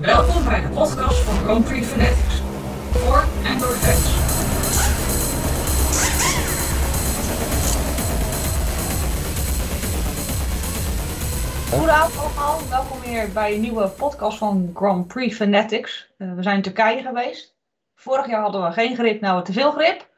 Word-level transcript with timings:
Welkom 0.00 0.44
bij 0.44 0.60
de 0.60 0.68
podcast 0.68 1.18
van 1.18 1.34
Grand 1.34 1.64
Prix 1.64 1.86
Fanatics. 1.86 2.42
Voor 2.90 3.24
en 3.44 3.58
door 3.58 3.68
fans. 3.68 4.14
Goedenavond 11.70 12.36
allemaal, 12.36 12.60
welkom 12.70 13.00
weer 13.00 13.32
bij 13.32 13.54
een 13.54 13.60
nieuwe 13.60 13.88
podcast 13.88 14.38
van 14.38 14.70
Grand 14.74 15.06
Prix 15.06 15.36
Fanatics. 15.36 16.12
Uh, 16.18 16.34
we 16.34 16.42
zijn 16.42 16.56
in 16.56 16.62
Turkije 16.62 17.02
geweest. 17.02 17.56
Vorig 17.94 18.26
jaar 18.26 18.42
hadden 18.42 18.62
we 18.62 18.72
geen 18.72 18.94
grip, 18.94 19.20
nou 19.20 19.44
te 19.44 19.52
veel 19.52 19.70
grip. 19.70 20.08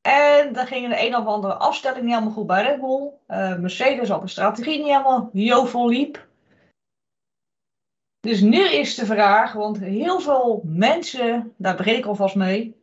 En 0.00 0.52
dan 0.52 0.66
ging 0.66 0.88
de 0.88 1.06
een 1.06 1.16
of 1.16 1.26
andere 1.26 1.54
afstelling 1.54 2.02
niet 2.02 2.12
helemaal 2.12 2.34
goed 2.34 2.46
bij 2.46 2.62
Red 2.62 2.80
Bull. 2.80 3.10
Uh, 3.28 3.56
Mercedes 3.56 4.08
had 4.08 4.22
de 4.22 4.28
strategie 4.28 4.78
niet 4.78 4.86
helemaal 4.86 5.30
jovel 5.32 5.88
liep. 5.88 6.26
Dus 8.20 8.40
nu 8.40 8.68
is 8.68 8.94
de 8.94 9.06
vraag, 9.06 9.52
want 9.52 9.78
heel 9.78 10.20
veel 10.20 10.62
mensen, 10.64 11.54
daar 11.56 11.76
begin 11.76 11.96
ik 11.96 12.06
alvast 12.06 12.34
mee, 12.34 12.76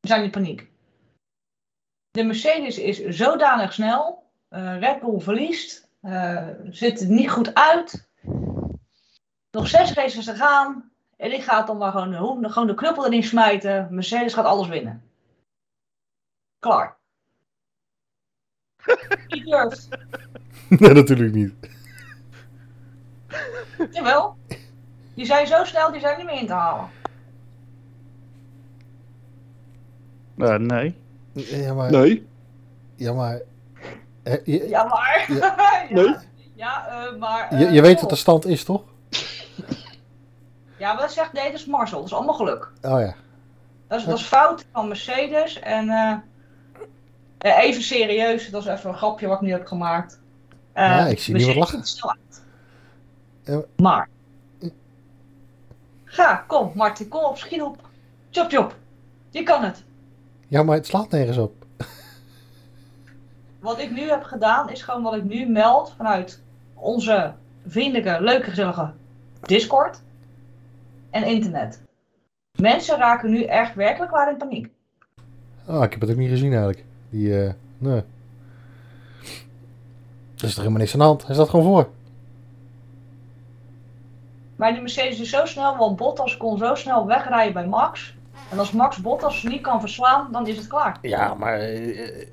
zijn 0.00 0.22
in 0.22 0.30
paniek. 0.30 0.70
De 2.10 2.24
Mercedes 2.24 2.78
is 2.78 3.04
zodanig 3.04 3.72
snel. 3.72 4.24
Uh, 4.50 4.78
Red 4.78 5.00
Bull 5.00 5.20
verliest. 5.20 5.88
Uh, 6.02 6.48
ziet 6.70 7.00
er 7.00 7.06
niet 7.06 7.30
goed 7.30 7.54
uit. 7.54 8.08
Nog 9.50 9.68
zes 9.68 9.92
races 9.92 10.24
te 10.24 10.34
gaan. 10.34 10.90
En 11.16 11.32
ik 11.32 11.42
ga 11.42 11.62
dan 11.62 11.76
maar 11.76 11.90
gewoon, 11.90 12.42
de, 12.42 12.48
gewoon 12.48 12.68
de 12.68 12.74
knuppel 12.74 13.06
erin 13.06 13.22
smijten. 13.22 13.88
Mercedes 13.90 14.34
gaat 14.34 14.44
alles 14.44 14.68
winnen. 14.68 15.10
Klaar. 16.58 16.96
Wie 19.28 19.44
durft? 19.44 19.88
Nee, 20.68 20.92
natuurlijk 20.92 21.34
niet. 21.34 21.54
Jawel. 23.90 24.36
Die 25.16 25.26
zijn 25.26 25.46
zo 25.46 25.64
snel, 25.64 25.90
die 25.92 26.00
zijn 26.00 26.16
niet 26.16 26.26
meer 26.26 26.40
in 26.40 26.46
te 26.46 26.52
halen. 26.52 26.88
Uh, 30.36 30.54
nee. 30.54 30.96
Ja, 31.32 31.74
maar... 31.74 31.90
Nee. 31.90 32.26
Ja, 32.94 33.12
maar... 33.12 33.40
je, 34.44 34.68
Ja, 34.68 34.84
maar. 34.84 35.26
Ja, 35.40 35.84
Nee. 35.90 36.14
ja 36.54 36.88
eh, 36.88 37.18
maar. 37.18 37.58
je, 37.58 37.66
eh, 37.66 37.74
je 37.74 37.80
weet 37.80 37.94
oh. 37.94 38.00
wat 38.00 38.10
de 38.10 38.16
stand 38.16 38.46
is, 38.46 38.64
toch? 38.64 38.82
Ja, 40.78 40.92
maar 40.92 41.02
dat 41.02 41.12
zegt 41.12 41.32
nee, 41.32 41.44
dat 41.44 41.60
is 41.60 41.66
Marcel. 41.66 41.98
Dat 41.98 42.06
is 42.06 42.14
allemaal 42.14 42.34
geluk. 42.34 42.70
Oh 42.82 43.00
ja. 43.00 43.14
Dat 43.88 44.00
is, 44.00 44.04
dat 44.06 44.18
is 44.18 44.24
fout 44.24 44.64
van 44.72 44.88
Mercedes. 44.88 45.58
En 45.58 46.22
even 47.38 47.82
serieus, 47.82 48.50
dat 48.50 48.62
is 48.62 48.68
even 48.68 48.90
een 48.90 48.96
grapje 48.96 49.26
wat 49.26 49.36
ik 49.36 49.42
nu 49.46 49.50
heb 49.50 49.66
gemaakt. 49.66 50.20
Eh, 50.72 50.84
Ja, 50.84 51.06
ik 51.06 51.18
zie 51.18 51.34
niemand 51.34 51.56
lachen. 51.56 51.78
ziet 51.78 51.88
snel 51.88 52.10
uit. 52.10 52.42
Ja. 53.44 53.62
Maar. 53.76 54.08
Ga, 56.16 56.44
kom 56.46 56.70
Martin, 56.74 57.08
kom 57.08 57.24
op, 57.24 57.36
schiet 57.36 57.62
op. 57.62 57.76
Chop 58.30 58.50
chop. 58.50 58.76
Je 59.30 59.42
kan 59.42 59.62
het. 59.62 59.84
Ja, 60.48 60.62
maar 60.62 60.76
het 60.76 60.86
slaat 60.86 61.10
nergens 61.10 61.36
op. 61.36 61.52
Wat 63.58 63.78
ik 63.78 63.90
nu 63.90 64.08
heb 64.08 64.22
gedaan, 64.22 64.70
is 64.70 64.82
gewoon 64.82 65.02
wat 65.02 65.14
ik 65.14 65.24
nu 65.24 65.46
meld 65.46 65.94
vanuit 65.96 66.42
onze 66.74 67.32
vriendelijke, 67.66 68.16
leuke, 68.20 68.48
gezellige 68.48 68.92
Discord 69.42 70.00
en 71.10 71.24
internet. 71.24 71.80
Mensen 72.60 72.96
raken 72.96 73.30
nu 73.30 73.42
echt 73.42 73.74
werkelijk 73.74 74.10
waar 74.10 74.30
in 74.30 74.36
paniek. 74.36 74.68
Oh, 75.66 75.82
ik 75.82 75.90
heb 75.90 76.00
het 76.00 76.10
ook 76.10 76.16
niet 76.16 76.30
gezien 76.30 76.50
eigenlijk. 76.50 76.84
Die, 77.10 77.44
eh, 77.44 77.52
nee. 77.78 78.02
Er 80.36 80.44
is 80.44 80.54
toch 80.54 80.56
helemaal 80.56 80.78
niks 80.78 80.92
aan 80.92 80.98
de 80.98 81.04
hand? 81.04 81.26
Hij 81.26 81.34
staat 81.34 81.48
gewoon 81.48 81.64
voor. 81.64 81.88
Maar 84.56 84.72
die 84.72 84.80
Mercedes 84.80 85.20
is 85.20 85.30
zo 85.30 85.44
snel, 85.44 85.76
want 85.76 85.96
Bottas 85.96 86.36
kon 86.36 86.58
zo 86.58 86.74
snel 86.74 87.06
wegrijden 87.06 87.52
bij 87.52 87.66
Max. 87.66 88.14
En 88.50 88.58
als 88.58 88.72
Max 88.72 88.96
Bottas 88.96 89.42
niet 89.42 89.60
kan 89.62 89.80
verslaan, 89.80 90.28
dan 90.32 90.46
is 90.46 90.56
het 90.56 90.66
klaar. 90.66 90.98
Ja, 91.02 91.34
maar 91.34 91.58
eh, 91.58 92.08
eh, 92.18 92.26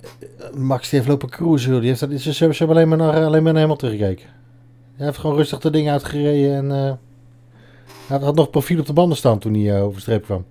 Max 0.53 0.89
die 0.89 0.99
heeft 0.99 1.11
lopen 1.11 1.29
cruisen. 1.29 1.79
Die 1.79 1.89
heeft, 1.89 1.99
dat- 1.99 2.19
ze, 2.19 2.33
ze 2.33 2.45
hebben 2.47 2.67
alleen 2.75 2.87
maar 2.87 2.97
naar, 2.97 3.25
alleen 3.25 3.43
maar 3.43 3.51
naar 3.53 3.61
Hamilton 3.61 3.89
gekeken. 3.89 4.29
Hij 4.95 5.05
heeft 5.05 5.17
gewoon 5.17 5.35
rustig 5.35 5.59
de 5.59 5.69
ding 5.69 5.89
uitgereden 5.89 6.55
en 6.55 6.71
eh, 6.71 6.93
hij 8.07 8.19
had 8.19 8.35
nog 8.35 8.49
profiel 8.49 8.79
op 8.79 8.85
de 8.85 8.93
banden 8.93 9.17
staan 9.17 9.39
toen 9.39 9.53
hij 9.53 9.75
eh, 9.75 9.81
over 9.83 9.95
de 9.95 10.01
streep 10.01 10.23
kwam. 10.23 10.45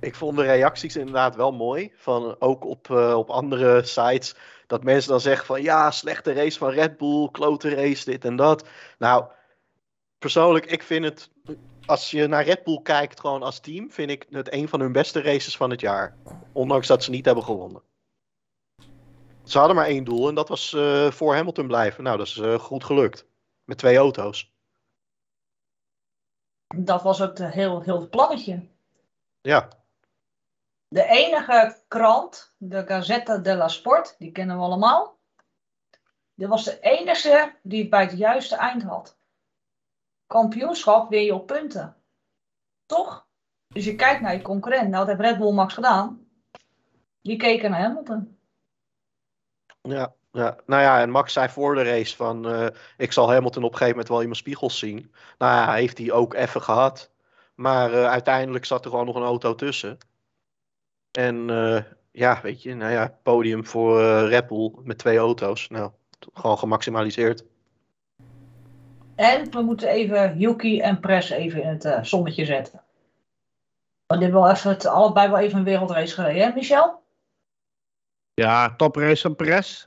Ik 0.00 0.14
vond 0.14 0.36
de 0.36 0.42
reacties 0.42 0.96
inderdaad 0.96 1.36
wel 1.36 1.52
mooi. 1.52 1.92
Van, 1.96 2.36
ook 2.38 2.64
op, 2.66 2.90
eh, 2.90 3.14
op 3.16 3.30
andere 3.30 3.82
sites. 3.84 4.36
Dat 4.66 4.84
mensen 4.84 5.10
dan 5.10 5.20
zeggen 5.20 5.46
van 5.46 5.62
ja, 5.62 5.90
slechte 5.90 6.32
race 6.32 6.58
van 6.58 6.70
Red 6.70 6.96
Bull, 6.96 7.28
klote 7.32 7.74
race, 7.74 8.04
dit 8.10 8.24
en 8.24 8.36
dat. 8.36 8.68
Nou, 8.98 9.24
persoonlijk, 10.18 10.66
ik 10.66 10.82
vind 10.82 11.04
het. 11.04 11.30
Als 11.86 12.10
je 12.10 12.26
naar 12.26 12.44
Red 12.44 12.64
Bull 12.64 12.80
kijkt, 12.82 13.20
gewoon 13.20 13.42
als 13.42 13.60
team, 13.60 13.90
vind 13.90 14.10
ik 14.10 14.26
het 14.30 14.52
een 14.52 14.68
van 14.68 14.80
hun 14.80 14.92
beste 14.92 15.22
races 15.22 15.56
van 15.56 15.70
het 15.70 15.80
jaar. 15.80 16.16
Ondanks 16.52 16.86
dat 16.86 17.04
ze 17.04 17.10
niet 17.10 17.24
hebben 17.24 17.44
gewonnen. 17.44 17.82
Ze 19.44 19.58
hadden 19.58 19.76
maar 19.76 19.86
één 19.86 20.04
doel 20.04 20.28
en 20.28 20.34
dat 20.34 20.48
was 20.48 20.74
eh, 20.74 21.10
voor 21.10 21.34
Hamilton 21.34 21.66
blijven. 21.66 22.04
Nou, 22.04 22.16
dat 22.16 22.26
is 22.26 22.38
eh, 22.38 22.54
goed 22.54 22.84
gelukt. 22.84 23.26
Met 23.64 23.78
twee 23.78 23.96
auto's. 23.96 24.52
Dat 26.76 27.02
was 27.02 27.22
ook 27.22 27.36
de 27.36 27.50
heel, 27.50 27.80
heel 27.80 28.00
het 28.00 28.10
plannetje. 28.10 28.66
Ja, 29.40 29.68
De 30.88 31.04
enige 31.04 31.82
krant, 31.88 32.54
de 32.56 32.86
Gazzetta 32.86 33.38
della 33.38 33.68
Sport, 33.68 34.14
die 34.18 34.32
kennen 34.32 34.56
we 34.56 34.62
allemaal. 34.62 35.18
Dit 36.34 36.48
was 36.48 36.64
de 36.64 36.80
enige 36.80 37.54
die 37.62 37.80
het 37.80 37.90
bij 37.90 38.02
het 38.02 38.18
juiste 38.18 38.56
eind 38.56 38.82
had. 38.82 39.17
Kampioenschap 40.28 41.08
weer 41.10 41.22
je 41.22 41.34
op 41.34 41.46
punten. 41.46 41.96
Toch? 42.86 43.26
Dus 43.68 43.84
je 43.84 43.94
kijkt 43.94 44.20
naar 44.20 44.34
je 44.34 44.42
concurrent. 44.42 44.88
Nou, 44.88 45.06
wat 45.06 45.16
heeft 45.16 45.30
Red 45.30 45.38
Bull 45.38 45.52
Max 45.52 45.74
gedaan? 45.74 46.26
Die 47.20 47.36
keken 47.36 47.70
naar 47.70 47.80
Hamilton. 47.80 48.38
Ja, 49.82 50.14
ja, 50.32 50.56
nou 50.66 50.82
ja, 50.82 51.00
en 51.00 51.10
Max 51.10 51.32
zei 51.32 51.48
voor 51.48 51.74
de 51.74 51.82
race 51.82 52.16
van, 52.16 52.48
eh, 52.48 52.66
ik 52.96 53.12
zal 53.12 53.32
Hamilton 53.32 53.62
op 53.62 53.70
een 53.70 53.76
gegeven 53.76 53.90
moment 53.90 54.08
wel 54.08 54.20
in 54.20 54.26
mijn 54.26 54.38
spiegels 54.38 54.78
zien. 54.78 55.12
Nou 55.38 55.52
ja, 55.52 55.72
heeft 55.72 55.98
hij 55.98 56.12
ook 56.12 56.34
even 56.34 56.62
gehad. 56.62 57.10
Maar 57.54 57.92
eh, 57.92 58.04
uiteindelijk 58.04 58.64
zat 58.64 58.84
er 58.84 58.90
gewoon 58.90 59.06
nog 59.06 59.14
een 59.16 59.22
auto 59.22 59.54
tussen. 59.54 59.98
En 61.10 61.50
eh, 61.50 61.82
ja, 62.12 62.40
weet 62.42 62.62
je, 62.62 62.74
nou 62.74 62.92
ja, 62.92 63.18
podium 63.22 63.66
voor 63.66 64.00
Red 64.28 64.46
Bull 64.46 64.72
met 64.82 64.98
twee 64.98 65.18
auto's. 65.18 65.68
Nou, 65.68 65.90
gewoon 66.32 66.58
gemaximaliseerd. 66.58 67.44
En 69.18 69.50
we 69.50 69.62
moeten 69.62 69.88
even 69.88 70.38
Yuki 70.38 70.80
en 70.80 71.00
Press 71.00 71.30
even 71.30 71.62
in 71.62 71.68
het 71.68 71.84
eh, 71.84 72.02
zonnetje 72.02 72.44
zetten. 72.44 72.80
Want 74.06 74.22
hebben 74.22 74.40
wel 74.40 74.50
even 74.50 74.70
het, 74.70 74.86
allebei 74.86 75.28
wel 75.28 75.38
even 75.38 75.58
een 75.58 75.64
wereldrace 75.64 76.14
gereden, 76.14 76.42
hè 76.42 76.54
Michel? 76.54 77.02
Ja, 78.34 78.74
toprace 78.76 79.22
van 79.22 79.36
Perez. 79.36 79.86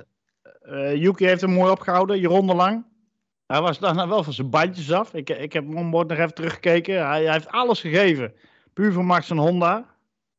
Eh 0.61 0.95
Yuki 0.95 1.25
heeft 1.25 1.41
hem 1.41 1.51
mooi 1.51 1.71
opgehouden, 1.71 2.19
je 2.19 2.27
ronde 2.27 2.53
lang. 2.53 2.85
Hij 3.45 3.61
was 3.61 3.79
daarna 3.79 4.07
wel 4.07 4.23
van 4.23 4.33
zijn 4.33 4.49
bandjes 4.49 4.91
af. 4.91 5.13
Ik, 5.13 5.29
ik 5.29 5.53
heb 5.53 5.65
hem 5.65 5.77
onboard 5.77 6.07
nog 6.07 6.17
even 6.17 6.33
teruggekeken. 6.33 7.07
Hij, 7.07 7.23
hij 7.23 7.33
heeft 7.33 7.51
alles 7.51 7.81
gegeven. 7.81 8.33
Puur 8.73 8.93
voor 8.93 9.05
Max 9.05 9.29
en 9.29 9.37
Honda. 9.37 9.85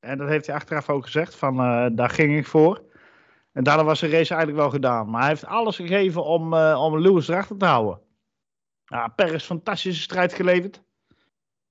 En 0.00 0.18
dat 0.18 0.28
heeft 0.28 0.46
hij 0.46 0.54
achteraf 0.54 0.88
ook 0.88 1.04
gezegd. 1.04 1.34
Van, 1.34 1.60
eh, 1.60 1.86
daar 1.92 2.10
ging 2.10 2.36
ik 2.36 2.46
voor. 2.46 2.82
En 3.52 3.64
daardoor 3.64 3.84
was 3.84 4.00
de 4.00 4.06
race 4.08 4.34
eigenlijk 4.34 4.56
wel 4.56 4.70
gedaan. 4.70 5.10
Maar 5.10 5.20
hij 5.20 5.30
heeft 5.30 5.46
alles 5.46 5.76
gegeven 5.76 6.24
om, 6.24 6.54
eh, 6.54 6.82
om 6.84 6.98
Lewis 6.98 7.28
erachter 7.28 7.56
te 7.56 7.64
houden. 7.64 8.10
Ja, 8.92 9.08
Perez 9.08 9.44
fantastische 9.44 10.02
strijd 10.02 10.32
geleverd. 10.32 10.82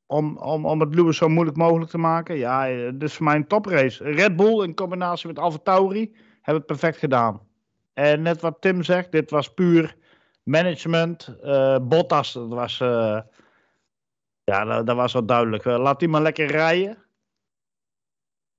Om, 0.06 0.38
om, 0.38 0.66
om 0.66 0.80
het 0.80 0.96
Lewis 0.96 1.18
zo 1.18 1.28
moeilijk 1.28 1.58
mogelijk 1.58 1.90
te 1.92 1.98
maken. 1.98 2.38
Ja, 2.38 2.70
eh, 2.70 2.84
dit 2.86 3.04
is 3.04 3.14
voor 3.14 3.26
mij 3.26 3.36
een 3.36 3.48
toprace. 3.48 4.04
Red 4.04 4.36
Bull 4.36 4.64
in 4.64 4.76
combinatie 4.76 5.28
met 5.28 5.40
Alfa 5.40 5.58
Tauri 5.58 6.16
hebben 6.34 6.56
het 6.56 6.66
perfect 6.66 6.98
gedaan. 6.98 7.42
En 7.94 8.22
net 8.22 8.42
wat 8.42 8.62
Tim 8.62 8.84
zegt, 8.84 9.12
dit 9.12 9.30
was 9.30 9.54
puur 9.54 9.96
management. 10.44 11.38
eh 11.42 11.78
Bottas, 11.82 12.34
dat 12.34 12.48
was, 12.48 12.80
eh, 12.80 13.20
ja, 14.44 14.84
dat, 14.84 14.96
was 14.96 15.14
wel 15.14 15.26
duidelijk. 15.26 15.66
Laat 15.66 16.00
die 16.00 16.08
maar 16.08 16.22
lekker 16.22 16.46
rijden. 16.48 16.98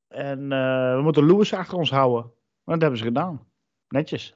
En 0.08 0.48
we 0.96 1.00
moeten 1.02 1.26
Lewis 1.26 1.54
achter 1.54 1.78
ons 1.78 1.90
houden. 1.90 2.22
Maar 2.64 2.74
dat 2.74 2.80
hebben 2.80 2.98
ze 2.98 3.04
gedaan. 3.04 3.46
Netjes. 3.88 4.32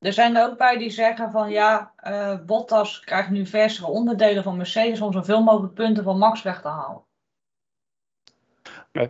Er 0.00 0.12
zijn 0.12 0.36
er 0.36 0.46
ook 0.46 0.58
bij 0.58 0.78
die 0.78 0.90
zeggen 0.90 1.30
van 1.30 1.50
ja, 1.50 1.92
eh, 1.96 2.38
Bottas 2.46 3.00
krijgt 3.00 3.30
nu 3.30 3.46
versere 3.46 3.86
onderdelen 3.86 4.42
van 4.42 4.56
Mercedes 4.56 5.00
om 5.00 5.12
zoveel 5.12 5.42
mogelijk 5.42 5.74
punten 5.74 6.04
van 6.04 6.18
Max 6.18 6.42
weg 6.42 6.60
te 6.60 6.68
halen. 6.68 7.04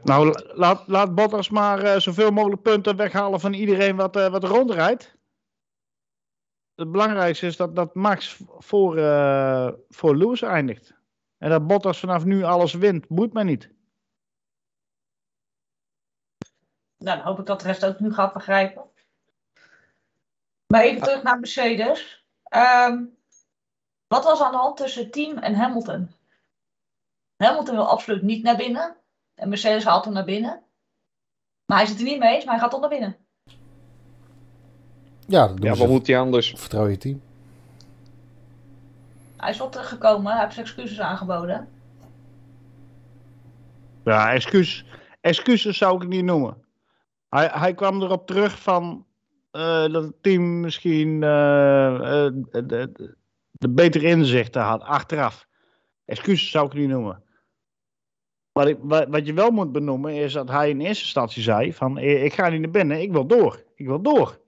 Nou, 0.02 0.26
la- 0.26 0.54
laat, 0.54 0.86
laat 0.86 1.14
Bottas 1.14 1.48
maar 1.50 1.82
eh, 1.82 1.98
zoveel 1.98 2.30
mogelijk 2.30 2.62
punten 2.62 2.96
weghalen 2.96 3.40
van 3.40 3.52
iedereen 3.52 3.96
wat, 3.96 4.16
eh 4.16 4.28
wat 4.28 4.44
rondrijdt. 4.44 5.18
Het 6.74 6.90
belangrijkste 6.90 7.46
is 7.46 7.56
dat, 7.56 7.76
dat 7.76 7.94
Max 7.94 8.40
voor, 8.58 8.94
voor 9.88 10.16
Lewis 10.16 10.42
eindigt. 10.42 10.94
En 11.38 11.50
dat 11.50 11.66
Bottas 11.66 11.98
vanaf 12.00 12.24
nu 12.24 12.42
alles 12.42 12.74
wint, 12.74 13.08
moet 13.08 13.32
mij 13.32 13.42
niet. 13.42 13.70
Nou, 16.98 17.16
dan 17.16 17.26
hoop 17.26 17.38
ik 17.38 17.46
dat 17.46 17.60
de 17.60 17.66
rest 17.66 17.86
ook 17.86 18.00
nu 18.00 18.12
gaat 18.12 18.32
begrijpen. 18.32 18.89
Maar 20.70 20.82
even 20.82 21.02
terug 21.02 21.22
naar 21.22 21.38
Mercedes. 21.38 22.24
Ehm, 22.42 23.04
Wat 24.06 24.24
was 24.24 24.42
aan 24.42 24.52
de 24.52 24.58
hand 24.58 24.76
tussen 24.76 25.10
team 25.10 25.38
en 25.38 25.54
Hamilton? 25.54 26.10
Hamilton 27.36 27.74
wil 27.74 27.88
absoluut 27.88 28.22
niet 28.22 28.42
naar 28.42 28.56
binnen. 28.56 28.96
En 29.34 29.48
Mercedes 29.48 29.84
haalt 29.84 30.04
hem 30.04 30.14
naar 30.14 30.24
binnen. 30.24 30.62
Maar 31.66 31.78
hij 31.78 31.86
zit 31.86 31.98
er 31.98 32.04
niet 32.04 32.18
mee 32.18 32.34
eens, 32.34 32.44
maar 32.44 32.54
hij 32.54 32.62
gaat 32.62 32.70
toch 32.70 32.80
naar 32.80 32.88
binnen. 32.88 33.16
Ja, 35.26 35.46
dat 35.46 35.62
Ja, 35.62 35.74
wat 35.74 35.88
moet 35.88 36.06
hij 36.06 36.18
anders? 36.18 36.52
Vertrouw 36.56 36.86
je 36.86 36.96
team. 36.96 37.22
Hij 39.36 39.50
is 39.50 39.58
wel 39.58 39.68
teruggekomen, 39.68 40.32
hij 40.32 40.40
heeft 40.40 40.54
zijn 40.54 40.66
excuses 40.66 41.00
aangeboden. 41.00 41.68
Ja, 44.04 44.32
excuus, 44.32 44.84
excuses 45.20 45.78
zou 45.78 45.94
ik 45.94 46.00
het 46.00 46.10
niet 46.10 46.24
noemen. 46.24 46.64
Hij, 47.28 47.50
hij 47.52 47.74
kwam 47.74 48.02
erop 48.02 48.26
terug 48.26 48.58
van 48.62 49.06
dat 49.50 50.02
het 50.02 50.22
team 50.22 50.60
misschien 50.60 51.22
eh, 51.22 52.26
eh, 52.26 52.32
de, 52.50 52.92
de, 53.50 53.68
betere 53.68 54.06
inzichten 54.06 54.62
had 54.62 54.82
achteraf. 54.82 55.46
Excuses 56.04 56.50
zou 56.50 56.66
ik 56.66 56.72
niet 56.72 56.88
noemen. 56.88 57.22
Wat, 58.52 58.66
ik, 58.66 58.76
wat, 58.80 59.06
wat 59.08 59.26
je 59.26 59.32
wel 59.32 59.50
moet 59.50 59.72
benoemen 59.72 60.14
is 60.14 60.32
dat 60.32 60.48
hij 60.48 60.70
in 60.70 60.80
eerste 60.80 61.04
instantie 61.04 61.42
zei 61.42 61.72
van 61.72 61.98
eh, 61.98 62.24
ik 62.24 62.32
ga 62.32 62.48
niet 62.48 62.60
naar 62.60 62.70
binnen, 62.70 63.00
ik 63.00 63.12
wil 63.12 63.26
door. 63.26 63.64
Ik 63.74 63.86
wil 63.86 64.02
door. 64.02 64.40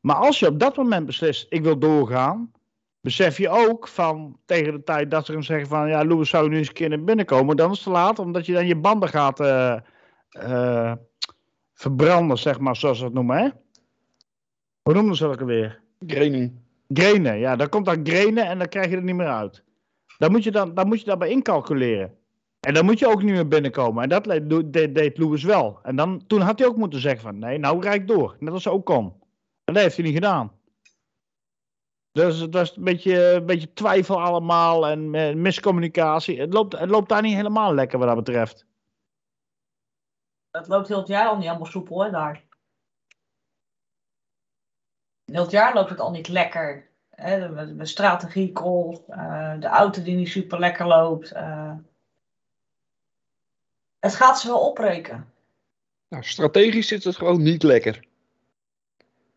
Maar 0.00 0.16
als 0.16 0.38
je 0.38 0.46
op 0.46 0.58
dat 0.58 0.76
moment 0.76 1.06
beslist 1.06 1.46
ik 1.48 1.62
wil 1.62 1.78
doorgaan, 1.78 2.52
besef 3.00 3.38
je 3.38 3.48
ook 3.48 3.88
van 3.88 4.38
tegen 4.44 4.72
de 4.72 4.82
tijd 4.82 5.10
dat 5.10 5.26
ze 5.26 5.32
hem 5.32 5.42
zeggen 5.42 5.68
van 5.68 5.88
ja, 5.88 6.02
Lewis 6.02 6.28
zou 6.28 6.48
nu 6.48 6.56
eens 6.56 6.68
een 6.68 6.74
keer 6.74 6.88
naar 6.88 7.04
binnen 7.04 7.24
komen, 7.24 7.56
dan 7.56 7.70
is 7.70 7.76
het 7.76 7.84
te 7.84 7.90
laat, 7.90 8.18
omdat 8.18 8.46
je 8.46 8.52
dan 8.52 8.66
je 8.66 8.76
banden 8.76 9.08
gaat 9.08 9.40
eh, 9.40 9.76
eh, 10.28 10.92
verbranden, 11.74 12.38
zeg 12.38 12.58
maar, 12.58 12.76
zoals 12.76 12.98
ze 12.98 13.04
het 13.04 13.12
noemen, 13.14 13.36
hè? 13.36 13.48
Hoe 14.82 14.94
noemen 14.94 15.16
ze 15.16 15.22
dat 15.22 15.32
ook 15.32 15.40
alweer? 15.40 15.80
Graining. 16.06 16.60
Grenen, 16.88 17.38
ja, 17.38 17.56
dan 17.56 17.68
komt 17.68 17.86
dat 17.86 17.98
grenen 18.02 18.46
en 18.46 18.58
dan 18.58 18.68
krijg 18.68 18.90
je 18.90 18.96
er 18.96 19.02
niet 19.02 19.14
meer 19.14 19.28
uit. 19.28 19.62
Dan 20.18 20.30
moet 20.30 20.44
je, 20.44 20.50
dan, 20.50 20.74
dan 20.74 20.88
moet 20.88 21.00
je 21.00 21.06
daarbij 21.06 21.28
incalculeren. 21.28 22.16
En 22.60 22.74
dan 22.74 22.84
moet 22.84 22.98
je 22.98 23.08
ook 23.08 23.22
niet 23.22 23.32
meer 23.32 23.48
binnenkomen. 23.48 24.02
En 24.02 24.08
dat 24.08 24.24
deed, 24.24 24.94
deed, 24.94 25.18
Lewis 25.18 25.44
wel. 25.44 25.78
En 25.82 25.96
dan, 25.96 26.26
toen 26.26 26.40
had 26.40 26.58
hij 26.58 26.68
ook 26.68 26.76
moeten 26.76 27.00
zeggen 27.00 27.20
van, 27.20 27.38
nee, 27.38 27.58
nou 27.58 27.80
rijd 27.80 28.00
ik 28.00 28.08
door. 28.08 28.36
Net 28.38 28.52
als 28.52 28.68
ook 28.68 28.86
kon. 28.86 29.04
En 29.64 29.74
dat 29.74 29.82
heeft 29.82 29.96
hij 29.96 30.04
niet 30.04 30.14
gedaan. 30.14 30.52
Dus 32.12 32.38
dat 32.50 32.62
is 32.62 32.76
een 32.76 32.84
beetje, 32.84 33.32
een 33.32 33.46
beetje 33.46 33.72
twijfel 33.72 34.20
allemaal 34.20 34.86
en 34.86 35.14
eh, 35.14 35.34
miscommunicatie. 35.34 36.40
Het 36.40 36.52
loopt, 36.52 36.78
het 36.78 36.90
loopt 36.90 37.08
daar 37.08 37.22
niet 37.22 37.34
helemaal 37.34 37.74
lekker 37.74 37.98
wat 37.98 38.08
dat 38.08 38.16
betreft. 38.16 38.66
Het 40.50 40.68
loopt 40.68 40.88
heel 40.88 40.98
het 40.98 41.08
jaar 41.08 41.28
al 41.28 41.36
niet 41.38 41.48
allemaal 41.48 41.66
soepel, 41.66 42.04
hè, 42.04 42.10
daar. 42.10 42.44
Heel 45.32 45.42
het 45.42 45.50
jaar 45.50 45.74
loopt 45.74 45.90
het 45.90 46.00
al 46.00 46.10
niet 46.10 46.28
lekker. 46.28 46.88
Hè, 47.10 47.84
strategie 47.86 48.52
call, 48.52 49.00
eh, 49.08 49.60
de 49.60 49.66
auto 49.66 50.02
die 50.02 50.16
niet 50.16 50.28
super 50.28 50.58
lekker 50.58 50.86
loopt. 50.86 51.32
eh. 51.32 51.74
Het 53.98 54.14
gaat 54.14 54.40
ze 54.40 54.46
wel 54.46 54.68
opbreken. 54.68 55.32
Nou, 56.08 56.24
strategisch 56.24 56.88
zit 56.88 57.04
het 57.04 57.16
gewoon 57.16 57.42
niet 57.42 57.62
lekker. 57.62 58.06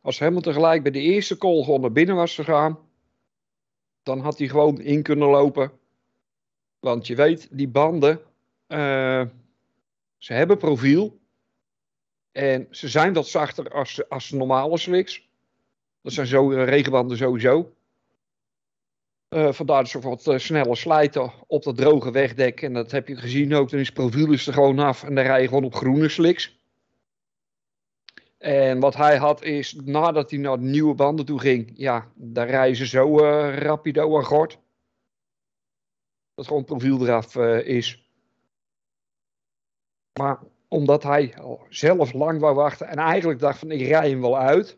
Als 0.01 0.19
Hamilton 0.19 0.53
gelijk 0.53 0.83
bij 0.83 0.91
de 0.91 0.99
eerste 0.99 1.37
call 1.37 1.63
gewoon 1.63 1.81
naar 1.81 1.91
binnen 1.91 2.15
was 2.15 2.35
gegaan, 2.35 2.79
dan 4.03 4.19
had 4.19 4.37
hij 4.37 4.47
gewoon 4.47 4.81
in 4.81 5.03
kunnen 5.03 5.27
lopen. 5.27 5.71
Want 6.79 7.07
je 7.07 7.15
weet, 7.15 7.47
die 7.51 7.67
banden, 7.67 8.21
eh, 8.67 9.23
ze 10.17 10.33
hebben 10.33 10.57
profiel. 10.57 11.19
En 12.31 12.67
ze 12.71 12.87
zijn 12.87 13.13
wat 13.13 13.27
zachter 13.27 13.73
als, 13.73 14.09
als 14.09 14.31
normale 14.31 14.77
slicks. 14.77 15.29
Dat 16.05 16.13
zijn 16.13 16.27
zo, 16.27 16.51
eh, 16.51 16.65
regenbanden 16.65 17.17
sowieso. 17.17 17.73
Eh, 19.27 19.51
vandaar 19.51 19.81
dat 19.81 19.89
ze 19.89 19.99
wat 19.99 20.27
eh, 20.27 20.37
sneller 20.37 20.77
slijten 20.77 21.33
op 21.47 21.63
dat 21.63 21.77
droge 21.77 22.11
wegdek. 22.11 22.61
En 22.61 22.73
dat 22.73 22.91
heb 22.91 23.07
je 23.07 23.15
gezien 23.15 23.53
ook. 23.53 23.69
Dan 23.69 23.79
is 23.79 23.91
profiel 23.91 24.31
er 24.31 24.39
gewoon 24.39 24.79
af. 24.79 25.03
En 25.03 25.15
dan 25.15 25.23
rij 25.23 25.41
je 25.41 25.47
gewoon 25.47 25.63
op 25.63 25.75
groene 25.75 26.09
slicks. 26.09 26.59
En 28.37 28.79
wat 28.79 28.95
hij 28.95 29.17
had 29.17 29.43
is, 29.43 29.73
nadat 29.83 30.29
hij 30.29 30.39
naar 30.39 30.59
nieuwe 30.59 30.93
banden 30.93 31.25
toe 31.25 31.39
ging, 31.39 31.71
ja, 31.75 32.11
daar 32.15 32.49
rijden 32.49 32.75
ze 32.75 32.87
zo 32.87 33.19
eh, 33.19 33.57
rapido 33.57 34.17
aan 34.17 34.25
gort. 34.25 34.59
Dat 36.33 36.47
gewoon 36.47 36.65
profiel 36.65 37.01
eraf 37.01 37.35
is. 37.65 38.09
Maar 40.19 40.39
omdat 40.67 41.03
hij 41.03 41.33
zelf 41.69 42.13
lang 42.13 42.39
wou 42.39 42.55
wachten 42.55 42.87
en 42.87 42.97
eigenlijk 42.97 43.39
dacht 43.39 43.59
van 43.59 43.71
ik 43.71 43.87
rij 43.87 44.09
hem 44.09 44.21
wel 44.21 44.37
uit. 44.37 44.77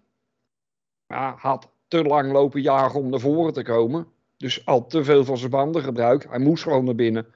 Ja, 1.07 1.35
had 1.37 1.71
te 1.87 2.03
lang 2.03 2.31
lopen 2.31 2.61
jagen 2.61 2.99
om 2.99 3.09
naar 3.09 3.19
voren 3.19 3.53
te 3.53 3.63
komen. 3.63 4.07
Dus 4.37 4.65
al 4.65 4.87
te 4.87 5.03
veel 5.03 5.25
van 5.25 5.37
zijn 5.37 5.51
banden 5.51 5.81
gebruikt. 5.81 6.29
Hij 6.29 6.39
moest 6.39 6.63
gewoon 6.63 6.85
naar 6.85 6.95
binnen. 6.95 7.33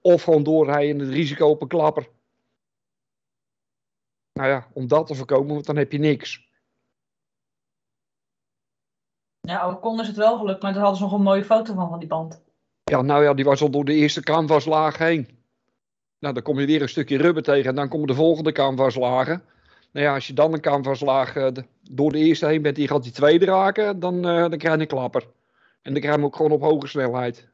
Of 0.00 0.22
gewoon 0.22 0.42
doorrijden 0.42 0.88
in 0.88 1.00
het 1.00 1.08
risico 1.08 1.48
op 1.48 1.62
een 1.62 1.68
klapper. 1.68 2.08
Nou 4.32 4.48
ja, 4.48 4.66
om 4.72 4.86
dat 4.86 5.06
te 5.06 5.14
voorkomen, 5.14 5.54
want 5.54 5.66
dan 5.66 5.76
heb 5.76 5.92
je 5.92 5.98
niks. 5.98 6.48
Ja, 9.40 9.70
Ocon 9.70 10.00
is 10.00 10.06
het 10.06 10.16
wel 10.16 10.38
gelukt, 10.38 10.62
maar 10.62 10.72
daar 10.72 10.82
hadden 10.82 10.98
ze 10.98 11.04
nog 11.04 11.12
een 11.12 11.22
mooie 11.22 11.44
foto 11.44 11.74
van, 11.74 11.88
van 11.88 11.98
die 11.98 12.08
band. 12.08 12.42
Ja, 12.84 13.02
nou 13.02 13.24
ja, 13.24 13.34
die 13.34 13.44
was 13.44 13.62
al 13.62 13.70
door 13.70 13.84
de 13.84 13.94
eerste 13.94 14.22
canvaslaag 14.22 14.98
heen. 14.98 15.38
Nou, 16.18 16.34
dan 16.34 16.42
kom 16.42 16.60
je 16.60 16.66
weer 16.66 16.82
een 16.82 16.88
stukje 16.88 17.16
rubber 17.16 17.42
tegen 17.42 17.68
en 17.70 17.74
dan 17.74 17.88
komen 17.88 18.06
de 18.06 18.14
volgende 18.14 18.52
canvaslagen. 18.52 19.44
Nou 19.92 20.06
ja, 20.06 20.14
als 20.14 20.26
je 20.26 20.32
dan 20.32 20.52
een 20.52 20.60
canvaslaag 20.60 21.36
eh, 21.36 21.52
de- 21.52 21.64
door 21.90 22.12
de 22.12 22.18
eerste 22.18 22.46
heen 22.46 22.62
bent, 22.62 22.76
die 22.76 22.88
gaat 22.88 23.02
die 23.02 23.12
tweede 23.12 23.44
raken, 23.44 24.00
dan, 24.00 24.14
eh, 24.16 24.40
dan 24.40 24.58
krijg 24.58 24.74
je 24.74 24.80
een 24.80 24.86
klapper. 24.86 25.22
En 25.82 25.92
dan 25.92 26.00
krijg 26.00 26.04
je 26.14 26.20
hem 26.20 26.24
ook 26.24 26.36
gewoon 26.36 26.50
op 26.52 26.60
hoge 26.60 26.86
snelheid. 26.86 27.48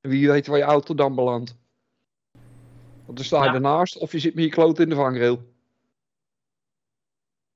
En 0.00 0.10
wie 0.10 0.28
weet 0.30 0.46
waar 0.46 0.58
je 0.58 0.64
auto 0.64 0.94
dan 0.94 1.14
belandt. 1.14 1.56
Want 3.04 3.16
dan 3.16 3.24
sta 3.26 3.38
je 3.42 3.48
Ja. 3.48 3.54
ernaast 3.54 3.98
of 3.98 4.12
je 4.12 4.18
zit 4.18 4.34
met 4.34 4.44
je 4.44 4.50
kloot 4.50 4.78
in 4.78 4.88
de 4.88 4.94
vangrail. 4.94 5.42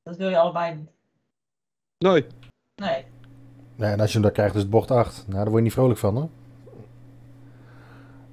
Dat 0.02 0.16
wil 0.16 0.28
je 0.28 0.38
allebei 0.38 0.74
niet. 0.74 0.90
Nee. 1.98 2.26
Nee. 2.76 3.04
Nee, 3.76 3.90
en 3.92 4.00
als 4.00 4.08
je 4.08 4.14
hem 4.14 4.22
daar 4.22 4.32
krijgt, 4.32 4.54
is 4.54 4.60
het 4.60 4.70
bocht 4.70 4.90
8. 4.90 5.16
Nou, 5.26 5.32
daar 5.34 5.44
word 5.44 5.56
je 5.56 5.62
niet 5.62 5.72
vrolijk 5.72 5.98
van, 5.98 6.16
hè? 6.16 6.24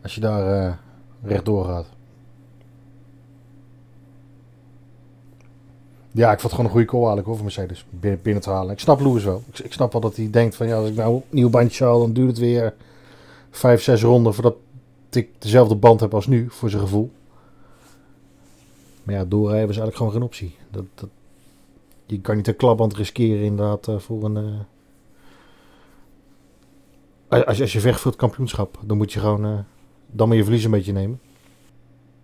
Als 0.03 0.15
je 0.15 0.21
daar 0.21 0.63
eh 0.63 0.73
rechtdoor 1.23 1.65
gaat. 1.65 1.87
Ja, 6.15 6.31
ik 6.31 6.39
vond 6.39 6.41
het 6.41 6.51
gewoon 6.51 6.65
een 6.65 6.71
goede 6.71 6.85
call 6.87 6.97
eigenlijk 6.99 7.27
hoor, 7.27 7.35
voor 7.35 7.45
Mercedes. 7.45 7.85
Binnen, 7.89 8.19
binnen 8.21 8.43
te 8.43 8.49
halen. 8.49 8.71
Ik 8.73 8.79
snap 8.79 8.99
Lewis 8.99 9.23
wel. 9.23 9.43
Ik, 9.51 9.59
ik 9.59 9.73
snap 9.73 9.91
wel 9.91 10.01
dat 10.01 10.15
hij 10.15 10.29
denkt 10.29 10.55
van 10.55 10.67
ja, 10.67 10.75
als 10.77 10.89
ik 10.89 10.95
nou 10.95 11.15
een 11.15 11.21
nieuw 11.29 11.49
bandje 11.49 11.83
haal, 11.83 11.99
dan 11.99 12.13
duurt 12.13 12.27
het 12.29 12.37
weer 12.39 12.73
5, 13.51 13.81
6 13.81 14.01
ronden 14.03 14.33
voordat 14.33 14.55
ik 15.09 15.29
dezelfde 15.39 15.75
band 15.75 15.99
heb 15.99 16.13
als 16.13 16.27
nu, 16.27 16.49
voor 16.49 16.69
zijn 16.69 16.81
gevoel. 16.81 17.11
Maar 19.03 19.15
ja, 19.15 19.25
doorrijden 19.25 19.67
was 19.67 19.77
eigenlijk 19.77 19.97
gewoon 19.97 20.11
geen 20.11 20.21
optie. 20.23 20.55
Dat, 20.71 20.83
dat, 20.95 21.09
je 22.05 22.21
kan 22.21 22.35
niet 22.35 22.47
een 22.47 22.55
klapband 22.55 22.93
riskeren 22.95 23.43
inderdaad 23.43 23.87
eh, 23.87 23.99
voor 23.99 24.23
een... 24.23 24.37
eh, 27.29 27.43
als, 27.47 27.57
je- 27.57 27.61
als 27.63 27.73
je 27.73 27.79
vecht 27.79 27.99
voor 28.01 28.11
het 28.11 28.19
kampioenschap, 28.19 28.77
dan 28.81 28.97
moet 28.97 29.13
je 29.13 29.19
gewoon 29.19 29.45
eh, 29.45 29.59
dan 30.07 30.27
maar 30.27 30.37
je 30.37 30.43
verlies 30.43 30.63
een 30.63 30.71
beetje 30.71 30.91
nemen. 30.93 31.19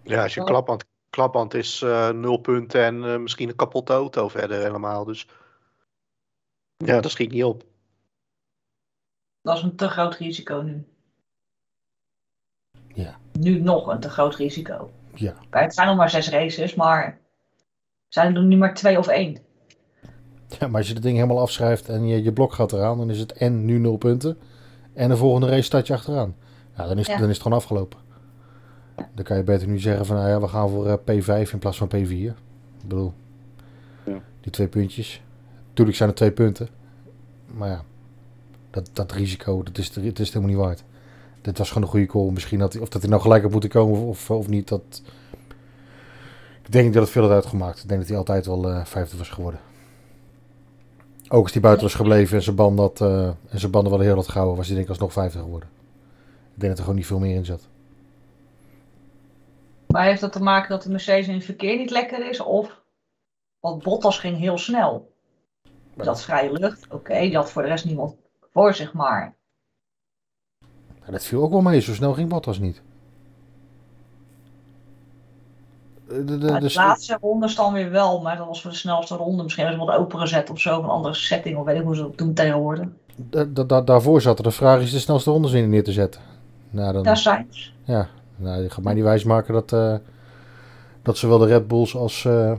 Ja, 0.04 0.24
als 0.24 0.34
je 0.34 0.44
klapband, 0.44 0.86
klapband 1.20 1.54
is 1.54 1.82
eh 1.82 2.10
nul 2.10 2.38
punten 2.38 2.84
en 2.84 3.04
eh, 3.04 3.18
misschien 3.18 3.50
een 3.50 3.56
kapotte 3.56 3.94
auto 3.94 4.28
verder 4.28 4.62
helemaal. 4.62 5.04
Dus 5.06 5.28
ja, 6.78 7.02
dat 7.02 7.12
schiet 7.12 7.32
niet 7.32 7.44
op. 7.44 7.64
Dat 9.42 9.58
is 9.58 9.64
een 9.64 9.76
te 9.76 9.88
groot 9.88 10.16
risico 10.16 10.62
nu. 10.62 10.86
Ja. 12.94 13.18
Nu 13.40 13.60
nog 13.62 13.88
een 13.88 14.00
te 14.00 14.10
groot 14.10 14.36
risico. 14.36 14.92
Ja. 15.14 15.34
Kijk, 15.50 15.64
het 15.64 15.74
zijn 15.74 15.88
nog 15.88 15.98
maar 15.98 16.10
zes 16.10 16.30
races, 16.30 16.76
maar 16.76 17.20
zijn 18.08 18.36
er 18.36 18.44
nu 18.44 18.58
maar 18.58 18.74
twee 18.74 18.98
of 18.98 19.08
één. 19.08 19.38
ja, 20.60 20.68
maar 20.68 20.78
als 20.78 20.88
je 20.88 20.94
het 20.94 21.04
ding 21.04 21.16
helemaal 21.16 21.40
afschrijft 21.40 21.90
en 21.90 22.08
je, 22.08 22.24
je 22.24 22.34
blok 22.34 22.54
gaat 22.54 22.72
eraan, 22.72 22.98
dan 22.98 23.10
is 23.10 23.20
het 23.20 23.32
en 23.32 23.66
nu 23.66 23.78
0 23.80 23.98
punten. 23.98 24.38
En 24.94 25.10
de 25.10 25.18
volgende 25.18 25.48
race 25.48 25.62
staat 25.62 25.88
je 25.88 25.94
achteraan. 25.94 26.36
Ja, 26.78 26.88
dan 26.88 26.98
is, 26.98 27.08
Ja. 27.08 27.18
dan 27.18 27.28
is 27.30 27.34
het 27.34 27.42
gewoon 27.42 27.58
afgelopen. 27.58 28.00
Dan 29.14 29.24
kan 29.24 29.38
je 29.38 29.44
beter 29.44 29.68
nu 29.68 29.80
zeggen 29.80 30.06
van, 30.06 30.16
nou 30.16 30.30
ja, 30.30 30.42
we 30.42 30.48
gaan 30.48 30.70
voor 30.70 30.88
eh, 30.88 30.94
P5 30.98 31.52
in 31.52 31.60
plaats 31.60 31.78
van 31.78 31.88
P4. 31.88 32.00
Ik 32.00 32.34
bedoel, 32.82 33.14
Ja. 34.04 34.22
die 34.42 34.52
twee 34.52 34.68
puntjes. 34.68 35.22
Tuurlijk 35.74 35.98
zijn 35.98 36.10
het 36.10 36.18
twee 36.18 36.32
punten. 36.32 36.68
Maar 37.54 37.70
ja, 37.70 37.84
dat, 38.70 38.90
dat 38.94 39.12
risico, 39.12 39.64
dat 39.64 39.78
is, 39.78 39.96
het 39.96 40.20
is 40.20 40.28
helemaal 40.28 40.56
niet 40.56 40.66
waard. 40.66 40.84
Dit 41.42 41.58
was 41.58 41.68
gewoon 41.68 41.84
een 41.84 41.90
goede 41.90 42.06
call. 42.06 42.30
Misschien 42.32 42.60
dat 42.60 42.74
hij, 42.74 42.82
of 42.82 42.90
dat 42.90 43.02
hij 43.02 43.10
nou 43.10 43.22
gelijk 43.22 43.44
had 43.44 43.52
moeten 43.52 43.70
komen 43.70 44.00
of, 44.00 44.32
of 44.32 44.48
niet, 44.48 44.68
dat... 44.68 45.02
Ik 46.64 46.72
denk 46.72 46.94
dat 46.94 47.04
het 47.04 47.12
veel 47.12 47.22
had 47.22 47.32
uitgemaakt. 47.32 47.82
Ik 47.84 47.88
denk 47.88 48.00
dat 48.00 48.10
hij 48.10 48.18
altijd 48.18 48.46
wel 48.46 48.70
eh, 48.70 48.86
vijfde 48.86 49.18
was 49.18 49.30
geworden. 49.30 49.60
Ook 51.28 51.44
als 51.44 51.52
hij 51.52 51.62
buiten 51.62 51.84
was 51.84 51.96
gebleven 51.96 52.38
en 52.38 52.44
zijn 52.44 52.56
band 52.56 53.02
eh, 53.02 53.28
en 53.28 53.60
zijn 53.60 53.72
banden 53.72 53.92
wel 53.92 54.02
heel 54.02 54.16
had 54.16 54.28
gehouden, 54.28 54.58
was 54.58 54.66
hij 54.66 54.76
denk 54.76 54.88
ik 54.88 54.92
alsnog 54.94 55.14
vijfde 55.14 55.40
geworden. 55.40 55.70
Ik 56.54 56.60
denk 56.66 56.68
dat 56.70 56.78
er 56.78 56.84
gewoon 56.84 56.96
niet 56.96 57.06
veel 57.06 57.20
meer 57.20 57.36
in 57.36 57.46
zat. 57.46 57.68
Maar 59.94 60.04
heeft 60.06 60.22
dat 60.22 60.32
te 60.32 60.42
maken 60.44 60.70
dat 60.70 60.84
de 60.84 60.90
Mercedes 60.90 61.28
in 61.28 61.34
het 61.34 61.44
verkeer 61.46 61.78
niet 61.78 61.90
lekker 61.90 62.30
is? 62.30 62.40
Of, 62.40 62.82
want 63.60 63.84
Bottas 63.84 64.20
ging 64.20 64.38
heel 64.38 64.58
snel. 64.58 65.12
Dus 65.96 66.06
dat 66.06 66.18
is 66.18 66.24
vrije 66.24 66.52
lucht. 66.52 66.88
Oké, 66.90 67.34
had 67.36 67.52
voor 67.52 67.62
de 67.62 67.68
rest 67.68 67.86
niemand 67.86 68.16
voor 68.54 68.74
zich, 68.74 68.94
maar 68.94 69.36
Ja, 71.06 71.12
dat 71.12 71.24
viel 71.26 71.42
ook 71.44 71.52
wel 71.52 71.62
mee. 71.62 71.80
Zo 71.80 71.94
snel 71.94 72.14
ging 72.14 72.30
Bottas 72.30 72.60
niet. 72.60 72.82
De, 76.08 76.26
de, 76.26 76.38
de, 76.38 76.52
Maar 76.52 76.60
de 76.60 76.68
de- 76.68 76.74
laatste 76.76 77.18
ronde 77.22 77.54
dan 77.56 77.74
weer 77.74 77.92
wel, 77.92 78.22
maar 78.22 78.38
dat 78.38 78.48
was 78.48 78.62
voor 78.62 78.72
de 78.72 78.78
snelste 78.78 79.16
ronde. 79.16 79.44
Misschien 79.44 79.66
hebben 79.66 79.86
ze 79.86 79.92
wat 79.92 80.00
opengezet 80.02 80.50
of 80.50 80.60
zo, 80.60 80.78
of 80.78 80.84
een 80.84 80.90
andere 80.90 81.14
setting, 81.14 81.58
of 81.58 81.66
weet 81.66 81.78
ik 81.78 81.84
hoe 81.84 81.96
ze 81.96 82.02
dat 82.02 82.18
doen 82.18 82.34
tegenwoordig. 82.34 82.88
da- 83.16 83.44
da- 83.46 83.64
da- 83.64 83.82
daarvoor 83.82 84.22
zat 84.22 84.38
er 84.38 84.44
de 84.44 84.52
vraag 84.52 84.82
is 84.82 84.92
de 84.92 85.00
snelste 85.00 85.32
rondes 85.32 85.52
in 85.52 85.70
neer 85.70 85.84
te 85.84 85.92
zetten. 85.92 86.22
Nou, 86.70 86.94
dan, 86.94 87.04
Daar 87.04 87.18
zijn 87.18 87.48
ze. 87.50 87.70
ja, 87.84 88.10
nou, 88.40 88.62
je 88.62 88.70
gaat 88.70 88.84
mij 88.84 88.94
niet 88.94 89.04
wijsmaken 89.04 89.54
dat, 89.54 89.74
eh, 89.74 89.96
dat 91.02 91.18
zowel 91.18 91.38
de 91.38 91.46
Red 91.46 91.68
Bulls 91.68 91.96
als 91.96 92.26
eh, 92.26 92.54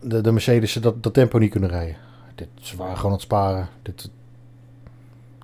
de, 0.00 0.20
de 0.20 0.32
Mercedes 0.32 0.72
dat, 0.72 1.02
dat 1.02 1.14
tempo 1.14 1.38
niet 1.38 1.50
kunnen 1.50 1.70
rijden. 1.70 1.96
Dit, 2.34 2.48
ze 2.54 2.76
waren 2.76 2.96
gewoon 2.96 3.10
aan 3.10 3.16
het 3.16 3.26
sparen. 3.26 3.68
Dit, 3.82 4.10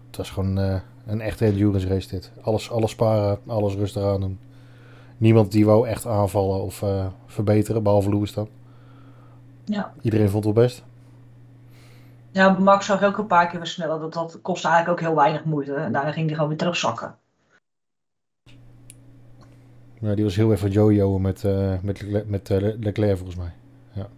het 0.06 0.16
was 0.16 0.30
gewoon 0.30 0.58
eh, 0.58 0.80
een 1.06 1.20
echte 1.20 1.44
endurance 1.44 1.88
race 1.88 2.08
dit. 2.08 2.32
Alles, 2.40 2.70
alles 2.70 2.90
sparen, 2.90 3.38
alles 3.46 3.74
rustig 3.74 4.02
aan 4.02 4.20
doen. 4.20 4.38
Niemand 5.16 5.52
die 5.52 5.66
wou 5.66 5.88
echt 5.88 6.06
aanvallen 6.06 6.62
of 6.62 6.84
verbeteren, 7.26 7.82
behalve 7.82 8.10
Lewis 8.10 8.32
dan. 8.32 8.48
Ja. 9.64 9.92
Iedereen 10.00 10.30
vond 10.30 10.44
het 10.44 10.54
wel 10.54 10.64
best. 10.64 10.84
Ja, 12.30 12.58
Max 12.58 12.86
zag 12.86 13.02
ook 13.02 13.18
een 13.18 13.26
paar 13.26 13.48
keer 13.48 13.58
versnellen. 13.58 14.00
Dat, 14.00 14.12
dat 14.12 14.38
kostte 14.42 14.68
eigenlijk 14.68 15.00
ook 15.00 15.06
heel 15.06 15.16
weinig 15.16 15.44
moeite. 15.44 15.74
En 15.74 15.92
daarna 15.92 16.12
ging 16.12 16.26
hij 16.26 16.34
gewoon 16.34 16.48
weer 16.48 16.58
terugzakken. 16.58 17.14
Ja, 20.00 20.14
die 20.14 20.24
was 20.24 20.36
heel 20.36 20.52
even 20.52 20.70
jojo 20.70 21.18
met, 21.18 21.44
eh, 21.44 21.80
met, 21.80 22.02
Leclerc, 22.02 22.28
met 22.28 22.50
eh, 22.50 22.58
Leclerc 22.58 23.16
volgens 23.16 23.36
mij. 23.36 23.52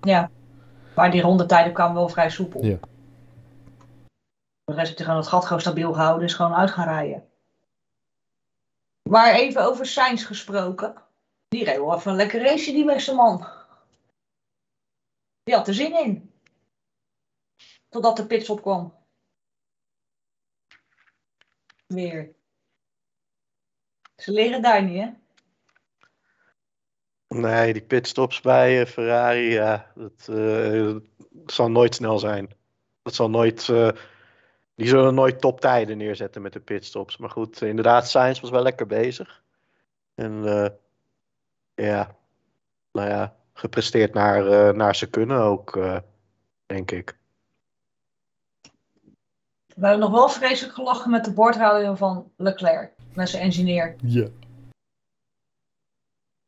Ja. 0.02 0.30
Maar 0.94 1.10
die 1.10 1.20
rondetijden 1.20 1.72
kwamen 1.72 1.94
wel 1.94 2.08
vrij 2.08 2.30
soepel. 2.30 2.64
Ja. 2.64 2.78
De 4.64 4.72
rest 4.72 4.86
heeft 4.86 4.96
hij 4.96 5.06
gewoon 5.06 5.20
het 5.20 5.28
gat 5.28 5.44
gewoon 5.44 5.60
stabiel 5.60 5.92
gehouden. 5.92 6.26
Is 6.26 6.34
gewoon 6.34 6.54
uit 6.54 6.70
gaan 6.70 6.88
rijden. 6.88 7.28
Maar 9.10 9.34
even 9.34 9.64
over 9.64 9.86
Sainz 9.86 10.26
gesproken. 10.26 10.94
Die 11.48 11.64
reed 11.64 11.76
wel 11.76 11.94
even 11.94 12.10
een 12.10 12.16
lekker 12.16 12.42
race, 12.42 12.72
die 12.72 12.84
beste 12.84 13.14
man. 13.14 13.46
Die 15.42 15.54
had 15.54 15.68
er 15.68 15.74
zin 15.74 16.04
in. 16.04 16.32
Totdat 17.88 18.16
de 18.16 18.26
pitstop 18.26 18.62
kwam. 18.62 18.94
Weer. 21.86 22.34
Ze 24.16 24.32
liggen 24.32 24.62
daar 24.62 24.82
niet, 24.82 25.00
hè? 25.00 25.10
Nee, 27.34 27.72
die 27.72 27.82
pitstops 27.82 28.40
bij 28.40 28.80
eh, 28.80 28.86
Ferrari, 28.86 29.50
ja, 29.50 29.86
dat, 29.94 30.28
eh, 30.28 30.94
dat 31.30 31.52
zal 31.52 31.70
nooit 31.70 31.94
snel 31.94 32.18
zijn. 32.18 32.50
Dat 33.02 33.14
zal 33.14 33.30
nooit, 33.30 33.68
eh, 33.68 33.88
die 34.74 34.88
zullen 34.88 35.14
nooit 35.14 35.40
toptijden 35.40 35.96
neerzetten 35.96 36.42
met 36.42 36.52
de 36.52 36.60
pitstops. 36.60 37.16
Maar 37.16 37.30
goed, 37.30 37.62
inderdaad, 37.62 38.08
Sainz 38.08 38.40
was 38.40 38.50
wel 38.50 38.62
lekker 38.62 38.86
bezig. 38.86 39.42
En 40.14 40.44
eh, 40.44 40.70
ja, 41.74 42.14
nou 42.92 43.08
ja, 43.08 43.36
gepresteerd 43.52 44.14
naar, 44.14 44.46
eh, 44.46 44.74
naar 44.74 44.96
ze 44.96 45.10
kunnen 45.10 45.38
ook, 45.38 45.76
eh, 45.76 45.98
denk 46.66 46.90
ik. 46.90 47.16
We 49.74 49.86
hebben 49.86 49.98
nog 49.98 50.10
wel 50.10 50.28
vreselijk 50.28 50.74
gelachen 50.74 51.10
met 51.10 51.24
de 51.24 51.32
bordradio 51.32 51.94
van 51.94 52.30
Leclerc. 52.36 52.92
Met 53.14 53.28
zijn 53.28 53.42
engineer. 53.42 53.94
Ja. 54.02 54.26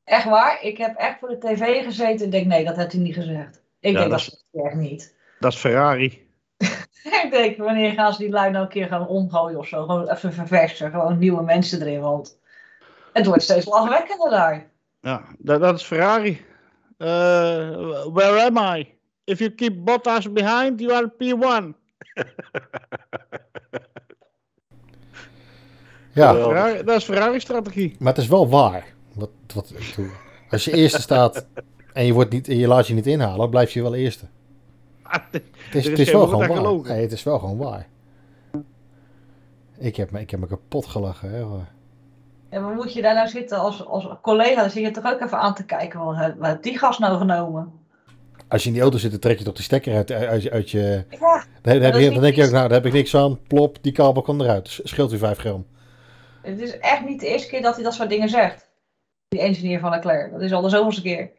Echt 0.05 0.25
waar? 0.25 0.63
Ik 0.63 0.79
heb 0.79 0.97
echt 0.97 1.19
voor 1.19 1.29
de 1.29 1.39
tv 1.39 1.85
gezeten 1.85 2.25
en 2.25 2.31
denk, 2.31 2.47
nee, 2.47 2.65
dat 2.65 2.77
heeft 2.77 2.93
hij 2.93 3.01
niet 3.01 3.15
gezegd. 3.15 3.63
Ik 3.81 3.93
Ja, 3.93 3.99
denk 3.99 4.11
dat 4.11 4.11
dat 4.11 4.21
is 4.21 4.45
echt 4.53 4.75
niet. 4.75 5.15
Dat 5.41 5.53
is 5.53 5.59
Ferrari. 5.59 6.27
ik 7.25 7.29
denk, 7.31 7.57
wanneer 7.57 7.93
gaan 7.93 8.13
ze 8.13 8.19
die 8.19 8.31
lui 8.31 8.51
nou 8.51 8.65
een 8.65 8.71
keer 8.71 8.87
gaan 8.87 9.07
omgooien 9.09 9.59
of 9.59 9.67
zo? 9.67 9.85
Gewoon 9.85 10.09
even 10.11 10.33
verversen, 10.33 10.91
gewoon 10.91 11.19
nieuwe 11.19 11.43
mensen 11.43 11.81
erin, 11.81 12.01
want 12.01 12.39
het 13.13 13.27
wordt 13.27 13.43
steeds 13.43 13.67
lachwekkender 13.67 14.31
daar. 14.31 14.71
Ja, 15.01 15.23
dat, 15.39 15.61
dat 15.61 15.75
is 15.75 15.83
Ferrari. 15.83 16.45
Eh, 16.99 18.07
where 18.13 18.43
am 18.51 18.77
I? 18.77 18.95
If 19.25 19.39
you 19.39 19.51
keep 19.51 19.85
Bottas 19.85 20.33
behind, 20.33 20.81
you 20.81 20.93
are 20.93 21.13
P1. 21.13 21.65
Ja, 26.15 26.33
dat 26.83 26.97
is 26.97 27.05
Ferrari-strategie. 27.05 27.97
maar 27.99 28.13
het 28.13 28.23
is 28.23 28.29
wel 28.29 28.49
waar. 28.49 28.94
Wat, 29.15 29.31
wat, 29.55 29.73
als 30.51 30.65
je 30.65 30.73
eerste 30.73 31.01
staat 31.01 31.47
en 31.93 32.07
je, 32.07 32.13
wordt 32.13 32.31
niet, 32.33 32.47
je 32.47 32.67
laat 32.67 32.87
je 32.87 32.95
niet 32.95 33.07
inhalen, 33.07 33.51
blijf 33.51 33.71
je 33.73 33.83
wel 33.83 33.95
eerste. 33.95 34.25
Het 35.11 35.75
is, 35.75 35.87
het 35.87 35.99
is 35.99 36.13
wel 36.13 36.27
gewoon 36.27 36.83
waar. 36.85 36.97
het 36.97 37.13
is 37.13 37.23
wel 37.23 37.39
gewoon 37.39 37.57
waar. 37.57 37.87
Ik 39.79 39.97
heb 39.97 40.11
me, 40.11 40.21
ik 40.21 40.31
heb 40.31 40.41
me 40.41 40.47
kapot 40.47 40.87
gelachen. 40.87 41.31
Hè. 41.31 41.45
En 42.49 42.63
waar 42.63 42.75
moet 42.75 42.93
je 42.93 43.03
daar 43.03 43.15
nou 43.15 43.29
zitten 43.29 43.59
als, 43.59 43.87
als 43.87 44.07
collega? 44.23 44.61
Dan 44.61 44.71
zit 44.71 44.83
je 44.83 44.91
toch 44.91 45.13
ook 45.13 45.21
even 45.21 45.39
aan 45.39 45.55
te 45.55 45.65
kijken, 45.65 46.05
wat 46.05 46.17
heeft 46.17 46.63
die 46.63 46.79
gast 46.79 46.99
nou 46.99 47.19
genomen? 47.19 47.73
Als 48.49 48.63
je 48.63 48.69
in 48.69 48.75
die 48.75 48.83
auto 48.83 48.99
zit, 48.99 49.11
dan 49.11 49.21
trek 49.21 49.39
je 49.39 49.45
toch 49.45 49.55
die 49.55 49.65
stekker 49.65 49.95
uit, 49.97 50.13
uit, 50.13 50.43
je- 50.43 50.51
uit 50.51 50.71
je... 50.71 51.05
Ja, 51.11 51.19
Dan, 51.19 51.73
dan, 51.73 51.83
heb 51.83 51.93
dat 51.93 52.01
je, 52.03 52.07
is 52.09 52.13
dan 52.13 52.23
denk 52.23 52.35
je 52.35 52.45
ook, 52.45 52.51
nou, 52.51 52.63
daar 52.69 52.77
heb 52.77 52.87
ik 52.87 52.93
niks 52.93 53.17
aan. 53.17 53.41
Plop, 53.47 53.79
die 53.81 53.93
kabel 53.93 54.23
kan 54.23 54.41
eruit. 54.43 54.81
Scheelt 54.83 55.13
u 55.13 55.19
5 55.19 55.39
gram. 55.39 55.67
het 56.43 56.61
is 56.61 56.79
echt 56.79 57.05
niet 57.05 57.21
de 57.21 57.27
eerste 57.27 57.49
keer 57.49 57.63
dat 57.63 57.75
hij 57.75 57.85
dat 57.85 57.95
soort 57.95 58.09
dingen 58.09 58.29
zegt. 58.29 58.69
Die 59.35 59.43
engineer 59.43 59.81
van 59.81 59.91
Leclerc. 59.91 60.33
Dat 60.33 60.41
is 60.41 60.53
al 60.53 60.63
de 60.63 60.69
zoveelste 60.69 61.03
keer. 61.03 61.31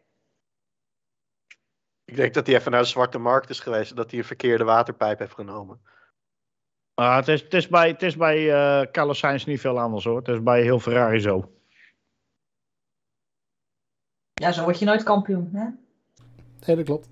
Ik 2.04 2.16
denk 2.16 2.34
dat 2.34 2.46
hij 2.46 2.56
even 2.56 2.70
naar 2.70 2.80
de 2.80 2.86
zwarte 2.86 3.18
markt 3.18 3.50
is 3.50 3.60
geweest 3.60 3.90
en 3.90 3.96
dat 3.96 4.10
hij 4.10 4.18
een 4.18 4.24
verkeerde 4.24 4.64
waterpijp 4.64 5.18
heeft 5.18 5.34
genomen. 5.34 5.80
Ah, 6.94 7.16
het, 7.16 7.28
is, 7.28 7.42
het 7.42 7.54
is 7.54 7.68
bij, 7.68 7.88
het 7.88 8.02
is 8.02 8.16
bij 8.16 8.52
eh 8.52 8.90
Carlos 8.92 9.18
Sainz 9.18 9.44
niet 9.44 9.60
veel 9.60 9.78
anders 9.78 10.04
hoor. 10.04 10.16
Het 10.16 10.28
is 10.28 10.42
bij 10.42 10.62
heel 10.62 10.80
Ferrari 10.80 11.20
zo. 11.20 11.52
Ja, 14.34 14.52
zo 14.52 14.62
word 14.62 14.78
je 14.78 14.84
nooit 14.84 15.02
kampioen. 15.02 15.50
Hè? 15.52 15.64
Nee, 16.66 16.76
dat 16.76 16.84
klopt. 16.84 17.08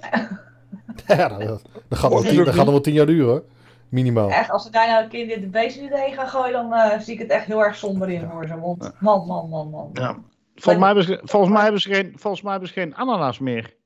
ja, 1.06 1.28
dat, 1.28 1.40
dat, 1.40 1.62
dat 1.88 1.98
gaat 1.98 2.10
wel 2.10 2.22
tien, 2.22 2.44
dat 2.44 2.54
wel 2.54 2.80
tien 2.80 2.94
jaar 2.94 3.06
duren 3.06 3.26
hoor. 3.26 3.44
Minimaal. 3.92 4.30
Echt, 4.30 4.50
als 4.50 4.62
ze 4.62 4.70
daar 4.70 4.86
nou 4.86 5.02
een 5.02 5.08
keer 5.08 5.40
de 5.40 5.46
beesten 5.46 5.98
heen 5.98 6.14
gaan 6.14 6.28
gooien, 6.28 6.52
dan 6.52 6.72
eh, 6.72 6.98
zie 6.98 7.14
ik 7.14 7.18
het 7.18 7.30
echt 7.30 7.46
heel 7.46 7.64
erg 7.64 7.76
somber 7.76 8.10
in 8.10 8.28
voor 8.30 8.46
ze. 8.46 8.60
Want 8.60 9.00
man, 9.00 9.26
man, 9.26 9.48
man, 9.48 9.70
man. 9.70 9.90
Ja. 9.92 10.18
Volgens, 10.54 10.76
mij 10.76 10.86
hebben 10.86 11.04
ze, 11.04 11.20
volgens, 11.24 11.52
mij 11.52 11.62
hebben 11.62 11.80
ze 11.80 11.94
geen, 11.94 12.12
volgens 12.16 12.42
mij 12.42 12.50
hebben 12.50 12.68
ze 12.68 12.74
geen 12.74 12.94
ananas 12.94 13.38
meer. 13.38 13.76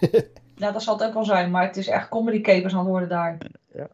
Nou, 0.56 0.72
dat 0.72 0.82
zal 0.82 0.98
het 0.98 1.06
ook 1.06 1.14
wel 1.14 1.24
zijn, 1.24 1.50
maar 1.50 1.62
het 1.62 1.76
is 1.76 1.88
echt 1.88 2.08
comedy 2.08 2.40
capers 2.40 2.72
aan 2.72 2.78
het 2.78 2.88
worden 2.88 3.08
daar. 3.08 3.38
Ja. 3.74 3.88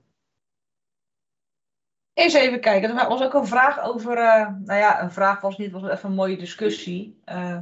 Eens 2.12 2.34
even 2.34 2.60
kijken, 2.60 2.98
er 2.98 3.08
was 3.08 3.22
ook 3.22 3.34
een 3.34 3.46
vraag 3.46 3.82
over, 3.82 4.18
eh, 4.18 4.48
nou 4.64 4.78
ja, 4.78 5.02
een 5.02 5.12
vraag 5.12 5.40
was 5.40 5.58
niet, 5.58 5.72
het 5.72 5.80
was 5.80 5.90
even 5.90 6.08
een 6.08 6.14
mooie 6.14 6.36
discussie. 6.36 7.20
Eh 7.24 7.58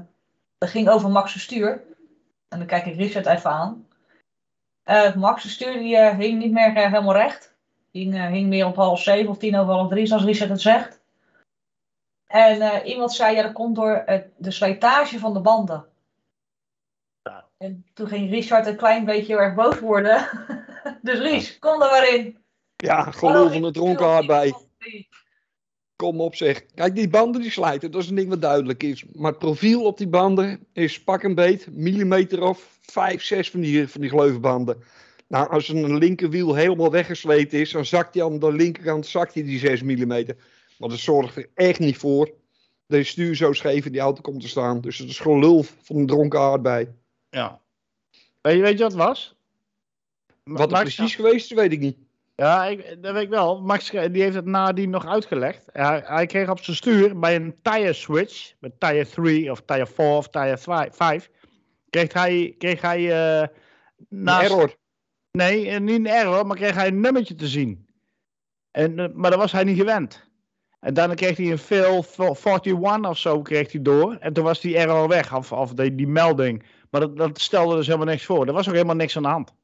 dat 0.58 0.70
ging 0.70 0.88
over 0.88 1.10
Max' 1.10 1.40
stuur. 1.40 1.82
En 2.48 2.58
dan 2.58 2.66
kijk 2.66 2.86
ik 2.86 2.96
Richard 2.96 3.26
even 3.26 3.50
aan. 3.50 3.85
Eh, 4.86 5.14
Max' 5.14 5.50
stuur 5.50 5.78
die 5.78 5.96
eh, 5.96 6.18
hing 6.18 6.38
niet 6.38 6.52
meer 6.52 6.76
eh, 6.76 6.90
helemaal 6.92 7.14
recht. 7.14 7.54
Hing, 7.90 8.14
eh, 8.14 8.26
hing 8.26 8.48
meer 8.48 8.66
op 8.66 8.76
half 8.76 9.02
zeven 9.02 9.30
of 9.30 9.38
tien 9.38 9.56
over 9.56 9.72
half 9.74 9.88
drie, 9.88 10.06
zoals 10.06 10.24
Richard 10.24 10.50
het 10.50 10.60
zegt. 10.60 11.00
En 12.26 12.60
eh, 12.60 12.88
iemand 12.88 13.12
zei, 13.12 13.36
ja, 13.36 13.42
dat 13.42 13.52
komt 13.52 13.76
door 13.76 13.92
eh, 13.92 14.20
de 14.36 14.50
slijtage 14.50 15.18
van 15.18 15.34
de 15.34 15.40
banden. 15.40 15.86
Ja. 17.22 17.44
En 17.58 17.86
toen 17.94 18.08
ging 18.08 18.30
Richard 18.30 18.66
een 18.66 18.76
klein 18.76 19.04
beetje 19.04 19.32
heel 19.32 19.42
erg 19.42 19.54
boos 19.54 19.78
worden. 19.78 20.28
dus 21.02 21.18
Ries, 21.18 21.58
kom 21.58 21.82
er 21.82 21.90
maar 21.90 22.08
in. 22.08 22.38
Ja, 22.76 23.10
gelul 23.10 23.50
van 23.50 23.62
de 23.62 23.70
dronkenhard 23.70 24.26
bij. 24.26 24.54
Kom 25.96 26.20
op 26.20 26.34
zeg. 26.34 26.66
Kijk, 26.74 26.94
die 26.94 27.08
banden 27.08 27.40
die 27.40 27.50
slijten, 27.50 27.90
dat 27.90 28.02
is 28.02 28.08
een 28.08 28.14
ding 28.14 28.28
wat 28.28 28.42
duidelijk 28.42 28.82
is. 28.82 29.04
Maar 29.12 29.30
het 29.30 29.38
profiel 29.38 29.84
op 29.84 29.98
die 29.98 30.08
banden 30.08 30.66
is 30.72 31.02
pak 31.02 31.22
een 31.22 31.34
beet, 31.34 31.68
millimeter 31.70 32.42
of 32.42 32.78
5, 32.82 33.22
6 33.22 33.50
van 33.50 33.60
die, 33.60 33.88
van 33.88 34.00
die 34.00 34.10
gleuvenbanden. 34.10 34.82
Nou, 35.28 35.50
als 35.50 35.68
een 35.68 35.98
linkerwiel 35.98 36.54
helemaal 36.54 36.90
weggesleten 36.90 37.60
is, 37.60 37.70
dan 37.70 37.84
zakt 37.84 38.14
hij 38.14 38.24
aan 38.24 38.38
de 38.38 38.52
linkerkant 38.52 39.06
zakt 39.06 39.34
hij 39.34 39.42
die 39.42 39.58
6 39.58 39.82
millimeter. 39.82 40.36
Maar 40.78 40.88
dat 40.88 40.98
zorgt 40.98 41.36
er 41.36 41.48
echt 41.54 41.78
niet 41.78 41.96
voor 41.96 42.30
dat 42.86 42.98
je 42.98 43.04
stuur 43.04 43.34
zo 43.34 43.52
scheef 43.52 43.86
in 43.86 43.92
die 43.92 44.00
auto 44.00 44.20
komt 44.20 44.40
te 44.40 44.48
staan. 44.48 44.80
Dus 44.80 44.98
het 44.98 45.08
is 45.08 45.18
gelul 45.18 45.62
van 45.62 45.96
een 45.96 46.06
dronken 46.06 46.40
hard 46.40 46.62
bij. 46.62 46.94
Ja. 47.30 47.60
Weet 48.40 48.56
je, 48.56 48.62
weet 48.62 48.78
je 48.78 48.82
wat 48.82 48.92
het 48.92 49.02
was? 49.02 49.36
Wat 50.44 50.60
er 50.60 50.70
Max- 50.70 50.94
precies 50.94 51.14
geweest 51.14 51.50
is, 51.50 51.56
weet 51.56 51.72
ik 51.72 51.80
niet. 51.80 51.96
Ja, 52.36 52.64
ik, 52.64 53.02
dat 53.02 53.12
weet 53.12 53.22
ik 53.22 53.28
wel. 53.28 53.60
Max 53.60 53.90
die 53.90 54.22
heeft 54.22 54.34
het 54.34 54.44
nadien 54.44 54.90
nog 54.90 55.06
uitgelegd. 55.06 55.68
Hij, 55.72 56.02
hij 56.04 56.26
kreeg 56.26 56.50
op 56.50 56.60
zijn 56.60 56.76
stuur 56.76 57.18
bij 57.18 57.34
een 57.34 57.58
tire 57.62 57.92
switch, 57.92 58.54
bij 58.60 58.72
tire 58.78 59.06
3 59.06 59.50
of 59.50 59.62
tire 59.64 59.86
4 59.86 60.06
of 60.06 60.28
tire 60.28 60.58
5, 60.58 61.30
kreeg 61.90 62.12
hij, 62.12 62.54
kreeg 62.58 62.80
hij 62.80 62.98
eh, 63.40 63.48
Een 64.08 64.28
error. 64.28 64.74
Nee, 65.30 65.68
eh, 65.68 65.80
niet 65.80 65.98
een 65.98 66.06
error, 66.06 66.46
maar 66.46 66.56
kreeg 66.56 66.74
hij 66.74 66.86
een 66.86 67.00
nummertje 67.00 67.34
te 67.34 67.46
zien. 67.46 67.86
En, 68.70 68.98
eh, 68.98 69.08
maar 69.14 69.30
dat 69.30 69.40
was 69.40 69.52
hij 69.52 69.64
niet 69.64 69.78
gewend. 69.78 70.24
En 70.80 70.94
daarna 70.94 71.14
kreeg 71.14 71.36
hij 71.36 71.50
een 71.50 71.58
fill 71.58 72.02
41 72.18 73.08
of 73.08 73.18
zo 73.18 73.42
kreeg 73.42 73.72
hij 73.72 73.82
door. 73.82 74.16
En 74.20 74.32
toen 74.32 74.44
was 74.44 74.60
die 74.60 74.76
error 74.76 75.08
weg, 75.08 75.34
of, 75.34 75.52
of 75.52 75.74
die, 75.74 75.94
die 75.94 76.08
melding. 76.08 76.64
Maar 76.90 77.00
dat, 77.00 77.16
dat 77.16 77.40
stelde 77.40 77.76
dus 77.76 77.86
helemaal 77.86 78.06
niks 78.06 78.24
voor. 78.24 78.46
Er 78.46 78.52
was 78.52 78.68
ook 78.68 78.74
helemaal 78.74 78.96
niks 78.96 79.16
aan 79.16 79.22
de 79.22 79.28
hand. 79.28 79.54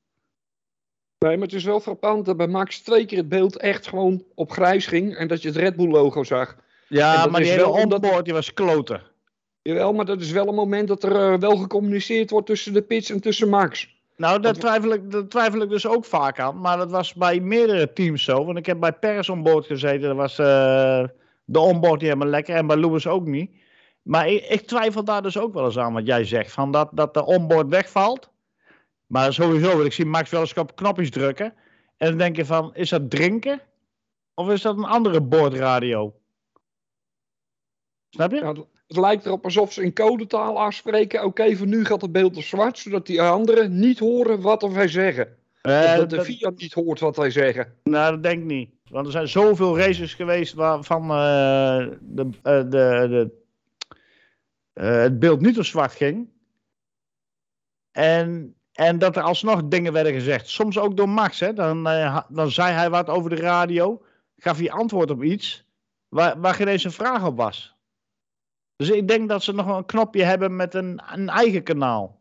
Nee, 1.22 1.36
maar 1.36 1.46
het 1.46 1.56
is 1.56 1.64
wel 1.64 1.80
frappant 1.80 2.24
dat 2.24 2.36
bij 2.36 2.46
Max 2.46 2.78
twee 2.78 3.06
keer 3.06 3.18
het 3.18 3.28
beeld 3.28 3.56
echt 3.56 3.88
gewoon 3.88 4.24
op 4.34 4.50
grijs 4.50 4.86
ging. 4.86 5.16
En 5.16 5.28
dat 5.28 5.42
je 5.42 5.48
het 5.48 5.56
Red 5.56 5.76
Bull 5.76 5.90
logo 5.90 6.24
zag. 6.24 6.56
Ja, 6.88 7.26
maar 7.26 7.40
die 7.40 7.50
hele 7.50 7.66
onboard 7.66 8.24
die 8.24 8.34
was 8.34 8.52
kloten. 8.52 9.02
Jawel, 9.62 9.92
maar 9.92 10.04
dat 10.04 10.20
is 10.20 10.30
wel 10.30 10.48
een 10.48 10.54
moment 10.54 10.88
dat 10.88 11.02
er 11.02 11.16
eh, 11.16 11.38
wel 11.38 11.56
gecommuniceerd 11.56 12.30
wordt 12.30 12.46
tussen 12.46 12.72
de 12.72 12.82
pits 12.82 13.10
en 13.10 13.20
tussen 13.20 13.48
Max. 13.48 14.00
Nou, 14.16 14.40
daar 14.40 14.52
twijfel, 14.52 14.92
ik, 14.92 15.10
daar 15.10 15.28
twijfel 15.28 15.60
ik 15.60 15.68
dus 15.68 15.86
ook 15.86 16.04
vaak 16.04 16.40
aan. 16.40 16.60
Maar 16.60 16.76
dat 16.76 16.90
was 16.90 17.14
bij 17.14 17.40
meerdere 17.40 17.92
teams 17.92 18.24
zo. 18.24 18.44
Want 18.44 18.58
ik 18.58 18.66
heb 18.66 18.80
bij 18.80 18.92
Paris 18.92 19.28
onboard 19.28 19.66
gezeten. 19.66 20.08
Dat 20.08 20.16
was 20.16 20.38
eh, 20.38 21.04
de 21.44 21.58
onboard 21.58 22.00
niet 22.00 22.10
helemaal 22.10 22.28
lekker. 22.28 22.54
En 22.54 22.66
bij 22.66 22.76
Lewis 22.76 23.06
ook 23.06 23.26
niet. 23.26 23.50
Maar 24.02 24.28
ik, 24.28 24.44
ik 24.44 24.66
twijfel 24.66 25.04
daar 25.04 25.22
dus 25.22 25.38
ook 25.38 25.54
wel 25.54 25.64
eens 25.64 25.78
aan 25.78 25.92
wat 25.92 26.06
jij 26.06 26.24
zegt. 26.24 26.52
Van 26.52 26.72
dat, 26.72 26.88
dat 26.92 27.14
de 27.14 27.24
onboard 27.24 27.68
wegvalt. 27.68 28.31
Maar 29.12 29.32
sowieso, 29.32 29.76
wil 29.76 29.84
ik 29.84 29.92
zie 29.92 30.04
Max 30.04 30.30
wel 30.30 30.40
eens 30.40 30.54
op 30.54 30.76
knopjes 30.76 31.10
drukken. 31.10 31.54
En 31.96 32.08
dan 32.08 32.18
denk 32.18 32.36
je 32.36 32.44
van, 32.44 32.74
is 32.74 32.88
dat 32.88 33.10
drinken? 33.10 33.60
Of 34.34 34.50
is 34.50 34.62
dat 34.62 34.76
een 34.76 34.84
andere 34.84 35.20
boordradio? 35.20 36.14
Snap 38.10 38.30
je? 38.30 38.36
Ja, 38.36 38.54
het, 38.86 38.96
lijkt 38.96 39.26
erop 39.26 39.44
alsof 39.44 39.72
ze 39.72 39.82
in 39.82 39.92
codetaal 39.92 40.60
afspreken. 40.60 41.24
Oké, 41.24 41.56
voor 41.56 41.66
nu 41.66 41.84
gaat 41.84 42.00
het 42.00 42.12
beeld 42.12 42.36
op 42.36 42.42
zwart, 42.42 42.78
zodat 42.78 43.06
die 43.06 43.22
anderen 43.22 43.78
niet 43.78 43.98
horen 43.98 44.40
wat 44.40 44.62
wij 44.62 44.88
zeggen. 44.88 45.36
Eh, 45.62 45.96
dat 45.96 46.10
de 46.10 46.24
VIA 46.24 46.52
niet 46.56 46.72
hoort 46.72 47.00
wat 47.00 47.16
wij 47.16 47.30
zeggen. 47.30 47.74
Nou, 47.82 48.12
dat 48.12 48.22
denk 48.22 48.38
ik 48.38 48.48
niet. 48.48 48.70
Want 48.88 49.06
er 49.06 49.12
zijn 49.12 49.28
zoveel 49.28 49.78
races 49.78 50.14
geweest 50.14 50.54
waarvan 50.54 51.02
eh, 51.02 51.86
de, 52.00 52.28
eh, 52.42 52.62
de, 52.62 52.68
de, 52.70 53.30
eh, 54.72 55.00
het 55.00 55.18
beeld 55.18 55.40
niet 55.40 55.58
op 55.58 55.64
zwart 55.64 55.92
ging. 55.92 56.28
En, 57.90 58.56
en 58.72 58.98
dat 58.98 59.16
er 59.16 59.22
alsnog 59.22 59.62
dingen 59.64 59.92
werden 59.92 60.12
gezegd. 60.12 60.48
Soms 60.48 60.78
ook 60.78 60.96
door 60.96 61.08
Max. 61.08 61.40
Hè? 61.40 61.52
Dan, 61.52 61.88
eh, 61.88 62.22
dan 62.28 62.50
zei 62.50 62.72
hij 62.72 62.90
wat 62.90 63.08
over 63.08 63.30
de 63.30 63.36
radio. 63.36 64.02
Gaf 64.36 64.58
hij 64.58 64.70
antwoord 64.70 65.10
op 65.10 65.22
iets 65.22 65.64
waar, 66.08 66.40
waar 66.40 66.54
geen 66.54 66.68
eens 66.68 66.84
een 66.84 66.92
vraag 66.92 67.26
op 67.26 67.36
was. 67.36 67.76
Dus 68.76 68.90
ik 68.90 69.08
denk 69.08 69.28
dat 69.28 69.42
ze 69.42 69.52
nog 69.52 69.66
een 69.66 69.86
knopje 69.86 70.24
hebben 70.24 70.56
met 70.56 70.74
een, 70.74 71.02
een 71.12 71.28
eigen 71.28 71.62
kanaal. 71.62 72.20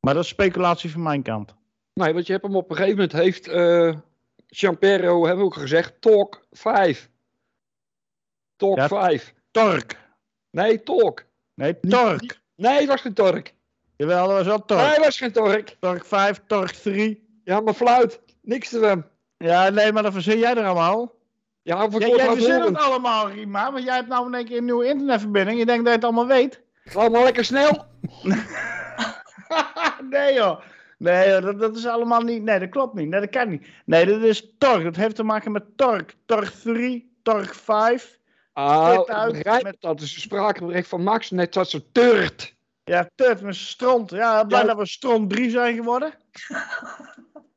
Maar 0.00 0.14
dat 0.14 0.22
is 0.22 0.28
speculatie 0.28 0.90
van 0.90 1.02
mijn 1.02 1.22
kant. 1.22 1.54
Nee, 1.92 2.12
want 2.14 2.26
je 2.26 2.32
hebt 2.32 2.44
hem 2.44 2.56
op 2.56 2.70
een 2.70 2.76
gegeven 2.76 2.96
moment 2.96 3.12
heeft 3.12 3.48
Champero 4.56 5.24
hebben 5.24 5.38
we 5.38 5.44
ook 5.44 5.54
gezegd, 5.54 6.00
talk 6.00 6.46
5. 6.50 7.10
Talk 8.56 8.76
Ja. 8.76 8.88
5. 8.88 9.34
Tork. 9.50 9.98
Nee, 10.50 10.82
talk. 10.82 11.24
Nee, 11.54 11.80
Tork. 11.80 12.40
Nee, 12.54 12.78
het 12.78 12.88
was 12.88 13.00
geen 13.00 13.14
tork. 13.14 13.54
Jawel, 13.96 14.26
dat 14.28 14.36
was 14.36 14.46
wel 14.46 14.64
Tork. 14.64 14.80
Nee, 14.90 14.98
was 15.04 15.18
geen 15.18 15.32
tork. 15.32 15.76
Tork 15.80 16.04
5, 16.04 16.40
Tork 16.46 16.70
3. 16.72 17.40
Ja, 17.44 17.60
maar 17.60 17.74
fluit. 17.74 18.20
Niks 18.42 18.68
te 18.68 18.78
hem. 18.78 19.06
Ja, 19.38 19.68
nee, 19.68 19.92
maar 19.92 20.02
dat 20.02 20.12
verzin 20.12 20.38
jij 20.38 20.54
er 20.56 20.64
allemaal. 20.64 21.12
Ja, 21.62 21.76
Ja, 21.82 21.88
kort 21.88 22.02
jij 22.06 22.26
horen. 22.26 22.62
het 22.74 22.76
allemaal, 22.82 23.30
Rima. 23.30 23.72
Want 23.72 23.84
jij 23.84 23.94
hebt 23.94 24.08
nou 24.08 24.26
in 24.26 24.34
één 24.34 24.44
keer 24.44 24.56
een 24.58 24.64
nieuwe 24.64 24.86
internetverbinding. 24.86 25.58
Je 25.58 25.66
denkt 25.66 25.80
dat 25.84 25.88
je 25.92 25.98
het 25.98 26.04
allemaal 26.04 26.26
weet. 26.26 26.60
Allemaal 26.94 27.22
lekker 27.22 27.44
snel. 27.44 27.84
nee 30.10 30.34
joh. 30.34 30.60
Nee 30.98 31.28
joh, 31.28 31.42
dat, 31.42 31.58
dat 31.58 31.76
is 31.76 31.86
allemaal 31.86 32.20
niet... 32.20 32.42
Nee, 32.42 32.58
dat 32.58 32.68
klopt 32.68 32.94
niet. 32.94 33.08
Nee, 33.08 33.20
dat 33.20 33.30
kan 33.30 33.48
niet. 33.48 33.66
Nee, 33.84 34.06
dat 34.06 34.22
is 34.22 34.54
Tork. 34.58 34.84
Dat 34.84 34.96
heeft 34.96 35.16
te 35.16 35.22
maken 35.22 35.52
met 35.52 35.64
Tork. 35.76 36.14
Tork 36.26 36.48
3, 36.62 37.16
Tork 37.22 37.54
5. 37.54 38.18
Ah, 38.52 38.86
uit 39.08 39.62
met- 39.62 39.76
dat. 39.80 40.00
is 40.00 40.14
een 40.14 40.20
spraakbericht 40.20 40.88
van 40.88 41.02
Max, 41.02 41.30
net 41.30 41.52
dat 41.52 41.70
ze 41.70 41.90
turt. 41.92 42.53
Ja, 42.84 43.10
Tut 43.14 43.40
met 43.40 43.54
stront. 43.54 44.10
Ja, 44.10 44.44
blij 44.44 44.60
Ja. 44.60 44.66
dat 44.66 44.76
we 44.76 44.86
stront 44.86 45.30
3 45.30 45.50
zijn 45.50 45.74
geworden. 45.74 46.14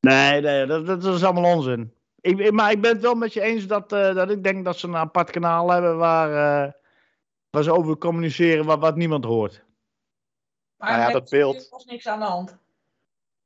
nee, 0.00 0.40
nee, 0.40 0.66
dat, 0.66 0.86
dat 0.86 1.04
is 1.04 1.24
allemaal 1.24 1.56
onzin. 1.56 1.94
Ik, 2.20 2.50
maar 2.52 2.70
ik 2.70 2.80
ben 2.80 2.92
het 2.92 3.02
wel 3.02 3.14
met 3.14 3.32
je 3.32 3.40
eens 3.40 3.66
dat, 3.66 3.92
eh, 3.92 4.14
dat 4.14 4.30
ik 4.30 4.42
denk 4.42 4.64
dat 4.64 4.78
ze 4.78 4.86
een 4.86 4.96
apart 4.96 5.30
kanaal 5.30 5.70
hebben 5.70 5.96
waar, 5.96 6.28
eh, 6.28 6.72
waar 7.50 7.62
ze 7.62 7.72
over 7.72 7.98
communiceren 7.98 8.64
wat, 8.64 8.78
wat 8.78 8.96
niemand 8.96 9.24
hoort. 9.24 9.64
Maar 10.76 10.90
Nou 10.90 11.02
ja, 11.02 11.10
dat 11.10 11.30
beeld. 11.30 11.56
Er 11.56 11.66
was 11.70 11.84
niks 11.84 12.06
aan 12.06 12.18
de 12.18 12.24
hand. 12.24 12.58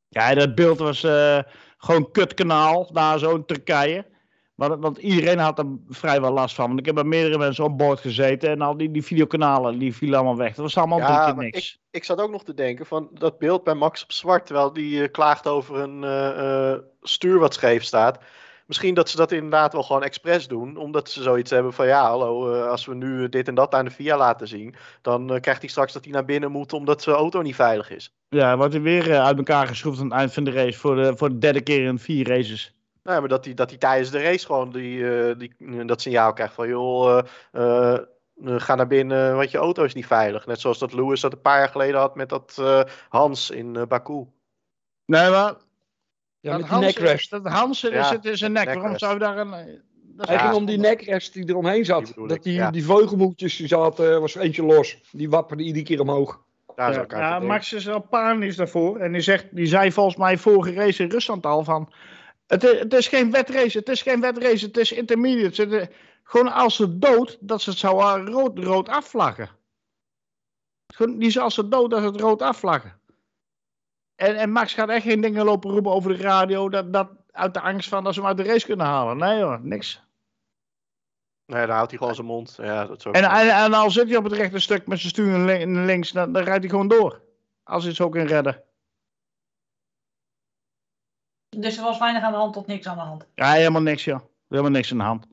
Ja, 0.09 0.35
dat 0.35 0.55
beeld 0.55 0.79
was 0.79 1.03
eh, 1.03 1.39
gewoon 1.77 2.11
kutkanaal 2.11 2.93
daar 2.93 3.19
zo 3.19 3.35
in 3.35 3.45
Turkije. 3.45 4.07
Want, 4.55 4.81
want 4.81 4.99
iedereen 4.99 5.39
had 5.39 5.59
er 5.59 5.67
vrijwel 5.89 6.33
last 6.33 6.55
van. 6.55 6.67
Want 6.67 6.79
ik 6.79 6.87
heb 6.87 6.95
bij 6.95 7.05
meerdere 7.05 7.39
mensen 7.39 7.65
op 7.65 7.79
boord 7.79 8.01
gezeten 8.01 8.51
en 8.51 8.61
al 8.61 8.77
die, 8.77 8.91
die 8.91 9.05
videokanalen 9.05 9.79
die 9.79 9.95
vielen 9.95 10.17
allemaal 10.17 10.37
weg. 10.37 10.49
Dat 10.49 10.65
was 10.65 10.77
allemaal 10.77 10.99
Ja, 10.99 11.33
maar 11.33 11.45
niks. 11.45 11.79
Ik 11.91 12.05
zat 12.05 12.21
ook 12.21 12.31
nog 12.31 12.45
te 12.45 12.55
denken 12.55 12.87
van 12.87 13.09
dat 13.13 13.39
beeld 13.39 13.65
bij 13.65 13.75
Max 13.75 14.03
op 14.03 14.13
zwart, 14.13 14.47
terwijl 14.47 14.73
die 14.73 15.03
eh, 15.03 15.11
klaagt 15.11 15.47
over 15.47 15.77
een 15.77 16.05
eh, 16.05 16.79
stuur 17.03 17.39
wat 17.39 17.55
scheef 17.55 17.85
staat. 17.85 18.19
Misschien 18.67 18.95
dat 18.95 19.09
ze 19.09 19.17
dat 19.17 19.33
inderdaad 19.33 19.73
wel 19.73 19.83
gewoon 19.83 20.03
expres 20.03 20.49
doen, 20.49 20.77
omdat 20.77 21.11
ze 21.11 21.23
zoiets 21.23 21.51
hebben 21.51 21.73
van 21.73 21.87
ja, 21.87 22.09
hallo, 22.09 22.63
als 22.63 22.87
we 22.87 22.95
nu 22.95 23.29
dit 23.29 23.49
en 23.49 23.55
dat 23.55 23.75
aan 23.75 23.85
de 23.85 23.91
VIA 23.91 24.17
laten 24.17 24.49
zien, 24.49 24.75
dan 25.03 25.39
krijgt 25.41 25.61
hij 25.61 25.71
straks 25.71 25.93
dat 25.93 26.05
hij 26.05 26.13
naar 26.13 26.25
binnen 26.25 26.51
moet 26.51 26.73
omdat 26.73 27.03
zijn 27.03 27.17
auto 27.17 27.43
niet 27.43 27.55
veilig 27.55 27.91
is. 27.91 28.15
Ja, 28.29 28.57
wordt 28.57 28.73
hij 28.73 28.83
weer 28.83 29.21
uit 29.21 29.37
elkaar 29.37 29.67
geschroefd 29.67 29.99
aan 29.99 30.05
het 30.05 30.15
eind 30.15 30.33
van 30.33 30.45
de 30.45 30.51
race 30.51 30.79
voor 30.79 30.97
de, 30.97 31.17
voor 31.17 31.29
de 31.29 31.39
derde 31.39 31.61
keer 31.61 31.85
in 31.85 31.99
vier 31.99 32.29
races. 32.29 32.75
Nou, 33.05 33.21
maar 33.21 33.29
dat 33.29 33.45
hij, 33.45 33.55
dat 33.55 33.69
hij 33.71 33.79
tijdens 33.79 34.11
de 34.11 34.23
race 34.23 34.47
gewoon 34.47 34.73
die, 34.73 35.11
eh, 35.29 35.39
die, 35.39 35.85
dat 35.85 36.01
signaal 36.01 36.33
krijgt 36.33 36.55
van 36.55 36.69
joh, 36.69 37.19
eh, 37.19 37.25
eh, 37.53 37.95
eh, 37.95 38.01
ga 38.61 38.75
naar 38.75 38.87
binnen, 38.87 39.37
want 39.37 39.51
je 39.51 39.59
auto 39.59 39.85
is 39.85 39.95
niet 39.95 40.07
veilig. 40.07 40.47
Net 40.47 40.61
zoals 40.61 40.79
dat 40.79 40.93
Lewis 40.93 41.21
dat 41.21 41.33
een 41.33 41.41
paar 41.41 41.59
jaar 41.59 41.69
geleden 41.69 42.01
had 42.01 42.15
met 42.15 42.29
dat 42.29 42.57
eh, 42.61 42.81
Hans 43.09 43.51
in 43.51 43.77
eh, 43.77 43.83
Baku. 43.89 44.25
Nee, 45.07 45.31
maar 45.31 45.55
Ja, 46.41 46.59
dat 46.59 46.69
die 46.69 46.79
neckrest. 46.79 47.31
dat 47.31 47.47
Hans 47.47 47.83
er 47.85 47.93
Ja, 47.93 48.05
zit 48.05 48.25
in 48.25 48.37
zijn 48.37 48.53
nek. 48.53 48.75
Waarom 48.75 48.99
zou 48.99 49.13
je 49.13 49.19
daar 49.19 49.39
een... 49.39 49.53
eh, 49.53 49.65
Dat 50.17 50.29
is 50.29 50.35
Hij 50.35 50.35
Ja, 50.35 50.41
ging 50.43 50.55
om 50.55 50.67
die 50.67 50.79
neckrest 50.79 51.33
die 51.33 51.49
eromheen 51.49 51.75
Die 51.75 51.85
zat. 51.85 52.07
bedoel 52.09 52.27
Dat 52.27 52.43
die, 52.43 52.53
ja. 52.53 52.71
die 52.71 52.85
veugelmoedjes 52.85 53.57
die 53.57 53.67
zaten, 53.67 54.21
was 54.21 54.35
eentje 54.35 54.63
los. 54.65 55.01
Die 55.13 55.31
wapperde 55.31 55.63
iedere 55.63 55.85
keer 55.85 56.01
omhoog. 56.01 56.43
Daar 56.75 56.91
is 56.91 56.97
Ja. 57.09 57.39
Max 57.39 57.73
is 57.73 57.89
al 57.89 58.01
panisch 58.01 58.57
daarvoor. 58.57 58.99
En 58.99 59.13
die, 59.13 59.21
zegt, 59.21 59.47
die 59.51 59.67
zei 59.67 59.93
volgens 59.93 60.17
mij 60.17 60.39
vorige 60.39 60.73
race 60.73 61.03
in 61.03 61.11
Rusland 61.11 61.47
al 61.47 61.65
van... 61.65 61.93
Het 62.47 62.65
is, 62.65 62.79
het 62.79 62.95
is 62.95 63.09
geen 63.09 63.31
wetrace, 63.31 63.79
het 63.79 63.89
is 63.89 64.03
geen 64.03 64.21
wetrace, 64.21 64.67
het 64.67 64.77
is 64.77 64.93
intermediate. 64.93 65.63
Het 65.63 65.73
is- 65.73 65.97
gewoon 66.23 66.53
als 66.53 66.77
ze 66.77 66.99
dood, 66.99 67.39
dat 67.41 67.63
ze 67.63 67.71
het 67.71 67.79
zou 67.79 68.01
eh, 68.01 68.33
rood, 68.33 68.59
rood 68.59 68.89
afvlaggen. 68.89 69.51
Gewoon, 70.95 71.19
die 71.19 71.29
is 71.29 71.39
als 71.39 71.55
ze 71.55 71.69
dood, 71.69 71.91
dat 71.91 72.01
ze 72.01 72.07
het 72.07 72.21
rood 72.21 72.43
afvlaggen. 72.43 73.01
En, 74.15 74.37
en 74.37 74.51
Max 74.51 74.75
gaat 74.75 74.89
echt 74.89 75.03
geen 75.03 75.21
dingen 75.21 75.45
lopen 75.45 75.71
roepen 75.71 75.93
over 75.93 76.17
de 76.17 76.23
radio, 76.23 76.69
dat, 76.69 76.93
dat, 76.93 77.11
uit 77.31 77.55
de 77.55 77.61
angst 77.61 77.89
van 77.89 78.05
dat 78.05 78.15
ze 78.15 78.21
hem 78.21 78.29
uit 78.29 78.37
de 78.37 78.43
race 78.43 78.67
kunnen 78.67 78.87
halen. 78.87 79.17
Nee 79.17 79.43
hoor, 79.43 79.61
niks. 79.63 80.03
Nee, 81.47 81.67
dan 81.67 81.75
houdt 81.75 81.91
hij 81.91 81.99
gewoon 81.99 82.15
zijn 82.15 82.27
mond. 82.27 82.55
Ja, 82.57 82.87
dat 82.87 83.05
En, 83.05 83.13
en, 83.25 83.51
en 83.51 83.73
al 83.73 83.91
zit 83.91 84.09
hij 84.09 84.17
op 84.17 84.25
het 84.25 84.33
rechte 84.33 84.59
stuk 84.59 84.87
met 84.87 84.99
zijn 84.99 85.11
stuur 85.11 85.39
links, 85.67 86.11
dan, 86.11 86.33
dan 86.33 86.43
rijdt 86.43 86.61
hij 86.61 86.69
gewoon 86.69 86.89
door. 86.89 87.23
Als 87.63 87.81
hij 87.81 87.89
het 87.89 87.97
zo 87.97 88.09
kan 88.09 88.27
redden. 88.27 88.63
Dus 91.57 91.77
er 91.77 91.83
was 91.83 91.99
weinig 91.99 92.23
aan 92.23 92.33
de 92.33 92.39
hand 92.39 92.53
tot 92.53 92.67
niks 92.67 92.87
aan 92.87 92.97
de 92.97 93.03
hand. 93.03 93.27
Ja, 93.35 93.53
helemaal 93.53 93.83
niks, 93.83 94.05
joh. 94.05 94.21
Helemaal 94.49 94.71
niks 94.71 94.91
aan 94.93 94.99
de 94.99 95.05
hand. 95.05 95.25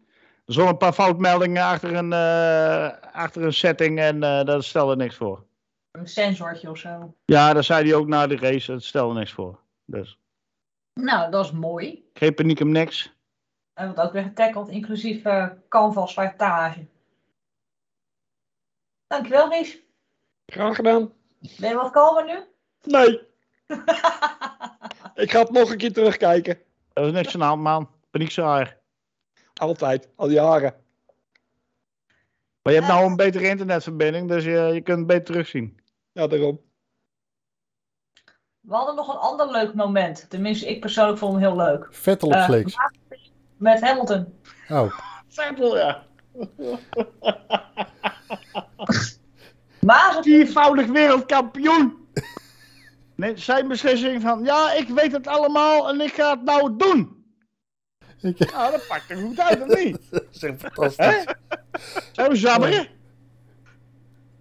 Er 0.46 0.54
stonden 0.54 0.72
een 0.74 0.78
paar 0.80 0.94
foutmeldingen 0.94 1.64
achter 1.64 1.94
een, 1.96 2.14
eh, 2.14 3.14
achter 3.14 3.44
een 3.44 3.54
setting 3.54 4.00
en 4.00 4.24
eh 4.24 4.44
dat 4.44 4.64
stelde 4.64 4.96
niks 4.96 5.16
voor. 5.16 5.46
Een 5.92 6.08
sensortje 6.08 6.70
of 6.70 6.78
zo. 6.78 7.16
Ja, 7.26 7.54
dat 7.54 7.66
zei 7.66 7.84
hij 7.90 7.94
ook 7.98 8.08
na 8.08 8.28
de 8.28 8.38
race, 8.38 8.72
dat 8.72 8.84
stelde 8.84 9.14
niks 9.20 9.32
voor. 9.32 9.60
Dus 9.86 10.20
Nou, 10.94 11.32
dat 11.32 11.46
is 11.46 11.52
mooi. 11.52 12.10
geen 12.14 12.34
paniek 12.34 12.60
om 12.60 12.72
niks. 12.72 13.14
En 13.74 13.86
wordt 13.86 14.02
ook 14.02 14.12
weer 14.14 14.24
getackled, 14.24 14.68
inclusief 14.68 15.24
eh 15.26 15.48
canvas 15.70 16.12
slijtage. 16.12 16.86
Dankjewel, 19.08 19.50
Ries. 19.50 19.78
Graag 20.46 20.76
gedaan. 20.76 21.12
Ben 21.60 21.70
je 21.70 21.76
wat 21.76 21.92
kalmer 21.92 22.26
nu? 22.26 22.40
Nee. 22.82 23.22
Ik 25.16 25.32
ga 25.32 25.40
het 25.40 25.52
nog 25.52 25.72
een 25.72 25.78
keer 25.78 25.94
terugkijken. 25.94 26.60
Er 26.94 27.06
is 27.06 27.12
niks 27.12 27.34
aan 27.34 27.40
de 27.40 27.46
hand, 27.46 27.62
man. 27.62 27.90
Paniekzaaier. 28.12 28.78
Altijd. 29.54 30.10
Al 30.16 30.30
jaren. 30.30 30.74
Maar 32.62 32.74
je 32.74 32.80
hebt 32.80 32.92
nou 32.92 33.06
een 33.06 33.16
betere 33.16 33.48
internetverbinding, 33.48 34.28
dus 34.28 34.44
je, 34.44 34.52
je 34.74 34.82
kunt 34.82 34.98
het 34.98 35.08
beter 35.08 35.24
terugzien. 35.24 35.80
Ja, 36.12 36.28
daarom. 36.28 36.62
We 38.60 38.76
hadden 38.76 38.96
nog 38.96 39.08
een 39.08 39.20
ander 39.20 39.52
leuk 39.52 39.74
moment. 39.74 40.30
Tenminste, 40.30 40.70
ik 40.70 40.80
persoonlijk 40.80 41.18
vond 41.18 41.34
hem 41.34 41.42
heel 41.42 41.56
leuk. 41.56 41.88
Vettel 41.92 42.28
op 42.28 42.34
Eh. 42.34 42.76
Met 43.58 43.82
Hamilton. 43.82 44.34
Oh, 44.70 45.00
Vettel, 45.28 45.78
ja. 45.78 46.04
Viervoudig 50.22 50.86
wereldkampioen. 50.88 52.08
Nee, 53.22 53.38
zijn 53.38 53.68
beslissing 53.68 54.22
van, 54.22 54.44
ja, 54.44 54.74
ik 54.74 54.88
weet 54.88 55.12
het 55.12 55.28
allemaal 55.28 55.90
en 55.90 56.02
ik 56.02 56.14
ga 56.14 56.30
het 56.30 56.44
nou 56.44 56.76
doen. 56.78 57.24
ik, 58.22 58.52
Nou, 58.52 58.72
dat 58.72 58.88
pakt 58.88 59.10
er 59.10 59.18
goed 59.18 59.40
uit, 59.40 59.62
of 59.62 59.84
niet? 59.84 59.98
dat 60.12 60.24
is 60.32 60.44
echt 60.44 60.60
fantastisch. 60.62 61.26
Zo 62.12 62.34
zabberen. 62.34 62.88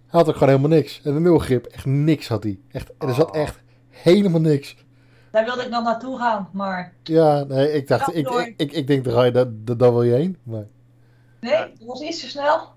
Hij 0.07 0.19
had 0.19 0.27
ook 0.27 0.33
gewoon 0.33 0.49
helemaal 0.49 0.77
niks. 0.77 1.01
En 1.03 1.13
de 1.13 1.19
nul 1.19 1.37
grip, 1.39 1.65
echt 1.65 1.85
niks 1.85 2.27
had 2.27 2.43
hij. 2.43 2.59
Echt, 2.71 2.91
en 2.97 3.07
er 3.07 3.13
zat 3.13 3.31
Oh. 3.35 3.41
echt 3.41 3.59
Helemaal 3.89 4.41
niks. 4.41 4.75
Daar 5.31 5.45
wilde 5.45 5.61
ik 5.63 5.69
nog 5.69 5.83
naartoe 5.83 6.17
gaan, 6.17 6.49
maar 6.53 6.93
Ja, 7.03 7.43
nee, 7.43 7.71
ik 7.71 7.87
dacht, 7.87 8.15
ik, 8.15 8.29
ik, 8.29 8.53
ik, 8.57 8.71
ik 8.71 8.87
denk, 8.87 9.03
daar, 9.03 9.13
ga 9.13 9.23
je- 9.23 9.31
daar, 9.31 9.45
daar 9.77 9.91
wil 9.91 10.03
je 10.03 10.13
heen. 10.13 10.37
Maar, 10.43 10.65
nee, 11.39 11.51
dat 11.57 11.87
was 11.87 12.01
iets 12.01 12.19
te 12.19 12.29
snel. 12.29 12.67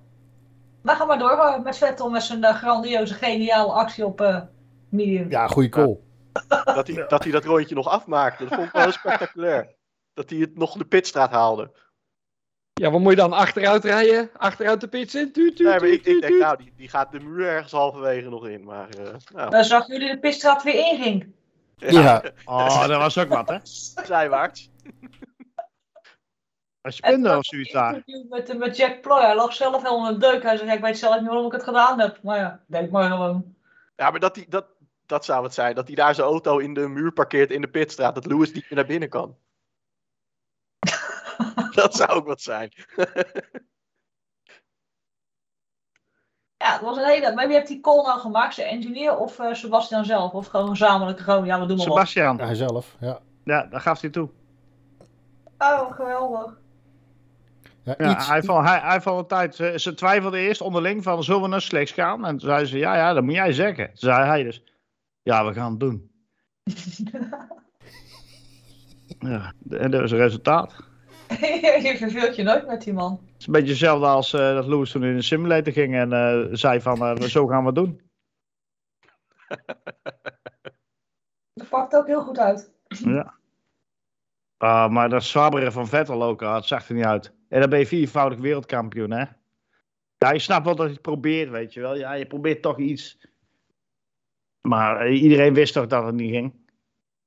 Maar 0.83 0.97
ga 0.97 1.05
maar 1.05 1.19
door 1.19 1.61
met 1.63 1.77
Vettel 1.77 2.11
met 2.11 2.23
zijn 2.23 2.45
eh, 2.45 2.55
grandioze, 2.55 3.15
geniale 3.15 3.73
actie 3.73 4.05
op 4.07 4.21
eh 4.21 4.41
medium. 4.95 5.31
ja, 5.31 5.47
goede 5.47 5.69
call. 5.69 5.99
Dat 6.65 6.87
hij, 6.87 7.07
dat 7.09 7.23
hij 7.23 7.33
dat 7.33 7.45
rondje 7.45 7.75
nog 7.75 7.89
afmaakte. 7.89 8.45
Dat 8.45 8.55
vond 8.55 8.67
ik 8.67 8.73
wel 8.73 8.93
spectaculair. 8.93 9.75
Dat 10.15 10.31
hij 10.31 10.39
het 10.39 10.57
nog 10.59 10.77
de 10.77 10.85
pitstraat 10.85 11.31
haalde. 11.31 11.71
Ja, 12.73 12.91
wat 12.91 13.01
moet 13.01 13.11
je 13.11 13.17
dan 13.17 13.33
achteruit 13.33 13.85
rijden? 13.85 14.31
Achteruit 14.37 14.81
de 14.81 14.89
pits 14.89 15.15
in? 15.15 15.33
Tuut, 15.33 15.57
tuut, 15.57 15.69
Nee, 15.69 15.81
maar 15.81 15.89
ik, 15.89 16.05
ik 16.05 16.21
denk, 16.21 16.39
nou, 16.39 16.57
die, 16.57 16.73
die 16.77 16.89
gaat 16.89 17.13
de 17.13 17.21
muur 17.21 17.49
ergens 17.49 17.73
halverwege 17.73 18.29
nog 18.29 18.47
in. 18.47 18.65
Maar 18.65 18.89
eh 18.89 19.15
nou, 19.35 19.51
Dan 19.51 19.65
zag 19.65 19.87
jullie 19.87 20.11
de 20.11 20.19
pitstraat 20.19 20.63
weer 20.63 20.75
inging. 20.93 21.35
Ja, 21.77 22.23
Oh, 22.45 22.87
dat 22.87 22.99
was 22.99 23.19
ook 23.19 23.29
wat, 23.29 23.49
hè? 23.49 23.59
zijwaarts. 24.05 24.71
Een 26.83 26.93
spinder 26.93 27.37
of 27.37 27.45
zoiets 27.45 27.73
daar. 27.73 28.03
met, 28.29 28.59
met 28.59 28.77
Jack 28.77 29.01
Ploy. 29.01 29.21
Hij 29.21 29.35
lag 29.35 29.53
zelf 29.53 29.83
helemaal 29.83 30.09
in 30.09 30.19
de 30.19 30.27
deuk. 30.27 30.43
Hij 30.43 30.57
zei, 30.57 30.71
ik 30.71 30.81
weet 30.81 30.99
zelf 30.99 31.19
niet 31.19 31.27
waarom 31.27 31.47
ik 31.47 31.53
het 31.53 31.63
gedaan 31.63 32.01
heb. 32.01 32.19
Maar 32.23 32.39
ja, 32.39 32.61
denk 32.67 32.91
maar 32.91 33.11
gewoon. 33.11 33.55
Ja, 33.97 34.11
maar 34.11 34.21
dat, 34.21 34.35
die, 34.35 34.47
dat, 34.49 34.67
dat 35.15 35.25
zou 35.25 35.45
het 35.45 35.55
zijn. 35.55 35.75
Dat 35.75 35.87
hij 35.87 35.97
daar 35.97 36.15
zijn 36.15 36.27
auto 36.27 36.59
in 36.59 36.75
de 36.75 36.89
muur 36.89 37.13
parkeert 37.13 37.51
in 37.51 37.61
de 37.61 37.69
pitstraat. 37.69 38.15
Dat 38.15 38.27
Lewis 38.27 38.53
niet 38.53 38.63
meer 38.63 38.79
naar 38.79 38.87
binnen 38.87 39.09
kan. 39.09 39.37
dat 41.75 41.95
zou 41.95 42.11
ook 42.11 42.27
wat 42.27 42.41
zijn. 42.41 42.73
Ja, 46.57 46.73
het 46.73 46.81
was 46.81 46.97
een 46.97 47.05
hele... 47.05 47.35
Maar 47.35 47.47
wie 47.47 47.57
heeft 47.57 47.69
die 47.69 47.81
call 47.81 48.03
nou 48.03 48.21
gemaakt? 48.21 48.55
Zijn 48.55 48.69
engineer 48.69 49.17
of 49.17 49.39
eh, 49.39 49.55
Sebastian 49.55 50.05
zelf? 50.05 50.33
Of 50.33 50.47
gewoon 50.47 50.69
gezamenlijk 50.69 51.21
gewoon, 51.21 51.45
ja, 51.45 51.61
we 51.61 51.67
doen 51.67 51.77
maar. 51.77 51.87
Sebastian. 51.87 52.41
hij 52.41 52.55
zelf. 52.55 52.97
Ja. 53.01 53.21
Ja, 53.45 53.67
daar 53.67 53.81
gaf 53.81 54.01
hij 54.01 54.11
toe. 54.11 54.31
Oh, 55.59 55.93
geweldig. 55.93 56.59
Ja, 57.83 57.95
Ja, 57.99 58.11
iets, 58.11 58.29
hij, 58.29 58.43
vond, 58.43 58.69
hij, 58.69 58.79
hij 58.79 59.01
vond 59.01 59.19
een 59.19 59.27
tijd, 59.27 59.55
ze, 59.55 59.73
ze 59.77 59.95
twijfelden 59.95 60.41
eerst 60.41 60.61
onderling 60.61 61.03
van 61.03 61.25
zullen 61.25 61.43
we 61.43 61.49
naar 61.49 61.61
slechts 61.61 61.93
gaan? 61.93 62.27
En 62.27 62.39
toen 62.39 62.49
zei 62.49 62.65
ze, 62.65 62.79
ja, 62.79 62.97
ja, 62.97 63.13
dat 63.13 63.23
moet 63.23 63.35
jij 63.35 63.53
zeggen. 63.53 63.87
Toen 63.87 63.97
zei 63.97 64.25
hij 64.25 64.43
dus, 64.43 64.63
ja, 65.25 65.47
we 65.47 65.53
gaan 65.53 65.71
het 65.71 65.81
doen. 65.81 66.11
Ja, 69.19 69.53
en 69.71 69.91
dat 69.91 70.03
is 70.03 70.11
het 70.11 70.21
resultaat. 70.21 70.75
je 71.87 71.95
verveelt 71.99 72.37
je 72.37 72.43
nooit 72.43 72.67
met 72.67 72.83
die 72.83 72.93
man. 72.93 73.13
Het 73.13 73.41
is 73.41 73.47
een 73.47 73.53
beetje 73.53 73.69
hetzelfde 73.69 74.07
als 74.07 74.33
eh, 74.33 74.55
dat 74.55 74.67
Lewis 74.67 74.91
toen 74.91 75.05
in 75.05 75.17
de 75.17 75.23
simulator 75.23 75.73
ging 75.73 75.95
en 75.95 76.13
eh, 76.13 76.47
zei 76.51 76.81
van, 76.81 77.05
eh, 77.05 77.21
zo 77.21 77.47
gaan 77.47 77.61
we 77.61 77.67
het 77.67 77.75
doen. 77.75 78.01
Dat 81.55 81.69
pakt 81.69 81.97
ook 81.97 82.07
heel 82.07 82.23
goed 82.23 82.39
uit. 82.39 82.73
Ja. 82.87 83.35
Ah, 84.57 84.91
maar 84.91 85.09
dat 85.09 85.25
zwabberen 85.25 85.73
van 85.73 85.89
Vettel 85.89 86.23
ook, 86.23 86.43
ah, 86.43 86.55
het 86.55 86.65
zag 86.65 86.89
er 86.89 86.95
niet 86.95 87.05
uit. 87.05 87.35
En 87.49 87.61
dan 87.61 87.71
ben 87.71 87.79
je 87.79 87.87
viervoudig 87.87 88.39
wereldkampioen, 88.39 89.11
hè? 89.11 89.25
Ja, 90.19 90.33
je 90.33 90.39
snapt 90.39 90.65
wel 90.65 90.77
dat 90.77 90.87
je 90.87 90.93
het 90.93 91.03
probeert, 91.03 91.51
weet 91.51 91.73
je 91.73 91.81
wel. 91.81 91.97
Ja, 91.97 92.13
je 92.13 92.27
probeert 92.27 92.63
toch 92.63 92.79
iets. 92.79 93.29
Maar 94.69 95.01
eh, 95.01 95.23
iedereen 95.23 95.55
wist 95.55 95.73
toch 95.73 95.87
dat 95.87 96.05
het 96.05 96.15
niet 96.15 96.31
ging. 96.31 96.55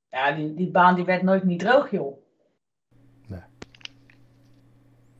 Ja, 0.09 0.31
die, 0.31 0.53
die 0.53 0.71
baan 0.71 0.95
die 0.95 1.05
werd 1.05 1.21
nooit 1.21 1.43
niet 1.43 1.59
droog, 1.59 1.91
joh. 1.91 2.17
Nee. 3.27 3.41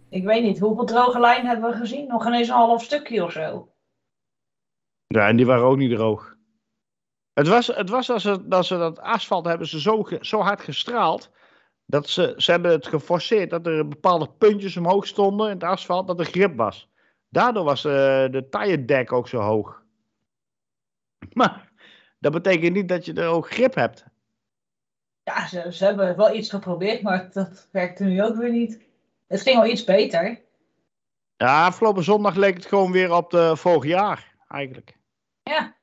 Ik 0.10 0.24
weet 0.24 0.44
niet, 0.44 0.60
hoeveel 0.60 0.86
droge 0.86 1.20
lijnen 1.20 1.46
hebben 1.52 1.72
we 1.72 1.78
gezien? 1.78 2.08
Nog 2.08 2.26
ineens 2.26 2.48
een 2.48 2.54
half 2.54 2.84
stukje 2.84 3.24
of 3.24 3.32
zo. 3.32 3.72
Ja, 5.08 5.28
en 5.28 5.36
die 5.36 5.46
waren 5.46 5.66
ook 5.66 5.78
niet 5.78 5.92
droog. 5.92 6.36
Het 7.34 7.48
was, 7.48 7.68
het 7.68 7.90
was 7.90 8.10
als 8.10 8.24
ze, 8.24 8.48
dat 8.48 8.66
ze 8.66 8.78
dat 8.78 9.00
asfalt 9.00 9.46
hebben 9.46 9.68
ze 9.68 9.82
zo, 9.82 10.08
zo 10.22 10.40
hard 10.40 10.62
gestraald. 10.62 11.32
Dat 11.86 12.10
ze, 12.10 12.34
ze 12.38 12.52
hebben 12.52 12.72
het 12.72 12.88
geforceerd 12.88 13.50
dat 13.50 13.68
er 13.68 13.88
bepaalde 13.88 14.30
puntjes 14.38 14.78
omhoog 14.78 15.08
stonden 15.08 15.48
in 15.48 15.54
het 15.54 15.64
asfalt, 15.64 16.08
dat 16.08 16.20
er 16.20 16.26
grip 16.26 16.56
was. 16.56 16.90
Daardoor 17.30 17.64
was 17.64 17.86
eh, 17.86 17.92
de 18.32 18.48
tire 18.50 18.86
deck 18.86 19.12
ook 19.12 19.28
zo 19.28 19.40
hoog. 19.40 19.84
Maar 21.34 21.67
dat 22.20 22.32
betekent 22.32 22.74
niet 22.74 22.90
dat 22.90 23.06
je 23.06 23.14
er 23.14 23.28
ook 23.28 23.52
grip 23.52 23.74
hebt. 23.76 24.06
Ja, 25.24 25.48
ze, 25.48 25.74
ze 25.74 25.86
hebben 25.86 26.18
wel 26.18 26.36
iets 26.36 26.50
geprobeerd, 26.50 27.02
maar 27.02 27.32
dat 27.32 27.68
werkte 27.72 28.04
nu 28.04 28.24
ook 28.24 28.36
weer 28.36 28.52
niet. 28.52 28.86
Het 29.28 29.42
ging 29.42 29.58
al 29.58 29.66
iets 29.66 29.84
beter. 29.84 30.42
Ja, 31.36 31.66
afgelopen 31.66 32.04
zondag 32.04 32.36
leek 32.36 32.54
het 32.56 32.66
gewoon 32.66 32.92
weer 32.92 33.14
op 33.14 33.30
de 33.32 33.56
vorig 33.58 33.84
jaar, 33.84 34.36
eigenlijk. 34.48 34.98
Ja. 35.44 35.76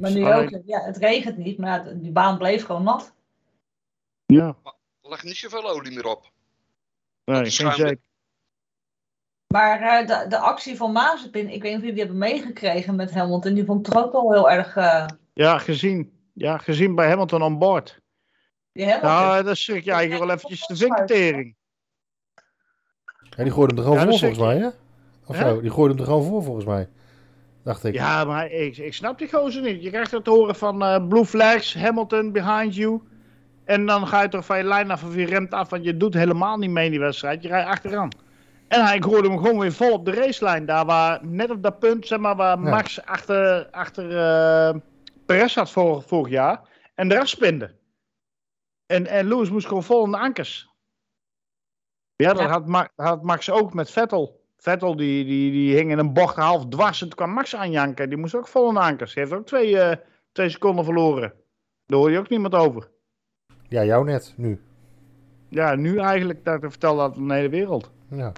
Maar 0.00 0.10
nu 0.10 0.22
Alleen- 0.24 0.54
ook, 0.56 0.62
ja, 0.64 0.80
het 0.80 0.96
regent 0.96 1.36
niet, 1.36 1.58
maar 1.58 1.98
die 1.98 2.12
baan 2.12 2.38
bleef 2.38 2.64
gewoon 2.64 2.82
nat. 2.82 3.14
Ja, 4.26 4.56
Er 5.02 5.08
ligt 5.10 5.24
niet 5.24 5.36
zoveel 5.36 5.70
olie 5.70 5.92
meer 5.94 6.06
op. 6.06 6.30
nee, 7.24 7.36
geen 7.36 7.50
zeker. 7.50 7.98
Maar 9.54 9.80
eh, 9.80 10.06
de, 10.06 10.28
de 10.28 10.38
actie 10.38 10.76
van 10.76 10.92
Mazepin, 10.92 11.48
ik 11.50 11.62
weet 11.62 11.62
niet 11.62 11.74
of 11.74 11.80
jullie 11.80 11.92
die 11.94 12.02
hebben 12.04 12.18
meegekregen 12.18 12.96
met 12.96 13.14
Hamilton, 13.14 13.54
die 13.54 13.64
vond 13.64 13.86
ik 13.86 13.92
toch 13.92 14.04
ook 14.04 14.12
wel 14.12 14.32
heel 14.32 14.50
erg... 14.50 14.76
eh 14.76 15.06
Ja, 15.34 15.58
gezien. 15.58 16.12
Ja, 16.34 16.58
gezien 16.58 16.94
bij 16.94 17.08
Hamilton 17.08 17.42
on 17.42 17.58
board. 17.58 18.00
die 18.72 18.84
Hamilton. 18.84 19.10
Nou, 19.10 19.44
dat 19.44 19.56
schrik 19.56 19.84
je 19.84 19.92
eigenlijk 19.92 20.24
wel 20.24 20.34
eventjes 20.34 20.66
de 20.66 20.76
vinketering. 20.76 21.56
ja, 23.36 23.42
die 23.42 23.52
gooide 23.52 23.74
hem 23.74 23.76
er 23.76 23.82
gewoon 23.82 23.98
Ja, 23.98 24.04
voor 24.04 24.12
is 24.12 24.18
volgens 24.18 24.40
mij, 24.40 24.56
hè? 24.56 24.68
Of 25.26 25.36
zo, 25.36 25.60
die 25.60 25.70
gooide 25.70 25.94
hem 25.94 26.02
er 26.02 26.08
gewoon 26.08 26.28
voor 26.28 26.42
volgens 26.42 26.64
mij. 26.64 26.88
Dacht 27.62 27.84
ik. 27.84 27.94
Ja, 27.94 28.24
maar 28.24 28.50
ik, 28.50 28.76
ik 28.76 28.94
snap 28.94 29.18
die 29.18 29.32
gozer 29.32 29.62
niet. 29.62 29.82
Je 29.82 29.90
krijgt 29.90 30.10
het 30.10 30.24
te 30.24 30.30
horen 30.30 30.54
van 30.54 30.82
eh, 30.82 31.08
Blue 31.08 31.24
Flags, 31.24 31.74
Hamilton 31.74 32.32
behind 32.32 32.74
you. 32.74 33.00
En 33.64 33.86
dan 33.86 34.06
ga 34.06 34.22
je 34.22 34.28
toch 34.28 34.44
van 34.44 34.58
je 34.58 34.64
lijn 34.64 34.90
af 34.90 35.04
of 35.04 35.14
je 35.14 35.26
remt 35.26 35.52
af, 35.52 35.70
want 35.70 35.84
je 35.84 35.96
doet 35.96 36.14
helemaal 36.14 36.56
niet 36.58 36.70
mee 36.70 36.84
in 36.84 36.90
die 36.90 37.00
wedstrijd. 37.00 37.42
Je 37.42 37.48
rijdt 37.48 37.68
achteraan. 37.68 38.08
En 38.68 38.84
hij 38.84 39.02
gooide 39.02 39.28
hem 39.28 39.38
gewoon 39.38 39.58
weer 39.58 39.72
vol 39.72 39.92
op 39.92 40.04
de 40.04 40.10
racelijn. 40.12 40.66
Daar 40.66 40.84
waar, 40.86 41.26
net 41.26 41.50
op 41.50 41.62
dat 41.62 41.78
punt, 41.78 42.06
zeg 42.06 42.18
maar, 42.18 42.36
waar 42.36 42.62
Ja. 42.62 42.70
Max 42.70 43.04
achter, 43.04 43.68
achter 43.70 44.16
eh, 44.18 44.80
Perez 45.26 45.54
had 45.54 45.70
vor, 45.70 46.02
vorig 46.02 46.32
jaar. 46.32 46.60
En 46.94 47.12
eraf 47.12 47.28
spinde. 47.28 47.74
En, 48.86 49.06
en 49.06 49.28
Lewis 49.28 49.50
moest 49.50 49.66
gewoon 49.66 49.82
vol 49.82 50.04
in 50.04 50.10
de 50.10 50.18
ankers. 50.18 50.68
Ja, 52.16 52.32
dat 52.32 52.42
Ja. 52.42 52.48
Had, 52.48 52.66
Ma- 52.66 52.88
had 52.96 53.22
Max 53.22 53.50
ook 53.50 53.74
met 53.74 53.90
Vettel. 53.90 54.40
Vettel 54.56 54.96
die, 54.96 55.24
die, 55.24 55.50
die 55.52 55.74
hing 55.76 55.90
in 55.90 55.98
een 55.98 56.12
bocht 56.12 56.36
half 56.36 56.66
dwars 56.68 57.00
en 57.00 57.06
toen 57.08 57.16
kwam 57.16 57.30
Max 57.30 57.56
aanjanken. 57.56 58.08
Die 58.08 58.18
moest 58.18 58.34
ook 58.34 58.48
vol 58.48 58.68
in 58.68 58.74
de 58.74 58.80
ankers. 58.80 59.14
Die 59.14 59.22
heeft 59.22 59.34
ook 59.34 59.46
twee, 59.46 59.78
eh, 59.80 59.96
twee 60.32 60.48
seconden 60.48 60.84
verloren. 60.84 61.32
Daar 61.86 61.98
hoor 61.98 62.10
je 62.10 62.18
ook 62.18 62.28
niemand 62.28 62.54
over. 62.54 62.90
Ja, 63.68 63.84
jou 63.84 64.04
net, 64.04 64.34
nu. 64.36 64.60
Ja, 65.48 65.74
nu 65.74 65.98
eigenlijk, 65.98 66.44
dat 66.44 66.60
vertel 66.60 66.96
dat 66.96 67.16
aan 67.16 67.28
de 67.28 67.34
hele 67.34 67.48
wereld. 67.48 67.90
Ja. 68.10 68.32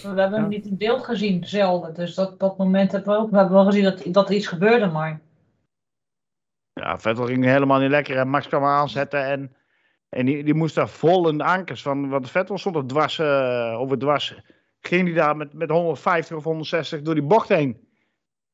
We 0.00 0.08
hebben 0.08 0.32
hem 0.32 0.42
Ja. 0.42 0.46
niet 0.48 0.66
in 0.66 0.76
beeld 0.76 1.04
gezien, 1.04 1.44
zelden. 1.46 1.94
Dus 1.94 2.14
dat, 2.14 2.38
dat 2.40 2.58
moment 2.58 2.92
hebben 2.92 3.12
we 3.12 3.18
ook. 3.18 3.30
We 3.30 3.36
hebben 3.36 3.54
wel 3.54 3.64
gezien 3.64 3.84
dat, 3.84 4.02
dat 4.06 4.28
er 4.28 4.34
iets 4.34 4.46
gebeurde, 4.46 4.86
maar. 4.86 5.20
Ja, 6.72 6.98
Vettel 6.98 7.26
ging 7.26 7.44
helemaal 7.44 7.80
niet 7.80 7.90
lekker 7.90 8.16
en 8.16 8.28
Max 8.28 8.48
kwam 8.48 8.64
aanzetten 8.64 9.24
en, 9.24 9.56
en 10.08 10.26
die, 10.26 10.44
die 10.44 10.54
moest 10.54 10.74
daar 10.74 10.88
vol 10.88 11.28
in 11.28 11.38
de 11.38 11.44
ankers. 11.44 11.82
Van, 11.82 12.08
want 12.08 12.30
Vettel 12.30 12.58
stond 12.58 12.76
er 12.76 12.86
dwars, 12.86 13.18
eh, 13.18 13.76
over 13.78 13.98
dwars. 13.98 14.34
Ging 14.80 15.04
die 15.04 15.14
daar 15.14 15.36
met, 15.36 15.52
met 15.52 15.70
150 15.70 16.36
of 16.36 16.44
160 16.44 17.02
door 17.02 17.14
die 17.14 17.22
bocht 17.22 17.48
heen. 17.48 17.88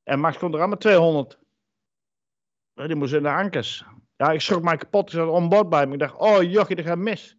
En 0.02 0.20
Max 0.20 0.38
komt 0.38 0.54
er 0.54 0.62
aan 0.62 0.68
met 0.68 0.80
200. 0.80 1.38
Ja, 2.72 2.86
die 2.86 2.96
moest 2.96 3.14
in 3.14 3.22
de 3.22 3.30
ankers. 3.32 3.84
Ja, 4.16 4.30
ik 4.30 4.40
schrok 4.40 4.62
mij 4.62 4.76
kapot. 4.76 5.12
Ik 5.12 5.18
zat 5.18 5.28
onboard 5.28 5.68
bij 5.68 5.86
me. 5.86 5.92
Ik 5.92 5.98
dacht, 5.98 6.16
oh 6.16 6.42
jochie, 6.42 6.76
dat 6.76 6.84
gaat 6.84 6.98
mis. 6.98 7.37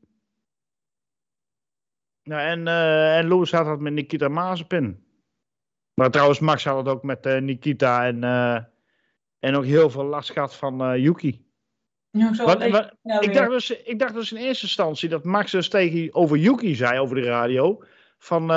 Ja, 2.30 2.46
en, 2.46 2.68
eh, 2.68 3.18
en 3.18 3.28
Lewis 3.28 3.52
had 3.52 3.66
dat 3.66 3.80
met 3.80 3.94
Nikita 3.94 4.28
Mazepin. 4.28 5.04
Maar 5.94 6.12
trouwens, 6.12 6.40
Max 6.40 6.64
had 6.64 6.78
het 6.78 6.88
ook 6.88 7.04
met 7.04 7.26
eh, 7.26 7.42
Nikita 7.42 8.06
en, 8.06 8.24
eh, 8.24 8.64
en 9.40 9.56
ook 9.56 9.66
heel 9.66 9.90
veel 9.90 10.04
last 10.04 10.32
gehad 10.32 10.56
van 10.56 11.02
Yuki. 11.02 11.48
Ja, 12.10 12.34
zo 12.34 12.46
Wat- 12.46 12.60
nou 12.60 13.24
ik, 13.24 13.34
dacht 13.34 13.50
dus, 13.50 13.70
ik 13.72 14.00
dacht 14.00 14.14
dus 14.14 14.32
in 14.32 14.38
eerste 14.38 14.66
instantie 14.66 15.10
dat 15.10 15.24
Max 15.24 15.52
dus 15.52 15.70
tegen 15.70 16.14
over 16.14 16.38
Yuki 16.38 16.76
zei 16.76 17.00
over 17.00 17.16
de 17.16 17.22
radio. 17.22 17.84
Van 18.18 18.52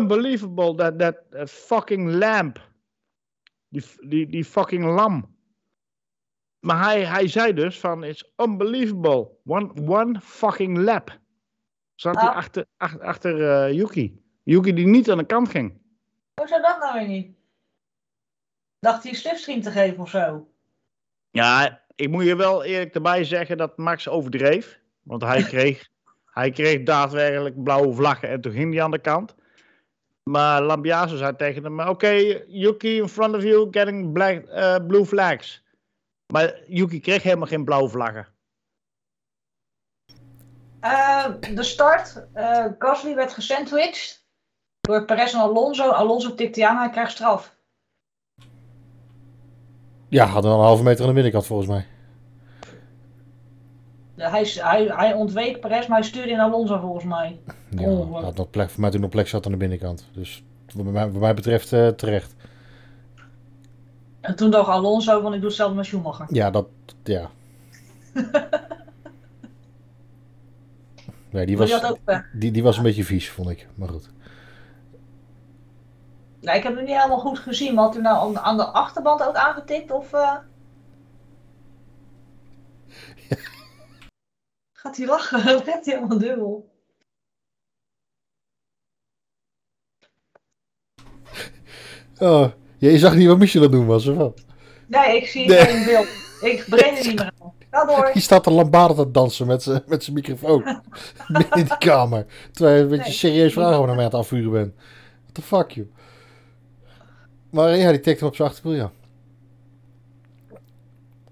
unbelievable 0.00 0.74
that 0.74 0.98
that 0.98 1.16
uh, 1.30 1.46
fucking 1.46 2.10
lamp. 2.10 2.70
Die, 3.68 3.84
die, 4.00 4.26
die 4.26 4.44
fucking 4.44 4.84
lam. 4.84 5.36
Maar 6.60 6.82
hij, 6.84 7.04
hij 7.04 7.28
zei 7.28 7.52
dus 7.52 7.80
van 7.80 8.04
it's 8.04 8.32
unbelievable. 8.36 9.30
One, 9.44 9.72
one 9.86 10.20
fucking 10.20 10.78
lap. 10.78 11.18
Zat 11.96 12.14
hij 12.14 12.28
Ah. 12.28 12.36
achter, 12.36 12.64
achter, 12.76 13.00
achter 13.02 13.50
eh, 13.50 13.72
Yuki. 13.72 14.22
Yuki 14.42 14.72
die 14.72 14.86
niet 14.86 15.10
aan 15.10 15.18
de 15.18 15.26
kant 15.26 15.48
ging. 15.48 15.80
Hoe 16.34 16.48
zou 16.48 16.62
dat 16.62 16.78
nou 16.80 16.98
weer 16.98 17.08
niet? 17.08 17.36
Dacht 18.78 19.02
hij 19.02 19.12
een 19.12 19.18
slipstream 19.18 19.60
te 19.60 19.70
geven 19.70 19.98
of 20.02 20.10
zo? 20.10 20.48
Ja, 21.30 21.82
ik 21.94 22.08
moet 22.10 22.24
je 22.24 22.36
wel 22.36 22.64
eerlijk 22.64 22.94
erbij 22.94 23.24
zeggen 23.24 23.56
dat 23.56 23.76
Max 23.76 24.08
overdreef. 24.08 24.80
Want 25.02 25.22
hij 25.22 25.42
kreeg, 25.52 25.88
hij 26.24 26.50
kreeg 26.50 26.82
daadwerkelijk 26.82 27.62
blauwe 27.62 27.94
vlaggen 27.94 28.28
en 28.28 28.40
toen 28.40 28.52
ging 28.52 28.74
hij 28.74 28.82
aan 28.82 28.90
de 28.90 28.98
kant. 28.98 29.34
Maar 30.22 30.62
Lambiaso 30.62 31.16
zei 31.16 31.36
tegen 31.36 31.64
hem, 31.64 31.80
oké, 31.80 32.10
Yuki 32.46 32.96
in 32.96 33.08
front 33.08 33.34
of 33.34 33.42
you 33.42 33.68
getting 33.70 34.12
black, 34.12 34.44
eh, 34.44 34.76
blue 34.86 35.06
flags. 35.06 35.64
Maar 36.32 36.60
Yuki 36.66 37.00
kreeg 37.00 37.22
helemaal 37.22 37.46
geen 37.46 37.64
blauwe 37.64 37.88
vlaggen. 37.88 38.34
Eh, 40.86 41.54
de 41.54 41.62
start. 41.62 42.26
eh 42.32 42.64
Gasly 42.78 43.14
werd 43.14 43.32
gesandwiched 43.32 44.24
door 44.80 45.04
Perez 45.04 45.34
en 45.34 45.40
Alonso. 45.40 45.90
Alonso 45.90 46.34
tikte 46.34 46.68
aan, 46.68 46.76
hij 46.76 46.90
krijgt 46.90 47.10
straf. 47.12 47.54
Ja, 50.08 50.32
wel 50.32 50.44
een 50.52 50.58
halve 50.64 50.82
meter 50.82 51.00
aan 51.00 51.08
de 51.08 51.14
binnenkant 51.14 51.46
volgens 51.46 51.68
mij. 51.68 51.86
Hij, 54.16 54.42
hij, 54.54 54.84
hij 54.86 55.12
ontweek 55.12 55.60
Perez, 55.60 55.86
maar 55.86 55.98
hij 55.98 56.06
stuurde 56.06 56.30
in 56.30 56.40
Alonso 56.40 56.78
volgens 56.78 57.04
mij. 57.04 57.40
Ja, 57.70 57.88
Oh, 57.88 58.22
had 58.22 58.36
nog 58.36 58.50
plek, 58.50 58.70
voor 58.70 58.80
mij 58.80 58.90
toen 58.90 59.00
nog 59.00 59.10
plek 59.10 59.28
zat 59.28 59.46
aan 59.46 59.52
de 59.52 59.58
binnenkant. 59.58 60.08
Dus 60.12 60.44
wat 60.74 60.84
mij, 60.84 61.10
wat 61.10 61.20
mij 61.20 61.34
betreft 61.34 61.72
eh, 61.72 61.88
terecht. 61.88 62.34
En 64.20 64.36
toen 64.36 64.50
dacht 64.50 64.68
Alonso 64.68 65.20
van 65.20 65.34
ik 65.34 65.40
doe 65.40 65.48
hetzelfde 65.48 65.76
met 65.76 65.86
Schumacher. 65.86 66.26
Ja, 66.28 66.50
dat, 66.50 66.66
ja. 67.04 67.30
Nee, 71.36 71.46
die 71.46 71.56
was, 71.56 71.66
die 71.70 71.78
had 71.78 71.90
ook, 71.90 71.98
eh, 72.04 72.18
die, 72.32 72.50
die 72.50 72.62
was 72.62 72.76
een 72.76 72.82
beetje 72.82 73.04
vies, 73.04 73.30
vond 73.30 73.48
ik. 73.50 73.66
Maar 73.74 73.88
goed. 73.88 74.08
nou, 76.40 76.56
ik 76.56 76.62
heb 76.62 76.76
het 76.76 76.86
niet 76.86 76.96
helemaal 76.96 77.18
goed 77.18 77.38
gezien, 77.38 77.74
maar 77.74 77.84
had 77.84 77.94
hij 77.94 78.02
nou 78.02 78.36
aan, 78.36 78.56
de 78.56 78.64
achterband 78.64 79.22
ook 79.22 79.34
aangetikt 79.34 79.90
of... 79.90 80.12
eh? 80.12 80.36
Gaat 84.72 84.96
hij 84.96 85.06
lachen? 85.06 85.44
Dat 85.52 85.64
werd 85.64 85.84
hij 85.84 85.94
helemaal 85.94 86.18
dubbel. 86.18 86.70
Oh, 92.18 92.50
je 92.78 92.98
zag 92.98 93.14
niet 93.14 93.26
wat 93.26 93.38
Michel 93.38 93.60
aan 93.60 93.66
het 93.66 93.76
doen 93.76 93.86
was, 93.86 94.06
of 94.06 94.16
wat? 94.16 94.44
Nee, 94.86 95.16
ik 95.16 95.26
zie 95.26 95.48
Nee. 95.48 95.64
geen 95.64 95.84
beeld. 95.84 96.08
Ik 96.40 96.64
breng 96.68 96.98
er 96.98 97.06
niet 97.06 97.18
meer 97.18 97.32
door. 97.70 98.10
Die 98.12 98.22
staat 98.22 98.46
een 98.46 98.52
lambada 98.52 98.94
te 98.94 99.10
dansen 99.10 99.46
met 99.46 99.62
zijn 99.62 99.82
met 99.86 100.02
zijn 100.04 100.16
microfoon. 100.16 100.62
Binnen 101.28 101.50
in 101.50 101.64
die 101.64 101.78
kamer. 101.78 102.26
Terwijl 102.52 102.76
je 102.76 102.82
een 102.82 102.88
beetje 102.88 103.04
Nee. 103.04 103.12
serieus 103.12 103.52
vragen 103.52 103.78
naar 103.78 103.86
mij 103.86 103.96
aan 103.96 104.02
het 104.10 104.14
afvuren 104.14 104.50
bent. 104.52 104.74
What 105.22 105.34
the 105.34 105.42
fuck, 105.42 105.70
joh. 105.70 105.86
Maar 107.50 107.76
ja, 107.76 107.90
die 107.90 108.00
tikt 108.00 108.20
hem 108.20 108.28
op 108.28 108.36
zijn 108.36 108.48
achterwiel, 108.48 108.74
ja. 108.78 108.90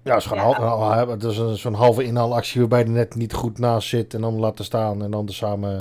Ja, 0.03 0.15
is 0.15 0.25
gewoon 0.25 0.49
Ja. 0.49 1.07
het 1.07 1.23
is 1.23 1.37
een, 1.37 1.57
zo'n 1.57 1.73
halve 1.73 2.03
inhaalactie 2.03 2.59
waarbij 2.59 2.81
er 2.81 2.89
net 2.89 3.15
niet 3.15 3.33
goed 3.33 3.57
naast 3.59 3.87
zit 3.89 4.13
en 4.13 4.21
dan 4.21 4.33
laten 4.39 4.65
staan 4.65 5.03
en 5.03 5.11
dan 5.11 5.27
er 5.27 5.33
samen 5.33 5.77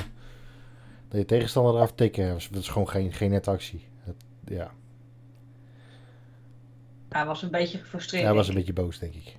dat 1.09 1.19
je 1.21 1.25
tegenstander 1.25 1.75
eraf 1.75 1.93
tikken. 1.93 2.29
Dat 2.51 2.61
is, 2.63 2.69
gewoon 2.69 2.89
geen, 2.89 3.13
geen 3.13 3.31
nette 3.31 3.51
actie. 3.51 3.87
Het- 4.05 4.25
ja. 4.45 4.71
Hij 7.09 7.27
was 7.27 7.43
een 7.43 7.51
beetje 7.51 7.79
gefrustreerd. 7.79 8.25
Hij 8.25 8.35
was 8.35 8.49
een 8.49 8.55
beetje 8.55 8.73
boos, 8.73 8.99
denk 8.99 9.15
ik. 9.15 9.37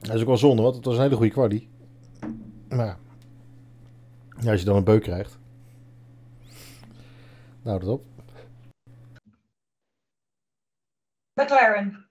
Dat 0.00 0.14
is 0.14 0.20
ook 0.20 0.26
wel 0.26 0.36
zonde, 0.36 0.62
want 0.62 0.76
het 0.76 0.84
was 0.84 0.94
een 0.96 1.02
hele 1.02 1.16
goede 1.16 1.32
quali. 1.32 1.68
Maar 2.68 2.86
ja. 2.86 4.50
Als 4.50 4.60
je 4.60 4.66
dan 4.66 4.76
een 4.76 4.84
beuk 4.84 5.02
krijgt. 5.02 5.38
Nou, 7.62 7.80
dat 7.80 7.88
op. 7.88 8.04
McLaren. 11.34 12.08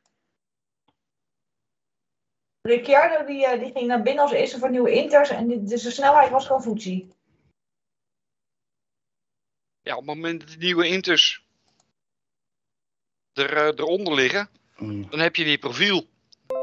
Ricciardo 2.62 3.26
die, 3.26 3.46
eh, 3.46 3.60
die 3.60 3.72
ging 3.72 3.88
naar 3.88 4.02
binnen 4.02 4.24
als 4.24 4.32
eerste 4.32 4.60
voor 4.60 4.70
nieuwe 4.70 4.92
inters 4.92 5.30
en 5.30 5.48
die, 5.48 5.64
dus 5.64 5.82
de 5.84 5.92
snelheid 5.92 6.32
was 6.32 6.46
gewoon 6.46 6.64
voetzie. 6.64 7.08
Ja, 9.82 9.94
op 9.94 10.06
het 10.06 10.16
moment 10.16 10.40
dat 10.40 10.50
die 10.50 10.58
nieuwe 10.58 10.88
Inters 10.88 11.46
er, 13.34 13.58
eh, 13.58 13.66
eronder 13.66 14.14
liggen, 14.14 14.50
Mm. 14.78 15.10
dan 15.10 15.20
heb 15.20 15.36
je 15.36 15.44
die 15.44 15.58
profiel. 15.58 16.08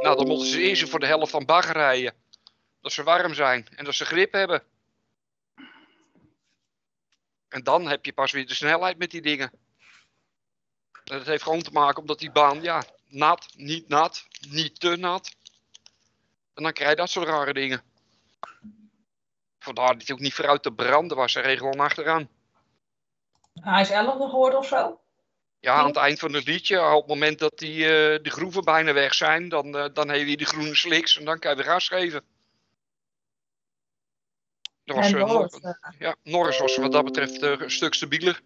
Nou, 0.05 0.17
dan 0.17 0.27
moeten 0.27 0.47
ze 0.47 0.61
eerst 0.61 0.89
voor 0.89 1.01
de 1.01 1.07
helft 1.07 1.31
van 1.31 1.45
bagger 1.45 1.73
rijden. 1.73 2.15
Dat 2.81 2.93
ze 2.93 3.03
warm 3.03 3.35
zijn 3.35 3.69
en 3.77 3.85
dat 3.85 3.95
ze 3.95 4.05
grip 4.05 4.33
hebben. 4.33 4.63
En 7.49 7.63
dan 7.63 7.89
heb 7.89 8.05
je 8.05 8.13
pas 8.13 8.33
weer 8.33 8.47
de 8.47 8.55
snelheid 8.55 8.99
met 8.99 9.11
die 9.11 9.23
dingen. 9.23 9.51
En 11.05 11.19
dat 11.19 11.27
heeft 11.27 11.43
gewoon 11.43 11.63
te 11.63 11.71
maken 11.71 12.01
omdat 12.01 12.19
die 12.19 12.31
baan, 12.31 12.63
ja, 12.63 12.85
nat, 13.07 13.47
niet 13.57 13.89
nat, 13.89 14.27
niet 14.51 14.81
te 14.81 14.97
nat. 14.97 15.37
En 16.55 16.63
dan 16.63 16.73
krijg 16.73 16.91
je 16.91 16.97
dat 16.97 17.11
soort 17.11 17.29
rare 17.29 17.53
dingen. 17.53 17.83
Vandaar 19.59 19.99
dat 19.99 20.07
hij 20.07 20.17
ook 20.17 20.23
niet 20.23 20.35
vooruit 20.35 20.63
te 20.63 20.73
branden 20.73 21.17
was. 21.17 21.35
Hij 21.35 21.43
reed 21.43 21.59
gewoon 21.59 21.81
achteraan. 21.81 22.29
Hij 23.61 23.81
is 23.81 23.91
11 23.91 24.31
geworden 24.31 24.59
of 24.59 24.67
zo. 24.67 25.04
Ja, 25.65 25.75
aan 25.75 25.87
het 25.87 25.97
eind 25.97 26.19
van 26.19 26.33
het 26.33 26.47
liedje, 26.47 26.93
op 26.93 27.01
het 27.01 27.09
moment 27.09 27.39
dat 27.39 27.59
die, 27.59 27.85
eh, 27.85 28.23
de 28.23 28.31
groeven 28.31 28.65
bijna 28.65 28.93
weg 28.93 29.15
zijn, 29.15 29.49
dan, 29.49 29.77
eh, 29.77 29.87
dan 29.93 30.09
heb 30.09 30.27
je 30.27 30.37
die 30.37 30.47
groene 30.47 30.75
sliks 30.75 31.19
en 31.19 31.25
dan 31.25 31.39
kan 31.39 31.51
je 31.51 31.57
weer 31.57 31.67
gas 31.67 31.89
geven. 31.89 32.25
Dat 34.85 34.97
was, 34.97 35.13
eh, 35.13 35.27
Norris, 35.27 35.61
Nor- 35.61 35.95
ja, 35.99 36.17
Norris 36.23 36.59
was 36.59 36.77
wat 36.77 36.93
dat 36.93 37.05
betreft 37.05 37.43
een 37.43 37.71
stuk 37.71 37.95
stabieler. 37.95 38.41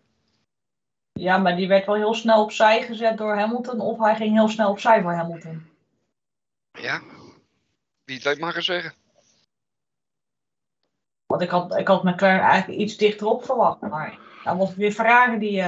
ja, 1.13 1.39
maar 1.39 1.57
die 1.57 1.69
werd 1.69 1.87
wel 1.87 1.95
heel 1.95 2.15
snel 2.15 2.43
opzij 2.43 2.83
gezet 2.83 3.19
door 3.19 3.37
Hamilton 3.37 3.81
of 3.81 3.99
hij 3.99 4.17
ging 4.17 4.35
heel 4.35 4.49
snel 4.49 4.71
opzij 4.71 5.03
voor 5.03 5.13
Hamilton. 5.13 5.71
Ja, 6.73 7.03
wie 8.05 8.15
het 8.15 8.25
weet 8.25 8.39
mag 8.39 8.57
er 8.57 8.63
zeggen. 8.63 8.95
Want 11.27 11.43
ik 11.43 11.51
had, 11.51 11.77
ik 11.77 11.89
had 11.89 12.03
McLaren 12.05 12.41
eigenlijk 12.41 12.81
iets 12.81 12.97
dichterop 12.97 13.45
verwacht, 13.45 13.81
maar 13.81 14.19
dan 14.45 14.59
was 14.59 14.75
weer 14.75 14.93
Ferrari 14.93 15.39
die 15.39 15.65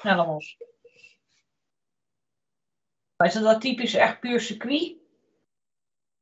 sneller 0.00 0.26
was. 0.26 0.56
Maar 3.16 3.26
is 3.26 3.34
dat 3.34 3.42
dat 3.42 3.60
typisch 3.60 3.94
echt 3.94 4.20
puur 4.20 4.40
circuit? 4.40 4.96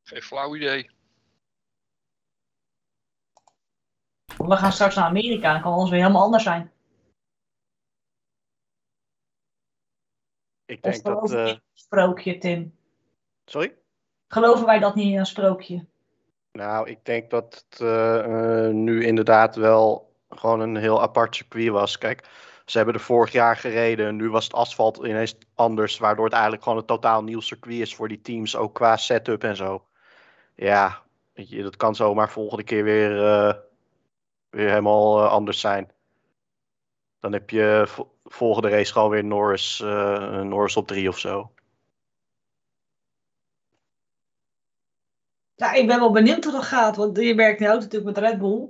Geen 0.03 0.23
flauw 0.23 0.57
idee. 0.57 0.91
We 4.37 4.57
gaan 4.57 4.73
straks 4.73 4.95
naar 4.95 5.05
Amerika, 5.05 5.53
dan 5.53 5.63
kan 5.63 5.73
alles 5.73 5.91
weer 5.91 6.01
helemaal 6.01 6.23
anders 6.23 6.43
zijn. 6.43 6.73
Ik 10.65 10.83
denk 10.83 11.03
dat. 11.03 11.33
eh, 11.33 11.47
in 11.47 11.55
een 11.55 11.61
sprookje, 11.73 12.39
Tim? 12.39 12.77
sorry? 13.45 13.77
Geloven 14.29 14.67
wij 14.67 14.79
dat 14.79 14.95
niet 14.95 15.13
in 15.13 15.19
een 15.19 15.27
sprookje? 15.27 15.87
Nou, 16.53 16.89
ik 16.89 17.05
denk 17.05 17.31
dat 17.31 17.67
het 17.69 17.81
eh, 17.81 18.19
eh, 18.67 18.75
nu 18.75 19.05
inderdaad 19.05 19.57
wel 19.57 20.15
gewoon 20.29 20.61
een 20.61 20.77
heel 20.77 21.03
apart 21.03 21.37
circuit 21.37 21.69
was. 21.69 21.99
Kijk, 21.99 22.29
ze 22.65 22.77
hebben 22.77 22.95
er 22.95 23.01
vorig 23.01 23.33
jaar 23.33 23.57
gereden. 23.57 24.17
Nu 24.17 24.31
was 24.31 24.45
het 24.45 24.55
asfalt 24.55 24.97
ineens 24.97 25.35
anders, 25.55 25.99
waardoor 25.99 26.25
het 26.25 26.33
eigenlijk 26.35 26.63
gewoon 26.63 26.79
een 26.79 26.85
totaal 26.85 27.23
nieuw 27.23 27.41
circuit 27.41 27.79
is 27.81 27.95
voor 27.95 28.09
die 28.09 28.21
teams, 28.21 28.57
ook 28.57 28.75
qua 28.75 28.97
setup 28.97 29.45
en 29.45 29.57
zo. 29.57 29.85
Ja, 30.55 31.03
je, 31.33 31.63
dat 31.63 31.77
kan 31.77 31.95
zomaar 31.95 32.31
volgende 32.31 32.65
keer 32.65 32.85
weer, 32.85 33.25
eh, 33.27 33.55
weer 34.51 34.69
helemaal 34.69 35.25
eh, 35.25 35.31
anders 35.31 35.61
zijn. 35.61 35.91
Dan 37.21 37.33
heb 37.33 37.51
je 37.51 37.85
vo- 37.87 38.15
volgende 38.25 38.69
race 38.69 38.93
gewoon 38.93 39.11
weer 39.11 39.25
Norris, 39.25 39.81
eh, 39.81 40.41
Norris 40.41 40.77
op 40.77 40.87
drie 40.87 41.09
of 41.09 41.19
zo. 41.19 41.53
Ja, 45.55 45.73
ik 45.73 45.87
ben 45.87 45.99
wel 45.99 46.13
benieuwd 46.13 46.45
hoe 46.45 46.53
dat 46.53 46.63
gaat, 46.65 46.97
want 46.97 47.17
je 47.17 47.35
werkt 47.35 47.61
nu 47.61 47.71
ook 47.71 47.81
natuurlijk 47.81 48.17
met 48.17 48.25
Red 48.25 48.39
Bull. 48.39 48.69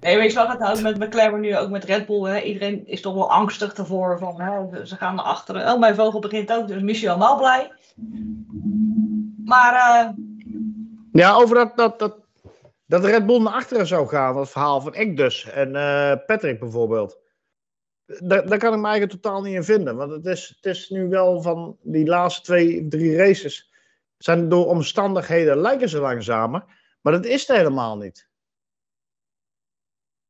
Nee, 0.00 0.16
weet 0.16 0.32
je 0.32 0.38
wat 0.38 0.58
het 0.58 0.62
ook 0.62 0.80
met 0.80 0.98
McLaren 0.98 1.40
nu, 1.40 1.56
ook 1.56 1.70
met 1.70 1.84
Red 1.84 2.06
Bull, 2.06 2.30
hè? 2.30 2.40
iedereen 2.40 2.86
is 2.86 3.00
toch 3.00 3.14
wel 3.14 3.30
angstig 3.30 3.74
ervoor 3.74 4.18
van, 4.18 4.40
hè? 4.40 4.86
ze 4.86 4.96
gaan 4.96 5.14
naar 5.14 5.24
achteren. 5.24 5.72
Oh, 5.72 5.78
mijn 5.78 5.94
vogel 5.94 6.20
begint 6.20 6.52
ook, 6.52 6.68
dus 6.68 6.82
Michel 6.82 7.14
helemaal 7.14 7.38
blij. 7.38 7.72
Maar, 9.44 9.74
eh, 9.74 10.10
Ja, 11.12 11.34
over 11.34 11.54
dat, 11.54 11.76
dat, 11.76 11.98
dat, 11.98 12.16
dat 12.86 13.04
Red 13.04 13.26
Bull 13.26 13.40
naar 13.40 13.52
achteren 13.52 13.86
zou 13.86 14.08
gaan, 14.08 14.34
dat 14.34 14.50
verhaal 14.50 14.80
van 14.80 14.94
ik 14.94 15.16
dus 15.16 15.50
en 15.50 15.76
eh, 15.76 16.12
Patrick 16.26 16.60
bijvoorbeeld. 16.60 17.18
Daar, 18.06 18.46
daar 18.46 18.58
kan 18.58 18.72
ik 18.72 18.80
me 18.80 18.88
eigenlijk 18.88 19.22
totaal 19.22 19.42
niet 19.42 19.54
in 19.54 19.64
vinden. 19.64 19.96
Want 19.96 20.10
het 20.10 20.26
is, 20.26 20.52
het 20.56 20.66
is 20.66 20.88
nu 20.88 21.08
wel 21.08 21.42
van 21.42 21.76
die 21.82 22.06
laatste 22.06 22.42
twee, 22.42 22.88
drie 22.88 23.16
races. 23.16 23.72
Zijn 24.18 24.48
door 24.48 24.66
omstandigheden 24.66 25.58
lijken 25.58 25.88
ze 25.88 26.00
langzamer. 26.00 26.64
Maar 27.00 27.12
dat 27.12 27.24
is 27.24 27.46
het 27.46 27.56
helemaal 27.56 27.96
niet. 27.96 28.29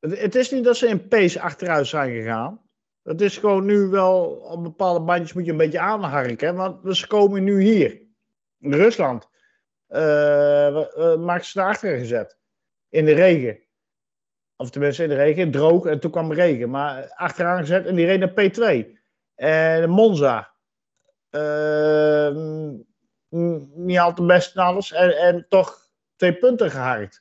Het, 0.01 0.35
is 0.35 0.51
niet 0.51 0.65
dat 0.65 0.77
ze 0.77 0.89
in 0.89 1.09
pace 1.09 1.41
achteruit 1.41 1.87
zijn 1.87 2.11
gegaan. 2.11 2.61
Het 3.03 3.21
is 3.21 3.39
gewoon 3.39 3.65
nu 3.65 3.87
wel, 3.87 4.25
op 4.25 4.63
bepaalde 4.63 5.01
bandjes 5.01 5.33
moet 5.33 5.45
je 5.45 5.51
een 5.51 5.57
beetje 5.57 5.81
aanharken. 5.81 6.55
Want 6.55 6.97
ze 6.97 7.07
komen 7.07 7.45
nu 7.45 7.63
hier, 7.63 8.03
in 8.59 8.75
Rusland. 8.75 9.29
uh, 9.89 11.17
maakten 11.17 11.51
ze 11.51 11.59
naar 11.59 11.69
achteren 11.69 11.99
gezet. 11.99 12.39
In 12.89 13.05
de 13.05 13.13
regen. 13.13 13.61
Of 14.57 14.71
tenminste 14.71 15.03
in 15.03 15.09
de 15.09 15.15
regen, 15.15 15.51
droog 15.51 15.87
en 15.87 16.01
toen 16.01 16.11
kwam 16.11 16.33
regen. 16.33 16.71
Maar 16.71 17.13
achteraan 17.15 17.59
gezet 17.59 17.87
en 17.87 17.95
die 17.95 18.19
naar 18.19 18.31
P2. 18.31 18.87
En 19.35 19.91
Monza. 19.91 20.55
Uh, 21.31 22.37
niet 23.75 23.99
al 23.99 24.15
te 24.15 24.23
best 24.23 24.57
en 24.57 24.63
alles. 24.63 24.93
En, 24.93 25.17
en 25.17 25.47
toch 25.49 25.89
twee 26.17 26.35
punten 26.39 26.71
gehaald. 26.71 27.21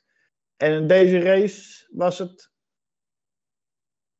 En 0.56 0.72
in 0.72 0.86
deze 0.86 1.18
race 1.18 1.86
was 1.90 2.18
het 2.18 2.49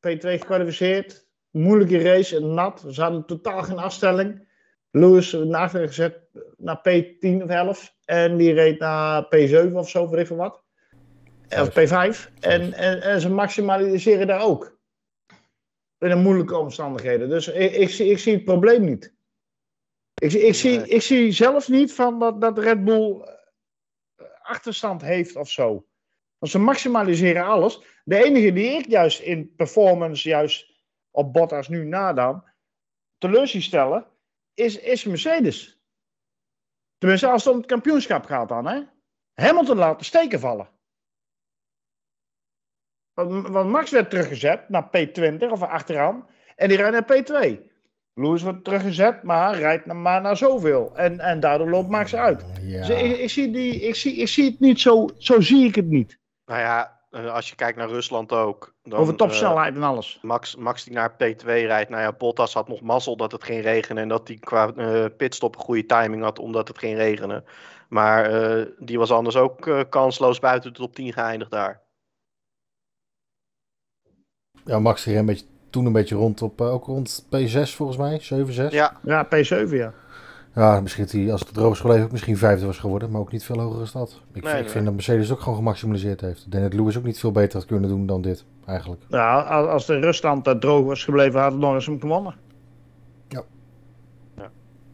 P2 0.08 0.20
gekwalificeerd. 0.20 1.28
Moeilijke 1.50 2.02
race 2.02 2.36
en 2.36 2.54
nat. 2.54 2.84
Ze 2.88 3.02
hadden 3.02 3.26
totaal 3.26 3.62
geen 3.62 3.78
afstelling. 3.78 4.48
Lewis 4.90 5.32
naar 5.32 5.60
achteren 5.60 5.88
gezet 5.88 6.20
naar 6.56 6.78
P10 6.78 7.42
of 7.42 7.48
11. 7.48 7.94
En 8.04 8.36
die 8.36 8.52
reed 8.52 8.78
naar 8.78 9.24
P7 9.24 9.72
of 9.72 9.88
zo, 9.88 10.06
veel 10.06 10.36
wat. 10.36 10.62
Of 11.48 11.70
P5. 11.70 12.32
En, 12.40 12.72
en, 12.72 13.02
en 13.02 13.20
ze 13.20 13.30
maximaliseren 13.30 14.26
daar 14.26 14.42
ook. 14.42 14.78
In 15.98 16.08
de 16.08 16.14
moeilijke 16.14 16.56
omstandigheden. 16.56 17.28
Dus 17.28 17.48
ik, 17.48 17.72
ik, 17.72 17.90
zie, 17.90 18.10
ik 18.10 18.18
zie 18.18 18.34
het 18.34 18.44
probleem 18.44 18.84
niet. 18.84 19.14
Ik, 20.14 20.32
ik, 20.32 20.54
zie, 20.54 20.88
ik 20.88 21.02
zie 21.02 21.32
zelf 21.32 21.68
niet 21.68 21.92
van 21.92 22.18
dat, 22.18 22.40
dat 22.40 22.58
Red 22.58 22.84
Bull 22.84 23.20
eh, 23.20 24.24
achterstand 24.42 25.02
heeft 25.02 25.36
of 25.36 25.50
zo. 25.50 25.86
Want 26.38 26.52
ze 26.52 26.58
maximaliseren 26.58 27.44
alles. 27.44 27.82
De 28.10 28.24
enige 28.24 28.52
die 28.52 28.70
ik 28.70 28.86
juist 28.86 29.20
in 29.20 29.54
performance, 29.54 30.28
juist 30.28 30.72
op 31.10 31.32
Bottas 31.32 31.68
nu 31.68 31.84
nadam, 31.84 32.44
teleur 33.18 33.46
zie 33.46 33.60
stellen, 33.60 34.06
is, 34.54 34.78
is 34.78 35.04
Mercedes. 35.04 35.80
Tenminste, 36.98 37.28
als 37.28 37.44
het 37.44 37.52
om 37.52 37.58
het 37.58 37.68
kampioenschap 37.68 38.24
gaat 38.24 38.48
dan, 38.48 38.66
hè. 38.66 38.82
Hamilton 39.34 39.76
laten 39.76 40.06
steken 40.06 40.40
vallen. 40.40 40.68
Want, 43.12 43.48
want 43.48 43.70
Max 43.70 43.90
werd 43.90 44.10
teruggezet 44.10 44.68
naar 44.68 44.86
P20 44.86 45.50
of 45.50 45.62
achteraan. 45.62 46.26
En 46.56 46.68
die 46.68 46.76
rijdt 46.76 47.08
naar 47.08 47.22
P2. 47.22 47.60
Lewis 48.14 48.42
wordt 48.42 48.64
teruggezet, 48.64 49.22
maar 49.22 49.58
rijdt 49.58 49.86
maar 49.86 50.20
naar 50.20 50.36
zoveel. 50.36 50.96
En, 50.96 51.20
en 51.20 51.40
daardoor 51.40 51.70
loopt 51.70 51.88
Max 51.88 52.14
uit. 52.14 52.44
Ja. 52.60 52.86
Dus 52.86 53.02
ik, 53.02 53.18
ik, 53.18 53.30
zie 53.30 53.50
die, 53.52 53.80
ik, 53.80 53.94
zie, 53.94 54.16
ik 54.16 54.28
zie 54.28 54.50
het 54.50 54.60
niet 54.60 54.80
zo, 54.80 55.08
zo 55.18 55.40
zie 55.40 55.66
ik 55.66 55.74
het 55.74 55.86
niet. 55.86 56.18
Nou 56.44 56.60
ja, 56.60 56.99
als 57.10 57.48
je 57.48 57.54
kijkt 57.54 57.78
naar 57.78 57.88
Rusland 57.88 58.32
ook. 58.32 58.74
Dan, 58.82 58.98
Over 58.98 59.12
eh, 59.12 59.18
topsnelheid 59.18 59.74
en 59.74 59.82
alles. 59.82 60.18
Max, 60.22 60.56
Max 60.56 60.84
die 60.84 60.92
naar 60.92 61.12
P2 61.12 61.44
rijdt. 61.44 61.90
Nou 61.90 62.02
ja, 62.02 62.12
Bottas 62.12 62.54
had 62.54 62.68
nog 62.68 62.80
mazzel 62.80 63.16
dat 63.16 63.32
het 63.32 63.44
ging 63.44 63.62
regenen. 63.62 64.02
En 64.02 64.08
dat 64.08 64.28
hij 64.28 64.36
qua 64.36 64.72
eh, 64.74 65.04
pitstop 65.16 65.54
een 65.54 65.60
goede 65.60 65.86
timing 65.86 66.22
had 66.22 66.38
omdat 66.38 66.68
het 66.68 66.78
ging 66.78 66.96
regenen. 66.96 67.44
Maar 67.90 68.24
eh, 68.24 68.66
die 68.78 68.98
was 68.98 69.10
anders 69.10 69.36
ook 69.36 69.66
eh, 69.66 69.80
kansloos 69.88 70.38
buiten 70.38 70.72
de 70.72 70.78
top 70.78 70.94
10 70.94 71.12
geëindigd 71.12 71.50
daar. 71.50 71.82
Ja, 74.64 74.78
Max 74.78 75.04
reed 75.04 75.16
een 75.16 75.26
beetje, 75.26 75.46
toen 75.70 75.86
een 75.86 75.92
beetje 75.92 76.14
rond 76.14 76.42
op, 76.42 76.60
eh, 76.60 76.72
ook 76.72 76.84
rond 76.84 77.26
P6 77.26 77.74
volgens 77.74 77.98
mij, 77.98 78.18
7, 78.20 78.52
6. 78.52 78.72
Ja, 78.72 79.00
Ja, 79.02 79.26
P7 79.26 79.68
ja. 79.68 79.92
Ja, 80.54 80.80
misschien 80.80 81.04
dat 81.04 81.12
hij, 81.12 81.32
als 81.32 81.40
het 81.40 81.54
droog 81.54 81.72
is 81.72 81.80
gebleven, 81.80 82.04
ook 82.04 82.12
misschien 82.12 82.36
vijfde 82.36 82.66
was 82.66 82.78
geworden, 82.78 83.10
maar 83.10 83.20
ook 83.20 83.32
niet 83.32 83.44
veel 83.44 83.60
hoger 83.60 83.82
is 83.82 83.92
dat. 83.92 84.20
Ik, 84.32 84.42
Nee, 84.42 84.54
ik 84.54 84.60
nee. 84.60 84.68
vind 84.70 84.84
dat 84.84 84.94
Mercedes 84.94 85.32
ook 85.32 85.40
gewoon 85.40 85.54
gemaximaliseerd 85.58 86.20
heeft. 86.20 86.44
Ik 86.46 86.52
denk 86.52 86.62
dat 86.64 86.72
Lewis 86.74 86.98
ook 86.98 87.04
niet 87.04 87.18
veel 87.20 87.32
beter 87.32 87.58
had 87.58 87.66
kunnen 87.68 87.88
doen 87.88 88.06
dan 88.06 88.22
dit, 88.22 88.44
eigenlijk. 88.66 89.02
Ja, 89.08 89.40
als 89.40 89.68
als 89.68 89.86
de 89.86 89.98
Rusland 89.98 90.46
eh, 90.46 90.54
droog 90.54 90.84
was 90.84 91.04
gebleven, 91.04 91.40
had 91.40 91.52
het 91.52 91.60
nog 91.60 91.74
eens 91.74 91.86
hem 91.86 92.00
gewonnen. 92.00 92.34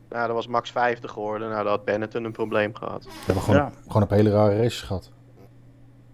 nou, 0.08 0.26
dat 0.26 0.36
was 0.36 0.46
Max 0.46 0.70
vijfde 0.70 1.08
geworden. 1.08 1.48
Nou, 1.48 1.62
dat 1.62 1.72
had 1.72 1.84
Benetton 1.84 2.24
een 2.24 2.32
probleem 2.32 2.74
gehad. 2.74 3.04
We 3.04 3.10
hebben 3.26 3.42
gewoon, 3.44 3.60
Ja. 3.60 3.72
gewoon 3.86 4.02
een 4.08 4.16
hele 4.16 4.30
rare 4.30 4.56
races 4.56 4.82
gehad. 4.82 5.12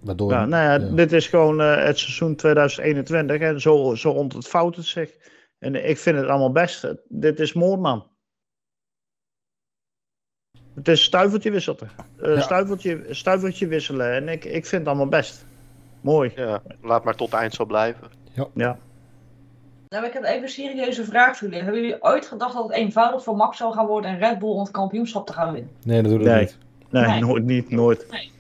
Waardoor, 0.01 0.31
Ja, 0.31 0.45
nou 0.47 0.65
ja, 0.65 0.87
ja. 0.87 0.95
dit 0.95 1.13
is 1.13 1.27
gewoon 1.29 1.61
eh, 1.61 1.85
het 1.85 1.99
seizoen 1.99 2.37
2021 2.37 3.41
en 3.41 3.61
zo, 3.61 3.95
zo 3.95 4.11
ontvouwt 4.11 4.77
het 4.77 4.85
zich. 4.85 5.11
En 5.59 5.89
ik 5.89 5.99
vind 5.99 6.17
het 6.19 6.27
allemaal 6.27 6.53
best. 6.53 6.95
Dit 7.09 7.41
is 7.41 7.53
Moorman. 7.53 8.07
Het 10.75 10.89
is 10.89 11.03
stuivertje 11.03 11.51
wisselen. 11.51 11.79
Eh, 12.23 12.35
Ja. 12.35 12.41
stuivertje, 12.41 13.05
stuivertje 13.11 13.67
wisselen. 13.67 14.13
En 14.13 14.29
ik, 14.29 14.45
ik 14.45 14.67
vind 14.67 14.81
het 14.81 14.87
allemaal 14.87 15.09
best. 15.09 15.45
Mooi. 16.01 16.33
Ja, 16.37 16.63
laat 16.83 17.05
maar 17.05 17.15
tot 17.15 17.33
eind 17.33 17.55
zo 17.55 17.65
blijven. 17.65 18.09
Ja. 18.55 18.79
Nou, 19.89 20.07
ik 20.07 20.13
heb 20.13 20.25
even 20.25 20.43
een 20.43 20.49
serieuze 20.49 21.05
vraag 21.05 21.37
voor 21.37 21.49
jullie. 21.49 21.63
Hebben 21.63 21.83
jullie 21.83 22.03
ooit 22.03 22.27
gedacht 22.27 22.55
dat 22.55 22.63
het 22.63 22.73
eenvoudig 22.73 23.23
voor 23.23 23.37
Max 23.37 23.57
zou 23.57 23.73
gaan 23.73 23.87
worden 23.87 24.11
en 24.11 24.19
Red 24.19 24.39
Bull 24.39 24.49
om 24.49 24.61
het 24.61 24.71
kampioenschap 24.71 25.27
te 25.27 25.33
gaan 25.33 25.53
winnen? 25.53 25.71
Nee, 25.85 26.03
dat 26.03 26.11
doe 26.11 26.21
ik 26.21 26.27
Nee. 26.27 26.41
niet. 26.41 26.59
Nee, 26.91 27.07
Nee. 27.07 27.21
nooit 27.21 27.45
niet. 27.45 27.71
Nooit. 27.71 28.07
Nee. 28.11 28.31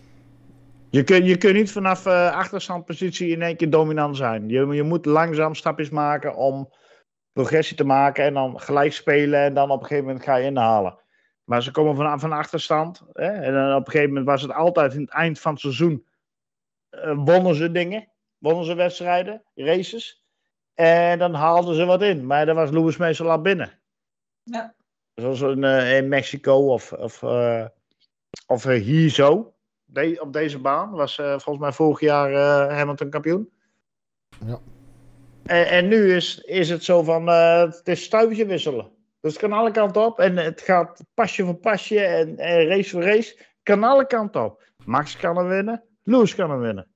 Je 0.90 1.02
kunt 1.04 1.26
je 1.26 1.36
kunt 1.36 1.54
niet 1.54 1.72
vanaf 1.72 2.06
eh 2.06 2.32
achterstandpositie 2.36 3.28
in 3.28 3.42
één 3.42 3.56
keer 3.56 3.70
dominant 3.70 4.16
zijn. 4.16 4.48
Je, 4.48 4.66
je 4.66 4.82
moet 4.82 5.06
langzaam 5.06 5.54
stapjes 5.54 5.90
maken 5.90 6.34
om 6.36 6.68
progressie 7.32 7.76
te 7.76 7.84
maken 7.84 8.24
en 8.24 8.34
dan 8.34 8.60
gelijk 8.60 8.92
spelen 8.92 9.40
en 9.40 9.54
dan 9.54 9.70
op 9.70 9.80
een 9.80 9.86
gegeven 9.86 10.06
moment 10.06 10.24
ga 10.24 10.36
je 10.36 10.46
inhalen. 10.46 10.98
Maar 11.52 11.62
ze 11.62 11.70
komen 11.70 11.96
van, 11.96 12.20
van 12.20 12.32
achterstand. 12.32 13.02
Hè? 13.12 13.26
En 13.26 13.52
dan 13.52 13.74
op 13.74 13.84
een 13.86 13.90
gegeven 13.92 14.08
moment 14.08 14.26
was 14.26 14.42
het 14.42 14.52
altijd 14.52 14.94
in 14.94 15.00
het 15.00 15.10
eind 15.10 15.40
van 15.40 15.52
het 15.52 15.60
seizoen. 15.60 16.06
eh, 16.90 17.12
wonnen 17.24 17.54
ze 17.54 17.70
dingen, 17.72 18.08
wonnen 18.38 18.64
ze 18.64 18.74
wedstrijden, 18.74 19.42
races. 19.54 20.24
En 20.74 21.18
dan 21.18 21.34
haalden 21.34 21.74
ze 21.74 21.84
wat 21.84 22.02
in. 22.02 22.26
Maar 22.26 22.46
dan 22.46 22.54
was 22.54 22.70
Lewis 22.70 22.96
meestal 22.96 23.30
al 23.30 23.40
binnen. 23.40 23.78
Ja. 24.42 24.74
Zoals 25.14 25.40
in, 25.40 25.64
eh, 25.64 25.96
in 25.96 26.08
Mexico 26.08 26.72
of, 26.72 26.92
of, 26.92 27.22
eh, 27.22 27.66
of 28.46 28.64
hier 28.64 29.10
zo. 29.10 29.54
De- 29.84 30.18
op 30.20 30.32
deze 30.32 30.58
baan 30.58 30.90
was 30.90 31.18
eh, 31.18 31.26
volgens 31.30 31.58
mij 31.58 31.72
vorig 31.72 32.00
jaar 32.00 32.32
eh, 32.32 32.76
Hamilton 32.76 33.10
kampioen. 33.10 33.52
Ja. 34.46 34.58
En, 35.46 35.68
en 35.68 35.88
nu 35.88 36.14
is, 36.14 36.38
is 36.38 36.68
het 36.70 36.84
zo 36.84 37.02
van, 37.02 37.28
eh, 37.28 37.60
het 37.60 37.88
is 37.88 38.04
stuivertje 38.04 38.46
wisselen. 38.46 38.90
Dus 39.22 39.32
het 39.32 39.40
kan 39.40 39.52
alle 39.52 39.70
kanten 39.70 40.04
op. 40.04 40.18
En 40.18 40.36
het 40.36 40.60
gaat 40.60 41.04
pasje 41.14 41.44
voor 41.44 41.54
pasje 41.54 42.00
en, 42.00 42.38
en 42.38 42.66
race 42.66 42.90
voor 42.90 43.02
race. 43.02 43.38
Kan 43.62 43.84
alle 43.84 44.06
kanten 44.06 44.44
op. 44.44 44.62
Max 44.84 45.16
kan 45.16 45.36
er 45.36 45.48
winnen. 45.48 45.84
Lewis 46.02 46.34
kan 46.34 46.50
er 46.50 46.60
winnen. 46.60 46.86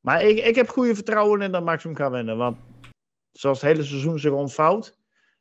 Maar 0.00 0.22
ik, 0.22 0.44
ik 0.44 0.54
heb 0.54 0.68
goede 0.68 0.94
vertrouwen 0.94 1.40
in 1.40 1.52
dat 1.52 1.64
Max 1.64 1.82
hem 1.82 1.96
gaat 1.96 2.10
winnen. 2.10 2.36
Want 2.36 2.56
zoals 3.32 3.60
het 3.60 3.70
hele 3.70 3.82
seizoen 3.82 4.18
zich 4.18 4.32
ontvouwt. 4.32 4.98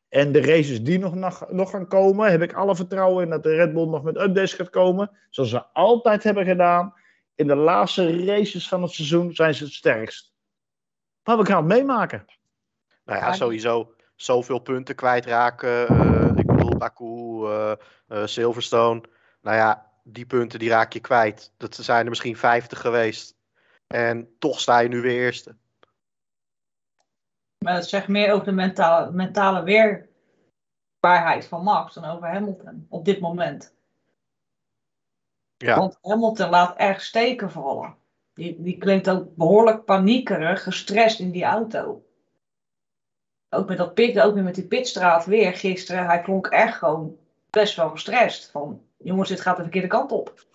En 0.09 0.31
de 0.31 0.41
races 0.41 0.83
die 0.83 0.99
nog, 0.99 1.15
nog, 1.15 1.49
nog 1.51 1.69
gaan 1.69 1.87
komen, 1.87 2.31
heb 2.31 2.41
ik 2.41 2.53
alle 2.53 2.75
vertrouwen 2.75 3.23
in 3.23 3.29
dat 3.29 3.43
de 3.43 3.55
Red 3.55 3.73
Bull 3.73 3.87
nog 3.87 4.03
met 4.03 4.15
updates 4.15 4.53
gaat 4.53 4.69
komen. 4.69 5.11
Zoals 5.29 5.49
ze 5.49 5.65
altijd 5.65 6.23
hebben 6.23 6.45
gedaan. 6.45 6.93
In 7.35 7.47
de 7.47 7.55
laatste 7.55 8.25
races 8.25 8.67
van 8.67 8.81
het 8.81 8.91
seizoen 8.91 9.35
zijn 9.35 9.53
ze 9.55 9.63
het 9.63 9.73
sterkst. 9.73 10.33
Maar 11.23 11.37
we 11.37 11.45
gaan 11.45 11.57
het 11.57 11.77
meemaken. 11.77 12.25
Nou 13.05 13.19
Ja. 13.19 13.33
sowieso 13.33 13.94
zoveel 14.15 14.59
punten 14.59 14.95
kwijtraken. 14.95 15.87
eh 15.87 16.15
ik 16.35 16.45
bedoel, 16.45 16.77
Baku, 16.77 17.45
eh, 17.45 17.71
eh, 18.07 18.25
Silverstone. 18.25 19.03
Nou 19.41 19.57
ja, 19.57 19.91
die 20.03 20.25
punten 20.25 20.59
die 20.59 20.69
raak 20.69 20.93
je 20.93 20.99
kwijt. 20.99 21.53
Dat 21.57 21.75
zijn 21.75 22.03
er 22.03 22.09
misschien 22.09 22.37
50 22.37 22.79
geweest. 22.79 23.35
En 23.87 24.35
toch 24.39 24.59
sta 24.59 24.79
je 24.79 24.87
nu 24.87 25.01
weer 25.01 25.19
eerste. 25.21 25.55
Maar 27.57 27.75
het 27.75 27.85
zegt 27.85 28.07
meer 28.07 28.33
over 28.33 28.45
de 28.45 28.51
mentale, 28.51 29.11
mentale 29.11 29.63
weerbaarheid 29.63 31.47
van 31.47 31.63
Max 31.63 31.93
dan 31.93 32.05
over 32.05 32.27
Hamilton 32.27 32.85
op 32.89 33.05
dit 33.05 33.19
moment. 33.19 33.75
Ja. 35.57 35.77
Want 35.77 35.97
Hamilton 36.01 36.49
laat 36.49 36.77
echt 36.77 37.03
steken 37.03 37.51
vallen. 37.51 37.95
Die, 38.33 38.61
die 38.61 38.77
klinkt 38.77 39.09
ook 39.09 39.35
behoorlijk 39.35 39.85
paniekerig, 39.85 40.63
gestrest 40.63 41.19
in 41.19 41.31
die 41.31 41.43
auto. 41.43 42.04
Ook 43.55 43.67
met 43.67 43.77
dat 43.77 43.93
pit, 43.93 44.19
ook 44.19 44.33
weer 44.33 44.43
met 44.43 44.55
die 44.55 44.63
pitstraat 44.63 45.25
weer 45.25 45.53
gisteren. 45.53 46.05
Hij 46.05 46.21
klonk 46.21 46.47
echt 46.47 46.77
gewoon 46.77 47.15
best 47.49 47.75
wel 47.75 47.89
gestrest. 47.89 48.51
Van, 48.51 48.81
jongens, 48.97 49.29
dit 49.29 49.41
gaat 49.41 49.55
de 49.55 49.61
verkeerde 49.61 49.87
kant 49.87 50.11
op. 50.11 50.45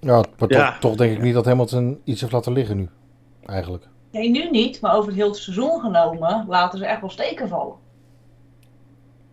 Ja, 0.00 0.24
maar 0.38 0.52
Ja. 0.52 0.70
Toch, 0.70 0.80
toch 0.80 0.96
denk 0.96 1.16
ik 1.16 1.22
niet 1.22 1.34
dat 1.34 1.44
Hamilton 1.44 2.00
iets 2.04 2.20
heeft 2.20 2.32
laten 2.32 2.52
liggen 2.52 2.76
nu. 2.76 2.88
Eigenlijk. 3.46 3.86
Nee, 4.10 4.30
nu 4.30 4.50
niet, 4.50 4.80
maar 4.80 4.96
over 4.96 5.10
het 5.10 5.20
hele 5.20 5.34
seizoen 5.34 5.80
genomen 5.80 6.44
laten 6.48 6.78
ze 6.78 6.86
echt 6.86 7.00
wel 7.00 7.10
steken 7.10 7.48
vallen. 7.48 7.76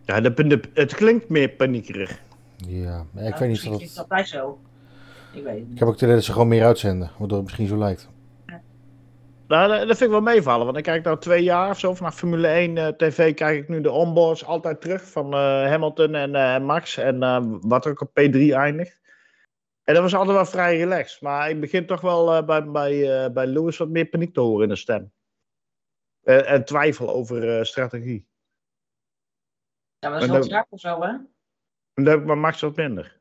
Ja, 0.04 0.20
de, 0.20 0.46
de- 0.46 0.60
het 0.74 0.94
klinkt 0.94 1.28
meer 1.28 1.48
paniekerig. 1.48 2.20
Ja, 2.56 3.04
maar 3.12 3.22
ik 3.24 3.28
Nou, 3.28 3.40
weet 3.40 3.48
niet 3.48 3.74
of 3.74 3.80
is 3.82 3.94
dat... 3.94 4.26
zo. 4.28 4.58
Ik 5.32 5.42
weet 5.44 5.58
het 5.60 5.68
Ik 5.72 5.78
heb 5.78 5.88
ook 5.88 5.94
idee 5.94 6.14
dat 6.14 6.24
ze 6.24 6.32
gewoon 6.32 6.48
meer 6.48 6.64
uitzenden, 6.64 7.10
waardoor 7.18 7.36
het 7.36 7.46
misschien 7.46 7.66
zo 7.66 7.76
lijkt. 7.78 8.08
Nou, 9.52 9.68
dat, 9.68 9.86
vind 9.86 10.00
ik 10.00 10.08
wel 10.08 10.20
meevallen, 10.20 10.64
want 10.64 10.76
ik 10.76 10.82
kijk 10.82 11.04
nou 11.04 11.18
twee 11.18 11.42
jaar 11.42 11.70
of 11.70 11.78
zo 11.78 11.94
vanaf 11.94 12.16
Formule 12.16 12.48
1 12.48 12.76
eh, 12.76 12.88
TV 12.88 13.34
kijk 13.34 13.62
ik 13.62 13.68
nu 13.68 13.80
de 13.80 13.90
onboards 13.90 14.44
altijd 14.44 14.80
terug 14.80 15.10
van 15.10 15.32
eh, 15.32 15.38
Hamilton 15.40 16.14
en 16.14 16.34
eh, 16.34 16.58
Max 16.60 16.96
en 16.96 17.18
wat 17.68 17.86
ook 17.86 18.00
op 18.00 18.08
P3 18.08 18.38
eindigt. 18.52 19.00
En 19.84 19.94
dat 19.94 20.02
was 20.02 20.14
altijd 20.14 20.36
wel 20.36 20.46
vrij 20.46 20.76
relaxed, 20.76 21.20
maar 21.20 21.50
ik 21.50 21.60
begin 21.60 21.86
toch 21.86 22.00
wel 22.00 22.44
bij, 22.44 22.70
bij, 22.70 23.32
bij 23.32 23.46
Lewis 23.46 23.76
wat 23.76 23.88
meer 23.88 24.06
paniek 24.06 24.34
te 24.34 24.40
horen 24.40 24.62
in 24.62 24.68
de 24.68 24.76
stem. 24.76 25.12
En 26.22 26.64
twijfel 26.64 27.08
over 27.08 27.66
strategie. 27.66 28.26
Ja, 29.98 30.08
maar 30.08 30.20
dat 30.20 30.22
is 30.22 30.28
Maar 30.28 30.40
wel 30.40 30.48
vaak 30.48 30.66
of 30.68 30.80
zo, 30.80 31.02
hè? 31.02 31.08
En 31.94 32.04
dat 32.04 32.24
bij 32.24 32.36
Max 32.36 32.60
wat 32.60 32.76
minder. 32.76 33.20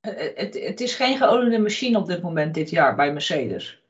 Het, 0.00 0.36
het, 0.36 0.54
het 0.54 0.80
is 0.80 0.94
geen 0.94 1.16
geoliede 1.16 1.58
machine 1.58 1.98
op 1.98 2.06
dit 2.06 2.22
moment 2.22 2.54
dit 2.54 2.70
jaar 2.70 2.96
bij 2.96 3.12
Mercedes. 3.12 3.81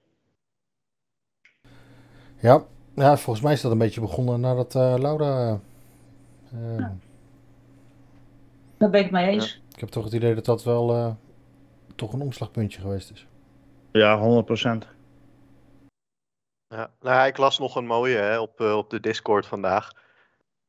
Ja, 2.43 2.64
ja, 2.95 3.16
volgens 3.16 3.45
mij 3.45 3.53
is 3.53 3.61
dat 3.61 3.72
een 3.72 3.78
beetje 3.78 4.01
begonnen 4.01 4.40
nadat 4.40 4.74
eh 4.74 4.95
Laura... 4.99 5.61
eh, 6.53 6.78
Ja. 6.78 6.97
Daar 8.76 8.90
ben 8.90 9.05
ik 9.05 9.11
mee 9.11 9.26
eens. 9.28 9.62
Ik 9.74 9.80
heb 9.80 9.88
toch 9.88 10.05
het 10.05 10.12
idee 10.12 10.34
dat 10.34 10.45
dat 10.45 10.64
wel 10.64 10.95
eh, 10.95 11.11
toch 11.95 12.12
een 12.12 12.20
omslagpuntje 12.20 12.80
geweest 12.80 13.11
is. 13.11 13.26
Ja, 13.93 14.18
100%. 14.18 14.86
Ja. 16.68 16.90
Nou, 17.01 17.16
ja, 17.16 17.24
ik 17.26 17.36
las 17.36 17.59
nog 17.59 17.76
een 17.76 17.86
mooie 17.86 18.16
hè, 18.16 18.38
op, 18.38 18.61
eh, 18.61 18.76
op 18.76 18.90
de 18.90 19.01
Discord 19.01 19.47
vandaag. 19.47 19.93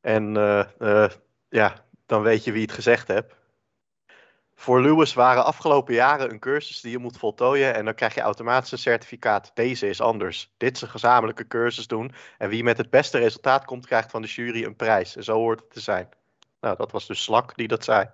En 0.00 0.36
eh, 0.36 0.64
eh, 0.78 1.10
ja, 1.48 1.74
dan 2.06 2.22
weet 2.22 2.44
je 2.44 2.52
wie 2.52 2.62
het 2.62 2.72
gezegd 2.72 3.08
hebt. 3.08 3.34
Voor 4.54 4.82
Lewis 4.82 5.14
waren 5.14 5.44
afgelopen 5.44 5.94
jaren 5.94 6.30
een 6.30 6.38
cursus 6.38 6.80
die 6.80 6.90
je 6.90 6.98
moet 6.98 7.18
voltooien 7.18 7.74
en 7.74 7.84
dan 7.84 7.94
krijg 7.94 8.14
je 8.14 8.20
automatisch 8.20 8.72
een 8.72 8.78
certificaat. 8.78 9.50
Deze 9.54 9.88
is 9.88 10.00
anders. 10.00 10.54
Dit 10.56 10.76
is 10.76 10.82
een 10.82 10.88
gezamenlijke 10.88 11.46
cursus 11.46 11.86
doen 11.86 12.12
en 12.38 12.48
wie 12.48 12.62
met 12.62 12.76
het 12.76 12.90
beste 12.90 13.18
resultaat 13.18 13.64
komt 13.64 13.86
krijgt 13.86 14.10
van 14.10 14.22
de 14.22 14.28
jury 14.28 14.64
een 14.64 14.76
prijs. 14.76 15.16
En 15.16 15.24
zo 15.24 15.34
hoort 15.34 15.60
het 15.60 15.70
te 15.70 15.80
zijn. 15.80 16.08
Nou, 16.60 16.76
dat 16.76 16.92
was 16.92 17.06
dus 17.06 17.22
Slak 17.22 17.56
die 17.56 17.68
dat 17.68 17.84
zei. 17.84 18.10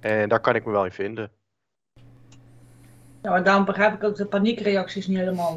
En 0.00 0.28
daar 0.28 0.40
kan 0.40 0.54
ik 0.54 0.64
me 0.64 0.72
wel 0.72 0.84
in 0.84 0.92
vinden. 0.92 1.30
Ja, 3.22 3.30
maar 3.30 3.44
daarom 3.44 3.64
begrijp 3.64 3.94
ik 3.94 4.04
ook 4.04 4.16
de 4.16 4.26
paniekreacties 4.26 5.06
niet 5.06 5.18
helemaal. 5.18 5.56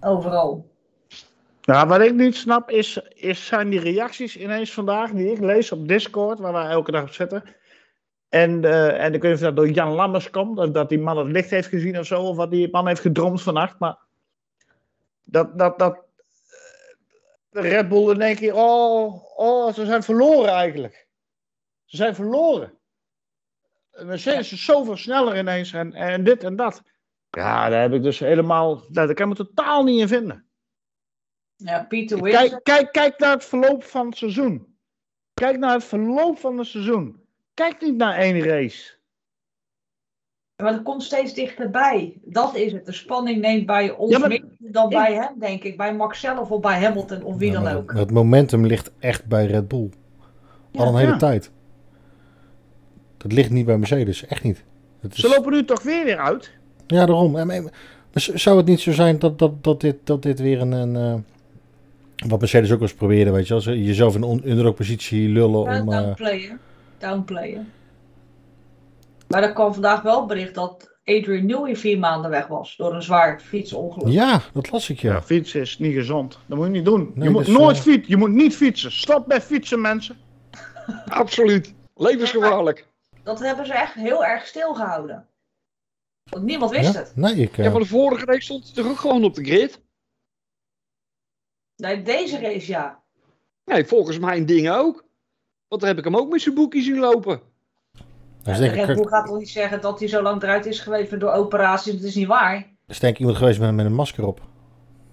Overal. 0.00 0.71
Nou, 1.64 1.88
wat 1.88 2.00
ik 2.00 2.14
niet 2.14 2.36
snap 2.36 2.70
is, 2.70 2.96
is, 3.14 3.46
zijn 3.46 3.70
die 3.70 3.80
reacties 3.80 4.36
ineens 4.36 4.72
vandaag 4.72 5.10
die 5.10 5.32
ik 5.32 5.40
lees 5.40 5.72
op 5.72 5.88
Discord, 5.88 6.38
waar 6.38 6.52
wij 6.52 6.66
elke 6.66 6.90
dag 6.90 7.02
op 7.02 7.12
zitten. 7.12 7.44
En, 8.28 8.64
eh, 8.64 9.04
en 9.04 9.14
ik 9.14 9.22
weet 9.22 9.30
niet 9.30 9.40
of 9.40 9.46
dat 9.46 9.56
door 9.56 9.70
Jan 9.70 9.92
Lammers 9.92 10.30
komt, 10.30 10.74
dat, 10.74 10.88
die 10.88 10.98
man 10.98 11.18
het 11.18 11.26
licht 11.26 11.50
heeft 11.50 11.68
gezien 11.68 11.98
of 11.98 12.06
zo, 12.06 12.22
of 12.22 12.36
wat 12.36 12.50
die 12.50 12.70
man 12.70 12.86
heeft 12.86 13.00
gedroomd 13.00 13.42
vannacht. 13.42 13.78
Maar 13.78 13.98
dat, 15.24 15.58
dat, 15.58 15.78
dat 15.78 15.98
eh, 17.50 17.62
Red 17.70 17.88
Bull 17.88 18.10
in 18.10 18.20
één 18.20 18.36
keer, 18.36 18.54
oh, 18.54 19.38
oh, 19.38 19.72
ze 19.72 19.86
zijn 19.86 20.02
verloren 20.02 20.50
eigenlijk. 20.50 21.06
Ze 21.84 21.96
zijn 21.96 22.14
verloren. 22.14 22.72
Mercedes 23.90 24.52
is 24.52 24.64
zoveel 24.64 24.96
sneller 24.96 25.38
ineens 25.38 25.72
en, 25.72 25.92
en 25.92 26.24
dit 26.24 26.44
en 26.44 26.56
dat. 26.56 26.82
Ja, 27.30 27.68
daar 27.68 27.80
heb 27.80 27.92
ik 27.92 28.02
dus 28.02 28.18
helemaal, 28.18 28.84
daar 28.88 29.14
kan 29.14 29.30
ik 29.30 29.38
me 29.38 29.44
totaal 29.44 29.84
niet 29.84 30.00
in 30.00 30.08
vinden. 30.08 30.46
Ja, 31.64 31.84
Peter 31.88 32.22
Wilson. 32.22 32.48
Kijk, 32.48 32.60
kijk, 32.64 32.92
kijk 32.92 33.18
naar 33.18 33.32
het 33.32 33.44
verloop 33.44 33.84
van 33.84 34.06
het 34.06 34.16
seizoen. 34.16 34.66
Kijk 35.34 35.58
naar 35.58 35.72
het 35.74 35.84
verloop 35.84 36.38
van 36.38 36.58
het 36.58 36.66
seizoen. 36.66 37.20
Kijk 37.54 37.80
niet 37.80 37.96
naar 37.96 38.14
één 38.18 38.40
race. 38.42 38.92
Maar 40.62 40.72
dat 40.72 40.82
komt 40.82 41.02
steeds 41.02 41.34
dichterbij. 41.34 42.18
Dat 42.24 42.54
is 42.56 42.72
het. 42.72 42.86
De 42.86 42.92
spanning 42.92 43.40
neemt 43.40 43.66
bij 43.66 43.90
ons 43.90 44.12
Ja, 44.12 44.18
maar- 44.18 44.28
meer 44.28 44.44
dan 44.58 44.88
bij 44.88 45.14
hem, 45.14 45.38
denk 45.38 45.62
ik. 45.62 45.76
Bij 45.76 45.94
Max 45.94 46.20
zelf 46.20 46.50
of 46.50 46.60
bij 46.60 46.80
Hamilton 46.80 47.22
of 47.22 47.36
wie 47.36 47.52
Ja, 47.52 47.60
dan 47.62 47.76
ook. 47.76 47.92
Het 47.92 48.10
momentum 48.10 48.66
ligt 48.66 48.92
echt 48.98 49.26
bij 49.26 49.46
Red 49.46 49.68
Bull. 49.68 49.90
Al 50.74 50.88
een 50.88 50.96
hele 50.96 51.10
Ja. 51.12 51.16
tijd. 51.18 51.50
Dat 53.16 53.32
ligt 53.32 53.50
niet 53.50 53.66
bij 53.66 53.78
Mercedes, 53.78 54.26
echt 54.26 54.42
niet. 54.42 54.64
Het 55.00 55.12
is- 55.14 55.20
Ze 55.20 55.28
lopen 55.28 55.52
nu 55.52 55.64
toch 55.64 55.82
weer 55.82 56.04
weer 56.04 56.18
uit. 56.18 56.50
Ja, 56.86 57.06
daarom. 57.06 57.36
Zou 58.14 58.56
het 58.56 58.66
niet 58.66 58.80
zo 58.80 58.92
zijn 58.92 59.18
dat, 59.18 59.38
dat, 59.38 59.64
dat, 59.64 59.80
dit, 59.80 59.96
dat 60.04 60.22
dit 60.22 60.40
weer 60.40 60.60
een... 60.60 60.72
een 60.72 60.96
eh, 60.96 61.14
wat 62.28 62.40
Mercedes 62.40 62.70
ook 62.72 62.78
wel 62.78 62.88
eens 62.88 62.96
probeerde, 62.96 63.30
weet 63.30 63.46
je 63.46 63.52
wel. 63.52 63.62
Ze 63.62 63.82
jezelf 63.84 64.14
in 64.14 64.22
een 64.22 64.48
underdog-positie 64.50 65.28
lullen 65.28 65.72
Ja, 65.72 65.80
om... 65.80 65.92
eh, 65.92 65.98
downplayen. 65.98 66.60
Downplayen. 66.98 67.72
Maar 69.28 69.42
er 69.42 69.52
kwam 69.52 69.72
vandaag 69.72 70.02
wel 70.02 70.26
bericht 70.26 70.54
dat 70.54 70.90
Adrian 71.04 71.46
Newey 71.46 71.76
vier 71.76 71.98
maanden 71.98 72.30
weg 72.30 72.46
was. 72.46 72.76
Door 72.76 72.94
een 72.94 73.02
zwaar 73.02 73.40
fietsongeluk. 73.40 74.12
ja, 74.12 74.40
dat 74.52 74.70
las 74.70 74.90
ik, 74.90 74.98
ja. 75.00 75.12
Ja, 75.12 75.22
fietsen 75.22 75.60
is 75.60 75.78
niet 75.78 75.94
gezond. 75.94 76.38
Dat 76.46 76.58
moet 76.58 76.66
je 76.66 76.72
niet 76.72 76.84
doen. 76.84 77.10
Nee, 77.14 77.24
je 77.24 77.30
moet 77.30 77.44
dus, 77.46 77.56
nooit 77.56 77.76
eh, 77.76 77.82
fietsen. 77.82 78.04
Je 78.10 78.16
moet 78.16 78.30
niet 78.30 78.56
fietsen. 78.56 78.92
Stop 78.92 79.26
bij 79.26 79.40
fietsen, 79.40 79.80
mensen. 79.80 80.16
Absoluut. 81.08 81.74
Levensgevaarlijk. 81.96 82.86
Dat 83.22 83.38
hebben 83.40 83.66
ze 83.66 83.72
echt 83.72 83.94
heel 83.94 84.24
erg 84.24 84.46
stilgehouden. 84.46 85.26
Want 86.30 86.44
niemand 86.44 86.70
wist 86.70 86.92
Ja? 86.92 86.98
het. 86.98 87.12
Nee, 87.16 87.34
ik... 87.34 87.58
eh, 87.58 87.64
Ja, 87.64 87.70
maar 87.70 87.80
de 87.80 87.86
vorige 87.86 88.24
race 88.24 88.40
stond 88.40 88.64
hij 88.64 88.82
toch 88.82 88.92
ook 88.92 88.98
gewoon 88.98 89.24
op 89.24 89.34
de 89.34 89.44
grid? 89.44 89.80
Nee, 91.82 92.02
deze 92.02 92.38
race 92.38 92.70
ja. 92.72 93.02
Nee, 93.64 93.84
volgens 93.84 94.18
mijn 94.18 94.46
dingen 94.46 94.74
ook. 94.74 95.04
Want 95.68 95.80
daar 95.80 95.90
heb 95.90 95.98
ik 95.98 96.04
hem 96.04 96.16
ook 96.16 96.30
met 96.30 96.40
zijn 96.40 96.54
boekje 96.54 96.82
zien 96.82 96.98
lopen. 96.98 97.40
de 97.92 98.02
denk 98.42 98.74
ik, 98.74 98.84
Red 98.84 98.96
Bull 98.96 99.06
gaat 99.06 99.26
toch 99.26 99.38
niet 99.38 99.50
zeggen 99.50 99.80
dat 99.80 99.98
hij 99.98 100.08
zo 100.08 100.22
lang 100.22 100.42
eruit 100.42 100.66
is 100.66 100.80
geweest 100.80 101.20
door 101.20 101.32
operaties. 101.32 101.92
Dat 101.92 102.02
is 102.02 102.14
niet 102.14 102.26
waar. 102.26 102.70
is 102.86 102.98
denk 102.98 103.12
ik 103.12 103.18
iemand 103.18 103.38
geweest 103.38 103.60
met, 103.60 103.74
met 103.74 103.86
een 103.86 103.94
masker 103.94 104.26
op. 104.26 104.40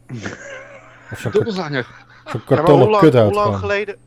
Of 1.11 1.20
zo'n 1.20 1.32
Ja, 1.32 1.84
kartonnen 2.45 2.82
hoe 2.82 2.89
lang, 2.89 3.03
kuthout 3.03 3.26
hoe 3.26 3.34
lang 3.34 3.43
gewoon. 3.45 3.59
geleden? 3.59 3.97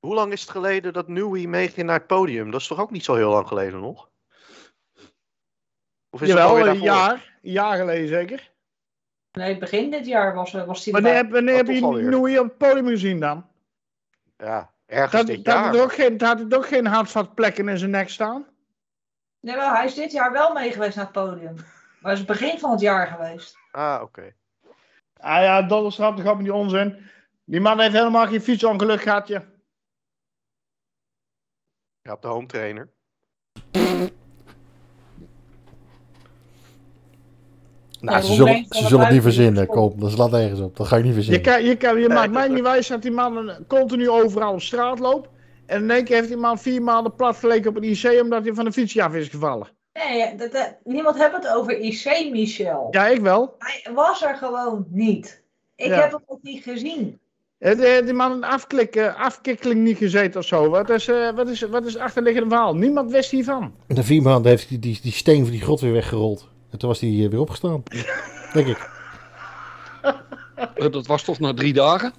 Hoe 0.00 0.14
lang 0.14 0.32
is 0.32 0.40
het 0.40 0.50
geleden 0.50 0.92
dat 0.92 1.08
Newey 1.08 1.46
meeging 1.46 1.86
naar 1.86 1.98
het 1.98 2.06
podium? 2.06 2.50
Dat 2.50 2.60
is 2.60 2.66
toch 2.66 2.80
ook 2.80 2.90
niet 2.90 3.04
zo 3.04 3.14
heel 3.14 3.30
lang 3.30 3.48
geleden 3.48 3.80
nog? 3.80 4.08
Of 6.10 6.22
is 6.22 6.28
Jawel, 6.28 6.48
alweer 6.48 6.66
een 6.66 6.80
jaar. 6.80 7.38
Een 7.42 7.50
jaar 7.52 7.76
geleden 7.76 8.08
zeker. 8.08 8.52
Nee, 9.34 9.58
begin 9.58 9.90
dit 9.90 10.06
jaar 10.06 10.34
was, 10.34 10.54
eh, 10.54 10.64
was 10.64 10.84
hij 10.84 10.92
Wanneer, 10.92 11.28
wanneer 11.28 11.56
heb 11.56 11.66
je. 11.66 11.80
Noei 11.80 12.38
op 12.38 12.44
het 12.44 12.58
podium 12.58 12.86
gezien 12.86 13.20
dan? 13.20 13.46
Ja, 14.36 14.70
ergens 14.86 15.12
Dat, 15.12 15.26
dit 15.26 15.44
dat, 15.44 15.54
jaar. 15.54 15.64
had 15.64 15.78
ook 15.78 15.92
geen, 15.92 16.16
dat 16.16 16.28
had 16.28 16.38
hij 16.48 16.58
ook 16.58 16.66
geen 16.66 16.86
handvatplekken 16.86 17.68
in 17.68 17.78
zijn 17.78 17.90
nek 17.90 18.08
staan. 18.08 18.46
Nee, 19.40 19.56
wel, 19.56 19.70
hij 19.74 19.84
is 19.84 19.94
dit 19.94 20.12
jaar 20.12 20.32
wel 20.32 20.52
mee 20.52 20.72
geweest 20.72 20.96
naar 20.96 21.04
het 21.04 21.14
podium. 21.14 21.54
Maar 21.54 22.12
het 22.12 22.12
is 22.12 22.18
het 22.18 22.26
begin 22.26 22.58
van 22.58 22.70
het 22.70 22.80
jaar 22.80 23.06
geweest. 23.06 23.56
Ah, 23.70 24.02
oké. 24.02 24.34
Ah 25.16 25.42
ja, 25.42 25.62
Donaldstrap, 25.62 26.16
dat 26.16 26.26
gaat 26.26 26.38
die 26.38 26.54
onzin. 26.54 27.10
Die 27.44 27.60
man 27.60 27.80
heeft 27.80 27.92
helemaal 27.92 28.26
geen 28.26 28.40
fietsongeluk 28.42 29.02
gehad, 29.02 29.28
ja. 29.28 29.42
Ja, 32.02 32.12
op 32.12 32.22
de 32.22 32.28
home 32.28 32.46
trainer. 32.46 32.88
Nou, 38.04 38.22
ze 38.22 38.32
zullen, 38.34 38.66
ze 38.70 38.86
zullen 38.86 39.04
het 39.04 39.12
niet 39.14 39.22
verzinnen. 39.22 39.66
Kom, 39.66 39.92
dat 39.96 40.10
slaat 40.10 40.30
nergens 40.30 40.60
op. 40.60 40.76
Dat 40.76 40.86
ga 40.86 40.96
ik 40.96 41.02
niet 41.04 41.14
Je, 41.14 41.22
verzinnen. 41.22 41.42
kan, 41.42 41.64
je, 41.64 41.76
kan, 41.76 42.00
je 42.00 42.06
Nee, 42.08 42.16
maakt 42.16 42.32
mij 42.32 42.48
niet 42.48 42.62
wijs 42.62 42.86
dat 42.86 43.02
die 43.02 43.10
man 43.10 43.36
een- 43.36 43.66
continu 43.66 44.08
overal 44.10 44.52
op 44.52 44.60
straat 44.62 44.98
loopt. 44.98 45.28
En 45.66 45.82
in 45.82 45.90
één 45.90 46.04
keer 46.04 46.16
heeft 46.16 46.28
die 46.28 46.36
man 46.36 46.58
vier 46.58 46.82
maanden 46.82 47.14
plat 47.14 47.36
geleken 47.36 47.70
op 47.70 47.76
een 47.76 47.82
IC 47.84 48.20
omdat 48.22 48.44
hij 48.44 48.54
van 48.54 48.64
de 48.64 48.72
fietsje 48.72 49.02
af 49.02 49.14
is 49.14 49.28
gevallen. 49.28 49.68
Nee, 49.92 50.34
dat, 50.36 50.52
dat- 50.52 50.74
niemand 50.84 51.18
heeft 51.18 51.32
het 51.32 51.48
over 51.48 51.78
IC, 51.78 52.28
Michel. 52.30 52.88
Ja, 52.90 53.06
ik 53.06 53.20
wel. 53.20 53.54
Hij 53.58 53.92
was 53.94 54.22
er 54.22 54.36
gewoon 54.36 54.86
niet. 54.90 55.42
Ik 55.76 55.86
Ja. 55.86 56.00
heb 56.00 56.12
het 56.12 56.20
ook 56.26 56.42
niet 56.42 56.62
gezien. 56.62 57.18
Heeft 57.58 57.80
heeft 57.82 58.04
die 58.04 58.14
man 58.14 58.32
een 58.32 58.44
afklik, 58.44 58.96
eh, 58.96 59.20
afkikkeling 59.20 59.80
niet 59.80 59.96
gezeten 59.96 60.40
of 60.40 60.46
zo? 60.46 60.68
Wat 60.68 60.90
is, 60.90 61.08
eh, 61.08 61.30
wat, 61.34 61.48
is, 61.48 61.60
wat 61.60 61.84
is 61.86 61.92
het 61.92 62.02
achterliggende 62.02 62.48
verhaal? 62.48 62.74
Niemand 62.76 63.10
wist 63.10 63.30
hiervan. 63.30 63.74
De 63.86 64.02
vier 64.02 64.22
maanden 64.22 64.50
heeft 64.50 64.68
hij 64.68 64.78
die, 64.78 64.98
die 65.02 65.12
steen 65.12 65.42
van 65.42 65.50
die 65.50 65.60
grot 65.60 65.80
weer 65.80 65.92
weggerold. 65.92 66.48
En 66.74 66.80
toen 66.80 66.88
was 66.88 67.00
hij 67.00 67.10
eh, 67.10 67.30
weer 67.30 67.40
opgestaan. 67.40 67.82
Denk 68.52 68.66
ik. 68.66 68.90
Dat 70.92 71.06
was 71.06 71.24
toch 71.24 71.38
na 71.38 71.54
drie 71.54 71.72
dagen? 71.72 72.12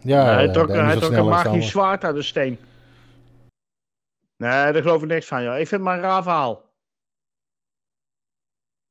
Ja, 0.00 0.24
hij 0.24 0.52
trok, 0.52 0.68
hij 0.68 0.96
trok 0.96 1.12
een 1.12 1.28
magisch 1.28 1.70
zwaard 1.70 2.04
uit 2.04 2.14
de 2.14 2.22
steen. 2.22 2.58
Nee, 4.36 4.72
daar 4.72 4.82
geloof 4.82 5.02
ik 5.02 5.08
niks 5.08 5.26
van, 5.26 5.42
joh. 5.42 5.58
Ik 5.58 5.68
vind 5.68 5.70
het 5.70 5.80
maar 5.80 5.96
een 5.96 6.02
raar 6.02 6.22
verhaal. 6.22 6.72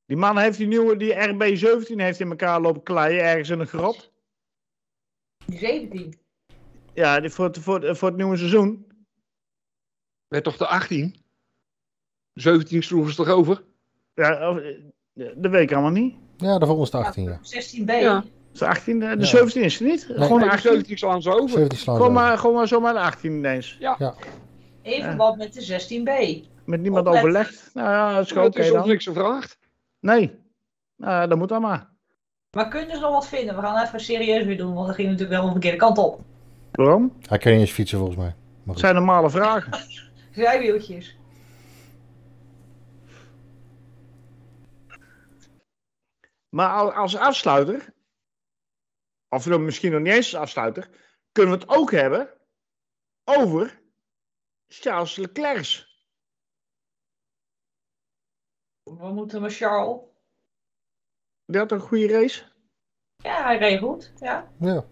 Die 0.05 0.17
man 0.17 0.37
heeft 0.37 0.57
die 0.57 0.67
nieuwe, 0.67 0.97
die 0.97 1.13
RB17 1.13 1.95
heeft 1.95 2.19
in 2.19 2.29
elkaar 2.29 2.61
lopen 2.61 2.83
kleien 2.83 3.21
ergens 3.21 3.49
in 3.49 3.59
een 3.59 3.67
grot. 3.67 4.11
Die 5.45 5.59
17. 5.59 6.19
Ja, 6.93 7.19
die 7.19 7.29
voor, 7.29 7.45
het, 7.45 7.57
voor, 7.57 7.95
voor 7.95 8.07
het 8.07 8.17
nieuwe 8.17 8.37
seizoen. 8.37 8.91
Werd 10.27 10.43
toch 10.43 10.57
de 10.57 10.67
18? 10.67 11.15
17 12.33 12.83
sloegen 12.83 13.11
ze 13.11 13.17
toch 13.17 13.29
over? 13.29 13.63
Ja, 14.23 14.49
of- 14.49 14.57
eh, 14.57 15.25
dat 15.35 15.51
weet 15.51 15.61
ik 15.61 15.71
allemaal 15.71 15.91
niet. 15.91 16.15
Ja, 16.37 16.57
daarvoor 16.57 16.77
was 16.77 16.91
het 16.91 17.01
18, 17.01 17.23
ja. 17.23 17.39
16b. 17.41 17.89
Ja. 18.01 18.23
Is 18.53 18.59
de 18.59 18.67
18, 18.67 18.99
de 18.99 19.05
Ja. 19.05 19.23
17 19.23 19.63
is 19.63 19.79
het 19.79 19.87
niet? 19.87 20.03
Gewoon 20.03 20.19
Nee, 20.19 20.39
de 20.39 20.45
de 20.45 20.51
18. 20.51 20.69
17 20.71 20.97
slaan 20.97 21.21
ze 21.21 21.29
over. 21.31 21.49
17 21.49 21.77
slaan 21.77 21.95
Gewoon 21.95 22.13
maar, 22.13 22.37
gewoon 22.37 22.55
maar 22.55 22.67
zomaar 22.67 22.93
de 22.93 22.99
18 22.99 23.31
ineens. 23.31 23.77
In 24.81 25.01
verband 25.03 25.37
met 25.37 25.53
de 25.53 25.61
16b. 25.61 26.45
Met 26.65 26.81
niemand 26.81 27.05
Opletten. 27.07 27.29
overlegd. 27.29 27.69
Nou 27.73 27.89
ja, 27.89 28.13
dat 28.15 28.25
is 28.25 28.31
oké 28.31 28.59
is 28.59 28.65
ons 28.71 28.79
dan. 28.79 28.87
niks 28.87 29.05
gevraagd. 29.05 29.57
Nee. 29.99 30.35
Nou, 30.97 31.27
dat 31.27 31.37
moet 31.37 31.49
dan 31.49 31.61
maar. 31.61 31.89
Maar 32.51 32.67
kunnen 32.67 32.95
ze 32.95 33.01
nog 33.01 33.11
wat 33.11 33.27
vinden? 33.27 33.55
We 33.55 33.61
gaan 33.61 33.85
even 33.85 33.99
serieus 33.99 34.45
weer 34.45 34.57
doen, 34.57 34.73
want 34.73 34.87
dat 34.87 34.95
ging 34.95 35.07
natuurlijk 35.09 35.35
wel 35.37 35.45
de 35.45 35.51
verkeerde 35.51 35.77
kant 35.77 35.97
op. 35.97 36.19
Waarom? 36.71 37.13
Hij 37.29 37.37
kan 37.37 37.51
niet 37.51 37.61
eens 37.61 37.71
fietsen 37.71 37.97
volgens 37.97 38.17
mij. 38.17 38.35
Zijn 38.75 38.95
normale 38.95 39.29
vragen. 39.29 39.71
Zijwieltjes. 40.35 41.16
Maar 46.57 46.69
al- 46.69 46.93
als 46.93 47.15
afsluiter, 47.15 47.93
of 49.29 49.47
misschien 49.47 49.91
nog 49.91 50.01
niet 50.01 50.13
eens 50.13 50.33
als 50.33 50.43
afsluiter, 50.43 50.89
kunnen 51.31 51.53
we 51.53 51.59
het 51.59 51.69
ook 51.69 51.91
hebben 51.91 52.29
over 53.23 53.81
Charles 54.67 55.15
Leclerc. 55.15 55.87
We 58.83 59.11
moeten 59.13 59.41
met 59.41 59.55
Charles. 59.55 59.99
Die 61.45 61.59
had 61.59 61.71
een 61.71 61.79
goede 61.79 62.07
race. 62.07 62.43
Ja, 63.15 63.43
hij 63.43 63.57
reed 63.57 63.79
goed. 63.79 64.13
Ja. 64.19 64.51
Ja. 64.59 64.85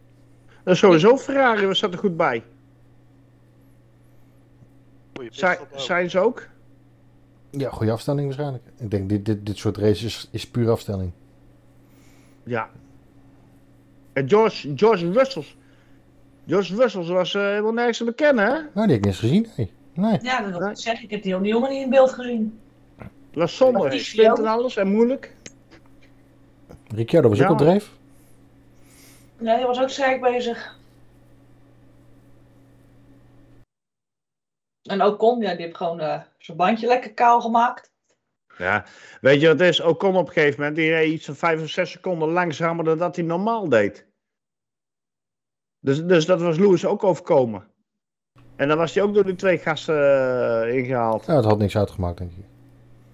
Dat 0.63 0.73
is 0.73 0.79
sowieso 0.79 1.17
Ferrari, 1.17 1.65
was 1.65 1.79
dat 1.79 1.93
er 1.93 1.99
goed 1.99 2.17
bij. 2.17 2.43
Zij, 5.29 5.67
zijn 5.75 6.09
ze 6.09 6.19
ook? 6.19 6.47
ja, 7.51 7.69
goede 7.69 7.91
afstelling 7.91 8.25
waarschijnlijk. 8.25 8.63
Ik 8.77 8.91
denk, 8.91 9.09
dit, 9.09 9.25
dit, 9.25 9.45
dit 9.45 9.57
soort 9.57 9.77
races 9.77 10.27
is 10.31 10.49
puur 10.49 10.69
afstelling. 10.69 11.13
Ja. 12.45 12.69
En 14.13 14.29
George, 14.29 14.71
George 14.75 15.11
Russell. 15.11 15.45
George 16.47 16.75
Russell 16.75 17.03
was 17.03 17.33
eh, 17.33 17.41
helemaal 17.41 17.73
nergens 17.73 17.97
te 17.97 18.03
bekennen, 18.03 18.45
hè? 18.45 18.51
Nou, 18.51 18.63
die 18.73 18.81
heb 18.81 18.89
ik 18.89 18.95
niet 18.95 19.05
eens 19.05 19.19
gezien. 19.19 19.47
Nee. 19.55 19.71
nee. 19.93 20.19
Ja, 20.21 20.41
dat 20.41 20.57
wil 20.59 20.69
ik 20.69 20.77
zeggen. 20.77 21.03
Ik 21.03 21.11
heb 21.11 21.23
die 21.23 21.31
jongen 21.31 21.69
niet 21.69 21.83
in 21.83 21.89
beeld 21.89 22.13
gezien. 22.13 22.59
Dat 23.31 23.57
was 23.57 23.93
is 23.93 24.09
Spint 24.09 24.37
en 24.37 24.45
alles 24.45 24.75
en 24.77 24.87
moeilijk. 24.87 25.35
Ricciardo 26.87 27.29
was 27.29 27.41
ook 27.41 27.45
Ja, 27.45 27.51
op 27.51 27.57
dreef. 27.57 27.91
Nee, 29.37 29.57
die 29.57 29.65
was 29.65 29.81
ook 29.81 29.89
sterk 29.89 30.21
bezig. 30.21 30.77
En 34.83 35.01
ook 35.01 35.19
Con, 35.19 35.39
ja, 35.39 35.53
die 35.53 35.65
heeft 35.65 35.77
gewoon 35.77 35.99
eh, 35.99 36.21
zijn 36.37 36.57
bandje 36.57 36.87
lekker 36.87 37.13
kaal 37.13 37.41
gemaakt. 37.41 37.91
Ja, 38.57 38.85
weet 39.21 39.41
je 39.41 39.47
wat 39.47 39.59
het 39.59 39.69
is? 39.69 39.81
Ocon 39.81 40.15
op 40.15 40.27
een 40.27 40.33
gegeven 40.33 40.59
moment, 40.59 40.75
die 40.75 40.89
reed 40.89 41.11
iets 41.11 41.25
van 41.25 41.35
5 41.35 41.61
of 41.61 41.69
6 41.69 41.91
seconden 41.91 42.29
langzamer 42.29 42.85
dan 42.85 42.97
dat 42.97 43.15
hij 43.15 43.25
normaal 43.25 43.69
deed. 43.69 44.05
Dus, 45.79 46.05
dus 46.05 46.25
dat 46.25 46.41
was 46.41 46.57
Lewis 46.57 46.85
ook 46.85 47.03
overkomen. 47.03 47.67
En 48.55 48.67
dan 48.67 48.77
was 48.77 48.93
hij 48.93 49.03
ook 49.03 49.13
door 49.13 49.25
die 49.25 49.35
twee 49.35 49.57
gasten 49.57 49.95
eh, 50.63 50.77
ingehaald. 50.77 51.25
Ja, 51.25 51.33
dat 51.33 51.45
had 51.45 51.57
niks 51.57 51.77
uitgemaakt, 51.77 52.17
denk 52.17 52.31
ik. 52.31 52.45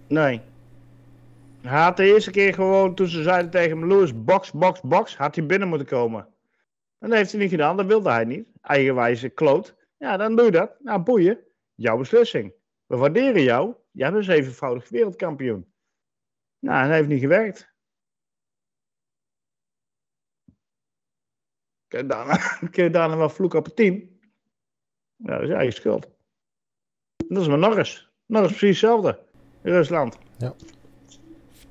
Nee. 0.08 0.42
Hij 1.62 1.82
had 1.82 1.98
de 1.98 2.14
eerste 2.14 2.32
keer 2.32 2.54
gewoon, 2.54 2.96
toen 2.96 3.08
ze 3.08 3.24
zeiden 3.24 3.52
tegen 3.52 3.78
hem, 3.78 3.88
Lewis, 3.88 4.24
box, 4.24 4.52
box, 4.52 4.82
box, 4.82 5.18
had 5.18 5.36
hij 5.36 5.46
binnen 5.46 5.68
moeten 5.68 5.88
komen. 5.88 6.28
En 7.00 7.10
dat 7.10 7.18
heeft 7.18 7.32
hij 7.32 7.42
niet 7.42 7.50
gedaan, 7.50 7.78
dat 7.78 7.86
wilde 7.86 8.10
hij 8.10 8.26
niet. 8.26 8.48
Eigenwijze 8.62 9.30
kloot. 9.30 9.76
Ja, 9.98 10.18
dan 10.18 10.36
doe 10.36 10.46
je 10.46 10.52
dat. 10.52 10.72
Nou, 10.80 11.00
boeien. 11.00 11.40
Jouw 11.76 11.98
beslissing. 11.98 12.54
We 12.86 12.98
waarderen 12.98 13.44
jou. 13.44 13.74
Jij 13.92 14.12
bent 14.12 14.26
zevenvoudig 14.26 14.90
wereldkampioen. 14.90 15.74
Nou, 16.60 16.84
dat 16.84 16.92
heeft 16.92 17.08
niet 17.08 17.20
gewerkt. 17.20 17.70
Kun 21.88 22.00
je 22.00 22.06
daarna, 22.06 22.38
kun 22.72 22.84
je 22.84 22.90
daarna 22.90 23.18
wel 23.18 23.30
vloeken 23.30 23.60
op 23.60 23.66
het 23.66 23.76
team? 23.76 24.20
Ja, 25.16 25.34
dat 25.34 25.42
is 25.42 25.50
eigen 25.50 25.74
schuld. 25.74 26.10
Dat 27.28 27.42
is 27.42 27.48
met 27.48 27.60
Norris. 27.60 28.12
Norris 28.26 28.50
precies 28.58 28.82
hetzelfde. 28.82 29.30
In 29.64 29.72
Rusland. 29.72 30.18
Ja. 30.38 30.56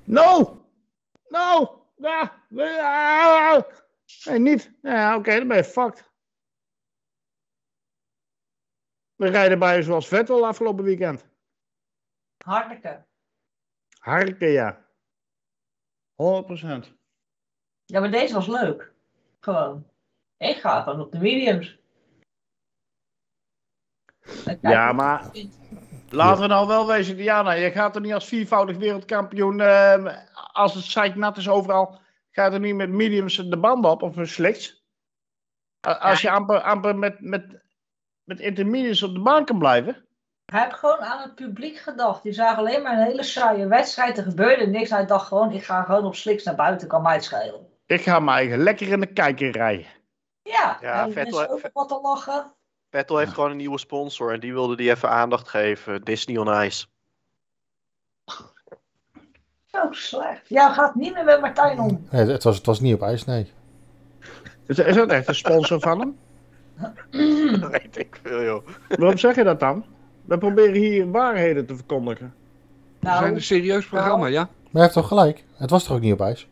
No! 0.04 0.58
No! 1.28 1.78
Ja! 1.96 2.44
ja. 2.48 3.66
Nee, 4.24 4.38
niet. 4.38 4.72
Ja, 4.82 5.16
oké, 5.16 5.36
dan 5.38 5.48
ben 5.48 5.56
je 5.56 5.64
fucked. 5.64 6.10
We 9.14 9.28
rijden 9.28 9.58
bij 9.58 9.76
je 9.76 9.82
zoals 9.82 10.08
Vettel 10.08 10.46
afgelopen 10.46 10.84
weekend. 10.84 11.29
Hartelijke. 12.44 13.04
Harken, 13.98 14.48
ja. 14.50 14.84
100%. 16.14 16.92
Ja, 17.84 18.00
maar 18.00 18.10
deze 18.10 18.34
was 18.34 18.46
leuk. 18.46 18.92
Gewoon. 19.40 19.86
Ik 20.36 20.56
ga 20.56 20.82
gewoon 20.82 21.00
op 21.00 21.12
de 21.12 21.18
mediums. 21.18 21.78
Dan 24.44 24.58
Ja, 24.60 24.92
maar 24.92 25.30
laten 26.08 26.42
we 26.42 26.48
nou 26.48 26.66
wel 26.66 26.86
wezen, 26.86 27.16
Diana, 27.16 27.52
je 27.52 27.70
gaat 27.70 27.94
er 27.94 28.00
niet 28.00 28.12
als 28.12 28.28
viervoudig 28.28 28.76
wereldkampioen, 28.76 29.60
eh, 29.60 30.18
als 30.52 30.74
het 30.74 30.84
site 30.84 31.18
nat 31.18 31.36
is 31.36 31.48
overal, 31.48 32.00
ga 32.30 32.44
je 32.44 32.50
er 32.50 32.60
niet 32.60 32.74
met 32.74 32.90
mediums 32.90 33.36
de 33.36 33.58
band 33.58 33.84
op 33.84 34.02
of. 34.02 34.38
A- 35.86 35.92
Als 35.98 36.20
je 36.20 36.30
amper, 36.30 36.60
amper 36.60 36.96
met, 36.98 37.20
met, 37.20 37.62
met 38.24 38.40
intermediates 38.40 39.02
op 39.02 39.14
de 39.14 39.20
baan 39.20 39.44
kan 39.44 39.58
blijven. 39.58 40.08
Hij 40.50 40.62
heeft 40.62 40.74
gewoon 40.74 40.98
aan 41.00 41.22
het 41.22 41.34
publiek 41.34 41.78
gedacht. 41.78 42.22
Die 42.22 42.32
zag 42.32 42.56
alleen 42.56 42.82
maar 42.82 42.92
een 42.98 43.04
hele 43.04 43.22
saaie 43.22 43.66
wedstrijd. 43.66 44.18
Er 44.18 44.24
gebeurde 44.24 44.66
niks. 44.66 44.90
Hij 44.90 45.06
dacht 45.06 45.26
gewoon, 45.26 45.52
ik 45.52 45.64
ga 45.64 45.82
gewoon 45.82 46.04
op 46.04 46.14
sliks 46.14 46.44
naar 46.44 46.54
buiten. 46.54 46.88
Kan 46.88 47.02
mij 47.02 47.14
het 47.14 47.24
schelen. 47.24 47.66
Ik 47.86 48.00
ga 48.02 48.18
mijn 48.20 48.36
eigen 48.36 48.58
lekker 48.58 48.88
in 48.88 49.00
de 49.00 49.06
kijker 49.12 49.50
rijden. 49.50 49.86
Ja, 50.42 50.78
Ja, 50.80 51.08
Vettel- 51.10 51.48
over 51.48 51.70
wat 51.72 51.88
te 51.88 51.98
lachen. 52.02 52.52
Vettel 52.90 53.18
heeft 53.18 53.32
gewoon 53.32 53.50
een 53.50 53.56
nieuwe 53.56 53.78
sponsor 53.78 54.32
en 54.32 54.40
die 54.40 54.52
wilde 54.52 54.76
die 54.76 54.90
even 54.90 55.10
aandacht 55.10 55.48
geven. 55.48 56.02
Disney 56.02 56.36
on 56.36 56.62
Ice. 56.64 56.86
Zo 59.66 59.86
slecht. 59.90 60.48
Ja, 60.48 60.72
gaat 60.72 60.94
niet 60.94 61.14
meer 61.14 61.24
met 61.24 61.40
Martijn 61.40 61.80
om. 61.80 62.06
Nee, 62.10 62.26
het 62.26 62.42
was, 62.42 62.56
het 62.56 62.66
was 62.66 62.80
niet 62.80 62.94
op 62.94 63.02
ijs, 63.02 63.24
nee. 63.24 63.52
Is, 64.66 64.78
is 64.78 64.94
dat 64.94 65.10
echt 65.10 65.28
een 65.28 65.34
sponsor 65.34 65.80
van 65.80 66.00
hem? 66.00 66.18
Dat 67.60 67.70
weet 67.70 67.96
ik 67.98 68.18
veel, 68.22 68.42
joh. 68.42 68.66
Waarom 68.88 69.18
zeg 69.18 69.34
je 69.34 69.44
dat 69.44 69.60
dan? 69.60 69.84
We 70.30 70.38
proberen 70.38 70.74
hier 70.74 71.10
waarheden 71.10 71.66
te 71.66 71.76
verkondigen. 71.76 72.34
We 72.98 73.06
zijn 73.06 73.22
Nou, 73.22 73.34
een 73.34 73.42
serieus 73.42 73.86
programma, 73.86 74.26
ja? 74.26 74.40
Maar 74.42 74.68
hij 74.72 74.82
heeft 74.82 74.94
toch 74.94 75.08
gelijk? 75.08 75.44
Het 75.54 75.70
was 75.70 75.84
toch 75.84 75.96
ook 75.96 76.02
niet 76.02 76.12
op 76.12 76.20
ijs? 76.20 76.48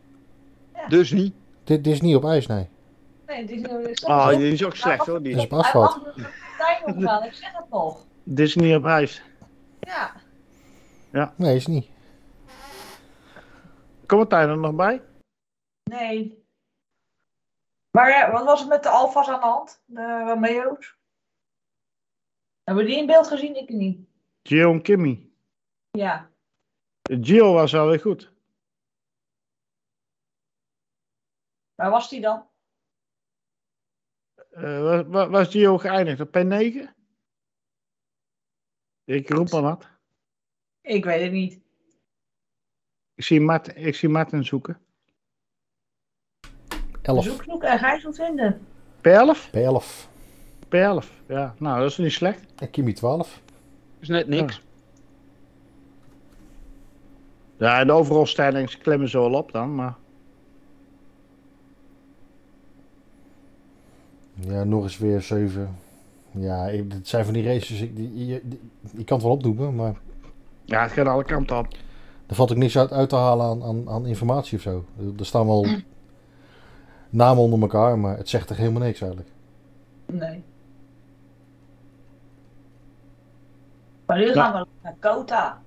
Dus 0.87 1.11
niet. 1.11 1.33
Dit, 1.63 1.83
dit 1.83 1.93
is 1.93 2.01
niet 2.01 2.15
op 2.15 2.25
ijs, 2.25 2.47
nee. 2.47 2.67
nee, 3.27 3.45
die 3.45 3.67
is 3.89 4.03
Oh, 4.03 4.27
die 4.27 4.51
is 4.51 4.65
ook 4.65 4.75
slecht 4.75 5.05
hoor. 5.05 5.15
Dit 5.21 5.23
Die. 5.23 5.35
is 5.35 5.43
op 5.43 5.49
Hij 5.49 5.59
asfalt. 5.59 5.99
mag. 6.05 7.25
Ik 7.25 7.33
zeg 7.33 7.53
het 7.53 7.69
nog. 7.69 8.05
Disney 8.23 8.75
op 8.75 8.85
ijs. 8.85 9.21
Ja. 11.11 11.33
Nee, 11.35 11.55
is 11.55 11.67
niet. 11.67 11.87
Komt 14.05 14.19
Martijn 14.21 14.49
er 14.49 14.57
nog 14.57 14.73
bij? 14.75 15.01
Nee. 15.83 16.43
Maar 17.91 18.09
ja, 18.09 18.31
wat 18.31 18.43
was 18.45 18.61
er 18.61 18.67
met 18.67 18.83
de 18.83 18.89
Alfa's 18.89 19.27
aan 19.29 19.39
de 19.39 19.45
hand? 19.45 19.81
De 19.85 20.23
Romeo's? 20.27 20.97
Hebben 22.69 22.87
we 22.87 22.91
die 22.93 22.99
in 22.99 23.07
beeld 23.07 23.27
gezien? 23.27 23.55
Ik 23.55 23.69
niet. 23.69 24.07
Gio 24.43 24.71
en 24.71 24.81
Kimmy. 24.81 25.29
Ja. 25.91 26.31
Gio 27.01 27.53
was 27.53 27.71
wel 27.71 27.87
weer 27.87 27.99
goed. 27.99 28.33
Waar 31.75 31.89
was 31.89 32.09
die 32.09 32.21
dan? 32.21 32.47
Eh, 34.51 35.01
wa- 35.07 35.29
was 35.29 35.47
Gio 35.49 35.77
geëindigd 35.77 36.19
op 36.21 36.27
P9? 36.27 36.93
Ik 39.03 39.29
roep 39.29 39.51
maar 39.51 39.61
wat. 39.61 39.87
Ik 40.81 41.03
weet 41.03 41.21
het 41.21 41.31
niet. 41.31 41.61
Ik 43.13 43.23
zie, 43.23 43.41
Mart, 43.41 43.75
ik 43.75 43.95
zie 43.95 44.09
Martin 44.09 44.45
zoeken. 44.45 44.81
11. 47.01 47.23
Zoek, 47.23 47.43
zoek 47.43 47.63
en 47.63 47.79
ga 47.79 47.93
je 47.93 47.99
zo 47.99 48.11
vinden. 48.11 48.67
P11? 49.01 49.49
P11. 49.49 50.08
P11, 50.75 51.07
ja. 51.27 51.53
Nou, 51.57 51.79
dat 51.81 51.89
is 51.89 51.97
niet 51.97 52.11
slecht. 52.11 52.41
En 52.55 52.69
Kimi 52.69 52.93
12. 52.93 53.41
is 53.99 54.07
net 54.07 54.27
niks. 54.27 54.61
Ja, 57.57 57.79
en 57.79 57.87
de 57.87 57.93
overall 57.93 58.25
standings 58.25 58.77
klimmen 58.77 59.09
ze 59.09 59.17
wel 59.19 59.33
op 59.33 59.51
dan, 59.51 59.75
maar... 59.75 59.95
Ja, 64.33 64.63
nog 64.63 64.83
eens 64.83 64.97
weer 64.97 65.21
7. 65.21 65.75
Ja, 66.31 66.67
ik, 66.67 66.91
het 66.91 67.07
zijn 67.07 67.25
van 67.25 67.33
die 67.33 67.43
races. 67.43 67.81
Ik, 67.81 67.95
die, 67.95 68.25
je, 68.27 68.41
die- 68.43 68.59
ik 68.95 69.05
kan 69.05 69.17
het 69.17 69.25
wel 69.25 69.35
opnoemen, 69.35 69.75
maar 69.75 69.95
Ja, 70.65 70.81
het 70.81 70.91
gaat 70.91 71.07
alle 71.07 71.23
kanten 71.23 71.57
op. 71.57 71.67
er 72.27 72.35
valt 72.35 72.51
ook 72.51 72.57
niks 72.57 72.77
uit, 72.77 72.91
uit 72.91 73.09
te 73.09 73.15
halen 73.15 73.45
aan, 73.45 73.63
aan, 73.63 73.89
aan 73.89 74.05
informatie 74.05 74.57
of 74.57 74.63
zo. 74.63 74.85
Er, 74.99 75.05
er 75.19 75.25
staan 75.25 75.45
wel 75.45 75.65
namen 77.09 77.43
onder 77.43 77.61
elkaar, 77.61 77.99
maar 77.99 78.17
het 78.17 78.29
zegt 78.29 78.47
toch 78.47 78.57
helemaal 78.57 78.81
niks 78.81 79.01
eigenlijk. 79.01 79.31
Nee. 80.05 80.43
Maar 84.09 84.17
nu 84.17 84.33
gaan 84.33 84.53
we 84.61 84.65
naar 84.83 84.95
Kota. 84.99 85.61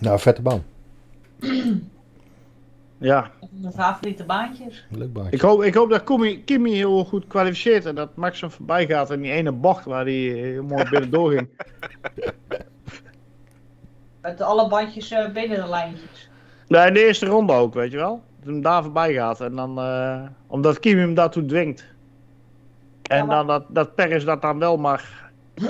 Nou, 0.00 0.18
vette 0.18 0.42
baan. 0.42 0.62
Ja, 3.00 3.30
Mijn 3.50 3.72
favoriete 3.72 4.24
baantjes. 4.24 4.86
Leuk 4.90 5.12
baantje. 5.12 5.32
ik 5.36 5.40
hoop, 5.40 5.62
ik 5.62 5.74
hoop 5.74 5.90
dat 5.90 6.04
Kimi, 6.04 6.44
Kimi 6.44 6.74
heel 6.74 7.04
goed 7.04 7.26
kwalificeert 7.26 7.84
en 7.86 7.94
dat 7.94 8.16
Max 8.16 8.40
hem 8.40 8.50
voorbij 8.50 8.86
gaat 8.86 9.10
in 9.10 9.20
die 9.20 9.32
ene 9.32 9.52
bocht 9.52 9.84
waar 9.84 10.04
hij 10.04 10.12
heel 10.14 10.62
mooi 10.62 10.84
binnendoor 10.90 11.30
ging. 11.30 11.48
Met 14.20 14.40
alle 14.40 14.68
bandjes 14.68 15.10
eh, 15.10 15.30
binnen 15.32 15.60
de 15.62 15.68
lijntjes. 15.68 16.28
Nee, 16.68 16.86
in 16.86 16.94
de 16.94 17.06
eerste 17.06 17.26
ronde 17.26 17.52
ook, 17.52 17.74
weet 17.74 17.90
je 17.90 17.96
wel. 17.96 18.22
Dat 18.40 18.52
hem 18.52 18.62
daar 18.62 18.82
voorbij 18.82 19.12
gaat 19.14 19.40
en 19.40 19.54
dan, 19.56 19.78
eh, 19.78 20.22
omdat 20.46 20.78
Kimi 20.80 21.00
hem 21.00 21.14
daartoe 21.14 21.44
dwingt. 21.46 21.84
En 23.02 23.16
Ja, 23.16 23.24
maar- 23.24 23.36
dan 23.36 23.46
dat, 23.46 23.64
dat 23.68 23.94
Perez 23.94 24.24
dat 24.24 24.42
dan 24.42 24.58
wel 24.58 24.76
mag, 24.76 25.04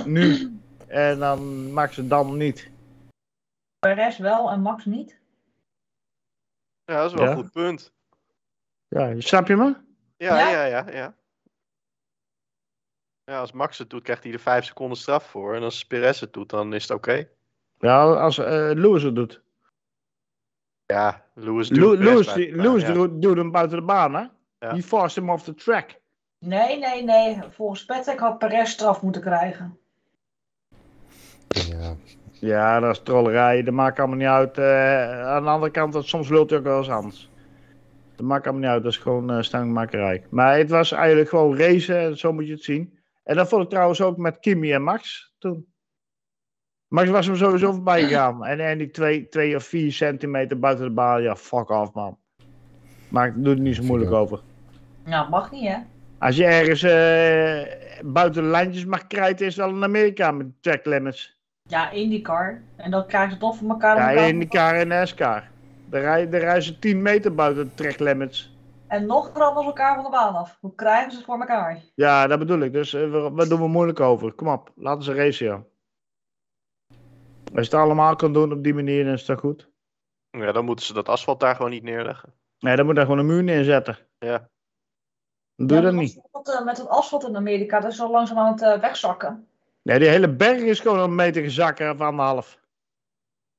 nu. 0.04 0.52
En 0.88 1.18
dan 1.18 1.72
Max 1.72 1.96
het 1.96 2.08
dan 2.10 2.36
niet. 2.36 2.70
Perez 3.78 4.18
wel 4.18 4.50
en 4.50 4.60
Max 4.60 4.84
niet. 4.84 5.18
Ja, 6.84 6.96
dat 7.02 7.10
is 7.10 7.16
wel 7.16 7.24
Ja. 7.24 7.30
een 7.30 7.36
goed 7.36 7.52
punt. 7.52 7.92
Ja, 8.88 9.20
snap 9.20 9.46
je 9.46 9.56
me? 9.56 9.76
Ja, 10.16 10.38
Ja? 10.38 10.50
ja, 10.50 10.64
ja, 10.64 10.90
ja. 10.90 11.16
Ja, 13.24 13.40
als 13.40 13.52
Max 13.52 13.78
het 13.78 13.90
doet, 13.90 14.02
krijgt 14.02 14.22
hij 14.24 14.32
er 14.32 14.38
vijf 14.38 14.64
seconden 14.64 14.98
straf 14.98 15.24
voor. 15.30 15.54
En 15.54 15.62
als 15.62 15.86
Perez 15.86 16.20
het 16.20 16.32
doet, 16.32 16.50
dan 16.50 16.74
is 16.74 16.82
het 16.82 16.90
oké. 16.96 17.28
Ja, 17.78 18.02
als 18.14 18.38
eh 18.38 18.70
Lewis 18.74 19.02
het 19.02 19.14
doet. 19.14 19.42
Ja, 20.86 21.24
Lewis 21.34 21.68
doet 21.68 21.98
Lewis, 21.98 22.32
die- 22.32 22.56
Lewis 22.56 22.82
ja. 22.82 22.92
doet, 22.92 23.22
doet 23.22 23.36
hem 23.36 23.50
buiten 23.50 23.78
de 23.78 23.84
baan, 23.84 24.14
hè? 24.14 24.26
Ja. 24.58 24.72
Die 24.72 24.82
forced 24.82 25.16
hem 25.16 25.30
off 25.30 25.44
the 25.44 25.54
track. 25.54 26.00
Nee, 26.38 26.78
nee, 26.78 27.02
nee. 27.02 27.42
Volgens 27.50 27.84
Patrick 27.84 28.18
had 28.18 28.38
Perez 28.38 28.70
straf 28.70 29.02
moeten 29.02 29.22
krijgen. 29.22 29.80
Ja, 31.48 31.94
Ja, 32.40 32.80
dat 32.80 32.90
is 32.90 33.02
trollerij. 33.02 33.62
Dat 33.62 33.74
maakt 33.74 33.98
allemaal 33.98 34.16
niet 34.16 34.26
uit. 34.26 34.58
Eh, 34.58 35.26
aan 35.26 35.42
de 35.42 35.48
andere 35.50 35.72
kant, 35.72 35.92
dat- 35.92 36.06
soms 36.06 36.28
lult 36.28 36.50
hij 36.50 36.58
ook 36.58 36.64
wel 36.64 36.78
eens 36.78 36.90
anders. 36.90 37.30
Dat 38.16 38.26
maakt 38.26 38.44
allemaal 38.44 38.62
niet 38.62 38.70
uit, 38.70 38.82
dat 38.82 38.92
is 38.92 38.98
gewoon 38.98 39.30
eh 39.30 39.40
stangmakerij. 39.42 40.24
Maar 40.30 40.58
het 40.58 40.70
was 40.70 40.92
eigenlijk 40.92 41.28
gewoon 41.28 41.56
racen, 41.58 41.98
en 41.98 42.18
zo 42.18 42.32
moet 42.32 42.46
je 42.46 42.52
het 42.52 42.62
zien. 42.62 42.98
En 43.24 43.36
dat 43.36 43.48
vond 43.48 43.62
ik 43.62 43.68
trouwens 43.70 44.00
ook 44.00 44.16
met 44.16 44.38
Kimi 44.38 44.72
en 44.72 44.82
Max 44.82 45.32
toen. 45.38 45.66
Max 46.88 47.08
was 47.08 47.26
hem 47.26 47.36
sowieso 47.36 47.72
voorbij 47.72 48.02
gegaan. 48.02 48.44
En, 48.46 48.60
en 48.60 48.78
die 48.78 48.90
twee, 48.90 49.28
twee 49.28 49.56
of 49.56 49.64
vier 49.64 49.92
centimeter 49.92 50.58
buiten 50.58 50.84
de 50.84 50.90
baan, 50.92 51.22
ja, 51.22 51.36
fuck 51.36 51.70
off 51.70 51.92
man. 51.92 52.18
Maar 53.08 53.32
doe 53.42 53.54
er 53.54 53.60
niet 53.60 53.76
zo 53.76 53.82
moeilijk 53.82 54.12
over. 54.12 54.40
Nou, 55.04 55.28
mag 55.30 55.50
niet, 55.50 55.68
hè? 55.68 55.76
Als 56.18 56.36
je 56.36 56.44
ergens 56.44 56.82
eh, 56.82 58.02
buiten 58.04 58.42
de 58.42 58.48
lijntjes 58.48 58.84
mag 58.84 59.06
krijten, 59.06 59.46
is 59.46 59.56
het 59.56 59.64
wel 59.66 59.74
in 59.76 59.82
Amerika 59.84 60.30
met 60.30 60.46
track 60.62 60.84
limits. 60.84 61.37
Ja, 61.68 61.90
IndyCar. 61.90 62.62
En 62.76 62.90
dan 62.90 63.06
krijgen 63.06 63.32
ze 63.32 63.38
toch 63.38 63.56
voor 63.56 63.68
elkaar. 63.68 63.96
Ja, 63.96 64.10
elkaar- 64.10 64.28
in 64.28 64.38
de 64.38 64.48
car 64.48 64.74
en 64.74 64.88
NASCAR. 64.88 65.50
Daar 65.90 66.00
rijden, 66.00 66.30
daar 66.30 66.40
rijden 66.40 66.62
ze 66.62 66.78
10 66.78 67.02
meter 67.02 67.34
buiten 67.34 67.64
de 67.64 67.74
track 67.74 67.98
limits. 67.98 68.56
En 68.86 69.06
nog 69.06 69.36
rammen 69.36 69.62
ze 69.62 69.68
elkaar 69.68 69.94
van 69.94 70.04
de 70.04 70.10
baan 70.10 70.34
af. 70.34 70.58
Hoe 70.60 70.74
krijgen 70.74 71.10
ze 71.10 71.16
het 71.16 71.26
voor 71.26 71.40
elkaar? 71.40 71.82
Ja, 71.94 72.26
dat 72.26 72.38
bedoel 72.38 72.60
ik. 72.60 72.72
Dus 72.72 72.92
we- 72.92 73.30
wat 73.32 73.48
doen 73.48 73.60
we 73.60 73.68
moeilijk 73.68 74.00
over? 74.00 74.32
Kom 74.32 74.48
op, 74.48 74.72
laten 74.74 75.02
ze 75.02 75.14
racen, 75.14 75.46
ja. 75.46 75.62
Als 77.54 77.66
je 77.66 77.76
het 77.76 77.82
allemaal 77.84 78.16
kan 78.16 78.32
doen 78.32 78.52
op 78.52 78.62
die 78.62 78.74
manier, 78.74 79.04
dan 79.04 79.12
is 79.12 79.24
dat 79.24 79.38
goed. 79.38 79.68
Ja, 80.30 80.52
dan 80.52 80.64
moeten 80.64 80.84
ze 80.86 80.92
dat 80.92 81.08
asfalt 81.08 81.40
daar 81.40 81.56
gewoon 81.56 81.70
niet 81.70 81.82
neerleggen. 81.82 82.32
Nee, 82.58 82.76
dan 82.76 82.86
moet 82.86 82.94
daar 82.94 83.04
gewoon 83.04 83.20
een 83.20 83.26
muur 83.26 83.42
neerzetten. 83.42 83.98
Ja. 84.18 84.48
Dan 85.56 85.66
doe 85.66 85.76
Ja, 85.76 85.82
dat 85.82 85.92
niet. 85.92 86.20
Met, 86.32 86.48
eh, 86.48 86.64
met 86.64 86.78
het 86.78 86.88
asfalt 86.88 87.24
in 87.28 87.36
Amerika, 87.36 87.80
dat 87.80 87.92
is 87.92 88.00
al 88.00 88.10
langzaam 88.10 88.38
aan 88.38 88.52
het 88.52 88.62
eh, 88.62 88.80
wegzakken. 88.80 89.47
Nee, 89.88 89.98
die 89.98 90.08
hele 90.08 90.28
berg 90.28 90.60
is 90.60 90.80
gewoon 90.80 90.98
een 90.98 91.14
meter 91.14 91.42
gezakken 91.42 91.90
of 91.90 92.00
anderhalf. 92.00 92.60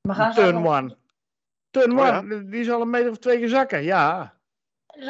Maar 0.02 0.16
gaan 0.16 0.34
ze 0.34 0.40
Turn 0.42 0.68
one. 0.68 0.98
Turn 1.70 1.92
Oh, 1.92 1.98
ja? 1.98 2.18
one, 2.18 2.50
die 2.50 2.60
is 2.60 2.70
al 2.70 2.82
een 2.82 2.90
meter 2.90 3.10
of 3.10 3.18
twee 3.18 3.40
gezakken, 3.40 3.84
ja. 3.84 4.38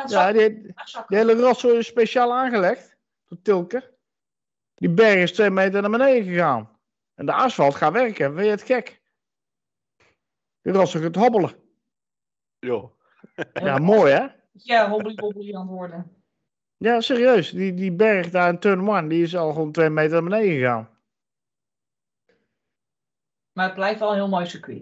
Ja, 0.07 0.32
die, 0.32 0.74
hele 1.07 1.34
rotzooi 1.34 1.78
is 1.78 1.88
speciaal 1.88 2.34
aangelegd. 2.34 2.97
Door 3.26 3.41
Tilke. 3.41 3.93
Die 4.74 4.89
berg 4.89 5.15
is 5.15 5.32
twee 5.32 5.49
meter 5.49 5.82
naar 5.82 5.91
beneden 5.91 6.24
gegaan. 6.24 6.80
En 7.15 7.26
de 7.26 7.34
asfalt 7.34 7.76
gaat 7.76 7.93
werken, 7.93 8.34
vind 8.34 8.45
je 8.45 8.51
het 8.51 8.63
gek? 8.63 9.01
Die 10.61 10.74
rotzooi 10.74 11.03
gaat 11.03 11.15
hobbelen. 11.15 11.51
Joh. 12.59 12.91
Ja, 13.53 13.78
mooi 13.78 14.11
hè? 14.11 14.28
Ja, 14.51 14.89
hobbly 14.89 15.15
wobbly 15.15 15.53
aan 15.55 15.61
het 15.61 15.70
worden. 15.70 16.24
Ja, 16.78 17.01
serieus. 17.01 17.51
Die, 17.51 17.74
die 17.74 17.91
berg 17.91 18.30
daar 18.30 18.49
in 18.49 18.59
turn 18.59 18.89
one, 18.89 19.07
die 19.07 19.24
is 19.24 19.36
al 19.36 19.51
gewoon 19.51 19.72
twee 19.72 19.89
meter 19.89 20.11
naar 20.11 20.30
beneden 20.30 20.59
gegaan. 20.59 20.97
Maar 23.60 23.68
het 23.68 23.78
blijft 23.78 23.99
wel 23.99 24.10
een 24.10 24.16
heel 24.16 24.28
mooi 24.30 24.45
circuit. 24.45 24.82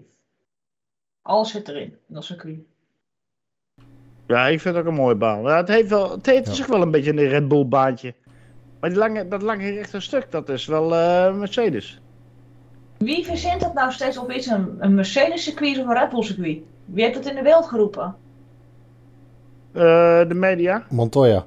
Alles 1.22 1.50
zit 1.50 1.68
erin, 1.68 1.82
in 2.08 2.14
dat 2.14 2.24
circuit. 2.24 2.58
Ja, 4.26 4.46
ik 4.46 4.60
vind 4.60 4.74
het 4.74 4.84
ook 4.84 4.90
een 4.90 4.96
mooie 4.98 5.14
baan. 5.14 5.42
Ja, 5.42 5.56
het 5.56 5.68
heeft, 5.68 5.88
wel, 5.88 6.10
het 6.10 6.26
heeft 6.26 6.46
Ja. 6.46 6.52
zich 6.52 6.66
wel 6.66 6.82
een 6.82 6.90
beetje 6.90 7.10
een 7.10 7.28
Red 7.28 7.48
Bull 7.48 7.66
baantje. 7.66 8.14
Maar 8.80 8.90
die 8.90 8.98
lange, 8.98 9.28
dat 9.28 9.42
lange 9.42 9.70
rechte 9.70 10.00
stuk, 10.00 10.30
dat 10.30 10.48
is 10.48 10.66
wel 10.66 10.94
eh, 10.94 11.34
Mercedes. 11.34 12.00
Wie 12.98 13.24
verzint 13.24 13.60
dat 13.60 13.74
nou 13.74 13.92
steeds 13.92 14.18
op 14.18 14.30
iets? 14.30 14.46
Een, 14.46 14.76
een 14.78 14.94
Mercedes 14.94 15.42
circuit 15.44 15.78
of 15.78 15.86
een 15.86 15.94
Red 15.98 16.10
Bull 16.10 16.22
circuit? 16.22 16.58
Wie 16.84 17.04
heeft 17.04 17.16
het 17.16 17.26
in 17.26 17.34
de 17.34 17.42
wereld 17.42 17.66
geroepen? 17.66 18.16
Eh, 19.72 20.28
de 20.28 20.34
media. 20.34 20.86
Montoya. 20.90 21.46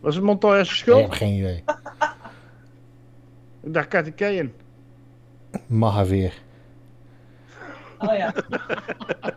Was 0.00 0.14
het 0.14 0.24
Montoya's 0.24 0.68
Ik 0.70 0.74
schuld? 0.76 1.00
heb 1.00 1.10
geen 1.10 1.32
idee. 1.38 1.64
Ik 3.62 3.74
dacht 3.74 3.88
Cathy 3.88 4.12
Kayen. 4.12 4.54
Mahaveer. 5.66 6.42
Oh 7.98 8.16
ja. 8.16 8.32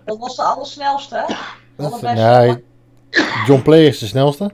dat 0.05 0.18
was 0.18 0.36
de 0.36 0.43
allersnelste, 0.43 1.15
hè? 1.15 1.36
Dat, 1.76 1.91
Allerbeste. 1.91 2.24
nee, 2.24 2.63
John 3.45 3.61
Play 3.61 3.86
is 3.86 3.99
de 3.99 4.05
snelste. 4.05 4.51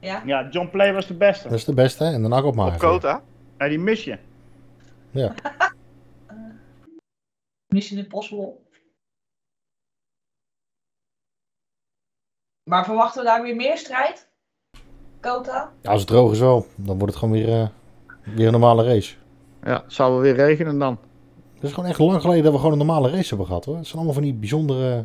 Ja. 0.00 0.22
Ja, 0.24 0.48
John 0.50 0.68
Play 0.70 0.92
was 0.92 1.06
de 1.06 1.14
beste. 1.14 1.48
Dat 1.48 1.58
is 1.58 1.64
de 1.64 1.74
beste. 1.74 2.04
En 2.04 2.22
dan 2.22 2.32
ook 2.32 2.44
op 2.44 2.46
Op 2.46 2.54
Mahaveer. 2.54 2.78
Kota? 2.78 3.22
Ja, 3.58 3.68
die 3.68 3.78
mis 3.78 4.04
je. 4.04 4.18
Ja. 5.10 5.34
Mission 7.74 7.98
Impossible. 7.98 8.54
Maar 12.70 12.84
verwachten 12.84 13.22
we 13.22 13.28
daar 13.28 13.42
weer 13.42 13.56
meer 13.56 13.78
strijd? 13.78 14.28
Kota? 15.20 15.72
Ja, 15.80 15.90
als 15.90 16.00
het 16.00 16.08
droog 16.08 16.32
is 16.32 16.38
wel, 16.38 16.66
dan 16.74 16.98
wordt 16.98 17.14
het 17.14 17.16
gewoon 17.16 17.34
weer, 17.34 17.60
eh, 17.60 17.68
weer 18.34 18.46
een 18.46 18.52
normale 18.52 18.84
race. 18.84 19.14
Ja, 19.66 19.84
wel 19.96 20.20
weer 20.20 20.34
regenen 20.34 20.78
dan. 20.78 20.98
Het 21.54 21.62
is 21.62 21.72
gewoon 21.72 21.88
echt 21.88 21.98
lang 21.98 22.20
geleden 22.20 22.42
dat 22.42 22.52
we 22.52 22.58
gewoon 22.58 22.72
een 22.72 22.86
normale 22.86 23.10
race 23.10 23.28
hebben 23.28 23.46
gehad 23.46 23.64
hoor. 23.64 23.76
Het 23.76 23.84
zijn 23.84 23.96
allemaal 23.96 24.14
van 24.14 24.22
die 24.22 24.34
bijzondere 24.34 25.04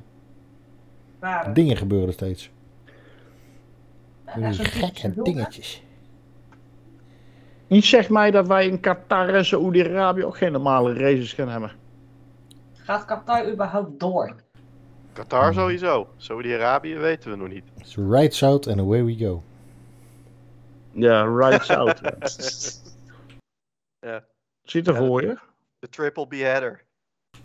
Waar? 1.20 1.54
dingen 1.54 1.78
gebeuren 1.78 2.14
steeds. 2.14 2.52
Ja, 4.36 4.52
gekke 4.52 5.22
dingetjes. 5.24 5.84
Niet 7.68 7.86
zeg 7.86 8.10
mij 8.10 8.32
dat 8.32 8.48
wij 8.48 8.68
in 8.68 8.80
Qatar 8.80 9.30
en 9.30 9.46
Saoedi-Arabië 9.46 10.26
ook 10.26 10.38
geen 10.38 10.52
normale 10.52 10.94
races 10.94 11.34
gaan 11.34 11.50
hebben. 11.50 11.72
Gaat 12.74 13.06
Qatar 13.06 13.52
überhaupt 13.52 14.00
door? 14.00 14.36
Qatar 15.14 15.54
sowieso. 15.54 16.08
Saudi-Arabië 16.18 16.98
weten 16.98 17.32
we 17.32 17.38
nog 17.38 17.48
niet. 17.48 17.64
It's 17.78 17.96
right 17.96 18.34
south 18.34 18.68
and 18.68 18.80
away 18.80 19.04
we 19.04 19.16
go. 19.18 19.44
Ja, 20.92 21.24
right 21.24 21.70
out. 21.70 22.02
ja. 24.08 24.24
Zit 24.72 24.88
er 24.88 24.96
voor 24.96 25.22
je. 25.22 25.38
De 25.80 25.90
triple 25.90 26.28
beheader. 26.28 26.84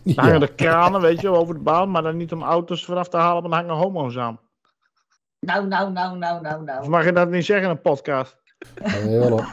Dan 0.05 0.14
hangen 0.14 0.33
Ja. 0.33 0.39
de 0.47 0.55
kranen, 0.55 1.01
weet 1.01 1.20
je, 1.20 1.29
over 1.29 1.55
de 1.55 1.61
baan, 1.61 1.91
maar 1.91 2.03
dan 2.03 2.16
niet 2.16 2.33
om 2.33 2.43
auto's 2.43 2.85
vanaf 2.85 3.09
te 3.09 3.16
halen, 3.16 3.51
maar 3.51 3.62
dan 3.62 3.68
hangen 3.68 3.85
homo's 3.85 4.16
aan. 4.16 4.41
Nou, 5.41 5.66
nou, 5.66 5.93
nou, 5.93 6.18
nou, 6.18 6.41
nou, 6.43 6.59
Of 6.61 6.64
nou. 6.64 6.89
mag 6.89 7.05
je 7.05 7.12
dat 7.12 7.29
niet 7.31 7.45
zeggen 7.45 7.64
in 7.64 7.70
een 7.70 7.81
podcast? 7.81 8.37
Je 8.74 9.18
wel 9.18 9.29
hoor. 9.29 9.53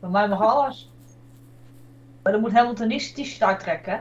Bij 0.00 0.10
mij 0.10 0.28
mag 0.28 0.40
alles. 0.40 0.90
Maar 2.22 2.32
dan 2.32 2.40
moet 2.40 2.52
Hamilton 2.52 2.88
niet 2.88 3.02
zijn 3.02 3.14
t-shirt 3.26 3.42
uittrekken, 3.42 3.92
hè? 3.92 4.00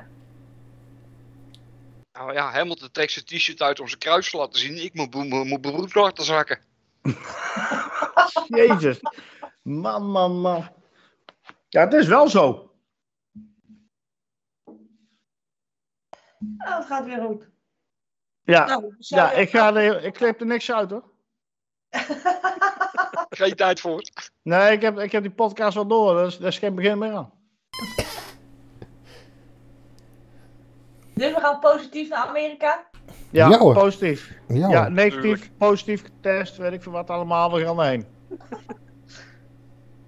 Nou 2.19 2.33
ja, 2.33 2.51
Hamilton 2.51 2.91
trekt 2.91 3.11
zijn 3.11 3.25
t-shirt 3.25 3.61
uit 3.61 3.79
om 3.79 3.87
zijn 3.87 3.99
kruis 3.99 4.29
te 4.29 4.37
laten 4.37 4.59
zien. 4.59 4.83
Ik 4.83 4.93
moet 4.93 5.13
mijn 5.15 5.29
mijn 5.29 5.61
broek 5.61 5.95
laten 5.95 6.23
zakken. 6.25 6.59
Jezus. 8.47 8.99
Man, 9.61 10.03
man, 10.11 10.39
man. 10.41 10.67
Ja, 11.77 11.83
het 11.83 11.93
is 11.93 12.07
wel 12.07 12.29
zo. 12.29 12.71
Nou, 16.39 16.75
het 16.77 16.85
gaat 16.85 17.05
weer 17.05 17.21
goed. 17.21 17.49
Ja, 18.43 18.65
Nou, 18.65 18.95
ja 18.97 19.31
ik, 19.31 19.49
ga 19.49 19.75
er, 19.75 20.03
ik 20.03 20.13
knip 20.13 20.39
er 20.39 20.45
niks 20.45 20.71
uit 20.71 20.89
hoor. 20.89 21.03
Geen 23.29 23.55
tijd 23.55 23.79
voor. 23.79 24.01
Nee, 24.41 24.71
ik 24.71 24.81
heb, 24.81 24.99
ik 24.99 25.11
heb 25.11 25.21
die 25.21 25.31
podcast 25.31 25.75
wel 25.75 25.87
door, 25.87 26.15
dus 26.23 26.37
daar 26.37 26.47
is 26.47 26.57
geen 26.57 26.75
begin 26.75 26.97
meer 26.97 27.13
aan. 27.13 27.31
Dus 31.13 31.33
we 31.33 31.39
gaan 31.39 31.59
positief 31.59 32.09
naar 32.09 32.25
Amerika. 32.27 32.89
Ja, 33.31 33.49
Ja, 33.49 33.57
hoor. 33.57 33.73
positief. 33.73 34.33
Ja, 34.47 34.89
negatief, 34.89 35.21
Tuurlijk. 35.21 35.57
positief 35.57 36.03
getest, 36.03 36.57
weet 36.57 36.73
ik 36.73 36.83
veel 36.83 36.91
wat 36.91 37.09
allemaal, 37.09 37.53
we 37.53 37.65
gaan 37.65 37.79
erheen. 37.79 38.05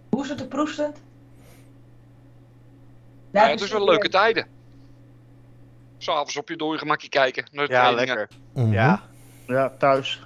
Hoe 0.09 0.23
is 0.23 0.29
het 0.29 0.37
te 0.37 0.47
proestend? 0.47 1.07
Ja, 3.31 3.47
het 3.49 3.61
is 3.61 3.71
wel 3.71 3.85
leuke 3.85 4.09
tijden. 4.09 4.47
S'avonds 5.97 6.37
op 6.37 6.49
je 6.49 6.55
doorgemakje 6.57 7.09
kijken 7.09 7.45
naar 7.51 7.67
de 7.67 7.73
Ja, 7.73 7.79
trainingen. 7.79 8.15
lekker. 8.17 8.37
Mhm. 8.53 8.71
Ja. 8.71 9.01
Ja, 9.47 9.69
thuis. 9.77 10.21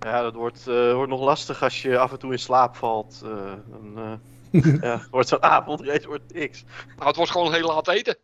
Ja, 0.00 0.22
dat 0.22 0.34
wordt, 0.34 0.66
eh, 0.66 0.92
wordt 0.94 1.10
nog 1.10 1.20
lastig 1.20 1.62
als 1.62 1.82
je 1.82 1.98
af 1.98 2.12
en 2.12 2.18
toe 2.18 2.32
in 2.32 2.38
slaap 2.38 2.76
valt. 2.76 3.22
eh, 3.24 3.52
dan 3.70 3.98
eh, 4.52 4.80
ja, 4.80 5.00
wordt 5.10 5.28
zo'n 5.28 5.42
avondrace 5.42 6.06
wordt 6.06 6.32
niks. 6.34 6.64
Nou, 6.96 7.06
het 7.06 7.16
wordt 7.16 7.30
gewoon 7.30 7.52
heel 7.54 7.66
laat 7.66 7.88
eten. 7.88 8.16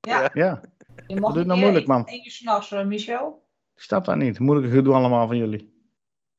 Ja, 0.00 0.30
Ja, 0.34 0.60
je 1.06 1.20
mag 1.20 1.34
nou 1.34 1.58
moeilijk, 1.60 1.86
man. 1.86 2.08
s'nachts, 2.22 2.70
uh, 2.72 2.84
Michel. 2.84 3.42
ik 3.74 3.82
snap 3.82 4.04
dat 4.04 4.16
niet. 4.16 4.38
Moeilijke 4.38 4.76
gedoe 4.76 4.94
allemaal 4.94 5.26
van 5.26 5.36
jullie. 5.36 5.74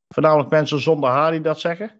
Voornamelijk 0.07 0.49
mensen 0.49 0.80
zonder 0.82 1.09
haar 1.09 1.32
die 1.32 1.41
dat 1.41 1.59
zeggen. 1.59 1.91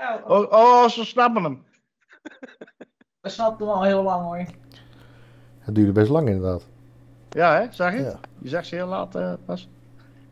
Oh, 0.00 0.30
Oh, 0.30 0.52
oh 0.52 0.88
ze 0.88 1.04
snappen 1.04 1.42
hem. 1.42 1.64
we 3.22 3.28
snappen 3.28 3.66
hem 3.66 3.74
al 3.74 3.84
heel 3.84 4.02
lang 4.02 4.24
hoor. 4.24 4.44
Het 5.58 5.74
duurde 5.74 5.92
best 5.92 6.10
lang 6.10 6.28
inderdaad. 6.28 6.66
Ja, 7.30 7.60
hè, 7.60 7.66
zag 7.70 7.92
je? 7.92 8.02
Ja. 8.02 8.20
Je 8.38 8.48
zegt 8.48 8.66
ze 8.66 8.74
heel 8.74 8.86
laat 8.86 9.14
eh, 9.14 9.32
pas. 9.44 9.68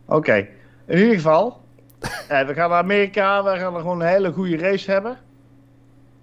Oké, 0.07 0.49
in 0.87 0.99
ieder 0.99 1.15
geval. 1.15 1.61
eh, 2.29 2.47
we 2.47 2.55
gaan 2.55 2.71
naar 2.71 2.79
Amerika. 2.79 3.45
We 3.45 3.59
gaan 3.59 3.75
er 3.75 3.81
gewoon 3.81 4.01
een 4.01 4.07
hele 4.07 4.33
goede 4.33 4.57
race 4.57 4.91
hebben. 4.91 5.19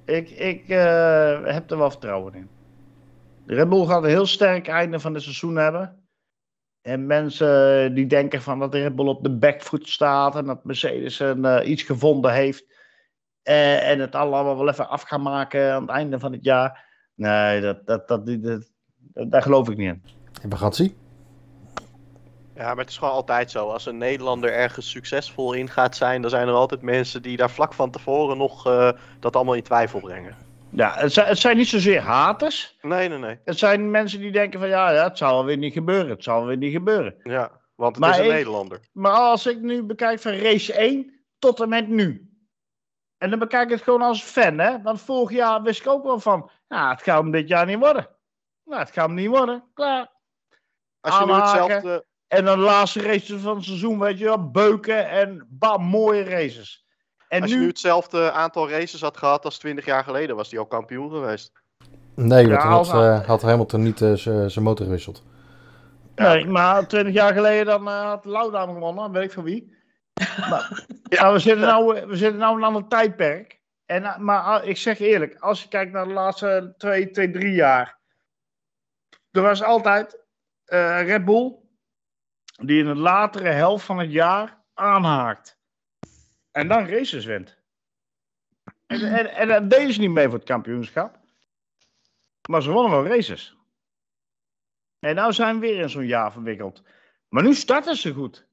Ik, 0.06 0.30
ik 0.30 0.70
eh, 0.70 1.44
heb 1.44 1.72
er 1.72 1.78
wel 1.78 1.90
vertrouwen 1.92 2.34
in. 2.34 2.50
De 3.46 3.56
Red 3.56 3.70
Bull 3.70 3.86
gaat 3.86 4.04
een 4.04 4.10
heel 4.10 4.26
sterk 4.26 4.68
einde 4.68 5.00
van 5.00 5.14
het 5.14 5.24
seizoen 5.24 5.56
hebben. 5.56 6.04
En 6.82 7.06
mensen 7.06 7.94
die 7.96 8.08
denken 8.08 8.42
van 8.42 8.60
dat 8.60 8.72
de 8.72 8.82
Red 8.82 8.96
Bull 8.96 9.08
op 9.08 9.24
de 9.24 9.38
backfoot 9.38 9.90
staat 9.90 10.36
en 10.36 10.46
dat 10.46 10.64
Mercedes 10.64 11.20
een, 11.20 11.46
eh, 11.46 11.70
iets 11.70 11.84
gevonden 11.84 12.34
heeft. 12.34 12.66
Eh, 13.46 13.90
en 13.90 14.00
het 14.00 14.16
allemaal 14.16 14.58
wel 14.58 14.70
even 14.70 14.90
af 14.90 15.02
gaan 15.02 15.22
maken 15.22 15.74
aan 15.74 15.82
het 15.82 15.92
einde 15.92 16.20
van 16.20 16.32
het 16.32 16.44
jaar. 16.44 16.84
Nee, 17.16 17.62
dat, 17.62 17.86
dat, 17.86 18.08
dat, 18.08 18.26
dat, 18.26 18.42
dat- 18.44 19.32
daar 19.32 19.42
geloof 19.42 19.70
ik 19.70 19.78
niet 19.78 19.94
in. 19.94 20.04
het 20.60 20.76
zien. 20.76 20.96
Ja, 22.56 22.68
maar 22.68 22.78
het 22.78 22.90
is 22.90 22.98
gewoon 22.98 23.14
altijd 23.14 23.52
zo. 23.52 23.68
Als 23.70 23.86
een 23.86 23.98
Nederlander 23.98 24.52
ergens 24.54 24.90
succesvol 24.90 25.54
in 25.54 25.70
gaat 25.70 25.96
zijn, 25.96 26.22
dan 26.22 26.30
zijn 26.30 26.48
er 26.48 26.54
altijd 26.54 26.82
mensen 26.82 27.22
die 27.22 27.38
daar 27.38 27.50
vlak 27.50 27.74
van 27.74 27.92
tevoren 27.92 28.38
nog 28.38 28.68
eh, 28.68 28.92
dat 29.20 29.36
allemaal 29.36 29.54
in 29.54 29.64
twijfel 29.64 30.00
brengen. 30.00 30.36
Ja, 30.70 30.94
het 30.98 31.14
zijn, 31.14 31.28
het 31.28 31.38
zijn 31.38 31.58
niet 31.58 31.68
zozeer 31.68 32.02
haters. 32.02 32.78
Nee, 32.82 33.10
nee, 33.10 33.18
nee. 33.18 33.38
Het 33.46 33.58
zijn 33.58 33.92
mensen 33.92 34.20
die 34.20 34.32
denken 34.32 34.60
van 34.60 34.70
ja, 34.70 34.92
ja 34.92 35.04
het 35.04 35.18
zal 35.18 35.34
wel 35.34 35.46
weer 35.46 35.58
niet 35.58 35.74
gebeuren. 35.74 36.10
Het 36.10 36.24
zal 36.24 36.46
weer 36.46 36.58
niet 36.58 36.72
gebeuren. 36.72 37.16
Ja, 37.24 37.52
want 37.76 37.96
het 37.96 38.06
Maar 38.06 38.14
is 38.14 38.18
een 38.20 38.26
ik- 38.26 38.32
Nederlander. 38.32 38.80
Maar 38.92 39.12
als 39.12 39.46
ik 39.46 39.62
nu 39.62 39.84
bekijk 39.84 40.20
van 40.20 40.32
race 40.32 40.74
1 40.74 41.14
tot 41.40 41.62
en 41.62 41.70
met 41.70 41.88
nu. 41.88 42.30
En 43.18 43.30
dan 43.30 43.40
bekijk 43.40 43.64
ik 43.64 43.70
het 43.76 43.82
gewoon 43.84 44.02
als 44.02 44.24
fan, 44.24 44.58
hè. 44.58 44.82
Want 44.82 45.02
vorig 45.02 45.32
jaar 45.32 45.62
wist 45.62 45.80
ik 45.82 45.88
ook 45.88 46.04
wel 46.04 46.20
van, 46.20 46.50
ja, 46.68 46.90
het 46.90 47.04
gaat 47.04 47.22
hem 47.22 47.32
dit 47.32 47.48
jaar 47.48 47.66
niet 47.66 47.80
worden. 47.80 48.08
Nou, 48.66 48.80
het 48.80 48.92
gaat 48.92 49.06
hem 49.06 49.16
niet 49.16 49.28
worden. 49.30 49.64
Klaar. 49.74 50.12
Als 51.02 51.18
je 51.20 51.26
nu 51.26 51.32
hetzelfde... 51.32 52.06
En 52.28 52.46
dan 52.46 52.58
de 52.60 52.64
laatste 52.64 53.02
races 53.02 53.42
van 53.42 53.56
het 53.56 53.66
seizoen, 53.66 54.00
weet 54.00 54.18
je 54.18 54.24
wel, 54.26 54.52
beuken 54.52 55.10
en 55.10 55.48
bam, 55.50 55.84
mooie 55.84 56.24
races. 56.24 56.86
En 57.28 57.42
Als 57.42 57.50
je 57.50 57.56
nu, 57.56 57.62
nu 57.62 57.68
hetzelfde 57.68 58.32
aantal 58.32 58.70
races 58.70 59.02
had 59.02 59.18
gehad 59.18 59.46
als 59.46 59.58
20 59.58 59.86
jaar 59.86 60.04
geleden, 60.04 60.36
was 60.36 60.50
hij 60.50 60.60
al 60.60 60.66
kampioen 60.66 61.10
geweest. 61.10 61.52
Nee, 62.16 62.48
want 62.48 62.62
Ja, 62.64 62.70
had, 62.70 62.88
eh, 62.90 63.28
had 63.28 63.42
Hamilton 63.42 63.84
niet 63.84 64.02
eh, 64.02 64.14
z- 64.14 64.46
zijn 64.46 64.64
motor 64.66 64.86
gewisseld. 64.86 65.24
nee, 66.16 66.46
maar 66.46 66.88
20 66.88 67.14
jaar 67.14 67.34
geleden 67.34 67.66
dan 67.66 67.88
eh, 67.88 68.02
had 68.04 68.26
Lauda 68.26 68.62
gewonnen, 68.66 69.12
weet 69.12 69.24
ik 69.24 69.32
van 69.32 69.44
wie. 69.44 69.76
Maar, 70.50 70.86
ja, 71.16 71.32
we 71.34 71.40
zitten 71.40 71.66
nou, 71.66 72.08
we 72.08 72.16
zitten 72.16 72.40
nou 72.40 72.52
in 72.52 72.58
een 72.58 72.68
ander 72.68 72.88
tijdperk. 72.88 73.60
En, 73.86 74.04
eh, 74.04 74.18
maar 74.18 74.40
ah, 74.40 74.68
ik 74.68 74.78
zeg 74.78 75.00
eerlijk, 75.00 75.36
als 75.40 75.62
je 75.62 75.68
kijkt 75.68 75.92
naar 75.92 76.06
de 76.06 76.14
laatste 76.14 76.74
twee, 76.78 77.12
twee 77.12 77.32
drie 77.32 77.54
jaar. 77.54 77.98
Er 79.32 79.42
was 79.42 79.64
altijd 79.64 80.20
eh, 80.66 81.02
Red 81.06 81.26
Bull 81.26 81.56
die 82.62 82.80
in 82.80 82.86
de 82.86 82.96
latere 82.96 83.50
helft 83.50 83.86
van 83.86 84.00
het 84.00 84.12
jaar 84.12 84.64
aanhaakt. 84.74 85.58
En 86.52 86.68
dan 86.68 86.88
races 86.88 87.26
wint. 87.26 87.58
En, 88.86 89.02
en, 89.02 89.36
en 89.36 89.48
dat 89.48 89.70
deden 89.70 89.94
ze 89.94 90.00
niet 90.00 90.12
mee 90.12 90.26
voor 90.26 90.38
het 90.38 90.48
kampioenschap. 90.48 91.20
Maar 92.50 92.62
ze 92.62 92.72
wonnen 92.72 92.92
wel 92.92 93.16
races. 93.16 93.58
En 95.00 95.16
nou 95.16 95.34
zijn 95.34 95.60
we 95.60 95.68
weer 95.68 95.80
in 95.80 95.90
zo'n 95.90 96.06
jaar 96.06 96.32
verwikkeld. 96.32 96.84
Maar 97.30 97.44
nu 97.44 97.54
starten 97.54 97.96
ze 97.96 98.14
goed. 98.14 98.48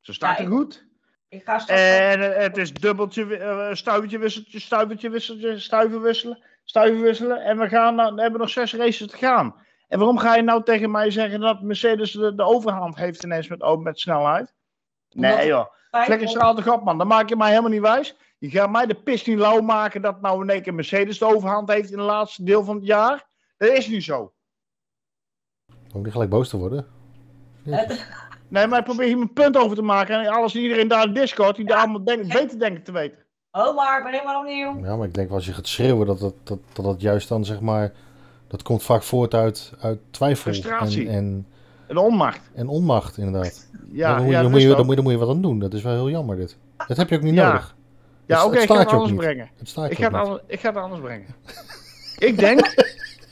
Ze 0.00 0.12
starten 0.12 0.44
Ja, 0.44 0.50
ik- 0.50 0.56
goed. 0.56 0.88
Ik 1.28 1.42
ga 1.44 1.58
straks 1.58 1.80
En 1.80 2.34
eh, 2.34 2.42
het 2.42 2.56
is 2.56 2.72
dubbeltje, 2.74 3.36
eh, 3.36 3.74
stuivertje, 3.74 4.18
wisseltje, 4.18 4.60
stuivertje, 4.60 5.10
wisseltje, 5.10 5.58
stuiver 5.58 6.00
wisselen, 6.00 6.42
stuiver 6.64 7.00
wisselen. 7.00 7.40
En 7.42 7.58
we, 7.58 7.68
gaan, 7.68 7.94
nou- 7.94 8.14
we 8.14 8.20
hebben 8.20 8.40
nog 8.40 8.50
zes 8.50 8.74
races 8.74 9.06
te 9.10 9.16
gaan. 9.16 9.54
En 9.88 9.98
waarom 9.98 10.18
ga 10.18 10.34
je 10.34 10.42
nou 10.42 10.62
tegen 10.62 10.90
mij 10.90 11.10
zeggen 11.10 11.40
dat 11.40 11.62
Mercedes 11.62 12.12
de, 12.12 12.34
de 12.34 12.42
overhand 12.44 12.96
heeft 12.96 13.24
ineens 13.24 13.48
met, 13.48 13.62
oh, 13.62 13.82
met 13.82 14.00
snelheid? 14.00 14.54
Nee 15.10 15.30
Omdat- 15.32 15.46
joh, 15.46 15.66
vlekken 15.90 16.26
op- 16.28 16.34
straal 16.34 16.74
op 16.74 16.84
man, 16.84 16.98
dan 16.98 17.06
maak 17.06 17.28
je 17.28 17.36
mij 17.36 17.48
helemaal 17.48 17.70
niet 17.70 17.80
wijs. 17.80 18.16
Je 18.38 18.50
gaat 18.50 18.70
mij 18.70 18.86
de 18.86 18.94
pis 18.94 19.24
niet 19.26 19.38
lauw 19.38 19.60
maken 19.60 20.02
dat 20.02 20.20
nou 20.20 20.42
in 20.42 20.50
één 20.50 20.62
keer 20.62 20.74
Mercedes 20.74 21.18
de 21.18 21.24
overhand 21.24 21.68
heeft 21.68 21.90
in 21.90 21.98
het 21.98 22.06
laatste 22.06 22.44
deel 22.44 22.64
van 22.64 22.76
het 22.76 22.86
jaar. 22.86 23.26
Dat 23.56 23.68
is 23.68 23.86
niet 23.88 24.04
zo. 24.04 24.32
Om 25.94 26.02
niet 26.02 26.12
gelijk 26.12 26.30
boos 26.30 26.48
te 26.48 26.56
worden. 26.56 26.86
Nee, 28.50 28.66
maar 28.66 28.78
ik 28.78 28.84
probeer 28.84 29.06
hier 29.06 29.16
mijn 29.16 29.32
punt 29.32 29.56
over 29.56 29.76
te 29.76 29.82
maken. 29.82 30.20
En 30.20 30.28
alles 30.32 30.54
en 30.54 30.60
iedereen 30.60 30.88
daar 30.88 31.06
in 31.06 31.14
Discord, 31.14 31.56
die 31.56 31.64
daar 31.66 31.78
allemaal 31.78 32.04
denkt, 32.04 32.32
beter 32.32 32.58
denken 32.58 32.82
te 32.82 32.92
weten. 32.92 33.18
Oh, 33.52 33.76
maar 33.76 34.02
ben 34.02 34.14
ik 34.14 34.24
maar 34.24 34.38
opnieuw. 34.38 34.78
Ja, 34.82 34.96
maar 34.96 35.06
ik 35.06 35.14
denk 35.14 35.28
wel 35.28 35.36
als 35.36 35.46
je 35.46 35.52
gaat 35.52 35.66
schreeuwen, 35.68 36.06
dat 36.06 36.18
dat, 36.18 36.34
dat, 36.44 36.58
dat, 36.72 36.84
dat 36.84 37.00
juist 37.00 37.28
dan 37.28 37.44
zeg 37.44 37.60
maar. 37.60 37.92
Dat 38.48 38.62
komt 38.62 38.82
vaak 38.82 39.02
voort 39.02 39.34
uit, 39.34 39.72
uit 39.80 39.98
twijfel 40.10 40.52
Frustratie. 40.52 41.08
En, 41.08 41.14
en, 41.14 41.46
En 41.86 41.96
onmacht. 41.96 42.50
en 42.54 42.68
onmacht, 42.68 43.16
inderdaad. 43.16 43.68
Ja, 43.92 44.14
dan, 44.14 44.24
moet 44.24 44.32
ja, 44.32 44.42
dan, 44.42 44.50
moet 44.50 44.60
je, 44.60 44.66
dan, 44.68 44.76
moet 44.76 44.88
je, 44.88 44.94
dan 44.94 45.04
moet 45.04 45.12
je 45.12 45.18
wat 45.18 45.28
aan 45.28 45.42
doen. 45.42 45.58
Dat 45.58 45.74
is 45.74 45.82
wel 45.82 45.92
heel 45.92 46.10
jammer, 46.10 46.36
dit. 46.36 46.56
Dat 46.86 46.96
heb 46.96 47.08
je 47.08 47.16
ook 47.16 47.22
niet 47.22 47.34
Ja. 47.34 47.46
nodig. 47.46 47.76
Ja, 48.26 48.44
oké, 48.46 48.58
ik 48.58 48.68
ga 48.70 48.78
het 48.78 48.88
anders 48.88 49.10
niet. 49.10 49.20
brengen. 49.20 49.50
Het 49.56 49.68
staat 49.68 49.90
Ik 49.90 49.96
ga, 49.98 50.04
het 50.04 50.14
anders, 50.14 50.42
ik 50.46 50.60
ga 50.60 50.68
het 50.68 50.76
anders 50.78 51.00
brengen. 51.00 51.26
ik 52.28 52.38
denk, 52.38 52.74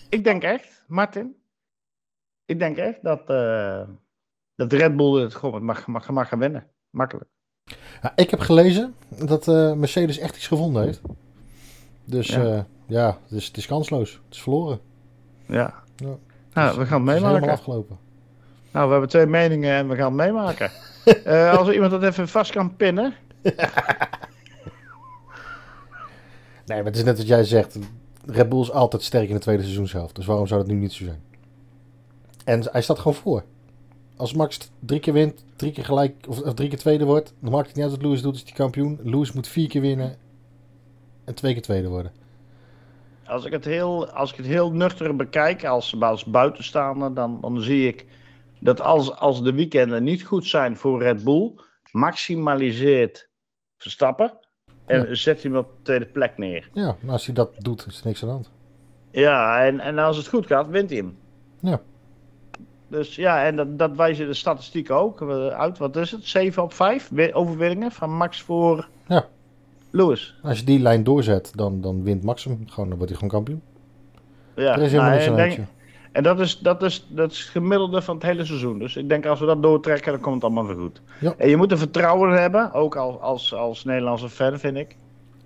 ik 0.08 0.24
denk 0.24 0.42
echt, 0.42 0.84
Martin, 0.86 1.36
ik 2.44 2.58
denk 2.58 2.76
echt 2.76 3.02
dat, 3.02 3.30
eh 3.30 3.80
dat 4.58 4.72
Red 4.72 4.96
Bull 4.96 5.22
het 5.22 5.34
gewoon 5.34 5.64
mag, 5.64 5.86
mag, 5.86 6.08
mag 6.10 6.28
gaan 6.28 6.38
winnen. 6.38 6.66
Makkelijk. 6.90 7.30
Ja, 8.02 8.12
ik 8.16 8.30
heb 8.30 8.40
gelezen 8.40 8.94
dat 9.08 9.48
eh, 9.48 9.72
Mercedes 9.72 10.18
echt 10.18 10.36
iets 10.36 10.46
gevonden 10.46 10.82
heeft. 10.84 11.00
Dus 12.04 12.28
Ja. 12.28 12.66
ja 12.86 13.06
het, 13.22 13.32
is, 13.38 13.46
het 13.46 13.56
is 13.56 13.66
kansloos. 13.66 14.12
Het 14.12 14.34
is 14.34 14.42
verloren. 14.42 14.80
Ja. 15.46 15.74
Ja. 15.96 16.06
Nou, 16.06 16.16
we 16.16 16.16
gaan 16.52 16.66
het 16.66 16.78
Het 16.78 16.86
is 16.86 16.88
helemaal 16.88 17.04
meemaken. 17.32 17.50
afgelopen. 17.50 17.98
Nou, 18.72 18.84
we 18.86 18.90
hebben 18.92 19.08
twee 19.10 19.26
meningen 19.26 19.72
en 19.74 19.88
we 19.88 19.96
gaan 19.96 20.06
het 20.06 20.14
meemaken. 20.26 20.70
Eh, 21.24 21.56
als 21.58 21.68
er 21.68 21.74
iemand 21.74 21.90
dat 21.90 22.02
even 22.02 22.28
vast 22.28 22.52
kan 22.52 22.76
pinnen. 22.76 23.14
Nee, 26.66 26.76
maar 26.76 26.86
het 26.86 26.96
is 26.96 27.04
net 27.04 27.18
wat 27.18 27.26
jij 27.26 27.44
zegt. 27.44 27.78
Red 28.26 28.48
Bull 28.48 28.60
is 28.60 28.70
altijd 28.70 29.02
sterk 29.02 29.28
in 29.28 29.34
de 29.34 29.40
tweede 29.40 29.62
seizoenshelft. 29.62 30.14
Dus 30.14 30.26
waarom 30.26 30.46
zou 30.46 30.60
dat 30.60 30.70
nu 30.70 30.76
niet 30.76 30.92
zo 30.92 31.04
zijn? 31.04 31.22
En 32.44 32.62
hij 32.72 32.82
staat 32.82 32.98
gewoon 32.98 33.14
voor. 33.16 33.44
Als 34.18 34.34
Max 34.34 34.70
drie 34.78 35.00
keer 35.00 35.12
wint, 35.12 35.44
drie 35.56 35.72
keer 35.72 35.84
gelijk, 35.84 36.14
of, 36.28 36.40
of 36.40 36.54
drie 36.54 36.68
keer 36.68 36.78
tweede 36.78 37.04
wordt, 37.04 37.34
dan 37.40 37.52
maakt 37.52 37.66
het 37.66 37.76
niet 37.76 37.84
uit 37.84 37.94
wat 37.94 38.02
Lewis 38.02 38.22
doet, 38.22 38.34
is 38.34 38.42
hij 38.42 38.52
kampioen. 38.52 38.98
Lewis 39.02 39.32
moet 39.32 39.48
vier 39.48 39.68
keer 39.68 39.80
winnen 39.80 40.16
en 41.24 41.34
twee 41.34 41.52
keer 41.52 41.62
tweede 41.62 41.88
worden. 41.88 42.12
Als 43.26 43.44
ik 43.44 43.52
het 43.52 43.64
heel, 43.64 44.08
als 44.10 44.30
ik 44.30 44.36
het 44.36 44.46
heel 44.46 44.72
nuchter 44.72 45.16
bekijk, 45.16 45.64
als, 45.64 46.00
als 46.00 46.24
buitenstaander, 46.24 47.14
dan, 47.14 47.40
dan 47.40 47.60
zie 47.60 47.88
ik 47.88 48.06
dat 48.60 48.80
als, 48.80 49.16
als 49.16 49.42
de 49.42 49.52
weekenden 49.52 50.04
niet 50.04 50.22
goed 50.22 50.46
zijn 50.46 50.76
voor 50.76 51.02
Red 51.02 51.24
Bull, 51.24 51.52
maximaliseert 51.90 53.28
Verstappen 53.76 54.38
en 54.86 55.16
zet 55.16 55.42
hij 55.42 55.50
hem 55.50 55.60
op 55.60 55.68
de 55.76 55.82
tweede 55.82 56.06
plek 56.06 56.38
neer. 56.38 56.70
Ja, 56.72 56.96
maar 57.00 57.12
als 57.12 57.26
hij 57.26 57.34
dat 57.34 57.50
doet, 57.58 57.86
is 57.86 58.00
er 58.00 58.06
niks 58.06 58.22
aan 58.22 58.28
de 58.28 58.34
hand. 58.34 58.50
Ja, 59.10 59.64
en, 59.64 59.80
en 59.80 59.98
als 59.98 60.16
het 60.16 60.28
goed 60.28 60.46
gaat, 60.46 60.68
wint 60.68 60.90
hij 60.90 60.98
hem. 60.98 61.18
Ja. 61.60 61.80
Dus 62.88 63.14
ja, 63.16 63.44
en 63.44 63.56
dat, 63.56 63.78
dat 63.78 63.96
wijzen 63.96 64.26
de 64.26 64.34
statistieken 64.34 64.94
ook 64.96 65.20
eh, 65.20 65.46
uit. 65.46 65.78
Wat 65.78 65.96
is 65.96 66.10
het? 66.10 66.26
7 66.26 66.62
op 66.62 66.72
5 66.72 67.10
overwinningen 67.32 67.92
van 67.92 68.10
Max 68.16 68.42
voor 68.42 68.88
Ja. 69.06 69.26
Lewis. 69.90 70.38
Als 70.42 70.58
je 70.58 70.64
die 70.64 70.78
lijn 70.80 71.04
doorzet, 71.04 71.52
dan, 71.54 71.80
dan 71.80 72.02
wint 72.02 72.22
Max 72.22 72.44
hem. 72.44 72.62
Gewoon, 72.66 72.88
dan 72.88 72.98
wordt 72.98 73.12
hij 73.12 73.20
gewoon 73.20 73.44
kampioen. 73.44 73.62
Ja, 74.54 74.72
er 74.76 74.82
is 74.82 74.90
helemaal 74.90 75.10
nou, 75.10 75.12
niks 75.12 75.26
en 75.26 75.32
aan 75.32 75.48
denk- 75.48 75.66
dat 76.24 76.40
is, 76.40 76.58
dat, 76.58 76.82
is, 76.82 77.06
dat 77.08 77.30
is 77.30 77.38
het 77.40 77.48
gemiddelde 77.48 78.02
van 78.02 78.14
het 78.14 78.24
hele 78.24 78.44
seizoen. 78.44 78.78
Dus 78.78 78.96
ik 78.96 79.08
denk 79.08 79.26
als 79.26 79.40
we 79.40 79.46
dat 79.46 79.62
doortrekken, 79.62 80.12
dan 80.12 80.20
komt 80.20 80.34
het 80.34 80.44
allemaal 80.44 80.66
weer 80.66 80.76
goed. 80.76 81.00
Ja. 81.20 81.34
En 81.36 81.48
je 81.48 81.56
moet 81.56 81.70
er 81.70 81.78
vertrouwen 81.78 82.30
in 82.30 82.36
hebben, 82.36 82.72
ook 82.72 82.96
als, 82.96 83.20
als, 83.20 83.54
als 83.54 83.84
Nederlandse 83.84 84.28
fan, 84.28 84.58
vind 84.58 84.76
ik. 84.76 84.96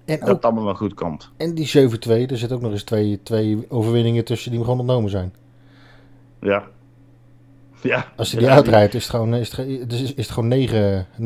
En, 0.05 0.18
Dat 0.18 0.28
ook, 0.28 0.34
het 0.34 0.45
allemaal 0.45 0.64
wel 0.64 0.74
goed 0.74 0.95
komt. 0.95 1.30
en 1.36 1.55
die 1.55 1.88
7-2, 1.90 2.30
er 2.30 2.36
zit 2.38 2.53
ook 2.53 2.61
nog 2.61 2.70
eens 2.72 2.82
twee, 2.82 3.20
twee 3.22 3.64
overwinningen 3.68 4.24
tussen 4.24 4.51
die 4.51 4.61
gewoon 4.61 4.78
ontnomen 4.78 5.11
zijn. 5.11 5.34
Ja. 6.40 6.64
Ja. 7.83 8.12
Als 8.16 8.30
hij 8.30 8.41
die 8.41 8.49
Ja, 8.49 8.55
uitrijdt, 8.55 8.95
is 8.95 9.03
het 9.03 9.11
gewoon, 9.11 9.35
is 9.35 9.57
het, 9.57 9.93
is, 9.93 10.01
is 10.01 10.26
het 10.26 10.30
gewoon 10.30 10.49
9 10.49 11.07
9-5. 11.07 11.18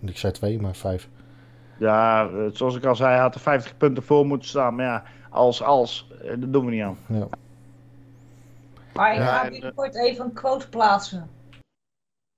Ik 0.00 0.18
zei 0.18 0.32
2, 0.32 0.60
maar 0.60 0.74
5. 0.74 1.08
Ja, 1.78 2.28
eh, 2.28 2.46
zoals 2.52 2.76
ik 2.76 2.84
al 2.84 2.96
zei, 2.96 3.10
hij 3.10 3.20
had 3.20 3.34
er 3.34 3.40
50 3.40 3.76
punten 3.76 4.02
voor 4.02 4.26
moeten 4.26 4.48
staan. 4.48 4.74
Maar 4.74 4.86
ja, 4.86 5.04
als, 5.30 5.62
als, 5.62 6.08
eh, 6.22 6.28
dat 6.28 6.52
doen 6.52 6.64
we 6.64 6.70
niet 6.70 6.82
aan. 6.82 6.98
Ja. 7.06 7.28
Maar 8.94 9.14
ik 9.14 9.20
ga 9.20 9.44
en, 9.44 9.50
binnenkort 9.50 9.94
even 9.94 10.24
een 10.24 10.32
quote 10.32 10.68
plaatsen. 10.68 11.30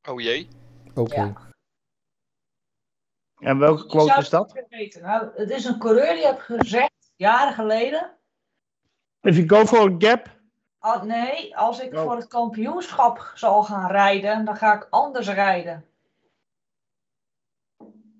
Oh 0.08 0.20
jee. 0.20 0.48
Oké. 0.94 1.20
Ja. 1.20 1.32
En 3.38 3.58
welke 3.58 3.82
Je 3.82 3.88
quote 3.88 4.06
zou 4.06 4.20
is 4.20 4.28
dat? 4.28 4.52
het 4.52 4.54
niet 4.54 4.80
weten. 4.80 5.02
Nou, 5.02 5.28
het 5.34 5.50
is 5.50 5.64
een 5.64 5.78
coureur 5.78 6.14
die 6.14 6.26
heeft 6.26 6.40
gezegd, 6.40 6.92
jaren 7.16 7.54
geleden. 7.54 8.10
If 9.20 9.36
you 9.36 9.48
go 9.48 9.66
for 9.66 9.92
a 9.92 9.94
gap. 9.98 10.35
Ah, 10.78 11.02
nee, 11.02 11.56
als 11.56 11.80
ik 11.80 11.94
Oh. 11.94 12.02
voor 12.02 12.16
het 12.16 12.26
kampioenschap 12.28 13.30
zal 13.34 13.62
gaan 13.62 13.90
rijden, 13.90 14.44
dan 14.44 14.56
ga 14.56 14.74
ik 14.74 14.86
anders 14.90 15.28
rijden. 15.28 15.88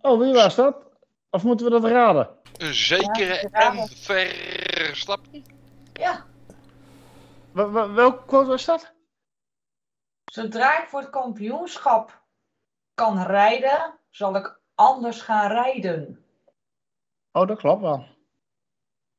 Oh, 0.01 0.19
wie 0.21 0.33
was 0.33 0.55
dat? 0.55 0.85
Of 1.31 1.43
moeten 1.45 1.67
we 1.67 1.81
dat 1.81 1.91
raden? 1.91 2.29
Een 2.57 2.75
zekere 2.75 3.49
Ja, 3.53 3.73
M. 3.73 3.87
Verstappen. 3.87 5.45
Ja, 5.93 6.25
Wel- 7.53 7.73
wel- 7.73 7.93
welke 7.93 8.25
quote 8.27 8.49
was 8.49 8.65
dat? 8.65 8.95
zodra 10.25 10.83
ik 10.83 10.89
voor 10.89 11.01
het 11.01 11.11
kampioenschap 11.11 12.23
kan 12.95 13.23
rijden, 13.23 13.99
zal 14.11 14.37
ik 14.37 14.61
anders 14.75 15.21
gaan 15.23 15.51
rijden. 15.51 16.25
Oh, 17.33 17.47
dat 17.47 17.59
klopt 17.59 17.81
wel. 17.81 18.05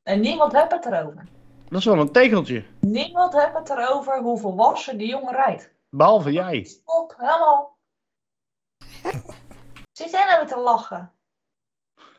En 0.03 0.19
niemand 0.19 0.51
heeft 0.51 0.71
het 0.71 0.85
erover. 0.85 1.27
Dat 1.69 1.79
is 1.79 1.85
wel 1.85 1.99
een 1.99 2.11
tegeltje. 2.11 2.65
Niemand 2.79 3.33
heeft 3.33 3.53
het 3.53 3.69
erover 3.69 4.21
hoe 4.21 4.39
volwassen 4.39 4.97
die 4.97 5.07
jongen 5.07 5.33
rijdt. 5.33 5.71
Behalve 5.89 6.31
jij. 6.31 6.63
Stop, 6.63 7.13
helemaal. 7.17 7.77
Zit 9.91 10.11
jij 10.11 10.25
nou 10.25 10.39
weer 10.39 10.47
te 10.47 10.59
lachen? 10.59 11.11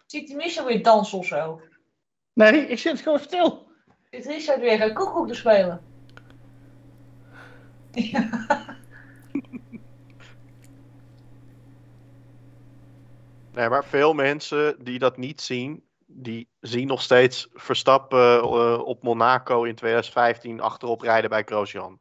Ziet 0.06 0.26
die 0.26 0.36
Michel 0.36 0.64
weer 0.64 0.82
dansen 0.82 1.18
of 1.18 1.26
zo? 1.26 1.60
Nee, 2.32 2.66
ik 2.66 2.78
zit 2.78 3.00
gewoon 3.00 3.18
stil. 3.18 3.66
Zit 4.10 4.26
Richard 4.26 4.60
weer 4.60 4.82
een 4.82 4.94
koekoek 4.94 5.28
te 5.28 5.34
spelen? 5.34 5.82
Nee, 13.52 13.68
maar 13.68 13.84
veel 13.84 14.12
mensen 14.12 14.84
die 14.84 14.98
dat 14.98 15.16
niet 15.16 15.40
zien, 15.40 15.87
die 16.22 16.48
zien 16.60 16.86
nog 16.86 17.02
steeds 17.02 17.48
Verstappen 17.52 18.40
eh, 18.40 18.78
op 18.84 19.02
Monaco 19.02 19.62
in 19.64 19.74
2015 19.74 20.60
achterop 20.60 21.00
rijden 21.00 21.30
bij 21.30 21.42
Grosjean. 21.42 22.00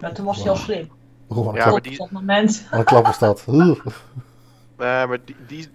Maar 0.00 0.14
toen 0.14 0.24
was 0.24 0.38
hij 0.38 0.50
al 0.50 0.56
slim. 0.56 0.90
Een, 1.28 1.54
Ja, 1.54 1.70
Tot 1.70 1.84
die- 1.84 1.96
dat 1.96 2.10
moment. 2.10 2.68
wat 2.70 2.72
een 2.78 2.84
klap 2.84 3.04
was 3.04 3.18
dat. 3.18 3.46
Nee, 3.46 5.06
maar 5.06 5.24
die, 5.24 5.36
die, 5.46 5.68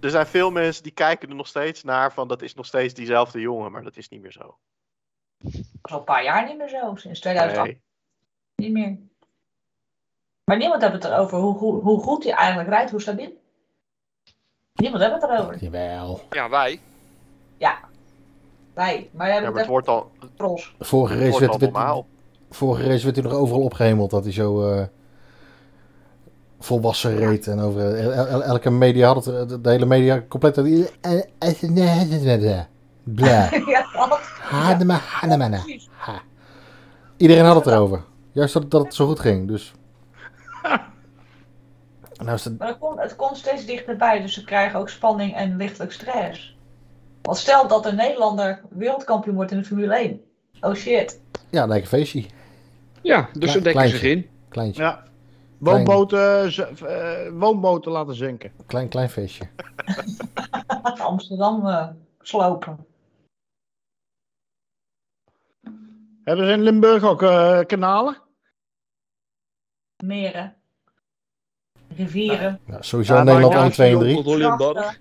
er 0.00 0.10
zijn 0.10 0.26
veel 0.26 0.50
mensen 0.50 0.82
die 0.82 0.92
kijken 0.92 1.28
er 1.28 1.34
nog 1.34 1.46
steeds 1.46 1.82
naar 1.82 2.12
van 2.12 2.28
dat 2.28 2.42
is 2.42 2.54
nog 2.54 2.66
steeds 2.66 2.94
diezelfde 2.94 3.40
jongen, 3.40 3.72
maar 3.72 3.82
dat 3.82 3.96
is 3.96 4.08
niet 4.08 4.20
meer 4.22 4.32
zo. 4.32 4.58
Dat 5.38 5.52
is 5.54 5.92
al 5.92 5.98
een 5.98 6.04
paar 6.04 6.24
jaar 6.24 6.46
niet 6.48 6.56
meer 6.58 6.68
zo. 6.68 6.94
Sinds 6.96 7.20
2008 7.20 7.66
Nee. 7.68 7.82
niet 8.56 8.72
meer. 8.72 8.98
Maar 10.44 10.56
niemand 10.56 10.82
heeft 10.82 10.92
het 10.94 11.04
erover 11.04 11.38
hoe, 11.38 11.58
hoe, 11.58 11.80
hoe 11.82 12.02
goed 12.02 12.24
hij 12.24 12.32
eigenlijk 12.32 12.68
rijdt, 12.68 12.90
hoe 12.90 13.00
stabiel. 13.00 13.41
Niemand 14.74 15.02
heeft 15.02 15.22
het 15.22 15.30
erover. 15.30 15.56
Jawel. 15.60 16.20
Ja, 16.30 16.48
wij. 16.48 16.80
Wij, 18.74 19.10
maar 19.12 19.26
Ja, 19.26 19.32
jij 19.32 19.42
hebt 19.42 19.52
maar 19.54 19.60
het 19.62 19.70
wordt 19.70 19.88
al, 19.88 20.10
pros. 20.36 20.74
Vorige 20.80 21.14
race, 21.18 21.38
werd, 21.40 21.52
al 21.52 21.58
werd, 21.58 21.72
normaal. 21.72 22.06
vorige 22.50 22.86
race 22.88 23.04
werd 23.04 23.16
hij 23.16 23.24
nog 23.24 23.34
overal 23.34 23.62
opgehemeld 23.62 24.10
dat 24.10 24.24
hij 24.24 24.32
zo 24.32 24.70
eh, 24.72 24.82
volwassen 26.60 27.16
reed. 27.16 27.46
En 27.46 27.60
over 27.60 27.94
el- 27.94 28.26
el- 28.26 28.42
elke 28.42 28.70
media 28.70 29.06
had 29.12 29.24
het, 29.24 29.48
de, 29.48 29.60
de 29.60 29.70
hele 29.70 29.86
media 29.86 30.22
compleet. 30.28 30.54
Bla. 33.02 33.48
ja, 33.66 33.86
dat. 34.08 34.20
Hanema, 34.40 34.94
hanema. 34.94 35.48
Precies. 35.48 35.88
Ha. 35.96 36.20
Iedereen 37.16 37.44
had 37.44 37.56
het 37.64 37.66
erover. 37.66 38.04
Juist 38.32 38.52
dat, 38.54 38.70
dat 38.70 38.84
het 38.84 38.94
zo 38.94 39.06
goed 39.06 39.20
ging. 39.20 39.48
Dus. 39.48 39.72
Nou 42.24 42.38
het, 42.42 42.58
Maar 42.58 42.68
het 42.68 42.78
komt, 42.78 43.00
het 43.00 43.16
komt 43.16 43.36
steeds 43.36 43.66
dichterbij, 43.66 44.20
dus 44.22 44.34
ze 44.34 44.44
krijgen 44.44 44.78
ook 44.78 44.88
spanning 44.88 45.34
en 45.34 45.56
lichtelijk 45.56 45.92
stress. 45.92 46.56
Want 47.22 47.36
stel 47.36 47.68
dat 47.68 47.86
een 47.86 47.96
Nederlander 47.96 48.60
wereldkampioen 48.70 49.34
wordt 49.34 49.50
in 49.50 49.58
de 49.58 49.64
Formule 49.64 49.94
1. 49.94 50.20
Oh 50.60 50.74
shit. 50.74 51.20
ja, 51.50 51.66
lijkt 51.66 51.84
een 51.84 51.98
feestje. 51.98 52.24
Ja, 53.02 53.20
dus 53.32 53.32
Klein- 53.32 53.50
ze 53.50 53.60
dekken 53.60 53.88
zich 53.88 54.02
in. 54.02 54.28
Kleintje. 54.48 54.82
Ja. 54.82 55.02
Woonboten, 55.58 56.52
eh, 56.86 57.28
woonboten 57.32 57.92
laten 57.92 58.14
zinken. 58.14 58.52
Klein, 58.66 58.88
klein 58.88 59.10
feestje. 59.10 59.48
Amsterdam 61.10 61.66
eh, 61.66 61.88
slopen. 62.20 62.86
Hebben 66.24 66.46
ze 66.46 66.52
in 66.52 66.62
Limburg 66.62 67.02
ook 67.02 67.22
eh, 67.22 67.60
kanalen? 67.60 68.16
Meren. 70.04 70.61
Rivieren. 71.96 72.60
Ja, 72.66 72.82
sowieso 72.82 73.14
Ja, 73.14 73.22
maar 73.24 73.34
Nederland 73.34 73.54
ja, 73.54 73.62
1, 73.62 73.72
2 73.72 73.92
en 73.92 73.98
3. 73.98 74.14
Tot 74.14 74.26
Limburg. 74.26 74.54
grachten. 74.54 75.00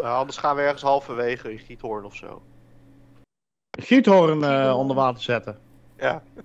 Uh, 0.00 0.14
anders 0.18 0.36
gaan 0.38 0.56
we 0.56 0.62
ergens 0.62 0.82
halverwege 0.82 1.52
in 1.52 1.58
Giethoorn 1.58 2.04
of 2.04 2.14
zo. 2.14 2.42
Giethoorn 3.78 4.44
eh, 4.44 4.74
onder 4.78 4.96
water 4.96 5.22
zetten. 5.22 5.58
Ja, 5.96 6.22
Daar 6.34 6.42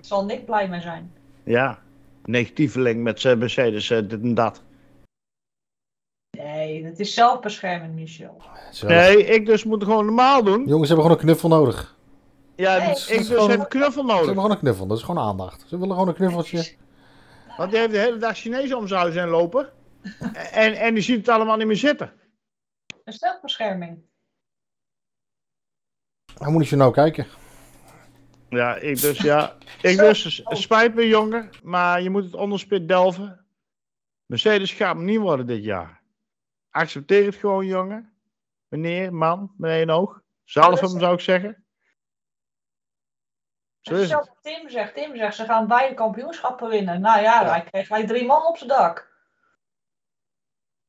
zal 0.00 0.24
Nick 0.24 0.44
blij 0.44 0.68
mee 0.68 0.80
zijn. 0.80 1.12
Ja. 1.44 1.78
Negatieveling 2.24 3.02
met 3.02 3.20
zijn 3.20 3.38
Mercedes, 3.38 3.90
eh, 3.90 3.98
dit 4.08 4.22
en 4.22 4.34
dat. 4.34 4.62
Nee, 6.38 6.84
het 6.84 6.98
is 7.00 7.14
zelfbescherming, 7.14 7.94
Michel. 7.94 8.42
Zo. 8.72 8.86
Nee, 8.86 9.24
ik 9.24 9.46
dus 9.46 9.64
moet 9.64 9.80
het 9.80 9.88
gewoon 9.90 10.04
normaal 10.04 10.42
doen. 10.44 10.66
Jongens 10.66 10.88
hebben 10.88 11.04
gewoon 11.06 11.18
een 11.20 11.24
knuffel 11.24 11.48
nodig. 11.48 11.96
Ja, 12.56 12.70
Nee, 12.76 12.80
ik 12.80 12.86
dat 12.86 13.06
dus 13.08 13.28
gewoon- 13.28 13.50
heb 13.50 13.68
knuffel 13.68 13.90
Ze 13.92 13.96
hebben 13.98 14.14
nodig. 14.16 14.34
gewoon 14.34 14.50
een 14.50 14.58
knuffel. 14.58 14.86
Dat 14.86 14.98
is 14.98 15.04
gewoon 15.04 15.24
aandacht. 15.24 15.64
Ze 15.66 15.78
willen 15.78 15.92
gewoon 15.92 16.08
een 16.08 16.14
knuffeltje. 16.14 16.72
Want 17.56 17.70
die 17.70 17.80
heeft 17.80 17.92
de 17.92 17.98
hele 17.98 18.16
dag 18.16 18.36
Chinezen 18.36 18.76
om 18.76 18.86
zijn 18.86 19.00
huis 19.00 19.14
heen 19.14 19.28
lopen. 19.28 19.72
En, 20.52 20.74
en 20.74 20.94
die 20.94 21.02
ziet 21.02 21.16
het 21.16 21.28
allemaal 21.28 21.56
niet 21.56 21.66
meer 21.66 21.76
zitten. 21.76 22.12
Een 23.04 23.12
zelfbescherming. 23.12 24.02
Dan 26.34 26.52
moet 26.52 26.68
je 26.68 26.76
nou 26.76 26.92
kijken. 26.92 27.26
Ja, 28.48 28.76
ik 28.76 29.00
dus, 29.00 29.18
ja. 29.18 29.56
Ik 29.82 29.98
dus, 29.98 30.42
spijt 30.44 30.94
me 30.94 31.08
jongen, 31.08 31.50
maar 31.62 32.02
je 32.02 32.10
moet 32.10 32.24
het 32.24 32.34
onderspit 32.34 32.88
delven. 32.88 33.46
Mercedes 34.26 34.72
gaat 34.72 34.94
hem 34.94 35.04
niet 35.04 35.18
worden 35.18 35.46
dit 35.46 35.64
jaar. 35.64 36.02
Accepteer 36.70 37.24
het 37.24 37.34
gewoon, 37.34 37.66
jongen. 37.66 38.12
Meneer, 38.68 39.14
man, 39.14 39.52
met 39.56 39.70
één 39.70 39.90
oog. 39.90 40.22
Zalf 40.44 40.80
hem, 40.80 40.98
zou 41.00 41.14
ik 41.14 41.20
zeggen. 41.20 41.61
Zo 43.82 43.94
is 43.94 44.10
het. 44.10 44.30
Tim 44.40 44.68
zegt. 44.68 44.94
Tim 44.94 45.16
zegt, 45.16 45.34
ze 45.36 45.44
gaan 45.44 45.66
beide 45.66 45.94
kampioenschappen 45.94 46.68
winnen. 46.68 47.00
Nou 47.00 47.20
ja, 47.22 47.44
hij 47.50 47.62
kreeg 47.62 47.86
gelijk 47.86 48.06
drie 48.06 48.26
man 48.26 48.46
op 48.46 48.56
zijn 48.56 48.68
dak. 48.68 49.10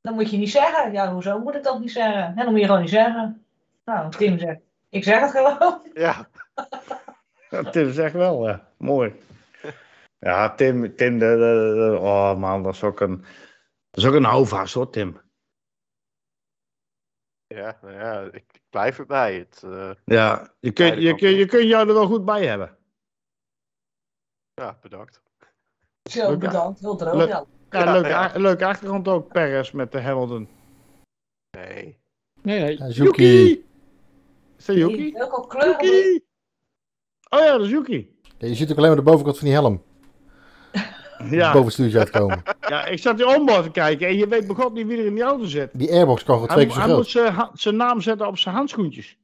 Dan 0.02 0.14
moet 0.14 0.32
je 0.32 0.38
niet 0.38 0.52
zeggen. 0.52 0.92
Ja, 0.92 1.12
hoezo 1.14 1.40
moet 1.40 1.56
ik 1.56 1.64
dat 1.64 1.80
niet 1.80 1.92
zeggen? 1.92 2.24
En 2.24 2.36
dan 2.36 2.50
moet 2.50 2.60
je 2.60 2.66
gewoon 2.66 2.82
niet 2.82 2.90
zeggen. 2.90 3.46
Nou, 3.86 4.12
Tim 4.12 4.40
zegt, 4.40 4.60
ik 4.90 5.04
zeg 5.04 5.20
het 5.20 5.32
gewoon. 5.32 5.82
ja. 5.94 6.28
Ja, 7.50 7.64
Tim 7.70 7.92
zegt 7.92 8.14
wel, 8.14 8.48
ja. 8.48 8.68
Mooi. 8.78 9.14
Ja, 10.20 10.56
Tim, 10.56 10.96
Tim 10.96 11.20
de, 11.20 11.26
de- 11.26 11.74
de- 11.92 11.98
oh 12.00 12.38
man, 12.38 12.64
dat 12.64 12.74
is 12.74 12.84
ook 12.84 13.00
een, 13.00 13.18
dat 13.90 14.04
is 14.04 14.06
ook 14.06 14.14
een 14.14 14.24
houvast 14.24 14.74
hoor, 14.74 14.90
Tim. 14.90 15.22
Ja, 17.48 17.78
nou 17.82 17.94
ja, 17.94 18.20
ik, 18.22 18.34
ik 18.54 18.62
blijf 18.70 19.00
erbij. 19.00 19.36
Het, 19.36 19.64
eh, 19.64 19.92
Ja, 20.06 20.54
je 20.60 20.72
kunt 20.72 21.02
je, 21.02 21.16
kun, 21.16 21.30
je 21.30 21.46
kunt 21.46 21.68
jou 21.68 21.88
er 21.88 21.94
wel 21.94 22.08
goed 22.08 22.26
bij 22.26 22.46
hebben. 22.46 22.78
Ja, 24.54 24.78
bedankt. 24.82 25.22
Zo, 26.12 26.30
Leuk, 26.30 26.40
bedankt. 26.40 26.80
Heel 26.80 26.96
droog. 26.96 27.14
leuk. 27.14 27.28
Ja. 27.28 27.46
Ja, 27.70 28.06
a- 28.14 28.38
leuke 28.40 28.66
achtergrond 28.66 29.08
ook, 29.08 29.28
Perez 29.32 29.72
met 29.72 29.92
de 29.92 30.02
Hamilton. 30.02 30.48
Nee. 31.58 31.98
Nee, 32.42 32.60
nee. 32.60 32.78
Ja, 32.78 32.90
Zuki. 32.92 33.66
Is 34.58 34.66
dat 34.66 34.76
Yuki? 34.76 35.12
Welke 35.14 35.48
kleur? 35.48 35.68
Yuki! 35.86 36.24
Oh 37.30 37.40
ja, 37.40 37.52
dat 37.52 37.62
is 37.62 37.70
Yuki. 37.70 38.16
Ja, 38.38 38.48
je 38.48 38.56
ziet 38.56 38.72
ook 38.72 38.78
alleen 38.78 38.88
maar 38.90 38.98
de 38.98 39.04
bovenkant 39.04 39.38
van 39.38 39.46
die 39.48 39.56
helm. 39.56 39.82
Ja, 41.30 41.48
Boven 41.52 41.64
het 41.66 41.74
stuurtje 41.74 42.00
uitkomen. 42.00 42.44
ja, 42.70 42.86
ik 42.86 43.00
zat 43.00 43.18
die 43.18 43.28
onboard 43.28 43.64
te 43.64 43.72
kijken 43.72 44.08
en 44.08 44.16
je 44.16 44.28
weet 44.28 44.48
begot 44.48 44.74
niet 44.74 44.88
wie 44.88 44.98
er 44.98 45.06
in 45.06 45.14
die 45.14 45.24
auto 45.24 45.46
zit. 45.46 45.70
Die 45.74 45.92
airbox 45.92 46.24
kan 46.24 46.34
gewoon 46.40 46.50
Hij, 46.50 46.58
twee 46.58 46.66
keer 46.68 46.76
zo 46.76 46.80
hij 46.82 46.90
groot. 46.90 47.04
moet 47.04 47.12
zijn 47.12 47.34
ha- 47.34 47.52
zijn 47.54 47.76
naam 47.76 48.02
zetten 48.02 48.28
op 48.28 48.38
zijn 48.38 48.56
handschoentjes. 48.56 49.18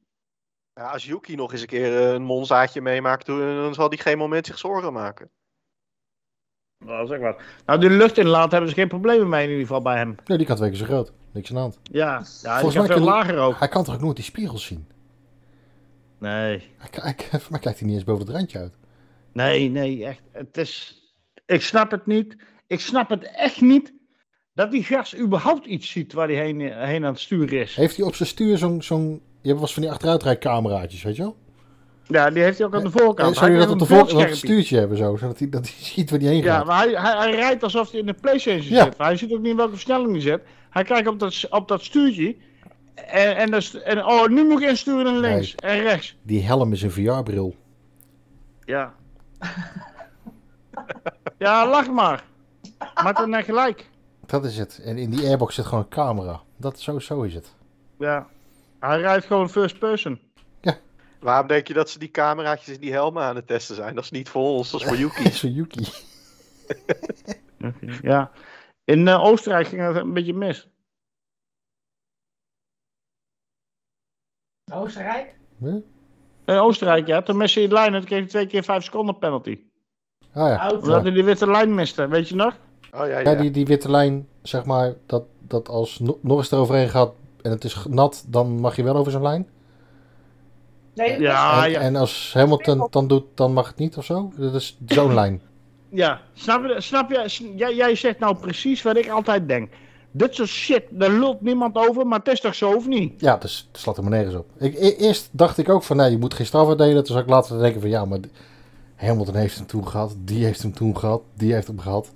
Ja, 0.80 0.90
als 0.90 1.04
Yuki 1.04 1.34
nog 1.34 1.52
eens 1.52 1.60
een 1.60 1.66
keer 1.66 1.98
eh, 1.98 2.12
een 2.12 2.22
monzaatje 2.22 2.80
meemaakt, 2.80 3.26
dan 3.26 3.74
zal 3.74 3.88
hij 3.88 3.98
geen 3.98 4.18
moment 4.18 4.46
zich 4.46 4.58
zorgen 4.58 4.92
maken. 4.92 5.30
Dat 6.78 7.04
is 7.04 7.10
echt 7.10 7.20
wat. 7.20 7.40
Nou, 7.66 7.80
die 7.80 7.90
luchtinlaat 7.90 8.50
hebben 8.50 8.70
ze 8.70 8.76
geen 8.76 8.88
problemen 8.88 9.28
mee 9.28 9.42
in 9.44 9.50
ieder 9.50 9.66
geval 9.66 9.82
bij 9.82 9.96
hem. 9.96 10.14
Nee, 10.24 10.38
die 10.38 10.46
kan 10.46 10.56
twee 10.56 10.68
keer 10.68 10.78
zo 10.78 10.84
groot. 10.84 11.12
Niks 11.32 11.48
aan 11.48 11.54
de 11.54 11.60
hand. 11.60 11.78
Ja, 11.82 12.24
ja 12.42 12.60
Volgens 12.60 12.74
mij 12.74 12.96
veel 12.96 13.04
lager 13.04 13.38
ook. 13.38 13.58
Hij 13.58 13.68
kan 13.68 13.84
toch 13.84 13.94
ook 13.94 14.00
nooit 14.00 14.16
die 14.16 14.24
spiegels 14.24 14.64
zien? 14.64 14.88
Nee, 16.18 16.68
Hij, 16.78 17.14
voor 17.40 17.50
mij 17.50 17.60
kijkt 17.60 17.78
hij 17.78 17.88
niet 17.88 17.96
eens 17.96 18.04
boven 18.04 18.26
het 18.26 18.34
randje 18.34 18.58
uit. 18.58 18.74
nee, 19.32 19.70
nee, 19.70 20.04
echt. 20.04 20.22
Het 20.32 20.56
is... 20.56 21.02
Ik 21.46 21.62
snap 21.62 21.90
het 21.90 22.06
niet. 22.06 22.36
Ik 22.66 22.80
snap 22.80 23.08
het 23.08 23.30
echt 23.36 23.60
niet 23.60 23.92
dat 24.54 24.70
die 24.70 24.84
gast 24.84 25.16
überhaupt 25.16 25.66
iets 25.66 25.90
ziet 25.90 26.12
waar 26.12 26.28
hij 26.28 26.36
heen, 26.36 26.60
heen 26.60 27.04
aan 27.04 27.12
het 27.12 27.20
sturen 27.20 27.60
is. 27.60 27.76
Heeft 27.76 27.96
hij 27.96 28.06
op 28.06 28.14
zijn 28.14 28.28
stuur 28.28 28.58
zo'n... 28.58 28.82
zo'n 28.82 29.22
je 29.40 29.48
hebt 29.48 29.60
eens 29.60 29.72
van 29.72 29.82
die 29.82 29.90
achteruitrijcameraatjes, 29.90 31.02
weet 31.02 31.16
je 31.16 31.22
wel? 31.22 31.36
Ja, 32.06 32.30
die 32.30 32.42
heeft 32.42 32.58
hij 32.58 32.66
ook 32.66 32.74
aan 32.74 32.82
de 32.82 32.90
Eh, 32.94 33.04
voorkant. 33.04 33.36
Zou 33.36 33.50
je 33.50 33.56
Hij 33.56 33.66
dat 33.66 33.80
op 33.82 33.88
de 33.88 33.94
heeft 33.94 34.30
een 34.30 34.36
stuurtje 34.36 34.78
hebben 34.78 34.96
zo? 34.96 35.16
Zodat 35.16 35.38
hij, 35.38 35.48
dat 35.48 35.64
hij 35.66 35.74
ziet 35.94 36.10
waar 36.10 36.18
hij 36.20 36.28
heen 36.28 36.42
Ja, 36.42 36.56
gaat. 36.56 36.66
maar 36.66 36.82
hij, 36.84 36.92
hij, 36.94 37.16
hij 37.16 37.30
rijdt 37.34 37.62
alsof 37.62 37.90
hij 37.90 38.00
in 38.00 38.06
de 38.06 38.12
Playstation 38.12 38.62
Ja. 38.74 38.84
zit. 38.84 38.98
Hij 38.98 39.16
ziet 39.16 39.32
ook 39.32 39.40
niet 39.40 39.56
welke 39.56 39.72
versnelling 39.72 40.10
hij 40.12 40.20
zit. 40.20 40.40
Hij 40.70 40.84
kijkt 40.84 41.08
op 41.08 41.18
dat, 41.18 41.46
op 41.50 41.68
dat 41.68 41.82
stuurtje. 41.84 42.36
En, 42.94 43.36
en, 43.36 43.50
dat, 43.50 43.72
en 43.72 44.04
oh, 44.04 44.26
nu 44.28 44.44
moet 44.44 44.62
ik 44.62 44.68
insturen 44.68 45.04
naar 45.04 45.30
links 45.30 45.54
en 45.54 45.80
rechts. 45.80 46.16
Die 46.22 46.42
helm 46.42 46.72
is 46.72 46.82
een 46.82 46.90
VR-bril. 46.90 47.54
Ja. 48.64 48.94
ja, 51.38 51.68
lach 51.68 51.90
maar. 51.90 52.24
Het 52.94 53.26
net 53.26 53.44
gelijk. 53.44 53.88
Dat 54.26 54.44
is 54.44 54.58
het. 54.58 54.80
En 54.84 54.98
in 54.98 55.10
die 55.10 55.26
airbox 55.26 55.54
zit 55.54 55.64
gewoon 55.64 55.82
een 55.82 55.88
camera. 55.88 56.40
Dat, 56.56 56.80
zo, 56.80 56.98
zo 56.98 57.22
is 57.22 57.34
het. 57.34 57.54
Ja. 57.98 58.26
Hij 58.80 59.00
rijdt 59.00 59.26
gewoon 59.26 59.50
first 59.50 59.78
person. 59.78 60.20
Waarom 61.20 61.46
denk 61.46 61.66
je 61.68 61.74
dat 61.74 61.90
ze 61.90 61.98
die 61.98 62.10
cameraatjes 62.10 62.74
in 62.74 62.80
die 62.80 62.92
helmen 62.92 63.22
aan 63.22 63.36
het 63.36 63.46
testen 63.46 63.74
zijn? 63.74 63.94
Dat 63.94 64.04
is 64.04 64.10
niet 64.10 64.28
voor 64.28 64.42
ons, 64.50 64.70
dat 64.70 64.80
is 64.80 64.86
voor 64.86 64.96
Yuki. 65.04 65.22
is 65.24 65.40
voor 65.40 65.50
Yuki. 65.50 65.86
Ja. 68.02 68.30
In 68.84 69.08
eh, 69.08 69.24
Oostenrijk 69.24 69.66
ging 69.66 69.82
het 69.82 69.96
een 69.96 70.12
beetje 70.12 70.34
mis. 70.34 70.68
Oostenrijk? 74.72 75.34
Huh? 75.58 75.74
In 76.44 76.54
Oostenrijk, 76.58 77.06
ja. 77.06 77.22
Toen 77.22 77.36
miste 77.36 77.58
hij 77.58 77.68
de 77.68 77.74
lijn 77.74 77.92
en 77.94 77.98
toen 77.98 78.08
kreeg 78.08 78.18
hij 78.20 78.28
twee 78.28 78.46
keer 78.46 78.62
vijf 78.62 78.84
seconden 78.84 79.18
penalty. 79.18 79.60
Ah 80.32 80.48
ja. 80.48 80.70
Omdat 80.70 81.02
hij 81.02 81.10
die 81.12 81.24
witte 81.24 81.50
lijn 81.50 81.74
miste, 81.74 82.08
weet 82.08 82.28
je 82.28 82.34
nog? 82.34 82.56
Oh 82.92 83.06
ja, 83.06 83.18
Ja, 83.18 83.30
ja. 83.30 83.34
die, 83.34 83.50
die 83.50 83.66
witte 83.66 83.90
lijn, 83.90 84.28
zeg 84.42 84.64
maar, 84.64 84.94
dat, 85.06 85.24
dat 85.38 85.68
als 85.68 85.98
No- 85.98 86.18
Norris 86.22 86.50
eroverheen 86.50 86.88
gaat 86.88 87.12
en 87.42 87.50
het 87.50 87.64
is 87.64 87.84
nat, 87.88 88.24
dan 88.28 88.60
mag 88.60 88.76
je 88.76 88.82
wel 88.82 88.96
over 88.96 89.10
zijn 89.10 89.22
lijn. 89.22 89.48
Nee, 90.94 91.20
Ja, 91.20 91.64
en, 91.64 91.70
ja. 91.70 91.80
en 91.80 91.96
als 91.96 92.30
Hamilton 92.34 92.80
het 92.80 92.92
dan 92.92 93.08
doet, 93.08 93.24
dan 93.34 93.52
mag 93.52 93.66
het 93.68 93.76
niet 93.76 93.96
of 93.96 94.04
zo? 94.04 94.32
Dat 94.36 94.54
is 94.54 94.78
zo'n 94.86 95.14
lijn. 95.14 95.40
Ja, 95.88 96.20
snap 96.32 96.64
je? 96.64 96.80
Snap 96.80 97.10
je? 97.10 97.52
Jij, 97.56 97.74
jij 97.74 97.94
zegt 97.94 98.18
nou 98.18 98.36
precies 98.36 98.82
wat 98.82 98.96
ik 98.96 99.08
altijd 99.08 99.48
denk. 99.48 99.68
Dit 100.10 100.34
soort 100.34 100.48
shit, 100.48 100.82
daar 100.90 101.10
lult 101.10 101.40
niemand 101.40 101.76
over, 101.76 102.06
maar 102.06 102.18
het 102.18 102.28
is 102.28 102.40
toch 102.40 102.54
zo 102.54 102.72
of 102.72 102.86
niet? 102.86 103.20
Ja, 103.20 103.36
dus 103.36 103.68
het 103.72 103.80
slaat 103.80 103.96
helemaal 103.96 104.18
nergens 104.18 104.38
op. 104.40 104.46
Ik, 104.58 104.74
e- 104.74 104.96
eerst 105.06 105.28
dacht 105.32 105.58
ik 105.58 105.68
ook 105.68 105.82
van, 105.82 105.96
nee, 105.96 106.10
je 106.10 106.18
moet 106.18 106.34
geen 106.34 106.46
straf 106.46 106.68
uitdelen. 106.68 107.04
Toen 107.04 107.14
zag 107.14 107.22
ik 107.24 107.30
later 107.30 107.58
denken 107.58 107.80
van, 107.80 107.90
ja, 107.90 108.04
maar 108.04 108.18
Hamilton 108.96 109.34
heeft 109.34 109.56
hem 109.56 109.66
toen 109.66 109.88
gehad. 109.88 110.14
Die 110.18 110.44
heeft 110.44 110.62
hem 110.62 110.72
toen 110.74 110.98
gehad. 110.98 111.22
Die 111.34 111.52
heeft 111.52 111.66
hem 111.66 111.78
gehad. 111.78 112.12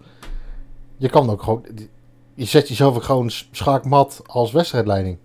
Je 0.97 1.09
kan 1.09 1.31
ook 1.31 1.43
gewoon... 1.43 1.65
Je 2.35 2.45
zet 2.45 2.69
jezelf 2.69 2.97
ook 2.97 3.03
gewoon 3.03 3.31
schaakmat 3.31 4.23
als 4.27 4.53
wedstrijdleiding. 4.53 5.19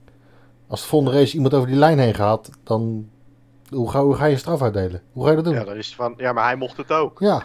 Als 0.67 0.81
de 0.81 0.87
volgende 0.87 1.17
race 1.17 1.33
iemand 1.35 1.53
over 1.53 1.67
die 1.67 1.77
lijn 1.77 1.99
heen 1.99 2.13
gaat, 2.13 2.49
dan... 2.63 3.09
Hoe 3.69 3.89
ga, 3.91 4.03
hoe 4.03 4.15
ga 4.15 4.25
je 4.25 4.37
straf 4.37 4.61
uitdelen? 4.61 5.01
Hoe 5.11 5.23
ga 5.23 5.29
je 5.29 5.35
dat 5.35 5.45
doen? 5.45 5.53
Ja, 5.53 5.63
dan 5.63 5.75
is 5.75 5.85
het 5.85 5.95
van, 5.95 6.13
ja, 6.17 6.33
maar 6.33 6.43
hij 6.43 6.55
mocht 6.55 6.77
het 6.77 6.91
ook. 6.91 7.19
Ja, 7.19 7.43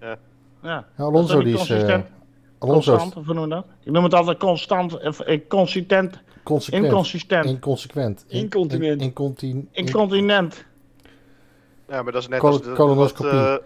Ja. 0.00 0.18
Ja, 0.62 0.86
Dat 0.96 1.06
Alonso 1.06 1.38
is 1.38 1.44
die 1.44 1.54
is... 1.76 1.82
eh. 1.84 1.98
Alonso 2.58 2.94
is 2.94 3.00
constant, 3.00 3.26
hoe 3.26 3.34
noem 3.34 3.44
je 3.44 3.50
dat? 3.50 3.64
Ik 3.82 3.92
noem 3.92 4.04
het 4.04 4.14
altijd 4.14 4.38
constant, 4.38 4.96
eh, 4.96 5.40
consistent, 5.48 6.20
consequent. 6.42 6.84
inconsistent, 6.84 7.44
Inconsequent. 7.44 8.24
In- 8.28 8.38
Incontinent. 8.40 9.00
in- 9.00 9.06
incontin- 9.06 9.68
in- 9.72 9.84
incontinent. 9.86 10.64
Ja, 11.88 12.02
maar 12.02 12.12
dat 12.12 12.22
is 12.22 12.28
net 12.28 12.38
Col- 12.40 12.48
als, 12.50 12.62
de, 12.62 12.72
colonoscopie. 12.72 13.32
wat, 13.32 13.42
eh, 13.60 13.64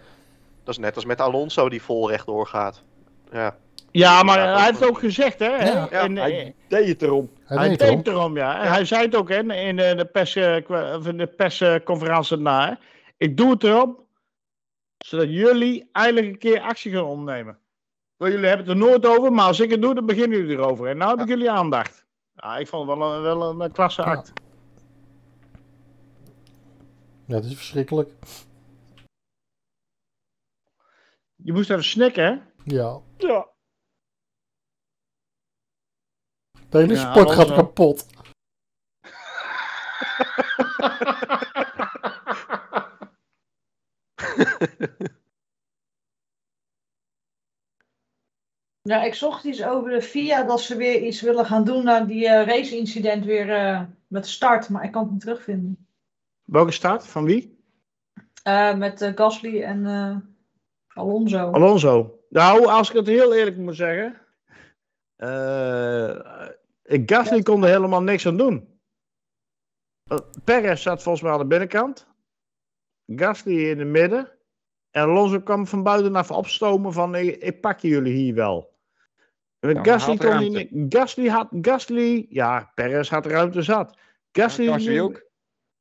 dat 0.64 0.74
is 0.74 0.78
net 0.78 0.94
als 0.94 1.04
met 1.04 1.20
Alonso 1.20 1.68
die 1.68 1.82
vol 1.82 2.08
rechtdoor 2.10 2.46
gaat. 2.46 2.82
Ja, 3.32 3.56
Ja, 3.90 4.22
maar 4.22 4.54
hij 4.54 4.64
heeft 4.64 4.80
dat- 4.80 4.88
ook 4.88 4.98
gezegd, 4.98 5.38
hè? 5.38 5.56
Ja. 5.56 5.88
En, 5.90 6.16
eh, 6.16 6.22
Hij 6.22 6.54
deed 6.68 6.88
het 6.88 7.02
erom. 7.02 7.30
Hij 7.44 7.56
Hij 7.58 7.68
deed 7.68 7.80
erom. 7.82 7.96
het 7.96 8.06
erom, 8.06 8.36
ja. 8.36 8.62
En 8.62 8.68
hij 8.68 8.84
zei 8.84 9.02
het 9.04 9.14
ook 9.16 9.28
hè, 9.28 9.52
in 9.54 9.76
de, 9.76 9.94
de, 9.96 10.04
pers, 10.04 10.36
eh, 10.36 10.56
de 11.16 11.26
persconferentie 11.36 12.48
hè. 12.48 12.72
Ik 13.16 13.36
doe 13.36 13.50
het 13.50 13.64
erom, 13.64 14.06
zodat 14.98 15.28
jullie 15.30 15.88
eindelijk 15.92 16.26
een 16.26 16.38
keer 16.38 16.60
actie 16.60 16.92
gaan 16.92 17.04
ondernemen. 17.04 17.58
Want 18.16 18.32
jullie 18.32 18.46
hebben 18.48 18.66
het 18.66 18.74
er 18.76 18.82
nooit 18.88 19.06
over, 19.06 19.32
maar 19.32 19.46
als 19.46 19.60
ik 19.60 19.70
het 19.70 19.82
doe, 19.82 19.94
dan 19.94 20.06
beginnen 20.06 20.38
jullie 20.38 20.56
erover. 20.56 20.86
En 20.88 20.96
nou 20.96 21.10
heb 21.10 21.20
ik 21.20 21.28
jullie 21.28 21.50
aandacht. 21.50 22.06
Ja, 22.34 22.56
ik 22.56 22.68
vond 22.68 22.88
het 22.88 22.98
wel 22.98 23.14
een, 23.14 23.22
wel 23.22 23.50
een, 23.50 23.60
eh, 23.60 23.72
klasse 23.72 24.02
act. 24.02 24.32
Ja, 27.26 27.34
het 27.34 27.44
is 27.44 27.54
verschrikkelijk. 27.56 28.10
Je 31.36 31.52
moest 31.52 31.70
even 31.70 31.84
snikken, 31.84 32.24
hè? 32.24 32.36
Ja. 32.64 32.98
Ja. 33.16 33.46
De 36.70 36.78
hele 36.78 36.94
Ja, 36.94 37.10
sport 37.12 37.30
gaat 37.30 37.54
kapot. 37.54 38.06
Ja, 48.82 49.02
ik 49.08 49.14
zocht 49.14 49.44
iets 49.44 49.64
over 49.64 49.90
de 49.90 50.02
FIA 50.02 50.42
dat 50.42 50.60
ze 50.60 50.76
weer 50.76 51.02
iets 51.02 51.20
willen 51.20 51.44
gaan 51.46 51.64
doen 51.64 51.84
naar 51.84 52.06
die 52.06 52.28
eh, 52.28 52.46
race-incident 52.46 53.24
weer 53.24 53.50
eh, 53.50 53.82
met 54.06 54.22
de 54.24 54.28
start, 54.30 54.68
maar 54.68 54.84
ik 54.84 54.92
kan 54.92 55.02
het 55.02 55.10
niet 55.12 55.20
terugvinden. 55.20 55.86
Welke 56.44 56.72
start? 56.72 57.06
Van 57.06 57.24
wie? 57.24 57.56
Eh, 58.42 58.74
met 58.74 59.12
Gasly 59.14 59.62
en 59.62 59.86
eh, 59.86 60.16
Alonso. 60.94 61.50
Alonso. 61.50 62.18
Nou, 62.28 62.66
als 62.66 62.90
ik 62.90 62.96
het 62.96 63.06
heel 63.06 63.34
eerlijk 63.34 63.56
moet 63.56 63.76
zeggen. 63.76 64.20
eh 65.16 66.48
Gasly 66.88 67.42
kon 67.42 67.62
er 67.62 67.68
helemaal 67.70 68.02
niks 68.02 68.26
aan 68.26 68.36
doen. 68.36 68.80
Eh, 70.04 70.18
Perez 70.44 70.82
zat 70.82 71.02
volgens 71.02 71.24
mij 71.24 71.32
aan 71.32 71.38
de 71.38 71.46
binnenkant. 71.46 72.06
Gasly 73.06 73.70
in 73.70 73.78
het 73.78 73.88
midden. 73.88 74.32
En 74.90 75.02
Alonso 75.02 75.40
kwam 75.40 75.66
van 75.66 75.82
buitenaf 75.82 76.30
opstomen 76.30 76.92
van 76.92 77.14
ik, 77.14 77.36
ik 77.36 77.60
pak 77.60 77.80
jullie 77.80 78.14
hier 78.14 78.34
wel. 78.34 78.76
En 79.60 79.74
maar 79.74 79.84
Gasly, 79.84 80.14
had 80.14 80.20
kon 80.24 80.30
ruimte. 80.30 80.68
niet, 80.70 80.94
Gasly 80.94 81.28
had, 81.28 81.48
Gasly, 81.60 82.26
ja, 82.28 82.72
Perez 82.74 83.08
had 83.08 83.26
ruimte 83.26 83.62
zat. 83.62 83.98
Gasly, 84.32 84.64
Ja, 84.64 84.72
Gasly 84.72 85.00
ook. 85.00 85.26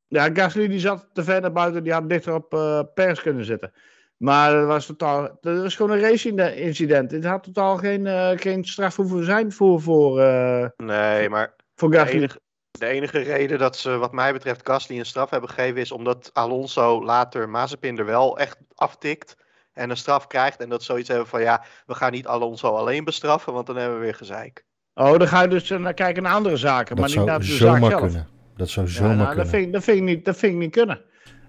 Ja, 0.07 0.29
Gasly 0.33 0.67
die 0.67 0.79
zat 0.79 1.09
te 1.13 1.23
ver 1.23 1.41
naar 1.41 1.51
buiten, 1.51 1.83
die 1.83 1.93
had 1.93 2.09
dichter 2.09 2.33
op 2.33 2.53
eh 2.53 2.81
Perez 2.93 3.21
kunnen 3.21 3.45
zitten. 3.45 3.73
Maar 4.17 4.51
dat 4.51 4.65
was 4.67 4.85
totaal, 4.85 5.37
dat 5.41 5.61
was 5.61 5.75
gewoon 5.75 5.91
een 5.91 5.99
race-incident. 6.01 7.09
Dit 7.09 7.25
had 7.25 7.43
totaal 7.43 7.77
geen, 7.77 8.07
eh, 8.07 8.29
geen 8.35 8.65
straf 8.65 8.95
hoeven 8.95 9.25
zijn 9.25 9.51
voor, 9.51 9.81
voor, 9.81 10.19
eh, 10.21 10.65
nee, 10.77 11.29
maar 11.29 11.55
voor 11.75 11.91
de 11.91 11.97
Gasly. 11.97 12.15
enige, 12.15 12.39
de 12.71 12.85
enige 12.85 13.19
reden 13.19 13.57
dat 13.59 13.77
ze, 13.77 13.97
wat 13.97 14.11
mij 14.11 14.33
betreft, 14.33 14.67
Gasly 14.69 14.99
een 14.99 15.05
straf 15.05 15.29
hebben 15.29 15.49
gegeven 15.49 15.81
is 15.81 15.91
omdat 15.91 16.29
Alonso 16.33 17.03
later 17.03 17.49
Mazepin 17.49 17.97
er 17.97 18.05
wel 18.05 18.37
echt 18.39 18.57
aftikt 18.75 19.35
en 19.73 19.89
een 19.89 19.97
straf 19.97 20.27
krijgt. 20.27 20.59
En 20.59 20.69
dat 20.69 20.83
zoiets 20.83 21.09
hebben 21.09 21.27
van, 21.27 21.41
ja, 21.41 21.63
we 21.85 21.93
gaan 21.95 22.11
niet 22.11 22.27
Alonso 22.27 22.67
alleen 22.75 23.03
bestraffen, 23.03 23.53
want 23.53 23.67
dan 23.67 23.75
hebben 23.75 23.97
we 23.97 24.03
weer 24.03 24.15
gezeik. 24.15 24.65
Oh, 24.93 25.17
dan 25.17 25.27
ga 25.27 25.41
je 25.41 25.47
dus 25.47 25.69
eh, 25.69 25.79
naar 25.79 25.93
kijken 25.93 26.23
naar 26.23 26.33
andere 26.33 26.57
zaken, 26.57 26.95
Dat 26.95 27.07
maar 27.07 27.17
niet 27.17 27.25
naar 27.25 27.43
zou 27.43 27.57
de 27.57 27.65
zaak 27.65 27.75
zomaar 27.75 27.89
zelf. 27.89 28.01
kunnen. 28.01 28.27
Dat 28.55 28.69
zou 28.69 28.85
Ja, 28.85 28.91
zomaar 28.91 29.15
nou, 29.15 29.25
dat, 29.25 29.33
kunnen. 29.35 29.47
vind 29.51 29.65
ik, 29.67 29.73
dat, 29.73 29.83
vind 29.83 29.97
ik 29.97 30.03
niet, 30.03 30.25
dat 30.25 30.37
vind 30.37 30.53
ik 30.53 30.59
niet 30.59 30.71
kunnen. 30.71 31.01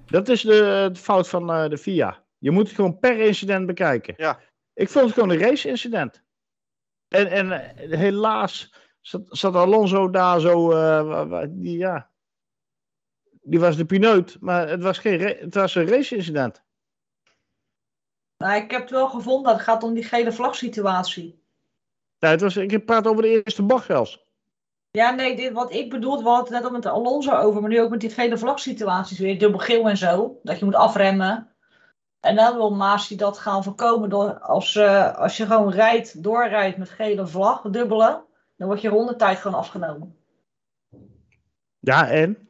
Dat 0.07 0.29
is 0.29 0.43
de, 0.43 0.89
de 0.93 0.99
fout 1.01 1.29
van 1.29 1.53
eh, 1.53 1.69
de 1.69 1.79
FIA. 1.79 2.27
Je 2.39 2.51
moet 2.51 2.67
het 2.67 2.75
gewoon 2.75 2.99
per 2.99 3.19
incident 3.19 3.67
bekijken. 3.67 4.15
Ja. 4.17 4.41
Ik 4.75 4.89
vond 4.89 5.05
het 5.05 5.15
gewoon 5.15 5.31
een 5.31 5.39
race-incident. 5.39 6.23
En, 7.09 7.27
en 7.27 7.53
eh, 7.53 7.99
helaas 7.99 8.75
zat, 9.01 9.23
zat 9.25 9.55
Alonso 9.55 10.11
daar 10.11 10.41
zo. 10.41 10.73
eh, 10.73 11.43
die, 11.49 11.79
ja, 11.79 12.11
die 13.43 13.61
was 13.61 13.77
de 13.77 13.85
pineut, 13.85 14.37
maar 14.41 14.69
het 14.69 14.83
was, 14.83 14.99
geen 14.99 15.21
het 15.21 15.55
was 15.55 15.75
een 15.75 15.89
race-incident. 15.89 16.63
Nou, 18.37 18.63
ik 18.63 18.71
heb 18.71 18.81
het 18.81 18.91
wel 18.91 19.09
gevonden, 19.09 19.53
het 19.53 19.63
gaat 19.63 19.83
om 19.83 19.95
die 19.95 20.05
gele 20.05 20.33
vlagsituatie. 20.33 21.43
Ja, 22.19 22.29
het 22.29 22.41
was, 22.41 22.57
ik 22.57 22.85
praat 22.85 23.07
over 23.07 23.23
de 23.23 23.43
eerste 23.43 23.63
bocht 23.63 23.87
zelfs. 23.87 24.27
Ja, 24.91 25.11
nee, 25.11 25.37
dit, 25.37 25.53
wat 25.53 25.73
ik 25.73 25.91
bedoel, 25.91 26.23
we 26.23 26.29
hadden 26.29 26.45
het 26.45 26.53
net 26.53 26.65
al 26.65 26.77
met 26.77 26.87
Alonso 26.87 27.33
over, 27.33 27.61
maar 27.61 27.71
nu 27.71 27.81
ook 27.81 27.91
met 27.91 28.01
die 28.01 28.11
gele 28.11 28.39
vlagsituaties 28.39 29.19
weer, 29.19 29.39
dubbel 29.39 29.61
geel 29.61 29.89
en 29.89 29.97
zo, 29.97 30.41
dat 30.43 30.59
je 30.59 30.65
moet 30.65 30.75
afremmen. 30.75 31.53
En 32.21 32.37
dan 32.37 32.57
wil 32.57 32.75
Masi 32.75 33.17
dat 33.17 33.39
gaan 33.39 33.63
voorkomen 33.63 34.11
door, 34.11 34.39
als, 34.39 34.77
eh, 34.77 35.15
als 35.15 35.37
je 35.37 35.47
gewoon 35.47 35.71
rijdt, 35.71 36.23
doorrijdt 36.23 36.77
met 36.77 36.91
gele 36.91 37.27
vlag, 37.27 37.63
dubbele, 37.63 38.25
dan 38.57 38.67
wordt 38.67 38.83
je 38.83 38.89
rondetijd 38.89 39.39
gewoon 39.39 39.59
afgenomen. 39.59 40.17
Ja, 41.79 42.09
en? 42.09 42.49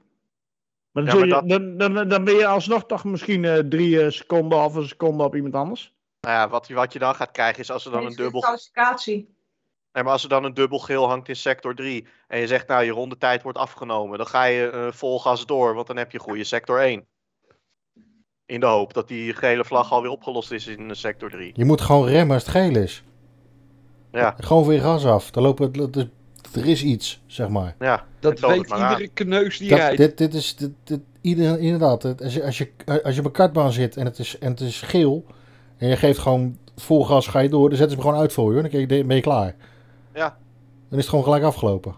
Maar 0.91 1.05
dan, 1.05 1.29
Ja, 1.29 1.43
je, 1.45 1.77
dan, 1.77 1.77
dan, 1.95 2.09
dan 2.09 2.25
ben 2.25 2.35
je 2.35 2.47
alsnog 2.47 2.87
toch 2.87 3.05
misschien 3.05 3.45
eh, 3.45 3.59
drie 3.59 4.03
eh, 4.03 4.11
seconden 4.11 4.59
of 4.59 4.75
een 4.75 4.89
seconde 4.89 5.25
op 5.25 5.35
iemand 5.35 5.55
anders. 5.55 5.97
Nou 6.21 6.35
ja, 6.35 6.49
wat, 6.49 6.69
wat 6.69 6.93
je 6.93 6.99
dan 6.99 7.15
gaat 7.15 7.31
krijgen 7.31 7.61
is 7.61 7.71
als 7.71 7.85
er 7.85 7.93
dan 7.93 8.07
een 8.07 8.17
dubbel 8.17 8.41
kwalificatie. 8.41 9.37
Nee, 9.93 10.03
maar 10.03 10.13
als 10.13 10.23
er 10.23 10.29
dan 10.29 10.45
een 10.45 10.55
dubbel 10.55 10.79
geel 10.79 11.09
hangt 11.09 11.29
in 11.29 11.37
sector 11.37 11.75
3 11.75 12.07
en 12.27 12.41
je 12.41 12.47
zegt 12.47 12.69
nou 12.69 12.85
je 12.85 12.91
rondetijd 12.91 13.43
wordt 13.43 13.59
afgenomen, 13.59 14.19
dan 14.19 14.27
ga 14.27 14.45
je 14.45 14.71
eh, 14.71 14.93
vol 14.93 15.21
gas 15.21 15.47
door, 15.47 15.75
want 15.75 15.87
dan 15.87 15.97
heb 15.97 16.13
je 16.13 16.19
goede 16.19 16.45
sector 16.45 16.81
1. 16.81 17.07
In 18.49 18.61
de 18.61 18.67
hoop 18.67 18.95
dat 18.95 19.09
die 19.09 19.35
gele 19.35 19.65
vlag 19.65 19.93
alweer 19.93 20.11
opgelost 20.11 20.53
is 20.53 20.67
in 20.67 20.97
sector 20.97 21.31
3. 21.31 21.51
Je 21.55 21.65
moet 21.65 21.81
gewoon 21.81 22.07
remmen 22.09 22.35
als 22.35 22.43
het 22.47 22.53
geel 22.53 22.77
is. 22.77 23.05
Ja. 24.13 24.35
Gewoon 24.39 24.67
weer 24.67 24.81
gas 24.81 25.05
af. 25.07 25.31
Dan 25.31 25.43
lopen, 25.43 25.73
het- 25.81 25.97
er- 25.97 26.67
is 26.67 26.83
iets, 26.83 27.21
zeg 27.27 27.49
maar. 27.49 27.75
Ja, 27.79 28.05
Dat 28.21 28.41
weet 28.41 28.69
maar 28.69 28.79
aan. 28.79 28.91
iedere 28.91 29.09
kneus 29.15 29.59
die 29.59 29.69
Dat, 29.69 29.79
rijdt. 29.79 29.97
dit, 29.97 30.19
dit 30.19 30.35
is 30.35 30.57
dit, 30.57 30.71
dit, 30.85 31.01
inderdaad. 31.23 32.23
Als 32.23 32.35
je, 32.35 32.45
als, 32.45 32.59
je, 32.59 32.71
als 33.03 33.15
je 33.15 33.21
op 33.21 33.27
een 33.27 33.33
kartbaan 33.33 33.73
zit 33.73 33.97
en 33.97 34.05
het, 34.05 34.19
is, 34.19 34.39
en 34.39 34.51
het 34.51 34.61
is 34.61 34.81
geel. 34.83 35.25
En 35.77 35.89
je 35.89 35.97
geeft 35.97 36.19
gewoon 36.19 36.59
vol 36.77 37.05
gas, 37.05 37.27
ga 37.27 37.39
je 37.39 37.49
door. 37.49 37.69
Dan 37.69 37.79
zetten 37.79 37.97
ze 37.97 38.03
hem 38.03 38.05
gewoon 38.05 38.21
uit 38.23 38.33
voor 38.33 38.45
je. 38.55 38.61
hoor. 38.61 38.71
Dan 38.71 38.87
ben 39.07 39.15
je- 39.17 39.21
klaar. 39.21 39.55
Ja. 40.15 40.37
Dan 40.89 40.99
is 40.99 41.05
het 41.05 41.09
gewoon 41.09 41.25
gelijk 41.25 41.43
afgelopen. 41.45 41.95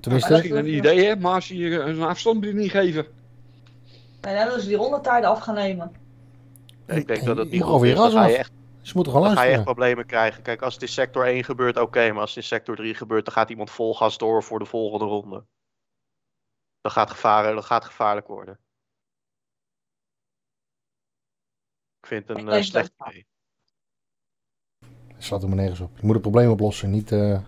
Tenminste, 0.00 0.30
Maar 0.32 0.40
Misschien 0.40 0.58
een 0.66 0.74
idee, 0.76 1.04
hè? 1.06 1.16
Maar 1.16 1.34
als 1.34 1.48
je 1.48 1.80
een 1.80 2.02
afstandsbediening 2.02 2.70
geven. 2.70 3.06
En 4.20 4.34
dan 4.34 4.44
willen 4.44 4.60
ze 4.60 4.68
die 4.68 4.76
rondetijd 4.76 5.24
af 5.24 5.40
gaan 5.40 5.54
nemen. 5.54 5.92
ik 6.86 7.06
denk 7.06 7.24
dat 7.24 7.36
het 7.36 7.50
niet 7.50 7.62
goed 7.62 7.82
is. 7.82 7.94
Dan 7.94 8.10
ga, 8.10 8.26
je 8.26 8.36
echt, 8.36 8.52
ze 8.82 8.92
moeten 8.94 9.12
gewoon 9.12 9.28
dan 9.28 9.36
ga 9.36 9.42
je 9.42 9.52
echt 9.52 9.64
problemen 9.64 10.06
krijgen. 10.06 10.42
Kijk, 10.42 10.62
als 10.62 10.74
het 10.74 10.82
in 10.82 10.88
sector 10.88 11.26
1 11.26 11.44
gebeurt, 11.44 11.76
oké, 11.76 12.12
maar 12.12 12.20
als 12.20 12.34
het 12.34 12.38
in 12.38 12.48
sector 12.48 12.76
3 12.76 12.94
gebeurt, 12.94 13.24
dan 13.24 13.34
gaat 13.34 13.50
iemand 13.50 13.70
vol 13.70 13.94
gas 13.94 14.18
door 14.18 14.42
voor 14.42 14.58
de 14.58 14.64
volgende 14.64 15.04
ronde. 15.04 15.44
Dat 16.80 16.92
gaat, 16.92 17.10
gevaren, 17.10 17.54
dat 17.54 17.64
gaat 17.64 17.84
gevaarlijk 17.84 18.26
worden. 18.26 18.58
Ik 22.00 22.06
vind 22.06 22.28
het 22.28 22.38
een 22.38 22.46
Ik 22.46 22.52
eh, 22.52 22.62
slecht 22.62 22.92
idee. 23.06 23.26
Het 25.14 25.24
slaat 25.24 25.42
er 25.42 25.48
maar 25.48 25.56
nergens 25.56 25.80
op. 25.80 25.96
Je 25.96 26.04
moet 26.04 26.12
het 26.12 26.22
probleem 26.22 26.50
oplossen. 26.50 26.90
Niet, 26.90 27.12
eh, 27.12 27.40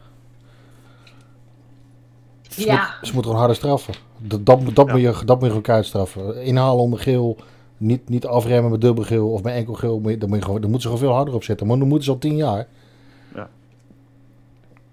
ze, 2.60 2.66
Ja. 2.66 2.74
moet- 2.82 3.06
ze 3.08 3.12
moeten 3.14 3.22
gewoon 3.22 3.36
harder 3.36 3.56
straffen. 3.56 3.94
Dat, 4.18 4.46
dat, 4.46 4.74
dat, 4.74 4.86
Ja. 4.86 4.92
moet 4.92 5.00
je, 5.00 5.24
dat 5.24 5.28
moet 5.36 5.40
je 5.40 5.46
gewoon 5.48 5.62
keihard 5.62 5.88
straffen. 5.88 6.42
Inhalen 6.42 6.82
onder 6.82 6.98
geel. 6.98 7.36
Niet, 7.76 8.08
niet 8.08 8.26
afremmen 8.26 8.70
met 8.70 8.80
dubbel 8.80 9.04
geel 9.04 9.30
of 9.32 9.42
met 9.42 9.54
enkel 9.54 9.74
geel. 9.74 10.00
Moet 10.00 10.10
je- 10.10 10.18
Dan, 10.18 10.28
moet 10.28 10.38
je 10.38 10.44
gewoon, 10.44 10.60
dan 10.60 10.70
moeten 10.70 10.90
ze 10.90 10.94
gewoon 10.96 11.08
veel 11.10 11.16
harder 11.16 11.34
op 11.34 11.44
zetten. 11.44 11.66
Maar 11.66 11.78
dan 11.78 11.88
moeten 11.88 12.04
ze 12.06 12.10
al 12.12 12.18
tien 12.18 12.36
jaar. 12.36 12.66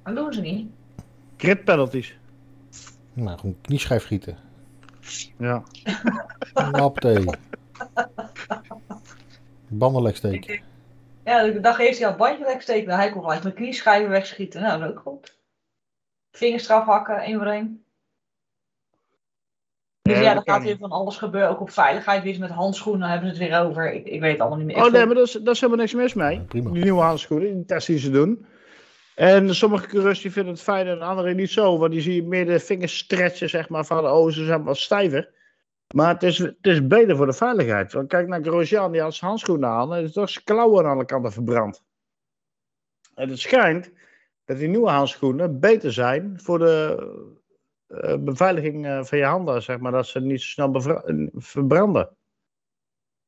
Dat 0.04 0.16
doen 0.16 0.34
ze 0.34 0.42
niet. 0.42 0.68
Grid 1.38 1.64
penalties. 1.64 2.18
Nou, 3.14 3.38
gewoon 3.40 3.56
knieschijf 3.62 4.04
schieten. 4.04 4.38
Ja. 5.38 5.64
Napte. 6.72 7.38
Bandenlek 9.68 10.16
steken. 10.16 10.62
Ja, 11.26 11.44
de 11.44 11.60
dag 11.60 11.80
eerst 11.80 11.98
hij 12.00 12.08
al 12.08 12.14
het 12.14 12.22
bandje 12.22 12.46
wegsteken. 12.46 12.88
Nou, 12.88 13.00
hij 13.00 13.12
kon 13.12 13.22
gelijk 13.22 13.44
mijn 13.44 13.56
knieschijven 13.56 14.10
wegschieten. 14.10 14.62
Nou, 14.62 14.80
dat 14.80 14.90
is 14.90 14.96
ook 14.96 15.02
goed. 15.02 15.35
Vingers 16.36 16.70
eraf 16.70 16.86
hakken, 16.86 17.18
één 17.18 17.38
voor 17.38 17.48
één. 17.48 17.86
Dus 20.02 20.20
Ja, 20.20 20.36
er 20.36 20.42
gaat 20.44 20.64
weer 20.64 20.78
van 20.78 20.92
alles 20.92 21.18
gebeuren. 21.18 21.50
Ook 21.50 21.62
op 21.62 21.70
veiligheid, 21.70 22.24
weer 22.24 22.40
met 22.40 22.50
handschoenen 22.50 23.10
hebben 23.10 23.36
ze 23.36 23.42
het 23.42 23.52
weer 23.52 23.62
over. 23.62 23.94
Ik, 23.94 24.06
ik 24.06 24.20
weet 24.20 24.32
het 24.32 24.42
allemaal 24.42 24.58
niet 24.58 24.68
meer. 24.68 24.86
Oh 24.86 24.92
nee, 24.92 25.06
maar 25.06 25.16
dat 25.16 25.28
is, 25.28 25.32
dat 25.32 25.54
is 25.56 25.62
helemaal 25.62 25.82
niks 25.82 25.94
mis 25.94 26.14
mee. 26.14 26.38
Ja, 26.38 26.44
prima. 26.44 26.72
Die 26.72 26.84
nieuwe 26.84 27.02
handschoenen, 27.02 27.54
die 27.56 27.66
test 27.66 27.88
die 27.88 27.98
ze 27.98 28.12
doen. 28.12 28.46
En 29.16 29.56
sommige 29.56 29.88
coureurs 29.88 30.22
die 30.22 30.32
vinden 30.32 30.54
het 30.54 30.62
fijn 30.62 30.88
en 30.88 31.02
anderen 31.02 31.36
niet 31.36 31.52
zo. 31.52 31.78
Want 31.78 31.92
die 31.92 32.02
zie 32.02 32.16
je 32.16 32.24
meer 32.24 32.46
de 32.46 32.60
vingers 32.60 32.98
stretchen, 32.98 33.50
zeg 33.50 33.70
maar, 33.70 33.86
van 33.86 34.08
oh, 34.08 34.32
ze 34.32 34.46
zijn 34.46 34.64
wat 34.64 34.78
stijver. 34.78 35.34
Maar 35.94 36.14
het 36.14 36.24
is, 36.24 36.38
het 36.38 36.56
is 36.62 36.88
beter 36.88 37.16
voor 37.16 37.26
de 37.26 37.34
veiligheid. 37.34 37.94
Want 37.94 38.08
kijk 38.08 38.28
naar 38.28 38.42
Grosjean, 38.42 38.92
die 38.92 39.02
had 39.02 39.16
zijn 39.16 39.30
handschoenen 39.30 39.70
aan. 39.70 39.94
En 39.94 40.04
is 40.04 40.14
toch 40.14 40.30
zijn 40.30 40.44
klauwen 40.44 40.86
aan 40.86 40.92
alle 40.92 41.06
kanten 41.06 41.32
verbrand. 41.32 41.84
En 43.14 43.30
het 43.30 43.40
schijnt 43.40 43.92
dat 44.46 44.58
die 44.58 44.68
nieuwe 44.68 44.90
handschoenen 44.90 45.60
beter 45.60 45.94
zijn 45.94 46.40
voor 46.42 46.60
de 46.60 47.08
eh, 47.88 48.16
beveiliging 48.20 48.86
eh, 48.86 49.04
van 49.04 49.18
je 49.18 49.24
handen, 49.26 49.62
zeg 49.64 49.78
maar. 49.80 49.92
Dat 49.92 50.08
ze 50.08 50.20
niet 50.20 50.42
zo 50.42 50.48
snel 50.48 50.74
eh, 50.76 51.28
verbranden. 51.34 52.10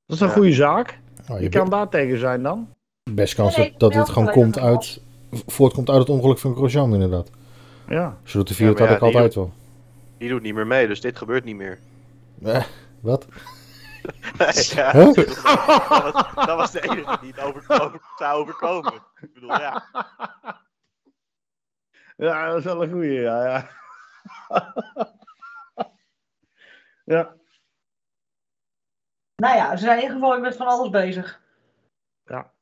Dat 0.05 0.15
is 0.15 0.20
een 0.22 0.28
Ja. 0.28 0.34
goede 0.34 0.53
zaak. 0.53 0.99
Oh, 1.30 1.38
Je 1.38 1.43
je 1.43 1.49
kan 1.49 1.70
daar 1.70 1.89
tegen 1.89 2.18
zijn 2.20 2.43
dan. 2.43 2.74
best 3.11 3.36
kans 3.36 3.55
Nee, 3.57 3.74
dat, 3.78 3.93
dit 3.93 4.09
gewoon 4.09 4.32
komt 4.32 4.59
uit, 4.59 5.01
voortkomt 5.32 5.89
uit 5.89 5.99
het 5.99 6.09
ongeluk 6.09 6.39
van 6.39 6.55
Grosjean 6.55 6.93
inderdaad. 6.93 7.30
Ja. 7.89 8.18
Zo 8.24 8.38
doet 8.38 8.57
de 8.57 8.63
Ja, 8.63 8.70
had 8.70 8.80
ja, 8.80 8.95
ik 8.95 9.01
altijd 9.01 9.36
wel. 9.36 9.51
Die 10.18 10.30
doet 10.30 10.41
niet 10.41 10.53
meer 10.53 10.68
mee, 10.68 10.88
dus 10.88 11.01
dit 11.01 11.18
gebeurt 11.18 11.43
niet 11.43 11.55
meer. 11.55 11.80
Eh, 12.43 12.63
wat? 12.99 13.28
ja, 14.76 14.91
Huh? 14.91 15.13
dat, 15.13 15.26
was, 16.13 16.45
dat 16.45 16.57
was 16.57 16.72
de 16.72 16.82
enige 16.89 17.18
die 17.22 17.32
het 17.36 17.39
over, 17.43 17.82
over, 17.82 18.01
zou 18.18 18.39
overkomen. 18.41 18.93
Ik 19.22 19.34
bedoel, 19.34 19.49
ja. 19.59 19.86
Ja, 22.18 22.47
dat 22.47 22.57
is 22.57 22.63
wel 22.63 22.84
een 22.84 22.91
goeie, 22.91 23.20
ja. 23.20 23.45
Ja. 23.45 23.70
ja. 27.15 27.36
Nou 29.36 29.55
ja, 29.55 29.76
ze 29.76 29.84
zijn 29.84 29.97
in 29.97 30.03
ieder 30.03 30.18
geval 30.18 30.39
met 30.39 30.55
van 30.55 30.68
alles 30.68 30.89
bezig. 30.89 31.41
Ja. 32.26 32.53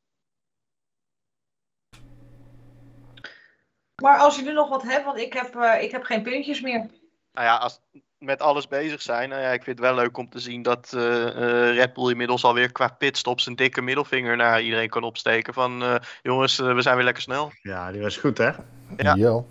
Maar 4.01 4.17
als 4.17 4.35
je 4.35 4.43
nu 4.43 4.51
nog 4.51 4.69
wat 4.69 4.83
hebt, 4.83 5.05
want 5.05 5.17
ik 5.17 5.33
heb, 5.33 5.55
eh, 5.55 5.81
ik 5.81 5.91
heb 5.91 6.03
geen 6.03 6.23
puntjes 6.23 6.61
meer. 6.61 6.89
Nou 7.31 7.45
ja, 7.47 7.57
als 7.57 7.81
met 8.26 8.41
alles 8.41 8.67
bezig 8.67 9.01
zijn. 9.01 9.30
Nou 9.30 9.41
ja, 9.41 9.51
ik 9.51 9.63
vind 9.63 9.78
het 9.80 9.88
wel 9.88 9.95
leuk 9.95 10.17
om 10.17 10.30
te 10.30 10.39
zien 10.39 10.61
dat 10.61 10.91
eh, 10.95 11.28
eh, 11.28 11.76
Red 11.76 11.93
Bull 11.93 12.09
inmiddels 12.09 12.43
alweer 12.43 12.71
qua 12.71 12.88
pitstops 12.88 13.45
een 13.45 13.55
dikke 13.55 13.82
middelvinger 13.82 14.38
naar 14.38 14.61
iedereen 14.61 14.89
kan 14.89 15.03
opsteken. 15.03 15.53
Van 15.53 15.84
eh, 15.84 15.95
jongens, 16.23 16.57
we 16.57 16.82
zijn 16.82 16.95
weer 16.95 17.05
lekker 17.05 17.23
snel. 17.23 17.51
ja, 17.61 17.91
die 17.91 18.01
was 18.01 18.17
goed, 18.17 18.38
hè? 18.38 18.49
Ja. 18.97 19.15
Ja. 19.15 19.43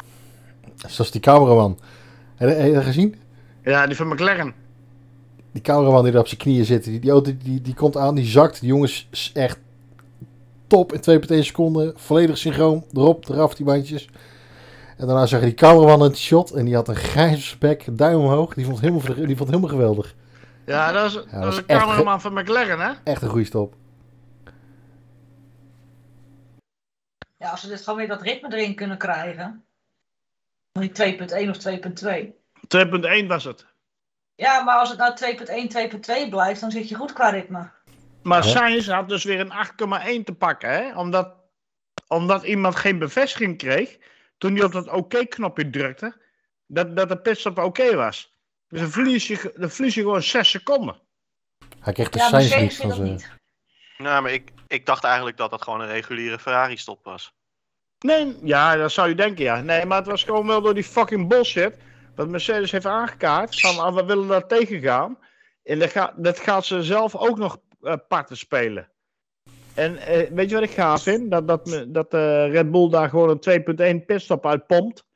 Zoals 0.76 1.10
die 1.10 1.20
cameraman. 1.20 1.78
Heb 2.36 2.48
je, 2.48 2.54
heb 2.54 2.66
je 2.66 2.74
dat 2.74 2.84
gezien? 2.84 3.20
Ja, 3.62 3.86
die 3.86 3.96
van 3.96 4.08
McLaren. 4.08 4.54
Die 5.52 5.62
cameraman 5.62 6.04
die 6.04 6.12
er 6.12 6.18
op 6.18 6.26
zijn 6.26 6.40
knieën 6.40 6.64
zit. 6.64 6.84
Die, 6.84 6.98
die 7.00 7.10
auto 7.10 7.36
die, 7.36 7.60
die 7.60 7.74
komt 7.74 7.96
aan, 7.96 8.14
die 8.14 8.26
zakt. 8.26 8.60
Die 8.60 8.68
jongens 8.68 9.08
is 9.10 9.30
echt 9.34 9.58
top 10.66 10.92
in 10.92 11.20
2,1 11.20 11.38
seconden. 11.38 11.92
Volledig 11.96 12.38
synchroon. 12.38 12.84
Erop, 12.92 13.28
eraf 13.28 13.54
die 13.54 13.64
bandjes. 13.64 14.08
En 14.96 15.06
daarna 15.06 15.26
zag 15.26 15.40
je 15.40 15.46
die 15.46 15.54
cameraman 15.54 15.98
in 15.98 16.04
het 16.04 16.18
shot. 16.18 16.50
En 16.50 16.64
die 16.64 16.74
had 16.74 16.88
een 16.88 16.94
grijze 16.96 17.58
bek, 17.58 17.98
duim 17.98 18.18
omhoog. 18.20 18.54
Die 18.54 18.64
vond 18.64 18.80
het 18.80 18.90
helemaal, 18.90 19.14
die 19.26 19.36
vond 19.36 19.38
het 19.38 19.48
helemaal 19.48 19.68
geweldig. 19.68 20.14
Ja, 20.66 20.92
dat 20.92 21.06
is, 21.06 21.12
dat 21.12 21.30
dat 21.30 21.42
is 21.42 21.48
is 21.48 21.56
een 21.56 21.66
cameraman 21.66 22.20
van 22.20 22.32
McLaren, 22.32 22.80
hè? 22.80 22.92
Echt 23.04 23.22
een 23.22 23.28
goede 23.28 23.44
stop. 23.44 23.74
Ja, 27.36 27.50
als 27.50 27.60
ze 27.60 27.68
dit 27.68 27.82
gewoon 27.82 27.98
weer 27.98 28.08
dat 28.08 28.22
ritme 28.22 28.52
erin 28.56 28.74
kunnen 28.74 28.98
krijgen. 28.98 29.64
Die 30.72 30.90
2.1 30.90 31.48
of 31.48 31.58
2.2. 31.58 32.26
2.1 33.22 33.26
was 33.26 33.44
het. 33.44 33.66
Ja, 34.34 34.62
maar 34.62 34.78
als 34.78 34.90
het 34.90 34.98
nou 34.98 35.14
2.1, 35.14 36.24
2.2 36.24 36.28
blijft, 36.30 36.60
dan 36.60 36.70
zit 36.70 36.88
je 36.88 36.94
goed 36.94 37.12
qua 37.12 37.28
ritme. 37.28 37.70
Maar 38.22 38.44
Ja. 38.44 38.50
Sainz 38.50 38.88
had 38.88 39.08
dus 39.08 39.24
weer 39.24 39.40
een 39.40 39.52
8,1 40.20 40.24
te 40.24 40.34
pakken, 40.38 40.70
hè? 40.70 40.98
Omdat, 40.98 41.34
omdat 42.08 42.42
iemand 42.42 42.76
geen 42.76 42.98
bevestiging 42.98 43.58
kreeg 43.58 43.98
toen 44.38 44.54
hij 44.54 44.64
op 44.64 44.72
dat 44.72 44.88
oké-knopje 44.88 45.70
drukte, 45.70 46.16
dat, 46.66 46.96
dat 46.96 47.08
de 47.08 47.18
pitstop 47.18 47.58
oké 47.58 47.94
was. 47.94 48.32
Dus 48.68 48.80
dan 48.80 48.90
verlies, 48.90 49.26
je, 49.26 49.52
dan 49.56 49.70
verlies 49.70 49.94
je 49.94 50.00
gewoon 50.00 50.22
6 50.22 50.50
seconden. 50.50 51.00
Hij 51.80 51.92
kreeg 51.92 52.08
de 52.08 52.18
Ja, 52.18 52.38
niet 52.38 52.48
van 52.48 52.58
vindt 52.58 52.82
dat 52.82 52.94
zijn... 52.94 53.02
niet. 53.02 53.30
Nou, 53.98 54.22
maar 54.22 54.32
ik, 54.32 54.50
ik 54.66 54.86
dacht 54.86 55.04
eigenlijk 55.04 55.36
dat 55.36 55.50
dat 55.50 55.62
gewoon 55.62 55.80
een 55.80 55.88
reguliere 55.88 56.38
Ferrari 56.38 56.76
stop 56.76 57.04
was. 57.04 57.34
Nee, 57.98 58.36
ja, 58.42 58.76
dat 58.76 58.92
zou 58.92 59.08
je 59.08 59.14
denken, 59.14 59.44
ja. 59.44 59.60
Nee, 59.60 59.84
maar 59.84 59.98
het 59.98 60.06
was 60.06 60.24
gewoon 60.24 60.46
wel 60.46 60.62
door 60.62 60.74
die 60.74 60.84
fucking 60.84 61.28
bullshit. 61.28 61.76
Wat 62.14 62.28
Mercedes 62.28 62.70
heeft 62.70 62.86
aangekaart. 62.86 63.60
Van, 63.60 63.78
ah, 63.78 63.94
we 63.94 64.04
willen 64.04 64.28
daar 64.28 64.46
tegengaan. 64.46 65.18
En 65.62 65.78
dat, 65.78 65.90
gaat 65.90 66.12
dat 66.16 66.40
gaat 66.40 66.64
ze 66.64 66.82
zelf 66.82 67.16
ook 67.16 67.38
nog 67.38 67.58
eh, 67.80 67.94
parten 68.08 68.36
spelen. 68.36 68.90
En 69.74 69.96
eh, 69.96 70.30
weet 70.30 70.48
je 70.48 70.54
wat 70.54 70.64
ik 70.64 70.70
gaaf 70.70 71.02
vind? 71.02 71.30
Dat, 71.30 71.48
dat, 71.48 71.86
dat 71.88 72.14
eh, 72.14 72.50
Red 72.50 72.70
Bull 72.70 72.90
daar 72.90 73.08
gewoon 73.08 73.38
een 73.40 74.00
2.1 74.00 74.06
pitstop 74.06 74.46
uit 74.46 74.66
pompt. 74.66 75.06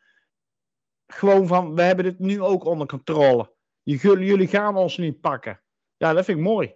Gewoon 1.06 1.46
van, 1.46 1.74
we 1.74 1.82
hebben 1.82 2.04
dit 2.04 2.18
nu 2.18 2.42
ook 2.42 2.64
onder 2.64 2.86
controle. 2.86 3.52
Jullie, 3.82 4.26
jullie 4.26 4.48
gaan 4.48 4.76
ons 4.76 4.96
niet 4.96 5.20
pakken. 5.20 5.60
Ja, 5.96 6.12
dat 6.12 6.24
vind 6.24 6.38
ik 6.38 6.44
mooi. 6.44 6.74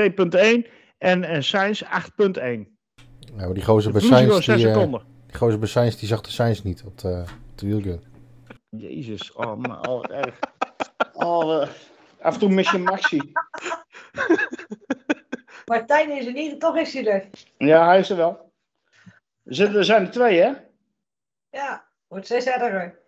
2.1 0.00 0.10
en, 0.98 1.24
en 1.24 1.44
Sainz 1.44 1.82
8.1. 1.82 1.88
Ja, 3.36 3.36
maar 3.36 3.54
die 3.54 3.64
gozer 3.64 3.92
bij 3.92 4.00
Sainz, 4.00 4.26
gewoon 4.26 4.42
6 4.42 4.56
die, 4.56 4.68
eh, 4.68 4.94
die 5.26 5.36
gozer 5.36 5.58
bij 5.58 5.68
Sainz, 5.68 5.96
die 5.96 6.08
zag 6.08 6.20
de 6.20 6.30
Sainz 6.30 6.62
niet 6.62 6.82
op 6.84 6.98
de, 6.98 7.24
op 7.50 7.58
de 7.58 7.66
wielgun. 7.66 8.02
Jezus, 8.68 9.32
oh 9.32 9.56
man, 9.56 9.88
oh, 9.88 10.00
wat 10.00 10.10
erg. 10.10 10.38
Oh, 11.12 11.66
af 12.20 12.34
en 12.34 12.38
toe 12.38 12.48
mis 12.48 12.70
je 12.70 12.78
Maxi. 12.78 13.20
Martijn 15.64 16.10
is 16.10 16.26
er 16.26 16.32
niet, 16.32 16.60
toch 16.60 16.76
is 16.76 16.94
hij 16.94 17.06
er. 17.06 17.28
Ja, 17.58 17.86
hij 17.86 17.98
is 17.98 18.10
er 18.10 18.16
wel. 18.16 18.52
Er, 19.44 19.54
zitten, 19.54 19.78
er 19.78 19.84
zijn 19.84 20.06
er 20.06 20.10
twee, 20.10 20.40
hè? 20.40 20.52
Ja, 21.50 21.84
wordt 22.08 22.24
steeds 22.24 22.46
erger. 22.46 23.00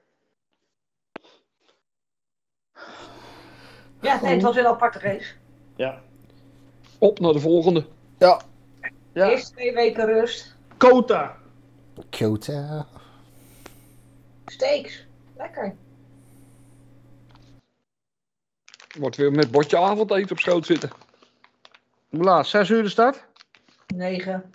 Ja, 4.00 4.20
nee, 4.20 4.32
het 4.32 4.42
was 4.42 4.54
weer 4.54 4.64
een 4.64 4.70
aparte 4.70 4.98
race. 4.98 5.34
Ja. 5.76 6.02
Op 6.98 7.18
naar 7.18 7.32
de 7.32 7.40
volgende. 7.40 7.86
Ja. 8.18 8.40
Eerst 9.12 9.52
twee 9.52 9.74
weken 9.74 10.06
rust. 10.06 10.56
Kota. 10.76 11.36
Kota. 12.10 12.86
Steaks. 14.46 15.06
Lekker. 15.36 15.76
Wordt 18.98 19.16
weer 19.16 19.32
met 19.32 19.50
bordje 19.50 19.78
avondeten 19.78 20.30
op 20.30 20.38
schoot 20.38 20.66
zitten. 20.66 20.90
Hoe 22.14 22.24
laat? 22.24 22.46
Zes 22.46 22.68
uur 22.70 22.82
de 22.82 22.88
start? 22.88 23.26
9. 23.94 24.50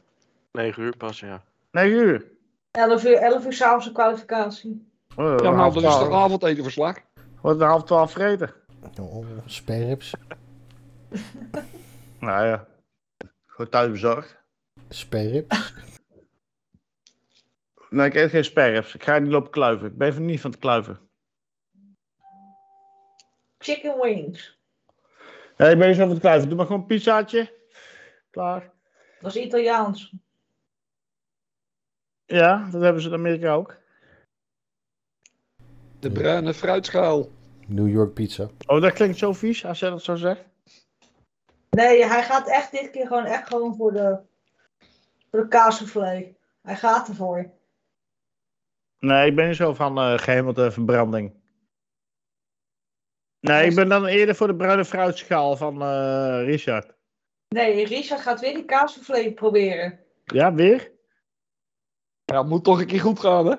9 0.51 0.83
uur 0.83 0.97
pas, 0.97 1.19
ja. 1.19 1.43
9 1.71 1.91
uur. 1.91 2.25
11 2.71 3.05
uur, 3.05 3.17
11 3.17 3.45
uur 3.45 3.53
s'avonds 3.53 3.85
een 3.85 3.93
kwalificatie. 3.93 4.87
Oh, 5.15 5.25
Ja, 5.25 5.35
nou, 5.35 5.55
half 5.55 5.73
dat 5.73 5.83
is 5.83 5.89
toch 5.89 6.11
avondeten 6.11 6.63
verslag. 6.63 6.97
Wordt 7.41 7.61
een 7.61 7.67
half 7.67 7.83
twaalf 7.83 8.11
vreten. 8.11 8.53
Oh, 8.99 9.25
sperrips. 9.45 10.13
Nou 12.19 12.45
ja. 12.47 12.67
Gewoon 13.45 13.71
thuis 13.71 13.91
bezorgd. 13.91 14.37
Sperrips. 14.89 15.73
Nee, 17.89 18.07
ik 18.07 18.15
eet 18.15 18.29
geen 18.29 18.43
sperrips. 18.43 18.95
Ik 18.95 19.03
ga 19.03 19.17
niet 19.19 19.31
lopen 19.31 19.51
kluiven. 19.51 19.87
Ik 19.87 19.97
ben 19.97 20.07
even 20.07 20.25
niet 20.25 20.41
van 20.41 20.51
het 20.51 20.59
kluiven. 20.59 20.99
Chicken 23.57 23.99
wings. 23.99 24.58
Nee, 25.59 25.71
ik 25.71 25.77
ben 25.77 25.87
niet 25.87 25.97
zo 25.97 26.01
van 26.01 26.11
het 26.11 26.19
kluiven. 26.19 26.47
Doe 26.47 26.57
maar 26.57 26.65
gewoon 26.65 26.81
een 26.81 26.87
pizzaatje. 26.87 27.53
Klaar. 28.29 28.71
Dat 29.21 29.35
is 29.35 29.41
Italiaans. 29.41 30.13
Ja, 32.25 32.69
dat 32.71 32.81
hebben 32.81 33.01
ze 33.01 33.07
in 33.07 33.13
Amerika 33.13 33.53
ook. 33.53 33.77
De 35.99 36.11
bruine 36.11 36.53
fruitschaal. 36.53 37.29
New 37.67 37.89
York 37.89 38.13
pizza. 38.13 38.49
Oh, 38.65 38.81
dat 38.81 38.93
klinkt 38.93 39.17
zo 39.17 39.33
vies 39.33 39.65
als 39.65 39.79
jij 39.79 39.89
dat 39.89 40.03
zo 40.03 40.15
zegt. 40.15 40.43
Nee, 41.69 42.05
hij 42.05 42.23
gaat 42.23 42.47
echt 42.49 42.71
dit 42.71 42.89
keer 42.89 43.07
gewoon 43.07 43.25
echt 43.25 43.47
gewoon 43.47 43.75
voor 43.75 43.91
de, 43.91 44.19
voor 45.31 45.39
de 45.39 45.47
kaassoufflé. 45.47 46.35
Hij 46.61 46.75
gaat 46.75 47.07
ervoor. 47.07 47.51
Nee, 48.99 49.29
ik 49.29 49.35
ben 49.35 49.47
niet 49.47 49.55
zo 49.55 49.73
van 49.73 49.97
eh 49.97 50.17
gehemelde 50.17 50.71
verbranding. 50.71 51.38
Nee, 53.39 53.67
ik 53.69 53.75
ben 53.75 53.89
dan 53.89 54.05
eerder 54.05 54.35
voor 54.35 54.47
de 54.47 54.55
bruine 54.55 54.85
fruitschaal 54.85 55.57
van 55.57 55.81
eh, 55.81 56.41
Richard. 56.45 56.93
Nee, 57.47 57.85
Richard 57.85 58.21
gaat 58.21 58.39
weer 58.39 58.53
die 58.53 58.65
kaassoufflé 58.65 59.31
proberen. 59.31 59.99
Ja, 60.25 60.53
weer? 60.53 60.91
Ja, 62.25 62.43
moet 62.43 62.63
toch 62.63 62.79
een 62.79 62.85
keer 62.87 62.99
goed 62.99 63.19
gaan, 63.19 63.45
hè? 63.45 63.55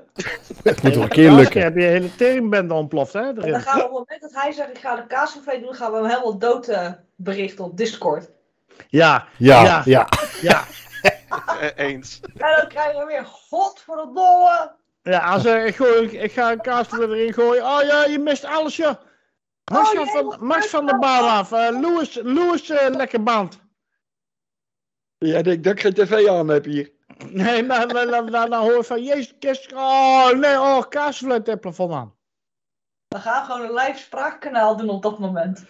Het 0.63 0.83
moet 0.83 0.93
toch 0.93 1.03
een 1.03 1.09
keer 1.09 1.33
lukken. 1.33 1.63
heb 1.63 1.77
je 1.77 1.85
een 1.85 1.91
hele 1.91 2.15
teringbende 2.15 2.75
ontploft, 2.75 3.13
hè? 3.13 3.21
En 3.21 3.35
dan 3.35 3.45
erin. 3.45 3.61
gaan 3.61 3.79
we 3.79 3.85
op 3.85 3.89
het 3.89 3.99
moment 3.99 4.21
dat 4.21 4.43
hij 4.43 4.53
zegt, 4.53 4.71
ik 4.71 4.79
ga 4.79 4.97
de 4.97 5.07
kaascafé 5.07 5.61
doen, 5.61 5.75
gaan 5.75 5.93
we 5.93 5.97
hem 5.99 6.07
helemaal 6.07 6.39
dood 6.39 6.69
eh, 6.69 6.93
berichten 7.17 7.65
op 7.65 7.77
Discord. 7.77 8.31
Ja, 8.89 9.27
Ja, 9.37 9.63
Ja. 9.63 9.83
ja. 9.85 10.09
ja. 10.41 10.65
Eh, 11.61 11.69
Eens. 11.87 12.21
En 12.23 12.57
dan 12.57 12.69
krijgen 12.69 13.01
we 13.01 13.07
weer, 13.07 13.25
god 13.25 13.81
voor 13.81 13.97
de 13.97 14.11
dolle. 14.15 14.73
Ja, 15.03 15.19
als 15.19 15.45
ik, 15.45 15.77
gooi, 15.77 16.09
ik 16.11 16.33
ga 16.33 16.53
een 16.53 16.61
kaasvloer 16.61 17.13
erin 17.13 17.33
gooien. 17.33 17.65
Oh 17.65 17.83
ja, 17.83 18.05
je 18.05 18.19
mist 18.19 18.45
alles, 18.45 18.77
joh. 18.77 18.95
Max, 19.71 19.89
Oh, 19.89 19.95
van, 19.95 20.05
jee, 20.05 20.13
van, 20.13 20.47
Max 20.47 20.71
de 20.71 20.97
af. 21.01 21.53
Eh 21.53 21.81
Louis, 21.81 22.21
Louis 22.23 22.71
eh, 22.71 22.89
lekker 22.89 23.23
band. 23.23 23.61
Ja, 25.19 25.43
denk 25.43 25.65
dat 25.65 25.73
ik 25.73 25.81
geen 25.81 25.95
tv 25.95 26.29
aan 26.29 26.49
heb 26.49 26.65
hier. 26.65 26.93
Nee, 27.29 27.63
maar 27.63 27.89
dan, 27.89 28.11
dan, 28.11 28.31
dan, 28.31 28.51
dan 28.51 28.63
hoor 28.63 28.77
je 28.77 28.85
van, 28.85 29.03
jezus, 29.03 29.35
Christus. 29.39 29.73
Oh, 29.73 30.31
nee, 30.31 30.59
oh, 30.59 30.83
kaasvloer 30.89 31.33
het 31.33 31.61
plafond 31.61 31.93
aan. 31.93 32.15
We 33.09 33.19
gaan 33.19 33.45
gewoon 33.45 33.63
een 33.63 33.75
live 33.75 33.99
spraakkanaal 33.99 34.77
doen 34.77 34.89
op 34.89 35.03
dat 35.03 35.19
moment. 35.19 35.65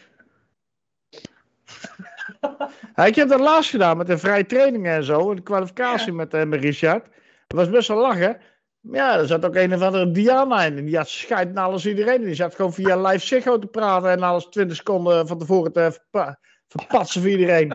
Ja, 2.94 3.04
ik 3.04 3.14
heb 3.14 3.28
dat 3.28 3.40
laatst 3.40 3.70
gedaan 3.70 3.96
met 3.96 4.06
de 4.06 4.18
vrije 4.18 4.46
trainingen 4.46 4.94
en 4.94 5.04
zo. 5.04 5.34
De 5.34 5.42
kwalificatie 5.42 6.12
met, 6.12 6.34
eh, 6.34 6.44
met 6.44 6.60
Richard. 6.60 7.06
Dat 7.46 7.58
was 7.58 7.70
best 7.70 7.88
wel 7.88 7.98
lachen. 7.98 8.40
Maar 8.80 8.96
ja, 8.96 9.18
er 9.18 9.26
zat 9.26 9.44
ook 9.44 9.54
een 9.54 9.74
of 9.74 9.82
andere 9.82 10.10
Diana 10.10 10.64
in. 10.64 10.76
En 10.78 10.84
die 10.84 10.96
had 10.96 11.08
scheid 11.08 11.52
naar 11.52 11.64
alles 11.64 11.86
iedereen. 11.86 12.22
Die 12.22 12.34
zat 12.34 12.54
gewoon 12.54 12.72
via 12.72 12.96
live 12.96 13.26
Ziggo 13.26 13.58
te 13.58 13.66
praten. 13.66 14.10
En 14.10 14.22
alles 14.22 14.44
20 14.44 14.76
seconden 14.76 15.26
van 15.26 15.38
tevoren 15.38 15.72
te 15.72 15.92
verpa- 15.92 16.38
verpatsen 16.68 17.20
voor 17.20 17.30
iedereen. 17.30 17.74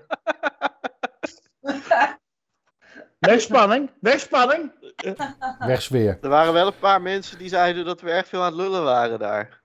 Wegspanning, 3.19 3.91
wegspanning. 3.99 4.71
Wegsfeer. 5.59 6.17
Er 6.21 6.29
waren 6.29 6.53
wel 6.53 6.67
een 6.67 6.79
paar 6.79 7.01
mensen 7.01 7.37
die 7.37 7.49
zeiden 7.49 7.85
dat 7.85 8.01
we 8.01 8.11
erg 8.11 8.27
veel 8.27 8.39
aan 8.39 8.45
het 8.45 8.55
lullen 8.55 8.83
waren 8.83 9.19
daar. 9.19 9.63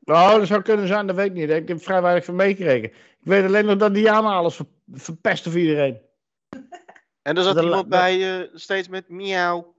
Nou, 0.00 0.38
dat 0.38 0.48
zou 0.48 0.62
kunnen 0.62 0.86
zijn, 0.86 1.06
dat 1.06 1.16
weet 1.16 1.26
ik 1.26 1.32
niet. 1.32 1.50
Ik 1.50 1.68
heb 1.68 1.82
vrij 1.82 2.02
weinig 2.02 2.24
van 2.24 2.34
meegekregen. 2.34 2.90
Ik 2.90 3.18
weet 3.20 3.44
alleen 3.44 3.64
nog 3.64 3.76
dat 3.76 3.94
Diana 3.94 4.32
alles 4.32 4.56
ver- 4.56 4.66
verpestte 4.92 5.50
voor 5.50 5.60
iedereen. 5.60 6.00
En 7.22 7.36
er 7.36 7.42
zat 7.42 7.62
iemand 7.62 7.88
bij 7.88 8.40
eh, 8.40 8.48
steeds 8.54 8.88
met 8.88 9.08
miauw. 9.08 9.73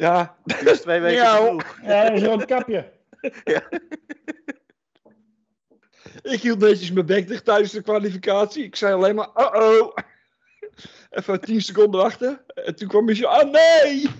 Ja, 0.00 0.36
Die 0.44 0.56
is 0.70 0.80
twee 0.80 1.00
weken 1.00 1.22
Miauw. 1.22 1.46
genoeg. 1.46 1.78
Ja, 1.82 2.10
een 2.12 2.24
rood 2.24 2.44
kapje. 2.44 2.92
ik 6.22 6.40
hield 6.40 6.58
netjes 6.58 6.92
mijn 6.92 7.06
bek 7.06 7.28
dicht 7.28 7.44
tijdens 7.44 7.72
de 7.72 7.82
kwalificatie. 7.82 8.64
Ik 8.64 8.76
zei 8.76 8.94
alleen 8.94 9.14
maar, 9.14 9.28
uh-oh. 9.36 9.96
Even 11.10 11.40
10 11.40 11.60
seconden 11.60 12.00
wachten. 12.00 12.40
En 12.54 12.76
toen 12.76 12.88
kwam 12.88 13.04
Michel, 13.04 13.28
ah 13.28 13.50
nee! 13.50 14.10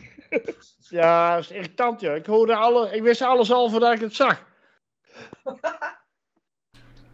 Ja, 0.88 1.34
dat 1.34 1.44
is 1.44 1.50
irritant, 1.50 2.00
joh. 2.00 2.16
Ik, 2.16 2.26
hoorde 2.26 2.54
alle, 2.54 2.90
ik 2.90 3.02
wist 3.02 3.22
alles 3.22 3.52
al 3.52 3.70
voordat 3.70 3.92
ik 3.94 4.00
het 4.00 4.14
zag. 4.14 4.42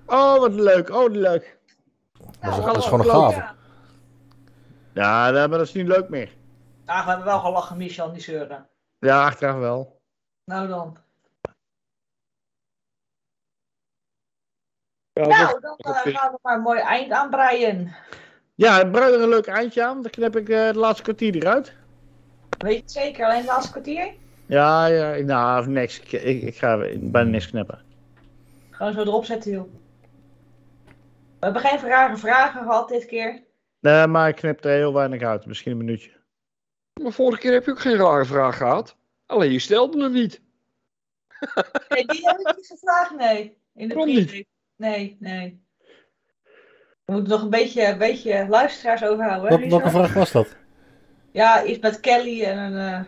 Oh, 0.06 0.38
wat 0.38 0.52
leuk. 0.54 0.88
Oh, 0.90 0.96
wat 1.00 1.16
leuk. 1.16 1.58
Dat 2.40 2.58
is, 2.58 2.64
dat 2.64 2.76
is 2.76 2.84
gewoon 2.84 3.00
een. 3.00 3.30
Ja. 3.30 3.56
Ja, 4.94 5.30
maar 5.30 5.48
dat 5.48 5.60
is 5.60 5.72
niet 5.72 5.86
leuk 5.86 6.08
meer. 6.08 6.40
Ah, 6.84 7.04
we 7.04 7.08
hebben 7.08 7.26
wel 7.26 7.40
gelachen, 7.40 7.76
Michel, 7.76 8.10
niet 8.10 8.22
zeuren. 8.22 8.68
Ja, 8.98 9.24
achteraf 9.24 9.56
wel. 9.56 10.00
Nou 10.44 10.68
dan. 10.68 10.96
Ja, 15.12 15.26
Nou, 15.26 15.60
dan 15.60 15.76
eh, 15.76 16.16
gaan 16.16 16.32
we 16.32 16.38
maar 16.42 16.56
een 16.56 16.62
mooi 16.62 16.80
eind 16.80 17.12
aanbreien. 17.12 17.94
Ja, 18.54 18.80
ik 18.80 18.92
brui 18.92 19.14
er 19.14 19.22
een 19.22 19.28
leuk 19.28 19.46
eindje 19.46 19.84
aan. 19.84 20.02
Dan 20.02 20.10
knip 20.10 20.36
ik 20.36 20.48
eh, 20.48 20.64
het 20.64 20.76
laatste 20.76 21.02
kwartier 21.02 21.34
eruit. 21.34 21.74
Weet 22.58 22.74
je 22.74 22.80
het 22.80 22.92
zeker? 22.92 23.24
Alleen 23.24 23.36
het 23.36 23.46
laatste 23.46 23.70
kwartier? 23.70 24.14
Ja, 24.46 24.86
ja, 24.86 25.24
nou, 25.24 25.68
niks. 25.68 26.00
Ik, 26.00 26.12
ik, 26.12 26.42
ik 26.42 26.56
ga 26.56 26.76
bijna 27.00 27.30
niks 27.30 27.50
knippen. 27.50 27.84
Gewoon 28.70 28.92
zo 28.92 29.00
erop 29.00 29.24
zetten, 29.24 29.50
joh. 29.50 29.72
We 31.38 31.48
hebben 31.48 31.62
geen 31.62 31.88
rare 31.88 32.16
vragen 32.16 32.62
gehad 32.62 32.88
dit 32.88 33.06
keer. 33.06 33.42
Nee, 33.80 34.06
maar 34.06 34.28
ik 34.28 34.36
knip 34.36 34.64
er 34.64 34.70
heel 34.70 34.94
weinig 34.94 35.22
uit. 35.22 35.46
Misschien 35.46 35.72
een 35.72 35.78
minuutje. 35.78 36.21
Maar 37.00 37.12
vorige 37.12 37.38
keer 37.40 37.52
heb 37.52 37.64
je 37.64 37.70
ook 37.70 37.80
geen 37.80 37.96
rare 37.96 38.24
vraag 38.24 38.56
gehad. 38.56 38.96
Alleen 39.26 39.52
je 39.52 39.58
stelde 39.58 40.02
hem 40.02 40.12
niet. 40.12 40.40
Nee, 41.88 42.06
die 42.06 42.26
heb 42.28 42.38
ik 42.38 42.56
niet 42.56 42.66
gevraagd, 42.66 43.16
nee. 43.16 43.56
In 43.74 43.88
de 43.88 43.94
Waarom 43.94 44.14
niet? 44.14 44.44
Nee, 44.76 45.16
nee. 45.20 45.60
We 47.04 47.12
moeten 47.12 47.32
nog 47.32 47.42
een 47.42 47.50
beetje, 47.50 47.86
een 47.86 47.98
beetje 47.98 48.46
luisteraars 48.48 49.04
overhouden. 49.04 49.50
hè, 49.52 49.58
Wat, 49.58 49.68
welke 49.68 49.90
vraag 49.90 50.12
was 50.14 50.32
dat? 50.32 50.56
Ja, 51.30 51.64
iets 51.64 51.78
met 51.78 52.00
Kelly 52.00 52.42
en 52.44 52.58
een... 52.58 53.04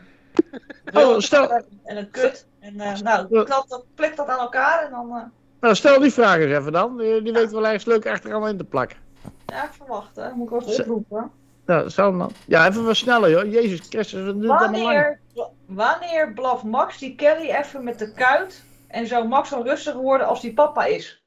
eh, 0.93 1.05
Oh, 1.07 1.19
stel- 1.19 1.51
En 1.85 1.97
een 1.97 2.11
kut. 2.11 2.47
En 2.61 2.81
eh, 2.81 2.99
nou, 3.01 3.45
klap 3.45 3.69
dat, 3.69 3.85
plik 3.95 4.17
dat 4.17 4.29
aan 4.29 4.39
elkaar 4.39 4.85
en 4.85 4.91
dan... 4.91 5.11
eh, 5.17 5.23
Nou, 5.61 5.75
stel 5.75 6.01
die 6.01 6.13
vraag 6.13 6.37
eens 6.39 6.59
even 6.59 6.73
dan. 6.73 6.97
Die, 6.99 7.23
die 7.23 7.33
weet 7.33 7.51
wel 7.51 7.65
ergens 7.67 7.85
leuk 7.85 8.07
achteraan 8.07 8.49
in 8.49 8.57
te 8.57 8.65
plakken. 8.65 8.99
ja, 9.47 9.65
ik 9.65 9.73
verwacht, 9.73 10.17
hè. 10.17 10.33
Moet 10.33 10.53
ik 10.53 10.59
wel 10.67 10.75
oproepen. 10.79 11.31
Nou, 11.67 11.91
hem 11.95 12.19
dan. 12.19 12.33
Ja, 12.47 12.69
even 12.69 12.85
wat 12.85 12.97
sneller, 12.97 13.31
joh. 13.31 13.53
Jezus 13.53 13.81
Christus, 13.89 14.25
wat 14.25 14.41
duurt 14.41 14.53
het 14.53 14.61
allemaal 14.61 14.81
lang. 14.83 15.19
Wanneer, 15.35 15.57
wanneer 15.67 16.33
blaft 16.33 16.65
Max 16.65 16.99
die 16.99 17.15
Kelly 17.15 17.51
even 17.51 17.85
met 17.85 17.99
de 17.99 18.13
kuit 18.13 18.65
en 18.89 19.07
zou 19.07 19.29
Max 19.29 19.51
dan 19.51 19.63
rustiger 19.63 20.01
worden 20.01 20.27
als 20.27 20.41
die 20.41 20.55
papa 20.55 20.85
is? 20.85 21.23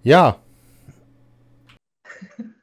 Ja, 0.00 0.38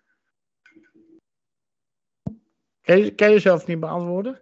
Kan 2.82 2.98
je, 2.98 3.15
kan 3.15 3.28
je 3.28 3.34
jezelf 3.34 3.68
niet 3.68 3.80
beantwoorden? 3.80 4.40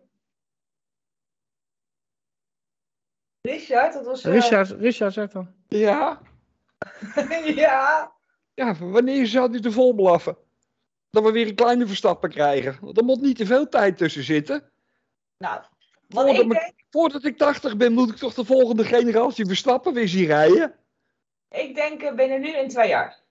Richard, 3.42 3.94
dat 3.94 4.06
was... 4.06 4.24
eh, 4.24 4.34
Richard, 4.34 4.70
Richard 4.70 5.14
zegt 5.14 5.32
dan. 5.32 5.54
Ja, 5.68 6.22
ja. 7.56 8.14
Ja 8.60 8.76
wanneer 8.80 9.28
zou 9.28 9.52
hij 9.52 9.60
te 9.60 9.72
vol 9.72 9.94
blaffen? 9.94 10.38
Dat 11.10 11.24
we 11.24 11.32
weer 11.32 11.48
een 11.48 11.56
kleine 11.56 11.88
verstappen 11.88 12.30
krijgen. 12.30 12.78
Want 12.82 12.98
er 12.98 13.04
moet 13.04 13.22
niet 13.22 13.38
te 13.38 13.46
veel 13.46 13.70
tijd 13.70 13.98
tussen 13.98 14.24
zitten. 14.24 14.72
Nou, 15.38 15.62
wat 16.08 16.26
Voordat, 16.26 16.44
ik 16.44 16.50
denk, 16.50 16.74
voordat 16.90 17.24
ik 17.24 17.38
80 17.38 17.78
ben, 17.78 17.94
moet 17.94 18.10
ik 18.10 18.16
toch 18.16 18.34
de 18.34 18.46
volgende 18.46 18.84
generatie 18.84 19.46
verstappen 19.46 19.94
weer 19.94 20.08
zien 20.08 20.26
rijden? 20.26 20.76
ik 21.50 21.76
denk 21.76 22.02
eh, 22.02 22.16
binnen 22.16 22.42
nu 22.42 22.58
in 22.58 22.68
twee 22.68 22.88
jaar. 22.88 23.24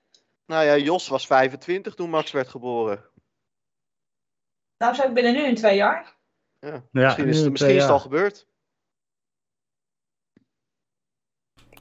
Nou 0.47 0.65
ja, 0.65 0.77
Jos 0.77 1.09
was 1.09 1.27
25 1.27 1.95
toen 1.95 2.11
Max 2.11 2.31
werd 2.31 2.49
geboren. 2.49 3.05
Nou, 4.79 4.95
zou 4.95 5.09
ik 5.09 5.15
binnen 5.15 5.33
nu 5.33 5.43
in 5.43 5.55
twee 5.55 5.77
jaar. 5.77 6.17
Ja, 6.59 6.69
Ja, 6.69 7.05
misschien 7.05 7.29
is, 7.29 7.41
het, 7.41 7.51
misschien 7.51 7.75
is 7.75 7.83
het 7.83 7.91
al 7.91 8.01
gebeurd. 8.01 8.47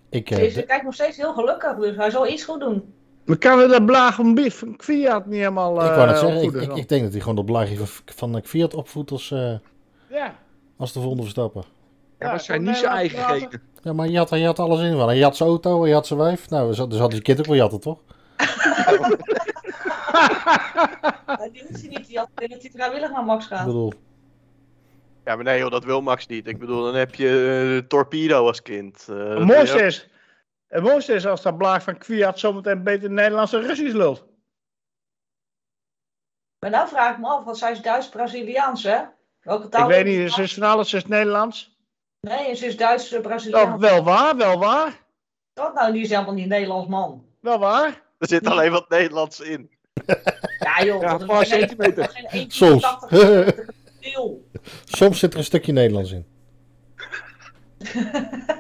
ik, 0.10 0.30
eh, 0.30 0.38
Dus 0.38 0.54
hij 0.54 0.66
kijkt 0.66 0.84
nog 0.84 0.94
steeds 0.94 1.18
heel 1.18 1.34
gelukkig, 1.34 1.76
dus 1.76 1.96
hij 1.96 2.10
zal 2.10 2.28
iets 2.28 2.44
goed 2.44 2.60
doen. 2.60 2.97
We 3.28 3.38
kunnen 3.38 3.70
dat 3.70 3.86
blaag 3.86 4.16
van 4.16 4.34
Biff 4.36 4.60
van 4.60 4.76
Kviat 4.76 5.26
niet 5.26 5.36
helemaal 5.40 5.76
ik 5.76 5.82
eh 5.90 5.96
wou 5.96 6.08
net 6.08 6.18
zeggen, 6.18 6.42
ik, 6.44 6.54
ik, 6.54 6.76
ik 6.76 6.90
denk 6.90 7.02
dat 7.04 7.12
hij 7.12 7.20
gewoon 7.22 7.36
dat 7.36 7.46
blaadje 7.46 7.78
van, 7.78 7.88
van 8.06 8.32
de 8.32 8.42
Fiat 8.44 8.74
opvoedt 8.74 9.12
als, 9.12 9.32
eh, 9.32 9.54
Ja. 10.10 10.36
als 10.78 10.94
de 10.94 11.00
volgende 11.00 11.24
verstappen. 11.24 11.64
Ja, 12.20 12.28
maar 12.30 12.40
zijn 12.40 12.64
niet 12.64 12.78
zijn 12.78 12.92
eigen 12.92 13.20
genen. 13.24 13.62
Ja, 13.82 13.94
maar 13.94 14.08
je 14.08 14.18
had, 14.18 14.30
je 14.30 14.46
had 14.46 14.60
alles 14.60 14.82
in 14.82 14.96
van. 14.98 15.18
Je 15.18 15.24
had 15.24 15.38
zijn 15.38 15.50
auto, 15.50 15.88
je 15.88 15.94
had 15.94 16.08
zijn 16.08 16.20
wijf. 16.20 16.50
Nou, 16.50 16.68
dus 16.68 16.78
had 16.78 16.90
dus 16.90 17.00
had 17.00 17.12
hij 17.12 17.22
kind 17.22 17.40
ook 17.40 17.46
wel 17.46 17.56
jatten, 17.56 17.80
toch? 17.80 18.00
Maar 21.26 21.50
die 21.52 21.64
hoeft 21.68 21.82
hij 21.82 21.90
niet, 21.90 22.08
die 22.08 22.18
had, 22.18 22.30
ik 22.38 22.50
dat 22.50 22.62
hij 22.62 22.72
vrijwillig 22.74 23.12
naar 23.12 23.24
Max 23.24 23.46
Ik 23.46 23.52
gaat. 23.52 23.66
bedoel, 23.66 23.94
Ja, 25.26 25.36
maar 25.36 25.44
nee 25.44 25.60
joh, 25.60 25.72
dat 25.72 25.84
wil 25.84 26.02
Max 26.02 26.28
niet. 26.28 26.48
Ik 26.48 26.60
bedoel, 26.60 26.84
dan 26.84 26.96
heb 26.96 27.16
je 27.16 27.78
eh, 27.82 27.88
Torpedo 27.88 28.48
als 28.48 28.62
kind. 28.62 29.08
Eh, 29.10 29.18
dat 29.18 30.02
Het 30.68 30.82
wil 30.82 30.92
mooiste 30.92 31.14
is, 31.14 31.26
als 31.26 31.42
dat 31.42 31.58
blaag 31.58 31.84
van 31.84 31.98
Kviat 31.98 32.40
zometeen 32.40 32.84
beter 32.84 33.10
Nederlands 33.12 33.54
en 33.54 33.62
Russisch 33.62 33.94
lult. 33.96 34.26
Maar 36.60 36.70
nou 36.70 36.88
vraag 36.88 37.12
ik 37.14 37.20
me 37.20 37.28
af, 37.28 37.44
want 37.44 37.58
zij 37.58 37.72
is 37.72 37.82
Duits-Braziliaans, 37.82 38.84
hè? 38.84 39.02
Welke 39.42 39.70
taal 39.70 39.90
Ik 39.90 39.96
weet 39.96 40.06
niet, 40.20 40.32
ze 40.32 40.42
is 40.42 40.54
van 40.54 40.64
alles, 40.64 40.90
ze 40.90 40.98
is 40.98 41.06
Nederlands. 41.06 41.78
Nee, 42.20 42.56
ze 42.56 42.66
is 42.66 42.78
Duits 42.78 43.14
Oh, 43.14 43.76
wel 43.76 44.04
waar, 44.04 44.36
wel 44.36 44.60
waar, 44.60 45.04
Wat 45.54 45.74
nou, 45.74 45.92
die 45.92 46.02
is 46.02 46.10
helemaal 46.10 46.34
niet 46.34 46.48
Nederlands 46.48 46.88
man. 46.88 47.26
wel 47.40 47.60
waar. 47.60 48.02
Er 48.18 48.28
zit 48.28 48.48
alleen 48.48 48.72
wat 48.72 48.90
Nederlands 48.90 49.40
in. 49.40 49.72
Ja 50.60 50.84
joh, 50.84 51.02
Ja, 51.02 51.12
dat 51.12 51.22
een 51.22 51.28
paar 51.28 51.46
centimeter. 51.46 52.10
geen 52.14 52.44
1,80 52.46 52.48
Soms. 52.52 52.98
soms 54.86 55.20
zit 55.20 55.34
er 55.34 55.40
een 55.40 55.46
stukje 55.46 55.72
Nederlands 55.72 56.12
in. 56.12 56.26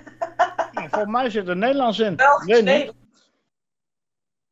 Volgens 0.97 1.21
mij 1.21 1.29
zit 1.29 1.47
er 1.47 1.57
Nederlands 1.57 1.99
in. 1.99 2.15
Belgisch. 2.15 2.61
Nederlands. 2.61 3.31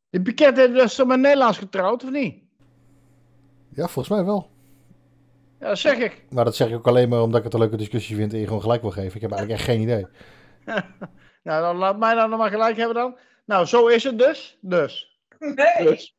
Die 0.10 0.22
Piquet 0.22 0.58
heeft 0.58 0.74
dus 0.74 0.96
toch 0.96 1.08
met 1.08 1.20
Nederlands 1.20 1.58
getrouwd, 1.58 2.04
of 2.04 2.10
niet? 2.10 2.44
Ja, 3.70 3.88
volgens 3.88 4.10
mij 4.10 4.26
wel. 4.26 4.50
Ja, 5.60 5.68
dat 5.68 5.78
zeg 5.78 5.98
ik. 5.98 6.26
Maar 6.30 6.46
dat 6.46 6.56
zeg 6.56 6.68
ik 6.68 6.76
ook 6.76 6.88
alleen 6.88 7.10
maar 7.10 7.22
omdat 7.22 7.38
ik 7.38 7.44
het 7.44 7.54
een 7.54 7.60
leuke 7.60 7.78
discussie 7.78 8.16
vind 8.16 8.34
en 8.34 8.40
je 8.40 8.46
gewoon 8.46 8.62
gelijk 8.62 8.82
wil 8.82 8.92
geven. 8.92 9.16
Ik 9.16 9.22
heb 9.22 9.32
eigenlijk 9.32 9.60
echt 9.60 9.70
geen 9.70 9.82
idee. 9.82 10.08
Nou, 11.44 11.62
dan 11.62 11.76
laat 11.76 11.98
mij 11.98 12.16
dan 12.16 12.30
nog 12.30 12.40
maar 12.40 12.50
gelijk 12.50 12.78
hebben 12.78 12.96
dan. 12.96 13.18
Nou, 13.46 13.66
zo 13.66 13.88
is 13.88 14.04
het 14.04 14.20
dus. 14.20 14.58
Dus. 14.62 15.20
Nee. 15.40 15.86
Dus, 15.86 16.16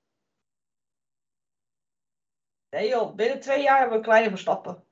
Nee 2.70 2.88
joh, 2.88 3.14
binnen 3.14 3.40
twee 3.40 3.62
jaar 3.62 3.78
hebben 3.78 3.98
we 3.98 4.04
kleine 4.04 4.28
verstappen. 4.28 4.84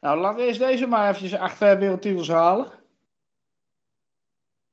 Nou, 0.00 0.34
we 0.36 0.42
eerst 0.42 0.58
deze 0.58 0.86
maar 0.86 1.08
eventjes 1.08 1.34
acht 1.34 1.58
wereldtitels 1.58 2.28
halen. 2.28 2.83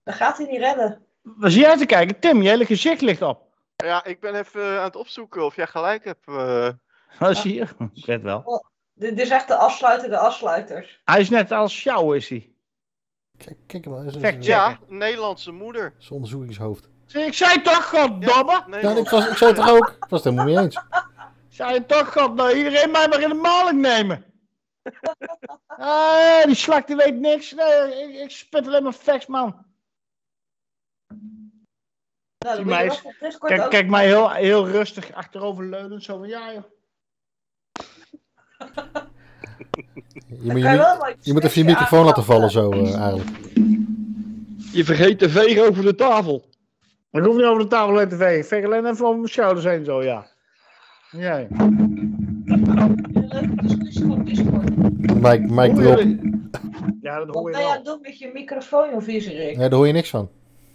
Dat 0.04 0.16
gaat 0.16 0.38
hij 0.38 0.46
niet 0.46 0.60
redden. 0.60 1.06
Waar 1.22 1.52
zie 1.52 1.62
jij 1.62 1.78
te 1.78 1.86
kijken? 1.86 2.20
Tim, 2.20 2.42
je 2.42 2.50
hele 2.50 2.66
gezicht 2.66 3.02
ligt 3.02 3.22
op. 3.22 3.42
Ja, 3.76 4.04
ik 4.04 4.20
ben 4.20 4.36
even 4.36 4.78
aan 4.78 4.84
het 4.84 4.96
opzoeken 4.96 5.46
of 5.46 5.56
jij 5.56 5.68
gelijk 5.68 6.04
hebt. 6.04 6.28
eh. 6.28 6.70
Wat 7.20 7.38
zie 7.38 7.54
je? 7.54 7.68
Ik 7.94 8.06
weet 8.06 8.22
wel. 8.22 8.66
Dit 8.94 9.10
dit 9.18 9.26
is 9.26 9.30
echt 9.32 9.48
de 9.48 9.56
afsluiter, 9.56 10.10
de 10.10 10.18
afsluiters. 10.18 11.02
Hij 11.06 11.20
is 11.20 11.30
net 11.30 11.52
als 11.52 11.84
jou, 11.84 12.16
is 12.16 12.30
hij. 12.30 12.54
Kijk, 13.38 13.58
kijk 13.68 13.86
maar, 13.86 14.04
dat 14.04 14.16
is 14.16 14.22
een, 14.22 14.44
ja, 14.44 14.80
Nederlandse 14.88 15.52
moeder. 15.52 15.84
een 16.00 16.12
onderzoekingshoofd. 16.12 16.90
Zie, 17.06 17.22
ik 17.26 17.34
zei 17.34 17.62
toch, 17.62 17.90
goddomme! 17.90 18.52
Ja, 18.52 18.64
Nederland. 18.68 18.98
ik, 18.98 19.10
was, 19.10 19.28
ik 19.28 19.38
zei 19.38 19.52
het 19.52 19.60
toch 19.60 19.70
ook? 19.70 19.88
Ik 19.90 20.06
was 20.10 20.24
het 20.24 20.34
helemaal 20.34 20.46
mee 20.46 20.64
eens. 20.64 20.80
Zei 21.50 21.74
je 21.74 21.86
toch, 21.86 22.14
god, 22.14 22.36
nou, 22.36 22.56
iedereen 22.56 22.92
mij 22.92 23.08
maar 23.08 23.22
in 23.22 23.30
de 23.30 23.36
maling 23.36 23.82
nemen. 23.82 24.24
Ah, 25.68 26.44
die 26.46 26.56
slak 26.56 26.88
die 26.88 26.96
weet 26.96 27.16
niks. 27.20 27.52
Nee, 27.54 28.04
ik, 28.04 28.20
ik 28.24 28.32
spit 28.32 28.68
alleen 28.68 28.84
maar 28.84 28.92
facts, 28.94 29.26
man. 29.26 29.66
Nou, 32.46 32.56
dan 32.56 32.58
je 32.58 32.66
mij 32.66 32.90
Kijk, 33.40 33.70
kijk 33.70 33.88
mij 33.90 34.06
heel, 34.06 34.30
heel 34.32 34.68
rustig 34.68 35.14
achterover 35.14 35.66
leunend. 35.66 36.04
Zo 36.04 36.18
van, 36.18 36.28
ja 36.28 36.54
joh. 36.54 36.64
Je 40.28 40.52
moet, 40.52 40.62
je, 40.62 40.68
je 41.22 41.34
je 41.34 41.42
even 41.44 41.62
je 41.62 41.64
microfoon 41.64 42.06
laten 42.06 42.24
vallen 42.24 42.50
zo 42.52 42.72
eh, 42.72 42.96
eigenlijk. 42.96 43.30
Je 44.72 44.84
vergeet 44.86 45.20
te 45.20 45.30
vegen 45.30 45.68
over 45.68 45.84
de 45.84 45.96
tafel. 45.96 46.44
Ik 47.12 47.24
hoef 47.24 47.36
niet 47.36 47.46
over 47.46 47.62
de 47.62 47.68
tafel 47.68 47.98
heen 47.98 48.10
te 48.10 48.16
vegen. 48.16 48.38
Ik 48.38 48.46
veeg 48.46 48.66
alleen 48.66 48.86
even 48.86 49.06
over 49.06 49.18
mijn 49.20 49.32
schouders 49.32 49.66
heen 49.66 49.86
zo, 49.86 50.04
ja. 50.04 50.28
Ja. 51.12 51.40
Een 51.40 53.28
leuke 53.28 53.56
discussie 53.62 54.12
op 54.12 54.26
Discord. 54.26 54.76
Mike, 55.16 55.40
Mike 55.54 55.82
erop. 55.82 56.00
je- 56.00 56.40
Ja, 57.02 57.18
dat 57.18 57.26
Wat 57.28 57.36
hoor 57.36 57.50
je 57.50 57.56
ben 57.58 57.66
je 57.66 57.68
aan 57.68 57.74
wel. 57.74 57.74
het 57.74 57.86
doen 57.86 58.00
met 58.02 58.20
je 58.20 58.30
microfoon 58.34 58.94
of 58.94 59.04
viezerik? 59.04 59.58
Nee, 59.58 59.70
daar 59.70 59.78
hoor 59.78 59.88
je 59.88 59.94
niks 59.94 60.10
van. 60.10 60.30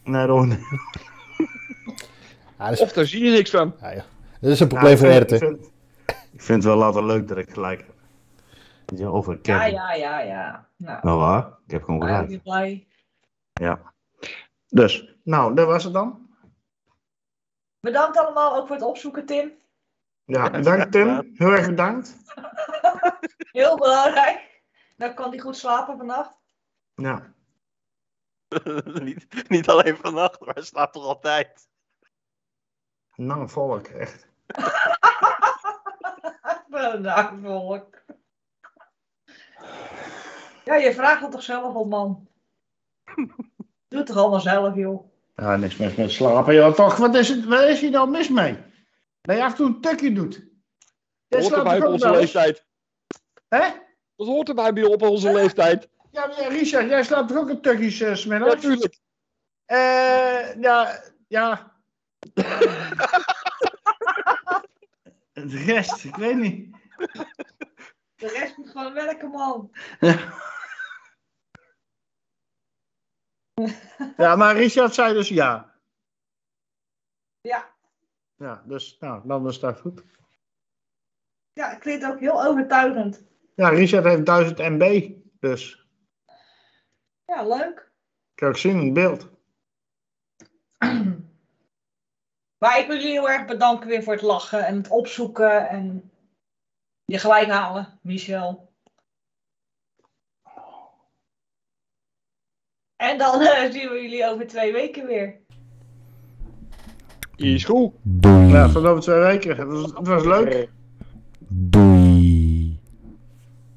Nee, 0.05 0.26
dat 0.26 0.36
hoor 0.36 0.47
je 0.47 0.52
Ja, 0.52 0.56
is, 2.58 2.80
Of 2.80 2.92
daar 2.92 3.06
zie 3.06 3.24
je 3.24 3.30
niks 3.30 3.50
van. 3.50 3.76
ja, 3.80 3.90
ja. 3.90 4.04
dat 4.40 4.50
is 4.50 4.60
een 4.60 4.68
probleem 4.68 4.96
voor 4.98 5.08
ik 5.08 5.28
vind, 5.28 5.70
ik 6.32 6.42
vind 6.42 6.62
het 6.64 6.72
wel 6.72 6.84
altijd 6.84 7.04
leuk 7.04 7.28
dat 7.28 7.38
ik 7.38 7.50
gelijk 7.50 7.84
heb. 7.86 7.94
Over 9.06 9.32
Ja, 9.32 9.40
Kevin. 9.58 9.72
ja, 9.72 9.92
ja, 9.94 10.20
ja. 10.20 10.68
Nou, 10.76 10.98
Nou 11.02 11.18
waar, 11.18 11.46
ik 11.66 11.70
heb 11.70 11.82
gewoon 11.82 12.02
gelijk. 12.02 12.42
blij. 12.42 12.86
Ja. 13.52 13.94
Dus, 14.68 15.14
nou, 15.22 15.54
dat 15.54 15.66
was 15.66 15.84
het 15.84 15.92
dan. 15.92 16.28
Bedankt 17.80 18.16
allemaal 18.18 18.56
ook 18.56 18.66
voor 18.66 18.76
het 18.76 18.84
opzoeken, 18.84 19.26
Tim. 19.26 19.52
Ja, 20.24 20.50
bedankt 20.50 20.92
Tim. 20.92 21.30
Heel 21.34 21.50
erg 21.52 21.66
bedankt. 21.66 22.16
Heel 23.52 23.76
belangrijk. 23.78 24.62
Dan 24.96 25.14
kan 25.14 25.30
hij 25.30 25.38
goed 25.38 25.56
slapen 25.56 25.96
vannacht. 25.96 26.38
Ja. 26.94 27.32
niet, 29.02 29.26
niet 29.48 29.68
alleen 29.68 29.96
vannacht, 29.96 30.40
maar 30.40 30.54
hij 30.54 30.62
slaapt 30.62 30.92
toch 30.92 31.04
altijd. 31.04 31.68
Nou, 33.16 33.48
volk, 33.48 33.86
echt. 33.86 34.26
Bedankt, 36.68 37.43
volk. 37.43 38.05
Ja, 40.64 40.74
je 40.74 40.94
vraagt 40.94 41.22
het 41.22 41.30
toch 41.30 41.43
zelf 41.43 41.74
op, 41.74 41.88
man. 41.88 42.28
Doe 43.88 43.98
het 43.98 44.06
toch 44.06 44.16
allemaal 44.16 44.40
zelf, 44.40 44.74
joh. 44.74 45.10
Ja, 45.34 45.56
niks 45.56 45.76
mis 45.76 45.94
met 45.94 46.10
slapen. 46.10 46.55
Ja, 46.55 46.72
toch, 46.72 46.97
wat 46.97 47.14
is, 47.14 47.28
het, 47.28 47.44
wat 47.44 47.62
is 47.62 47.80
hier 47.80 47.90
nou 47.90 48.10
mis 48.10 48.28
mee? 48.28 48.59
Dat 49.20 49.36
je 49.36 49.43
af 49.43 49.51
en 49.51 49.56
toe 49.56 49.66
een 49.66 49.80
tukje 49.80 50.12
doet. 50.12 50.44
Dat 51.28 51.40
hoort 51.40 51.52
slaapt 51.52 51.70
erbij 51.70 51.86
ook 51.86 51.93
onze 51.93 52.10
leeftijd. 52.10 52.64
Hè? 53.48 53.68
Dat 54.16 54.26
hoort 54.26 54.48
erbij 54.48 54.72
bij 54.72 54.84
op 54.84 55.02
onze 55.02 55.32
leeftijd. 55.32 55.88
Ja, 56.10 56.26
maar 56.26 56.40
ja, 56.40 56.48
Richard, 56.48 56.88
jij 56.88 57.05
slaapt 57.05 57.28
toch 57.28 57.38
ook 57.38 57.48
een 57.48 57.60
tukjes 57.60 58.01
uh, 58.01 58.14
smiddags? 58.14 58.55
Natuurlijk. 58.55 58.98
Eh, 59.64 60.60
ja, 60.60 61.02
ja. 61.28 61.76
De 65.32 65.62
rest, 65.64 66.05
ik 66.05 66.16
weet 66.16 66.36
niet. 66.36 66.76
De 68.16 68.28
rest 68.28 68.56
moet 68.56 68.70
gewoon 68.70 68.93
werken, 68.93 69.30
man. 69.30 69.70
Ja, 74.16 74.36
maar 74.36 74.56
Richard 74.56 74.94
zei 74.94 75.12
dus 75.14 75.28
ja. 75.28 75.74
Ja. 77.40 77.74
Ja, 78.36 78.62
dus 78.66 78.97
nou, 79.01 79.26
dan 79.26 79.48
is 79.48 79.60
dat 79.60 79.80
goed. 79.80 80.02
Ja, 81.52 81.68
het 81.70 81.78
klinkt 81.78 82.05
ook 82.05 82.20
heel 82.20 82.44
overtuigend. 82.44 83.24
Ja, 83.55 83.68
Richard 83.68 84.05
heeft 84.05 84.26
1000 84.26 84.59
MB, 84.59 85.12
dus 85.40 85.86
Ja, 87.24 87.43
leuk. 87.47 87.90
kan 88.34 88.48
ik 88.51 88.56
zien 88.56 88.78
in 88.78 88.84
het 88.84 88.93
beeld. 88.94 89.28
Maar 92.58 92.78
ik 92.78 92.86
wil 92.86 92.96
jullie 92.96 93.12
heel 93.12 93.28
erg 93.28 93.46
bedanken 93.46 93.88
weer 93.88 94.02
voor 94.02 94.12
het 94.12 94.22
lachen 94.22 94.66
en 94.66 94.76
het 94.76 94.88
opzoeken 94.88 95.68
en 95.68 96.10
je 97.04 97.18
gelijk 97.18 97.48
halen, 97.48 97.98
Michel. 98.02 98.72
En 102.96 103.18
dan 103.18 103.40
eh, 103.40 103.70
zien 103.70 103.88
we 103.88 104.02
jullie 104.02 104.26
over 104.26 104.46
twee 104.46 104.72
weken 104.72 105.06
weer. 105.06 105.40
Is 107.36 107.64
goed. 107.64 107.92
Doei. 108.02 108.46
Ja, 108.46 108.68
tot 108.68 108.84
over 108.84 109.02
twee 109.02 109.18
weken. 109.18 109.56
Het 109.56 109.68
was, 109.68 109.92
het 109.92 110.06
was 110.06 110.24
leuk. 110.24 110.70
Doei. 111.48 112.80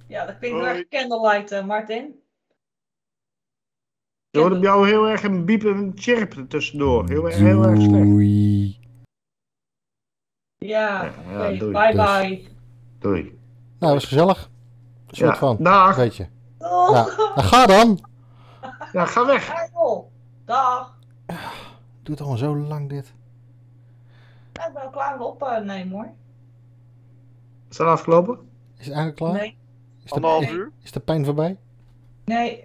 Ja, 0.08 0.26
dat 0.26 0.38
klinkt 0.38 0.58
heel 0.58 0.68
erg 0.68 0.88
candlelight, 0.88 1.52
eh, 1.52 1.66
Martin. 1.66 2.19
Je 4.32 4.40
hoorde 4.40 4.56
bij 4.60 4.64
jou 4.70 4.88
heel 4.88 5.08
erg 5.08 5.24
een 5.24 5.46
biep 5.46 5.64
en 5.64 5.78
een 5.78 5.92
chirp 5.96 6.46
tussendoor. 6.50 7.08
Heel, 7.10 7.26
erg- 7.26 7.36
heel 7.36 7.64
erg 7.64 7.82
slecht. 7.82 8.04
Doei. 8.04 8.80
Ja, 10.58 11.04
Ja, 11.32 11.46
ja, 11.48 11.60
doei. 11.60 11.72
bye 11.72 11.92
Dus. 11.92 12.06
bye. 12.20 12.48
Doei. 13.00 13.40
Nou, 13.80 13.94
was 13.94 14.06
gezellig. 14.06 14.50
Een 15.08 15.16
soort 15.16 15.32
Ja, 15.34 15.38
van. 15.40 15.58
dag. 15.60 15.96
Weet 15.96 16.16
je. 16.16 16.24
Doeg! 16.58 16.70
Nou, 16.92 17.16
nou, 17.18 17.42
ga 17.42 17.66
dan. 17.66 18.00
Ja, 18.92 19.06
ga 19.06 19.26
weg. 19.26 19.54
Dag. 20.46 20.98
Doe 22.04 22.18
het 22.18 22.20
allemaal 22.20 22.38
zo 22.38 22.56
lang 22.58 22.90
dit. 22.90 23.14
Ja, 24.54 24.68
ik 24.68 24.74
ben 24.74 24.82
al 24.84 24.90
klaar 24.90 25.18
met 25.18 25.28
opnemen 25.28 25.90
hoor. 25.90 26.10
Is 27.70 27.78
dat 27.78 27.88
afgelopen? 27.88 28.36
Is 28.78 28.86
het 28.86 28.96
eigenlijk 28.96 29.16
klaar? 29.16 29.34
Nee, 29.34 29.58
Is, 30.04 30.10
de, 30.10 30.16
Anderhalf 30.16 30.52
uur. 30.52 30.72
is 30.84 30.92
de 30.92 31.00
pijn 31.00 31.26
voorbij? 31.26 31.58
nee. 32.26 32.64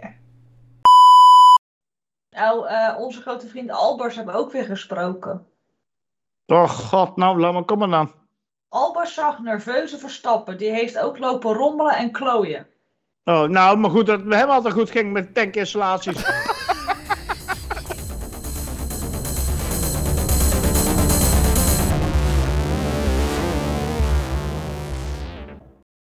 Nou, 2.35 2.67
eh, 2.67 2.95
onze 2.99 3.21
grote 3.21 3.49
vriend 3.49 3.71
Albers 3.71 4.17
hebben 4.17 4.35
ook 4.35 4.53
weer 4.53 4.65
gesproken. 4.65 5.47
Oh 6.47 6.69
god, 6.69 7.17
nou, 7.17 7.41
laat 7.41 7.53
maar 7.53 7.65
komen 7.65 7.91
dan. 7.91 8.13
Albers 8.69 9.15
zag 9.15 9.39
nerveuze 9.39 9.99
Verstappen. 9.99 10.59
Die 10.59 10.71
heeft 10.71 10.99
ook 10.99 11.19
lopen 11.19 11.53
rommelen 11.53 11.97
en 11.97 12.11
klooien. 12.11 12.67
Oh, 13.25 13.43
nou, 13.43 13.79
maar 13.79 13.91
goed, 13.91 14.07
dat 14.07 14.23
we 14.23 14.37
hebben 14.37 14.55
altijd 14.55 14.75
goed 14.75 14.91
ging 14.91 15.13
met 15.13 15.35
tankinstallaties. 15.35 16.25